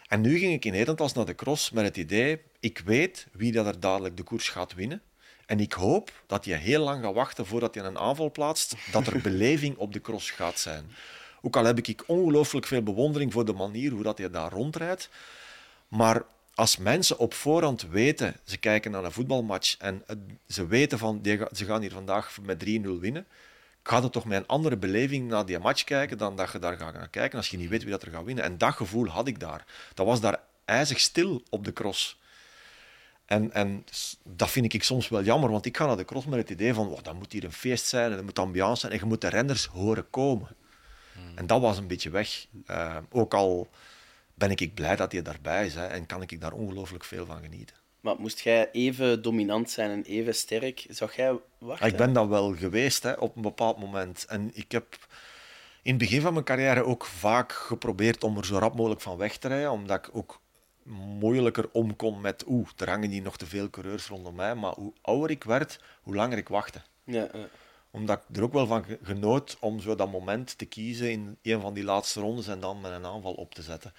En 0.09 0.21
nu 0.21 0.39
ging 0.39 0.53
ik 0.53 0.65
in 0.65 0.73
Nederland 0.73 1.01
als 1.01 1.13
naar 1.13 1.25
de 1.25 1.35
cross 1.35 1.71
met 1.71 1.85
het 1.85 1.97
idee, 1.97 2.41
ik 2.61 2.83
weet 2.85 3.27
wie 3.33 3.53
dat 3.53 3.67
er 3.67 3.81
dadelijk 3.81 4.17
de 4.17 4.23
koers 4.23 4.49
gaat 4.49 4.75
winnen. 4.75 5.03
En 5.49 5.61
ik 5.61 5.73
hoop 5.73 6.11
dat 6.27 6.45
je 6.45 6.55
heel 6.55 6.83
lang 6.83 7.05
gaat 7.05 7.15
wachten 7.15 7.47
voordat 7.47 7.75
je 7.75 7.81
een 7.81 7.99
aanval 7.99 8.31
plaatst, 8.31 8.75
dat 8.93 9.07
er 9.07 9.21
beleving 9.31 9.77
op 9.77 9.93
de 9.93 10.01
cross 10.01 10.31
gaat 10.31 10.59
zijn. 10.59 10.91
Ook 11.43 11.57
al 11.57 11.65
heb 11.65 11.79
ik 11.79 12.05
ongelooflijk 12.07 12.67
veel 12.67 12.83
bewondering 12.83 13.33
voor 13.33 13.45
de 13.45 13.53
manier 13.53 13.91
hoe 13.91 14.03
dat 14.03 14.19
je 14.19 14.31
daar 14.31 14.53
rondrijdt. 14.53 15.09
Maar 15.89 16.23
als 16.55 16.77
mensen 16.77 17.19
op 17.19 17.35
voorhand 17.35 17.83
weten, 17.83 18.37
ze 18.45 18.57
kijken 18.57 18.91
naar 18.91 19.05
een 19.05 19.13
voetbalmatch 19.13 19.77
en 19.79 20.05
ze 20.49 20.67
weten 20.67 20.99
van 20.99 21.21
ze 21.53 21.65
gaan 21.65 21.81
hier 21.81 21.93
vandaag 21.93 22.39
met 22.43 22.65
3-0 22.65 22.69
winnen, 23.01 23.27
gaat 23.83 24.03
het 24.03 24.13
toch 24.13 24.25
met 24.25 24.39
een 24.39 24.47
andere 24.47 24.77
beleving 24.77 25.29
naar 25.29 25.47
die 25.47 25.59
match 25.59 25.85
kijken 25.85 26.19
dan 26.19 26.37
dat 26.37 26.53
je 26.53 26.59
daar 26.59 26.77
gaat 26.77 26.95
gaan 26.95 27.11
kijken 27.11 27.39
als 27.39 27.49
je 27.49 27.57
niet 27.57 27.69
weet 27.69 27.83
wie 27.83 27.91
dat 27.91 28.03
er 28.03 28.13
gaat 28.13 28.25
winnen. 28.25 28.45
En 28.45 28.59
dat 28.59 28.75
gevoel 28.75 29.07
had 29.07 29.29
ik 29.29 29.41
daar. 29.41 29.65
Dat 29.95 30.07
was 30.07 30.21
daar 30.21 30.41
ijzig 30.65 31.01
stil 31.01 31.43
op 31.51 31.65
de 31.65 31.73
cross. 31.73 32.18
En, 33.29 33.53
en 33.53 33.85
dat 34.23 34.51
vind 34.51 34.75
ik 34.75 34.83
soms 34.83 35.09
wel 35.09 35.23
jammer, 35.23 35.51
want 35.51 35.67
ik 35.67 35.77
ga 35.77 35.87
naar 35.87 35.97
de 35.97 36.05
cross 36.05 36.27
met 36.27 36.39
het 36.39 36.51
idee 36.51 36.75
van 36.75 36.89
oh, 36.89 37.03
dat 37.03 37.15
moet 37.15 37.33
hier 37.33 37.45
een 37.45 37.53
feest 37.53 37.87
zijn 37.87 38.13
en 38.13 38.19
er 38.19 38.25
moet 38.25 38.39
ambiance 38.39 38.81
zijn 38.81 38.93
en 38.93 38.99
je 38.99 39.05
moet 39.05 39.21
de 39.21 39.29
renners 39.29 39.67
horen 39.67 40.11
komen. 40.11 40.49
Hmm. 41.13 41.39
En 41.39 41.47
dat 41.47 41.61
was 41.61 41.79
een 41.79 41.87
beetje 41.87 42.11
weg. 42.11 42.47
Uh, 42.71 42.97
ook 43.11 43.35
al 43.35 43.69
ben 44.35 44.51
ik 44.51 44.75
blij 44.75 44.97
dat 44.97 45.13
hij 45.13 45.23
daarbij 45.23 45.67
is 45.67 45.75
hè, 45.75 45.87
en 45.87 46.07
kan 46.07 46.23
ik 46.23 46.41
daar 46.41 46.53
ongelooflijk 46.53 47.05
veel 47.05 47.27
van 47.27 47.43
genieten. 47.43 47.77
Maar 48.01 48.15
moest 48.19 48.41
jij 48.41 48.71
even 48.73 49.23
dominant 49.23 49.71
zijn 49.71 49.91
en 49.91 50.03
even 50.03 50.35
sterk, 50.35 50.87
zou 50.89 51.11
jij 51.17 51.39
wachten? 51.59 51.87
Ik 51.87 51.97
ben 51.97 52.13
dat 52.13 52.29
wel 52.29 52.57
geweest 52.57 53.03
hè, 53.03 53.13
op 53.13 53.37
een 53.37 53.43
bepaald 53.43 53.79
moment. 53.79 54.25
En 54.29 54.51
ik 54.55 54.73
heb 54.73 55.07
in 55.83 55.91
het 55.91 55.99
begin 55.99 56.21
van 56.21 56.33
mijn 56.33 56.45
carrière 56.45 56.85
ook 56.85 57.05
vaak 57.05 57.53
geprobeerd 57.53 58.25
om 58.25 58.37
er 58.37 58.47
zo 58.47 58.59
rap 58.59 58.75
mogelijk 58.75 59.01
van 59.01 59.17
weg 59.17 59.37
te 59.37 59.49
rijden, 59.49 59.71
omdat 59.71 60.07
ik 60.07 60.17
ook 60.17 60.41
moeilijker 61.19 61.69
om 61.73 61.97
kon 61.97 62.21
met 62.21 62.45
oeh, 62.47 62.69
er 62.77 62.89
hangen 62.89 63.11
hier 63.11 63.23
nog 63.23 63.37
te 63.37 63.47
veel 63.47 63.71
coureurs 63.71 64.07
rondom 64.07 64.35
mij. 64.35 64.55
Maar 64.55 64.73
hoe 64.73 64.93
ouder 65.01 65.31
ik 65.31 65.45
werd, 65.45 65.81
hoe 66.03 66.15
langer 66.15 66.39
ik 66.39 66.49
wachtte. 66.49 66.83
Ja, 67.05 67.29
ja. 67.33 67.49
Omdat 67.91 68.23
ik 68.29 68.37
er 68.37 68.43
ook 68.43 68.53
wel 68.53 68.67
van 68.67 68.85
genoot 69.03 69.57
om 69.61 69.81
zo 69.81 69.95
dat 69.95 70.11
moment 70.11 70.59
te 70.59 70.65
kiezen 70.65 71.11
in 71.11 71.37
een 71.43 71.61
van 71.61 71.75
die 71.75 71.85
laatste 71.85 72.21
rondes 72.21 72.47
en 72.47 72.61
dan 72.61 72.81
met 72.81 72.93
een 72.93 73.05
aanval 73.05 73.33
op 73.33 73.55
te 73.55 73.63
zetten. 73.63 73.93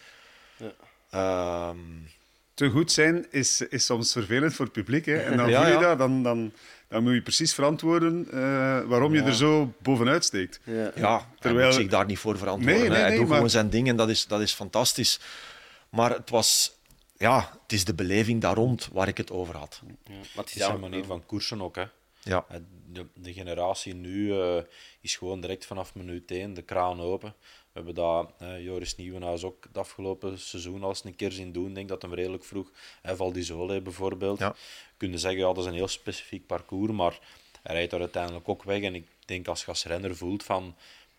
Ja. 0.57 0.71
Ehm, 1.09 1.77
te 2.53 2.69
goed 2.69 2.91
zijn 2.91 3.25
is, 3.31 3.61
is 3.61 3.85
soms 3.85 4.11
vervelend 4.11 4.53
voor 4.53 4.65
het 4.65 4.73
publiek. 4.73 5.05
Hè? 5.05 5.17
En 5.17 5.37
dan 5.37 5.49
ja, 5.49 5.63
voel 5.63 5.73
je 5.73 5.79
dat, 5.79 5.97
dan, 5.97 6.23
dan, 6.23 6.51
dan 6.87 7.03
moet 7.03 7.13
je 7.13 7.21
precies 7.21 7.53
verantwoorden 7.53 8.27
uh, 8.27 8.81
waarom 8.81 9.13
je 9.13 9.21
er 9.21 9.35
zo 9.35 9.73
bovenuit 9.81 10.25
steekt. 10.25 10.59
Ja, 10.63 10.91
ja 10.95 11.27
terwijl... 11.39 11.57
hij 11.57 11.65
moet 11.65 11.73
zich 11.73 11.87
daar 11.87 12.05
niet 12.05 12.19
voor 12.19 12.37
verantwoorden. 12.37 12.81
Nee, 12.81 12.89
nee, 12.89 12.99
hij 12.99 13.15
doet 13.15 13.27
gewoon 13.27 13.49
zijn 13.49 13.69
ding 13.69 13.87
en 13.87 13.95
dat 13.95 14.09
is, 14.09 14.25
dat 14.25 14.41
is 14.41 14.53
fantastisch. 14.53 15.19
Maar 15.89 16.09
het 16.09 16.29
was... 16.29 16.77
Ja, 17.19 17.59
het 17.61 17.71
is 17.71 17.85
de 17.85 17.93
beleving 17.93 18.41
daar 18.41 18.55
rond 18.55 18.89
waar 18.91 19.07
ik 19.07 19.17
het 19.17 19.31
over 19.31 19.57
had. 19.57 19.81
Ja, 19.85 20.13
maar 20.13 20.45
het 20.45 20.55
is 20.55 20.61
een 20.61 20.79
manier 20.79 21.05
van 21.05 21.25
koersen 21.25 21.61
ook. 21.61 21.75
Hè. 21.75 21.85
Ja. 22.23 22.45
De, 22.91 23.05
de 23.13 23.33
generatie 23.33 23.93
nu 23.93 24.33
uh, 24.33 24.61
is 25.01 25.15
gewoon 25.15 25.41
direct 25.41 25.65
vanaf 25.65 25.95
minuut 25.95 26.31
1 26.31 26.53
de 26.53 26.61
kraan 26.61 27.01
open. 27.01 27.35
We 27.39 27.71
hebben 27.73 27.95
dat, 27.95 28.31
eh, 28.37 28.63
Joris 28.63 28.95
Nieuwenhuis 28.95 29.43
ook 29.43 29.63
het 29.63 29.77
afgelopen 29.77 30.39
seizoen 30.39 30.83
al 30.83 30.89
eens 30.89 31.03
een 31.03 31.15
keer 31.15 31.31
zien 31.31 31.51
doen. 31.51 31.67
Ik 31.67 31.75
denk 31.75 31.89
dat 31.89 32.01
hem 32.01 32.13
redelijk 32.13 32.43
vroeg, 32.43 32.71
eh, 33.01 33.15
Valdizole 33.15 33.81
bijvoorbeeld, 33.81 34.39
ja. 34.39 34.55
kunnen 34.97 35.19
zeggen, 35.19 35.39
ja, 35.39 35.47
dat 35.47 35.57
is 35.57 35.65
een 35.65 35.73
heel 35.73 35.87
specifiek 35.87 36.45
parcours, 36.45 36.91
maar 36.91 37.19
hij 37.61 37.75
rijdt 37.75 37.93
er 37.93 37.99
uiteindelijk 37.99 38.49
ook 38.49 38.63
weg. 38.63 38.81
En 38.81 38.95
ik 38.95 39.07
denk 39.25 39.47
als 39.47 39.61
je 39.61 39.67
als 39.67 39.85
renner 39.85 40.15
voelt 40.15 40.43
van, 40.43 40.75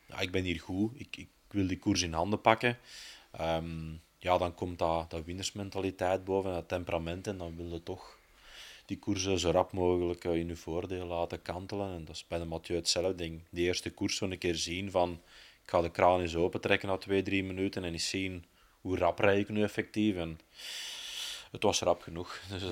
ja, 0.07 0.21
ik 0.21 0.31
ben 0.31 0.45
hier 0.45 0.61
goed, 0.61 1.01
ik, 1.01 1.17
ik 1.17 1.29
wil 1.51 1.67
die 1.67 1.79
koers 1.79 2.03
in 2.03 2.13
handen 2.13 2.41
pakken. 2.41 2.79
Ehm, 3.31 3.93
ja, 4.21 4.39
dan 4.39 4.55
komt 4.55 4.79
dat, 4.79 5.11
dat 5.11 5.25
winnersmentaliteit 5.25 6.25
boven, 6.25 6.53
dat 6.53 6.69
temperament, 6.69 7.27
en 7.27 7.39
dan 7.39 7.57
wil 7.57 7.73
je 7.73 7.83
toch 7.83 8.19
die 8.85 8.99
koersen 8.99 9.39
zo 9.39 9.51
rap 9.51 9.73
mogelijk 9.73 10.25
eh, 10.25 10.35
in 10.35 10.49
je 10.49 10.57
voordeel 10.57 11.07
laten 11.07 11.43
kantelen. 11.43 11.95
En 11.95 12.05
dat 12.05 12.15
is 12.15 12.27
bij 12.27 12.39
de 12.39 12.45
Mathieu 12.45 12.79
hetzelfde. 12.79 13.15
ding. 13.15 13.41
die 13.51 13.67
eerste 13.67 13.91
koers 13.91 14.17
zo 14.17 14.25
een 14.25 14.39
keer 14.39 14.55
zien 14.55 14.91
van 14.91 15.21
ik 15.63 15.71
ga 15.71 15.81
de 15.81 15.91
kraan 15.91 16.21
eens 16.21 16.37
opentrekken 16.37 16.89
na 16.89 16.97
twee, 16.97 17.23
drie 17.23 17.45
minuten 17.45 17.85
en 17.85 17.93
eens 17.93 18.09
zien 18.09 18.45
hoe 18.81 18.99
rap 18.99 19.19
rijd 19.19 19.39
ik 19.39 19.49
nu 19.49 19.63
effectief. 19.63 20.17
En 20.17 20.41
het 21.51 21.63
was 21.63 21.81
rap 21.81 22.03
genoeg, 22.03 22.41
dus 22.51 22.63
uh, 22.63 22.71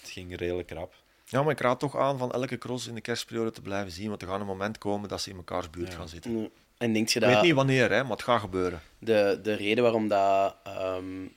het 0.00 0.10
ging 0.10 0.36
redelijk 0.36 0.70
rap. 0.70 0.94
Ja, 1.28 1.42
maar 1.42 1.52
ik 1.52 1.60
raad 1.60 1.80
toch 1.80 1.96
aan 1.96 2.18
van 2.18 2.32
elke 2.32 2.58
cross 2.58 2.86
in 2.86 2.94
de 2.94 3.00
kerstperiode 3.00 3.50
te 3.50 3.62
blijven 3.62 3.92
zien, 3.92 4.08
want 4.08 4.22
er 4.22 4.28
gaat 4.28 4.40
een 4.40 4.46
moment 4.46 4.78
komen 4.78 5.08
dat 5.08 5.20
ze 5.20 5.30
in 5.30 5.36
mekaars 5.36 5.70
buurt 5.70 5.94
gaan 5.94 6.08
zitten. 6.08 6.50
En 6.78 6.94
je 6.94 7.20
dat... 7.20 7.28
Ik 7.28 7.34
weet 7.34 7.42
niet 7.42 7.54
wanneer, 7.54 7.90
hè, 7.90 8.02
maar 8.02 8.12
het 8.12 8.22
gaat 8.22 8.40
gebeuren. 8.40 8.80
De, 8.98 9.40
de 9.42 9.54
reden 9.54 9.82
waarom 9.82 10.08
dat 10.08 10.56
um, 10.66 11.32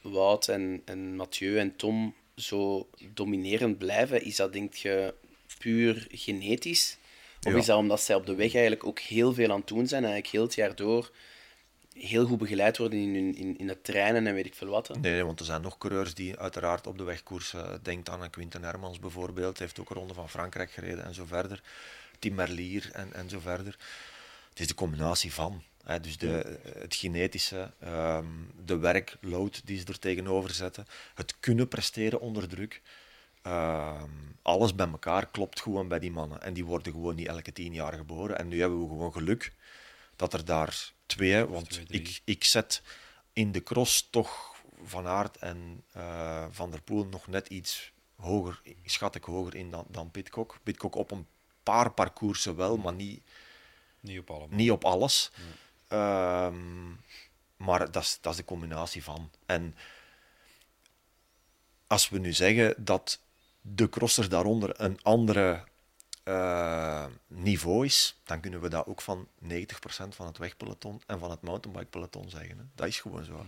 Wout 0.00 0.48
en, 0.48 0.82
en 0.84 1.16
Mathieu 1.16 1.58
en 1.58 1.76
Tom 1.76 2.14
zo 2.36 2.88
dominerend 3.14 3.78
blijven, 3.78 4.24
is 4.24 4.36
dat 4.36 4.52
denk 4.52 4.74
je 4.74 5.14
puur 5.58 6.06
genetisch? 6.10 6.98
Of 7.42 7.52
is 7.52 7.66
dat 7.66 7.78
omdat 7.78 8.00
zij 8.00 8.14
op 8.14 8.26
de 8.26 8.34
weg 8.34 8.52
eigenlijk 8.52 8.86
ook 8.86 8.98
heel 8.98 9.34
veel 9.34 9.50
aan 9.50 9.58
het 9.58 9.68
doen 9.68 9.86
zijn, 9.86 10.04
eigenlijk 10.04 10.32
heel 10.32 10.42
het 10.42 10.54
jaar 10.54 10.74
door 10.74 11.10
heel 11.98 12.26
goed 12.26 12.38
begeleid 12.38 12.78
worden 12.78 12.98
in, 12.98 13.36
in, 13.36 13.58
in 13.58 13.68
het 13.68 13.84
trainen 13.84 14.26
en 14.26 14.34
weet 14.34 14.46
ik 14.46 14.54
veel 14.54 14.68
wat? 14.68 14.98
Nee, 15.00 15.24
want 15.24 15.40
er 15.40 15.46
zijn 15.46 15.62
nog 15.62 15.78
coureurs 15.78 16.14
die 16.14 16.38
uiteraard 16.38 16.86
op 16.86 16.98
de 16.98 17.04
weg 17.04 17.22
koersen. 17.22 17.80
Denk 17.82 18.08
aan 18.08 18.30
Quinten 18.30 18.62
Hermans 18.62 18.98
bijvoorbeeld, 18.98 19.58
heeft 19.58 19.80
ook 19.80 19.90
een 19.90 19.96
ronde 19.96 20.14
van 20.14 20.28
Frankrijk 20.28 20.70
gereden 20.70 21.04
en 21.04 21.14
zo 21.14 21.24
verder. 21.26 21.62
Tim 22.18 22.34
Merlier 22.34 22.90
en, 22.92 23.12
en 23.12 23.28
zo 23.28 23.38
verder. 23.40 23.76
Het 24.56 24.64
is 24.64 24.70
de 24.70 24.80
combinatie 24.80 25.32
van. 25.32 25.62
Hè, 25.84 26.00
dus 26.00 26.18
de, 26.18 26.60
het 26.78 26.94
genetische, 26.94 27.72
um, 27.84 28.52
de 28.64 28.76
werkload 28.76 29.62
die 29.64 29.78
ze 29.78 29.84
er 29.84 29.98
tegenover 29.98 30.50
zetten, 30.50 30.86
het 31.14 31.40
kunnen 31.40 31.68
presteren 31.68 32.20
onder 32.20 32.48
druk. 32.48 32.82
Ehm, 33.42 34.10
alles 34.42 34.74
bij 34.74 34.88
elkaar 34.88 35.26
klopt 35.26 35.60
gewoon 35.60 35.88
bij 35.88 35.98
die 35.98 36.10
mannen. 36.10 36.42
En 36.42 36.54
die 36.54 36.64
worden 36.64 36.92
gewoon 36.92 37.14
niet 37.14 37.26
elke 37.26 37.52
tien 37.52 37.72
jaar 37.74 37.92
geboren. 37.92 38.38
En 38.38 38.48
nu 38.48 38.60
hebben 38.60 38.80
we 38.80 38.88
gewoon 38.88 39.12
geluk 39.12 39.52
dat 40.16 40.32
er 40.32 40.44
daar 40.44 40.92
twee, 41.06 41.44
want 41.44 41.80
ik, 41.88 42.20
ik 42.24 42.44
zet 42.44 42.82
in 43.32 43.52
de 43.52 43.62
cross 43.62 44.08
toch 44.10 44.54
Van 44.82 45.06
Aert 45.06 45.36
en 45.36 45.84
uh, 45.96 46.46
Van 46.50 46.70
der 46.70 46.82
Poel 46.82 47.04
nog 47.04 47.26
net 47.26 47.48
iets 47.48 47.92
hoger, 48.16 48.62
schat 48.84 49.14
ik 49.14 49.24
hoger 49.24 49.54
in 49.54 49.70
dan, 49.70 49.84
dan 49.88 50.10
Pitcock. 50.10 50.58
Pitcock 50.62 50.94
op 50.94 51.10
een 51.10 51.26
paar 51.62 51.90
parcoursen 51.90 52.56
wel, 52.56 52.76
maar 52.76 52.94
niet, 52.94 53.22
niet, 54.06 54.18
op, 54.18 54.30
allemaal. 54.30 54.56
niet 54.56 54.70
op 54.70 54.84
alles. 54.84 55.30
Ehm, 55.88 56.88
maar 57.56 57.90
dat 57.90 58.02
is, 58.02 58.18
dat 58.20 58.32
is 58.32 58.38
de 58.38 58.44
combinatie 58.44 59.02
van. 59.02 59.30
En 59.46 59.74
als 61.86 62.08
we 62.08 62.18
nu 62.18 62.32
zeggen 62.32 62.74
dat 62.84 63.20
de 63.60 63.88
crossers 63.88 64.28
daaronder 64.28 64.80
een 64.80 64.98
andere 65.02 65.64
uh, 66.28 67.06
niveau 67.26 67.84
is, 67.84 68.20
dan 68.24 68.40
kunnen 68.40 68.60
we 68.60 68.68
dat 68.68 68.86
ook 68.86 69.00
van 69.00 69.28
90% 69.42 69.48
van 70.08 70.26
het 70.26 70.38
wegpeloton 70.38 71.02
en 71.06 71.18
van 71.18 71.30
het 71.30 71.42
mountainbike-peloton 71.42 72.30
zeggen. 72.30 72.58
Hè. 72.58 72.64
Dat 72.74 72.86
is 72.86 73.00
gewoon 73.00 73.24
zo. 73.24 73.44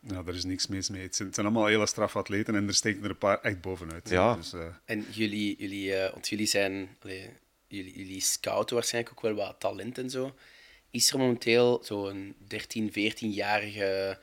Ja, 0.00 0.22
daar 0.22 0.34
is 0.34 0.44
niks 0.44 0.66
mis 0.66 0.88
mee. 0.88 1.02
Het 1.02 1.16
zijn, 1.16 1.32
allemaal 1.34 1.66
hele 1.66 1.86
strafatleten 1.86 2.54
en 2.54 2.66
er 2.66 2.74
steken 2.74 3.04
er 3.04 3.10
een 3.10 3.18
paar 3.18 3.40
echt 3.40 3.60
bovenuit. 3.60 4.08
Ja. 4.08 4.34
Dus, 4.34 4.54
uh... 4.54 4.66
En 4.84 5.06
jullie, 5.10 5.56
jullie, 5.58 5.90
uh, 5.90 6.10
want 6.12 6.28
jullie 6.28 6.46
zijn, 6.46 6.96
allee, 7.02 7.30
jullie, 7.70 7.96
jullie 7.96 8.20
scouten 8.20 8.74
waarschijnlijk 8.74 9.14
ook 9.14 9.22
wel 9.22 9.34
wat 9.34 9.60
talent 9.60 9.98
en 9.98 10.10
zo. 10.10 10.34
Is 10.90 11.10
er 11.10 11.18
momenteel 11.18 11.80
zo'n 11.84 12.34
13, 12.46 12.90
14-jarige 12.90 14.18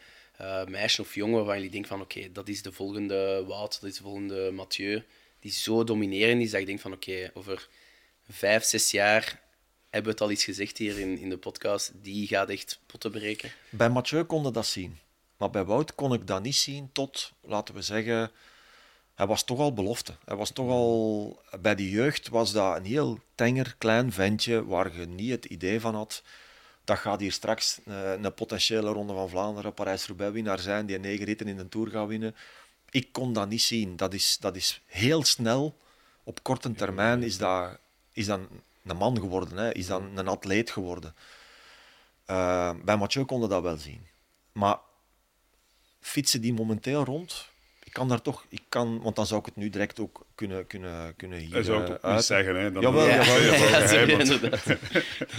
meisje 0.67 1.01
of 1.01 1.15
jongen 1.15 1.35
waarvan 1.35 1.55
jullie 1.55 1.71
denken 1.71 1.89
van 1.89 2.01
oké, 2.01 2.31
dat 2.31 2.47
is 2.47 2.61
de 2.61 2.71
volgende 2.71 3.43
Wout, 3.47 3.81
dat 3.81 3.89
is 3.89 3.97
de 3.97 4.03
volgende 4.03 4.51
Mathieu 4.51 5.03
die 5.39 5.51
zo 5.51 5.83
dominerend 5.83 6.41
is 6.41 6.51
dat 6.51 6.59
ik 6.59 6.65
denk 6.65 6.79
van 6.79 6.93
oké, 6.93 7.31
over 7.33 7.67
vijf, 8.29 8.63
zes 8.63 8.91
jaar 8.91 9.41
hebben 9.89 10.11
we 10.11 10.17
het 10.17 10.21
al 10.21 10.31
iets 10.31 10.43
gezegd 10.43 10.77
hier 10.77 10.99
in, 10.99 11.17
in 11.17 11.29
de 11.29 11.37
podcast, 11.37 11.91
die 12.01 12.27
gaat 12.27 12.49
echt 12.49 12.79
potten 12.85 13.11
breken. 13.11 13.51
Bij 13.69 13.89
Mathieu 13.89 14.23
kon 14.23 14.53
dat 14.53 14.65
zien. 14.65 14.99
Maar 15.37 15.49
bij 15.49 15.63
Wout 15.63 15.95
kon 15.95 16.13
ik 16.13 16.27
dat 16.27 16.43
niet 16.43 16.55
zien 16.55 16.89
tot, 16.91 17.31
laten 17.41 17.75
we 17.75 17.81
zeggen, 17.81 18.31
hij 19.17 19.27
was 19.27 19.43
toch 19.43 19.59
al 19.59 19.73
belofte. 19.73 20.13
Hij 20.25 20.35
was 20.35 20.51
toch 20.51 20.69
al, 20.69 21.41
bij 21.59 21.75
de 21.75 21.89
jeugd 21.89 22.29
was 22.29 22.51
dat 22.51 22.77
een 22.77 22.85
heel 22.85 23.19
tenger, 23.35 23.75
klein 23.77 24.11
ventje 24.11 24.65
waar 24.65 24.99
je 24.99 25.05
niet 25.05 25.31
het 25.31 25.45
idee 25.45 25.79
van 25.79 25.95
had 25.95 26.23
dat 26.83 26.97
gaat 26.97 27.19
hier 27.19 27.31
straks 27.31 27.79
een, 27.85 27.93
eh, 27.93 28.21
een 28.21 28.33
potentiële 28.33 28.91
Ronde 28.91 29.13
van 29.13 29.29
Vlaanderen, 29.29 29.73
Parijs-Roubaix 29.73 30.33
winnaar 30.33 30.59
zijn, 30.59 30.85
die 30.85 30.99
negen 30.99 31.25
ritten 31.25 31.47
in 31.47 31.57
de 31.57 31.69
Tour 31.69 31.89
gaat 31.89 32.07
winnen 32.07 32.35
ik 32.89 33.11
kon 33.11 33.33
dat 33.33 33.49
niet 33.49 33.61
zien. 33.61 33.95
Dat 33.95 34.13
is, 34.13 34.37
dat 34.39 34.55
is 34.55 34.81
heel 34.85 35.23
snel, 35.23 35.77
op 36.23 36.43
korte 36.43 36.71
termijn 36.71 37.23
is 37.23 37.37
dat, 37.37 37.77
is 38.11 38.25
dat 38.25 38.39
een 38.83 38.97
man 38.97 39.19
geworden, 39.19 39.57
hè? 39.57 39.73
is 39.73 39.87
dan 39.87 40.17
een 40.17 40.27
atleet 40.27 40.71
geworden. 40.71 41.15
Uh, 42.27 42.73
bij 42.83 42.97
Mathieu 42.97 43.25
konden 43.25 43.49
dat 43.49 43.61
wel 43.61 43.77
zien. 43.77 44.07
Maar 44.51 44.79
fietsen 45.99 46.41
die 46.41 46.53
momenteel 46.53 47.03
rond, 47.03 47.49
kan 47.97 48.07
daar 48.07 48.21
toch, 48.21 48.45
ik 48.49 48.61
kan, 48.69 49.01
want 49.01 49.15
dan 49.15 49.25
zou 49.25 49.39
ik 49.39 49.45
het 49.45 49.55
nu 49.55 49.69
direct 49.69 49.99
ook 49.99 50.25
kunnen, 50.35 50.67
kunnen, 50.67 51.15
kunnen 51.15 51.39
hier 51.39 51.53
Dat 51.53 51.65
zou 51.65 51.83
ik 51.83 51.89
ook 51.89 52.11
niet 52.13 52.23
zeggen. 52.23 52.55
Hè? 52.55 52.71
Dan 52.71 52.81
jawel, 52.81 53.07
ja. 53.07 53.23
jawel, 53.23 53.41
Ja, 53.41 53.85
jawel. 54.07 54.49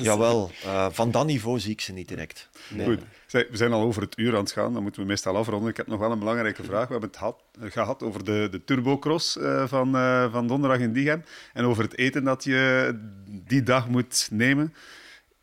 jawel 0.03 0.51
uh, 0.65 0.87
van 0.91 1.11
dat 1.11 1.27
niveau 1.27 1.61
zie 1.61 1.73
ik 1.73 1.81
ze 1.81 1.93
niet 1.93 2.09
direct. 2.09 2.49
Nee. 2.69 2.87
Goed, 2.87 3.01
we 3.31 3.47
zijn 3.53 3.73
al 3.73 3.83
over 3.83 4.03
het 4.03 4.19
uur 4.19 4.35
aan 4.35 4.43
het 4.43 4.53
gaan, 4.53 4.73
dan 4.73 4.83
moeten 4.83 5.01
we 5.01 5.07
meestal 5.07 5.37
afronden. 5.37 5.71
Ik 5.71 5.77
heb 5.77 5.87
nog 5.87 5.99
wel 5.99 6.13
een 6.13 6.19
belangrijke 6.19 6.65
vraag. 6.65 6.87
We 6.87 6.93
hebben 6.93 7.11
het 7.11 7.19
had, 7.19 7.43
gehad 7.61 8.03
over 8.03 8.25
de, 8.25 8.49
de 8.51 8.65
turbocross 8.65 9.37
uh, 9.37 9.67
van, 9.67 9.97
uh, 9.97 10.33
van 10.33 10.47
donderdag 10.47 10.79
in 10.79 10.93
Diegem 10.93 11.25
en 11.53 11.65
over 11.65 11.83
het 11.83 11.97
eten 11.97 12.25
dat 12.25 12.45
je 12.45 12.95
die 13.27 13.63
dag 13.63 13.89
moet 13.89 14.29
nemen 14.31 14.75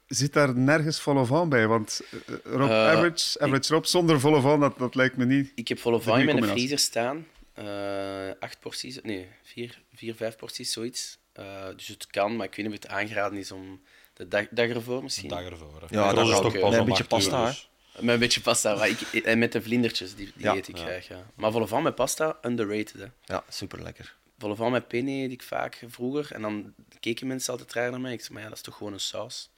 zit 0.08 0.34
daar 0.34 0.58
nergens 0.58 1.00
volle 1.00 1.26
van 1.26 1.50
bij. 1.50 1.68
Want 1.68 2.02
Rob, 2.44 2.70
uh, 2.70 2.88
average, 2.88 3.40
average 3.40 3.64
ik, 3.64 3.70
Rob 3.70 3.86
zonder 3.86 4.20
volle 4.20 4.42
van, 4.42 4.60
dat, 4.60 4.78
dat 4.78 4.96
lijkt 4.96 5.18
me 5.18 5.26
niet. 5.26 5.52
Ik 5.56 5.68
heb 5.68 5.80
volle 5.80 6.02
van 6.02 6.20
in 6.20 6.26
mijn 6.26 6.44
vriezer 6.44 6.80
staan. 6.80 7.28
Uh, 7.60 8.30
acht 8.40 8.60
porties, 8.60 9.02
nee, 9.02 9.28
vier, 9.44 9.82
vier 9.94 10.16
vijf 10.16 10.36
porties, 10.36 10.72
zoiets. 10.72 11.18
Uh, 11.40 11.68
dus 11.76 11.88
het 11.88 12.08
kan, 12.08 12.36
maar 12.36 12.46
ik 12.46 12.56
weet 12.56 12.66
niet 12.66 12.76
of 12.76 12.84
het 12.84 12.92
aangeraden 12.92 13.40
is 13.40 13.52
om 13.52 13.82
de 14.14 14.28
dag, 14.28 14.48
dag 14.50 14.70
ervoor 14.70 15.04
misschien. 15.04 15.30
De 15.30 15.36
dag 15.36 15.46
ervoor. 15.46 15.82
Hè. 15.82 15.96
Ja, 15.96 16.14
dat 16.14 16.28
is 16.28 16.40
toch 16.40 16.60
pas 16.60 16.70
met 16.70 16.80
een 16.80 16.86
beetje 16.86 17.04
pasta. 17.04 17.46
Dus. 17.46 17.70
Met 18.00 18.14
een 18.14 18.20
beetje 18.20 18.42
pasta. 18.42 18.76
Maar 18.76 18.90
ik, 18.90 19.02
en 19.02 19.40
met 19.40 19.52
de 19.52 19.62
vlindertjes, 19.62 20.16
die, 20.16 20.32
die 20.36 20.44
ja. 20.44 20.56
eet 20.56 20.68
ik 20.68 20.78
ja. 20.78 20.84
graag. 20.84 21.08
Ja. 21.08 21.26
Maar 21.36 21.52
volle 21.52 21.68
van 21.68 21.84
met 21.84 21.96
pasta, 21.96 22.38
underrated. 22.42 22.94
Hè. 22.94 23.06
Ja, 23.24 23.44
super 23.50 23.84
lekker. 23.84 24.16
Volle 24.38 24.56
van 24.56 24.72
met 24.72 24.88
penne 24.88 25.12
eet 25.12 25.32
ik 25.32 25.44
vaak 25.44 25.84
vroeger. 25.88 26.32
En 26.32 26.42
dan 26.42 26.74
keken 27.00 27.28
mensen 27.28 27.52
altijd 27.52 27.74
raar 27.74 27.92
naar 27.92 28.02
mij. 28.02 28.14
Ik 28.14 28.22
zei, 28.22 28.34
maar 28.34 28.42
ja, 28.42 28.48
dat 28.48 28.58
is 28.58 28.64
toch 28.64 28.78
gewoon 28.78 28.94
een 28.94 29.00
saus. 29.00 29.50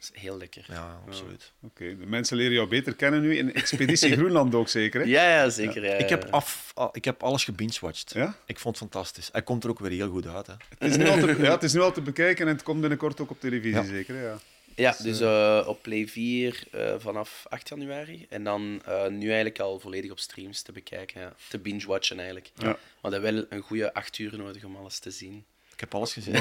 Is 0.00 0.10
heel 0.12 0.38
lekker. 0.38 0.64
Ja, 0.68 1.00
absoluut. 1.06 1.52
Ja. 1.60 1.68
Oké, 1.68 1.82
okay. 1.82 1.96
de 1.96 2.06
mensen 2.06 2.36
leren 2.36 2.52
jou 2.52 2.68
beter 2.68 2.94
kennen 2.94 3.20
nu. 3.20 3.36
In 3.36 3.54
Expeditie 3.54 4.12
Groenland 4.16 4.54
ook 4.54 4.68
zeker, 4.68 5.00
hè? 5.00 5.06
Ja, 5.06 5.28
ja 5.28 5.50
zeker. 5.50 5.84
Ja. 5.84 5.90
Ja, 5.90 5.96
ik, 5.96 6.08
heb 6.08 6.26
af, 6.30 6.74
ik 6.92 7.04
heb 7.04 7.22
alles 7.22 7.44
gebingewatcht. 7.44 8.12
Ja? 8.14 8.36
Ik 8.46 8.58
vond 8.58 8.78
het 8.78 8.90
fantastisch. 8.90 9.28
Hij 9.32 9.42
komt 9.42 9.64
er 9.64 9.70
ook 9.70 9.78
weer 9.78 9.90
heel 9.90 10.10
goed 10.10 10.26
uit. 10.26 10.46
Hè. 10.46 10.52
Het, 10.78 10.90
is 10.90 10.96
nu 10.96 11.08
al 11.08 11.18
te, 11.18 11.26
ja, 11.42 11.50
het 11.50 11.62
is 11.62 11.72
nu 11.72 11.80
al 11.80 11.92
te 11.92 12.00
bekijken 12.00 12.46
en 12.46 12.52
het 12.52 12.62
komt 12.62 12.80
binnenkort 12.80 13.20
ook 13.20 13.30
op 13.30 13.40
televisie, 13.40 13.84
zeker? 13.84 14.14
Hè? 14.14 14.22
Ja. 14.22 14.38
Ja, 14.78 14.96
dus 15.02 15.20
uh, 15.20 15.64
op 15.66 15.82
Play 15.82 16.06
4 16.06 16.64
uh, 16.74 16.94
vanaf 16.98 17.46
8 17.48 17.68
januari. 17.68 18.26
En 18.28 18.44
dan 18.44 18.82
uh, 18.88 19.06
nu 19.06 19.26
eigenlijk 19.26 19.58
al 19.58 19.78
volledig 19.78 20.10
op 20.10 20.18
streams 20.18 20.62
te 20.62 20.72
bekijken. 20.72 21.20
Ja. 21.20 21.34
Te 21.48 21.58
binge-watchen 21.58 22.16
eigenlijk. 22.16 22.50
Ja. 22.54 22.78
Maar 23.00 23.10
dat 23.10 23.20
wel 23.20 23.44
een 23.48 23.60
goede 23.60 23.94
8 23.94 24.18
uur 24.18 24.38
nodig 24.38 24.64
om 24.64 24.76
alles 24.76 24.98
te 24.98 25.10
zien. 25.10 25.44
Ik 25.78 25.84
heb 25.84 25.94
alles 25.94 26.12
gezien. 26.12 26.34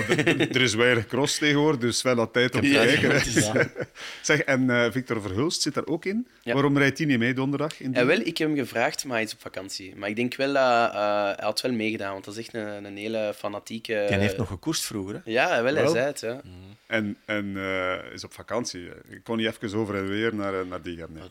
er 0.56 0.62
is 0.62 0.74
weinig 0.74 1.08
cross 1.08 1.38
tegenwoordig, 1.38 1.80
dus 1.80 2.02
wel 2.02 2.16
dat 2.16 2.34
tijd 2.34 2.56
om 2.56 2.62
te 2.62 2.70
kijken. 2.70 3.22
zeg, 4.22 4.40
en 4.40 4.70
eh, 4.70 4.92
Victor 4.92 5.22
Verhulst 5.22 5.62
zit 5.62 5.74
daar 5.74 5.86
ook 5.86 6.06
in. 6.06 6.28
Ja. 6.42 6.54
Waarom 6.54 6.78
rijdt 6.78 6.98
hij 6.98 7.08
niet 7.08 7.20
mee 7.20 7.34
donderdag? 7.34 7.80
In 7.80 7.92
Ja, 7.92 8.06
wel, 8.06 8.20
ik 8.20 8.38
heb 8.38 8.48
hem 8.48 8.58
gevraagd, 8.58 9.06
maar 9.06 9.16
hij 9.16 9.26
is 9.26 9.34
op 9.34 9.42
vakantie. 9.42 9.96
Maar 9.96 10.10
ik 10.10 10.16
denk 10.16 10.36
wel 10.36 10.54
dat 10.54 10.92
eh, 10.94 11.24
hij 11.24 11.36
had 11.40 11.62
wel 11.62 11.72
meegedaan, 11.72 12.12
want 12.12 12.26
dat 12.26 12.34
is 12.34 12.40
echt 12.40 12.54
een, 12.54 12.86
een 12.86 12.98
hele 12.98 13.34
fanatieke... 13.36 14.06
Die 14.10 14.18
heeft 14.18 14.38
nog 14.38 14.48
gekoerst 14.48 14.86
vroeger. 14.86 15.14
Hè? 15.14 15.32
Ja, 15.32 15.64
wel, 15.64 15.74
hij 15.74 15.84
Wel? 15.84 15.92
zei 15.92 16.06
het. 16.06 16.20
Ja. 16.20 16.42
En, 16.88 17.18
en 17.26 17.58
eh, 17.58 18.14
is 18.14 18.24
op 18.24 18.34
vakantie. 18.34 18.90
Ik 19.10 19.24
kon 19.24 19.38
niet 19.38 19.48
even 19.62 19.80
over 19.80 19.96
en 19.96 20.08
weer 20.08 20.36
naar, 20.36 20.60
eh, 20.60 20.68
naar 20.70 20.82
die 20.82 20.98
gaan. 20.98 21.10
nee. 21.14 21.24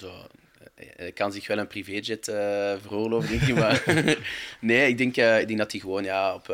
Eh, 0.77 1.15
kan 1.15 1.33
zich 1.33 1.47
wel 1.47 1.59
een 1.59 1.67
privéjet 1.67 2.29
eh 2.29 2.75
veroorloven, 2.81 3.39
denk. 3.39 3.59
Maar 3.59 3.83
nee, 4.61 4.89
ik 4.89 4.99
denk, 4.99 5.17
eh, 5.17 5.41
ik 5.41 5.47
denk 5.47 5.59
dat 5.59 5.71
hij 5.73 5.81
gewoon 5.81 6.05
ja, 6.05 6.35
op 6.35 6.47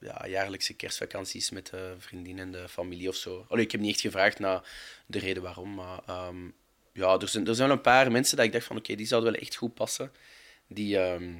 ja, 0.00 0.26
jaarlijkse 0.26 0.74
kerstvakanties 0.74 1.50
met 1.50 1.66
de 1.66 1.94
vriendin 1.98 2.38
en 2.38 2.52
de 2.52 2.68
familie 2.68 3.08
of 3.08 3.14
zo. 3.14 3.46
Ik 3.50 3.72
heb 3.72 3.80
niet 3.80 3.90
echt 3.90 4.00
gevraagd 4.00 4.38
naar 4.38 4.62
de 5.06 5.18
reden 5.18 5.42
waarom. 5.42 5.74
Maar 5.74 6.00
ehm, 6.06 6.48
ja, 6.92 7.18
er 7.18 7.28
zijn, 7.28 7.46
er 7.46 7.54
zijn 7.54 7.68
wel 7.68 7.76
een 7.76 7.82
paar 7.82 8.10
mensen 8.10 8.36
dat 8.36 8.46
ik 8.46 8.52
dacht 8.52 8.64
van 8.64 8.76
oké, 8.76 8.94
die 8.94 9.06
zouden 9.06 9.32
wel 9.32 9.40
echt 9.40 9.54
goed 9.54 9.74
passen. 9.74 10.12
Die, 10.66 10.98
ehm, 10.98 11.34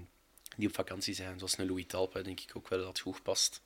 die 0.57 0.69
op 0.69 0.75
vakantie 0.75 1.15
zijn. 1.15 1.39
Zoals 1.39 1.59
een 1.59 1.67
Louis 1.67 1.87
Talpe, 1.87 2.23
denk 2.23 2.41
ik 2.41 2.57
ook 2.57 2.69
wel 2.69 2.79
dat 2.79 2.89
het 2.89 3.01
goed 3.01 3.23
past. 3.23 3.63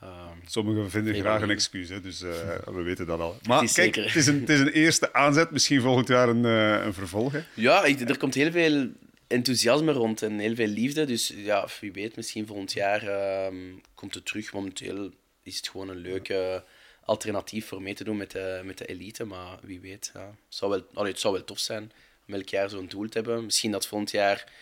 Ehm, 0.00 0.36
Sommigen 0.46 0.90
vinden 0.90 1.14
graag 1.14 1.42
een 1.42 1.50
excuus, 1.50 1.88
hè, 1.88 2.00
dus 2.00 2.22
eh, 2.22 2.30
we 2.76 2.82
weten 2.82 3.06
dat 3.06 3.20
al. 3.20 3.36
Maar 3.46 3.62
is 3.62 3.72
kijk, 3.72 3.94
het 3.94 4.14
is, 4.14 4.26
een, 4.26 4.40
het 4.40 4.48
is 4.48 4.60
een 4.60 4.72
eerste 4.72 5.12
aanzet. 5.12 5.50
Misschien 5.50 5.80
volgend 5.80 6.08
jaar 6.08 6.28
een, 6.28 6.44
eh, 6.44 6.84
een 6.84 6.94
vervolg. 6.94 7.32
Hè. 7.32 7.40
Ja, 7.54 7.84
ik, 7.84 8.00
er 8.00 8.18
komt 8.18 8.34
heel 8.34 8.50
veel 8.50 8.88
enthousiasme 9.26 9.92
rond 9.92 10.22
en 10.22 10.38
heel 10.38 10.54
veel 10.54 10.66
liefde. 10.66 11.04
Dus 11.04 11.32
ja, 11.36 11.68
wie 11.80 11.92
weet, 11.92 12.16
misschien 12.16 12.46
volgend 12.46 12.72
jaar 12.72 13.02
ehm, 13.02 13.56
komt 13.94 14.14
het 14.14 14.26
terug. 14.26 14.52
Momenteel 14.52 15.10
is 15.42 15.56
het 15.56 15.68
gewoon 15.68 15.88
een 15.88 15.96
leuke 15.96 16.64
alternatief 17.04 17.66
voor 17.66 17.82
mee 17.82 17.94
te 17.94 18.04
doen 18.04 18.16
met 18.16 18.30
de, 18.30 18.60
met 18.64 18.78
de 18.78 18.86
elite. 18.86 19.24
Maar 19.24 19.58
wie 19.62 19.80
weet, 19.80 20.10
ja. 20.14 20.20
het, 20.20 20.36
zou 20.48 20.70
wel, 20.70 20.86
allee, 20.94 21.10
het 21.10 21.20
zou 21.20 21.34
wel 21.34 21.44
tof 21.44 21.58
zijn 21.58 21.92
om 22.26 22.34
elk 22.34 22.48
jaar 22.48 22.70
zo'n 22.70 22.88
doel 22.88 23.08
te 23.08 23.18
hebben. 23.18 23.44
Misschien 23.44 23.70
dat 23.70 23.86
volgend 23.86 24.10
jaar 24.10 24.52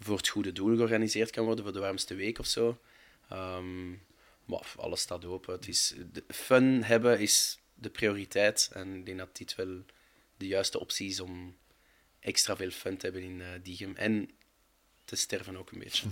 voor 0.00 0.16
het 0.16 0.28
goede 0.28 0.52
doel 0.52 0.76
georganiseerd 0.76 1.30
kan 1.30 1.44
worden, 1.44 1.64
voor 1.64 1.72
de 1.72 1.80
warmste 1.80 2.14
week 2.14 2.38
of 2.38 2.46
zo. 2.46 2.78
Ehm, 3.28 3.92
maar 4.48 4.74
alles 4.76 5.00
staat 5.00 5.24
open. 5.24 5.54
Het 5.54 5.68
is, 5.68 5.94
de 6.12 6.24
fun 6.28 6.82
hebben 6.82 7.20
is 7.20 7.58
de 7.74 7.90
prioriteit. 7.90 8.70
En 8.72 8.94
ik 8.94 9.06
denk 9.06 9.18
dat 9.18 9.36
dit 9.36 9.54
wel 9.54 9.84
de 10.36 10.46
juiste 10.46 10.80
optie 10.80 11.08
is 11.08 11.20
om 11.20 11.56
extra 12.20 12.56
veel 12.56 12.70
fun 12.70 12.96
te 12.96 13.06
hebben 13.06 13.22
in 13.22 13.40
eh 13.40 13.48
Diegem. 13.62 13.96
En 13.96 14.30
te 15.08 15.16
sterven 15.16 15.56
ook 15.56 15.70
een 15.72 15.78
beetje. 15.78 16.06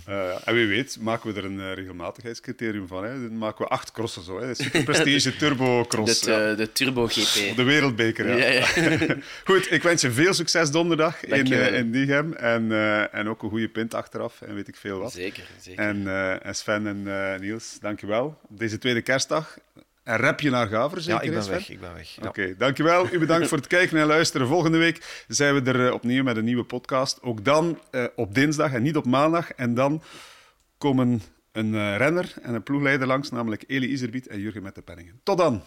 En 0.45 0.53
wie 0.53 0.67
weet, 0.67 0.97
maken 0.99 1.33
we 1.33 1.39
er 1.39 1.45
een 1.45 1.59
eh, 1.59 1.73
regelmatigheidscriterium 1.73 2.87
van. 2.87 3.03
Hè. 3.03 3.21
Dan 3.21 3.37
maken 3.37 3.63
we 3.65 3.69
acht 3.71 3.91
crossen 3.91 4.23
zo. 4.23 4.39
Hè. 4.39 4.55
Super 4.55 4.83
prestige 4.83 5.35
turbo 5.41 5.85
cross. 5.85 6.19
De, 6.19 6.31
ja. 6.31 6.51
eh, 6.51 6.57
de 6.57 6.71
Turbo 6.71 7.07
GP. 7.07 7.55
De 7.55 7.63
wereldbeker, 7.63 8.27
ja. 8.27 8.35
Ja, 8.35 8.47
ja. 8.47 9.15
Goed, 9.45 9.71
ik 9.71 9.83
wens 9.83 10.01
je 10.01 10.11
veel 10.11 10.33
succes 10.33 10.71
donderdag 10.71 11.23
in, 11.23 11.53
eh, 11.53 11.73
in 11.73 11.91
Diegem. 11.91 12.33
En, 12.33 12.71
en 13.11 13.27
ook 13.27 13.43
een 13.43 13.49
goede 13.49 13.69
pint 13.69 13.93
achteraf 13.93 14.41
en 14.41 14.55
weet 14.55 14.67
ik 14.67 14.75
veel 14.75 14.99
wat. 14.99 15.11
Zeker, 15.11 15.43
zeker. 15.61 15.83
En, 15.83 16.07
en 16.43 16.55
Sven 16.55 16.87
en 16.87 17.41
Niels, 17.41 17.77
dankjewel. 17.81 18.39
Deze 18.49 18.77
tweede 18.77 19.01
kerstdag. 19.01 19.57
En 20.07 20.17
rap 20.17 20.39
je 20.39 20.49
naar 20.49 20.67
Gaver, 20.67 21.01
zeker? 21.01 21.21
Ja, 21.21 21.27
ik 21.27 21.33
ben 21.33 21.43
Sven? 21.43 21.53
weg. 21.53 21.69
Ik 21.69 21.79
ben 21.79 21.93
weg. 21.93 22.09
Ja. 22.09 22.27
Oké, 22.27 22.55
dankjewel. 22.57 23.13
U 23.13 23.19
bedankt 23.19 23.47
voor 23.47 23.57
het 23.57 23.67
kijken 23.67 23.97
en 23.97 24.05
luisteren. 24.05 24.47
Volgende 24.47 24.77
week 24.77 25.23
zijn 25.27 25.55
we 25.55 25.71
er 25.71 25.87
eh, 25.87 25.93
opnieuw 25.93 26.23
met 26.23 26.37
een 26.37 26.43
nieuwe 26.43 26.63
podcast. 26.63 27.21
Ook 27.21 27.45
dan 27.45 27.79
eh, 27.91 28.03
op 28.15 28.35
dinsdag 28.35 28.73
en 28.73 28.81
niet 28.81 28.95
op 28.95 29.05
maandag. 29.05 29.51
En 29.51 29.73
dan 29.73 30.03
komen 30.77 31.21
een 31.51 31.75
eh, 31.75 31.97
renner 31.97 32.33
en 32.41 32.53
een 32.53 32.63
ploegleider 32.63 33.07
langs, 33.07 33.29
namelijk 33.29 33.63
Eli 33.67 33.87
Iserbiet 33.87 34.27
en 34.27 34.39
Jurgen 34.39 34.63
met 34.63 34.75
de 34.75 34.81
Penningen. 34.81 35.19
Tot 35.23 35.37
dan! 35.37 35.63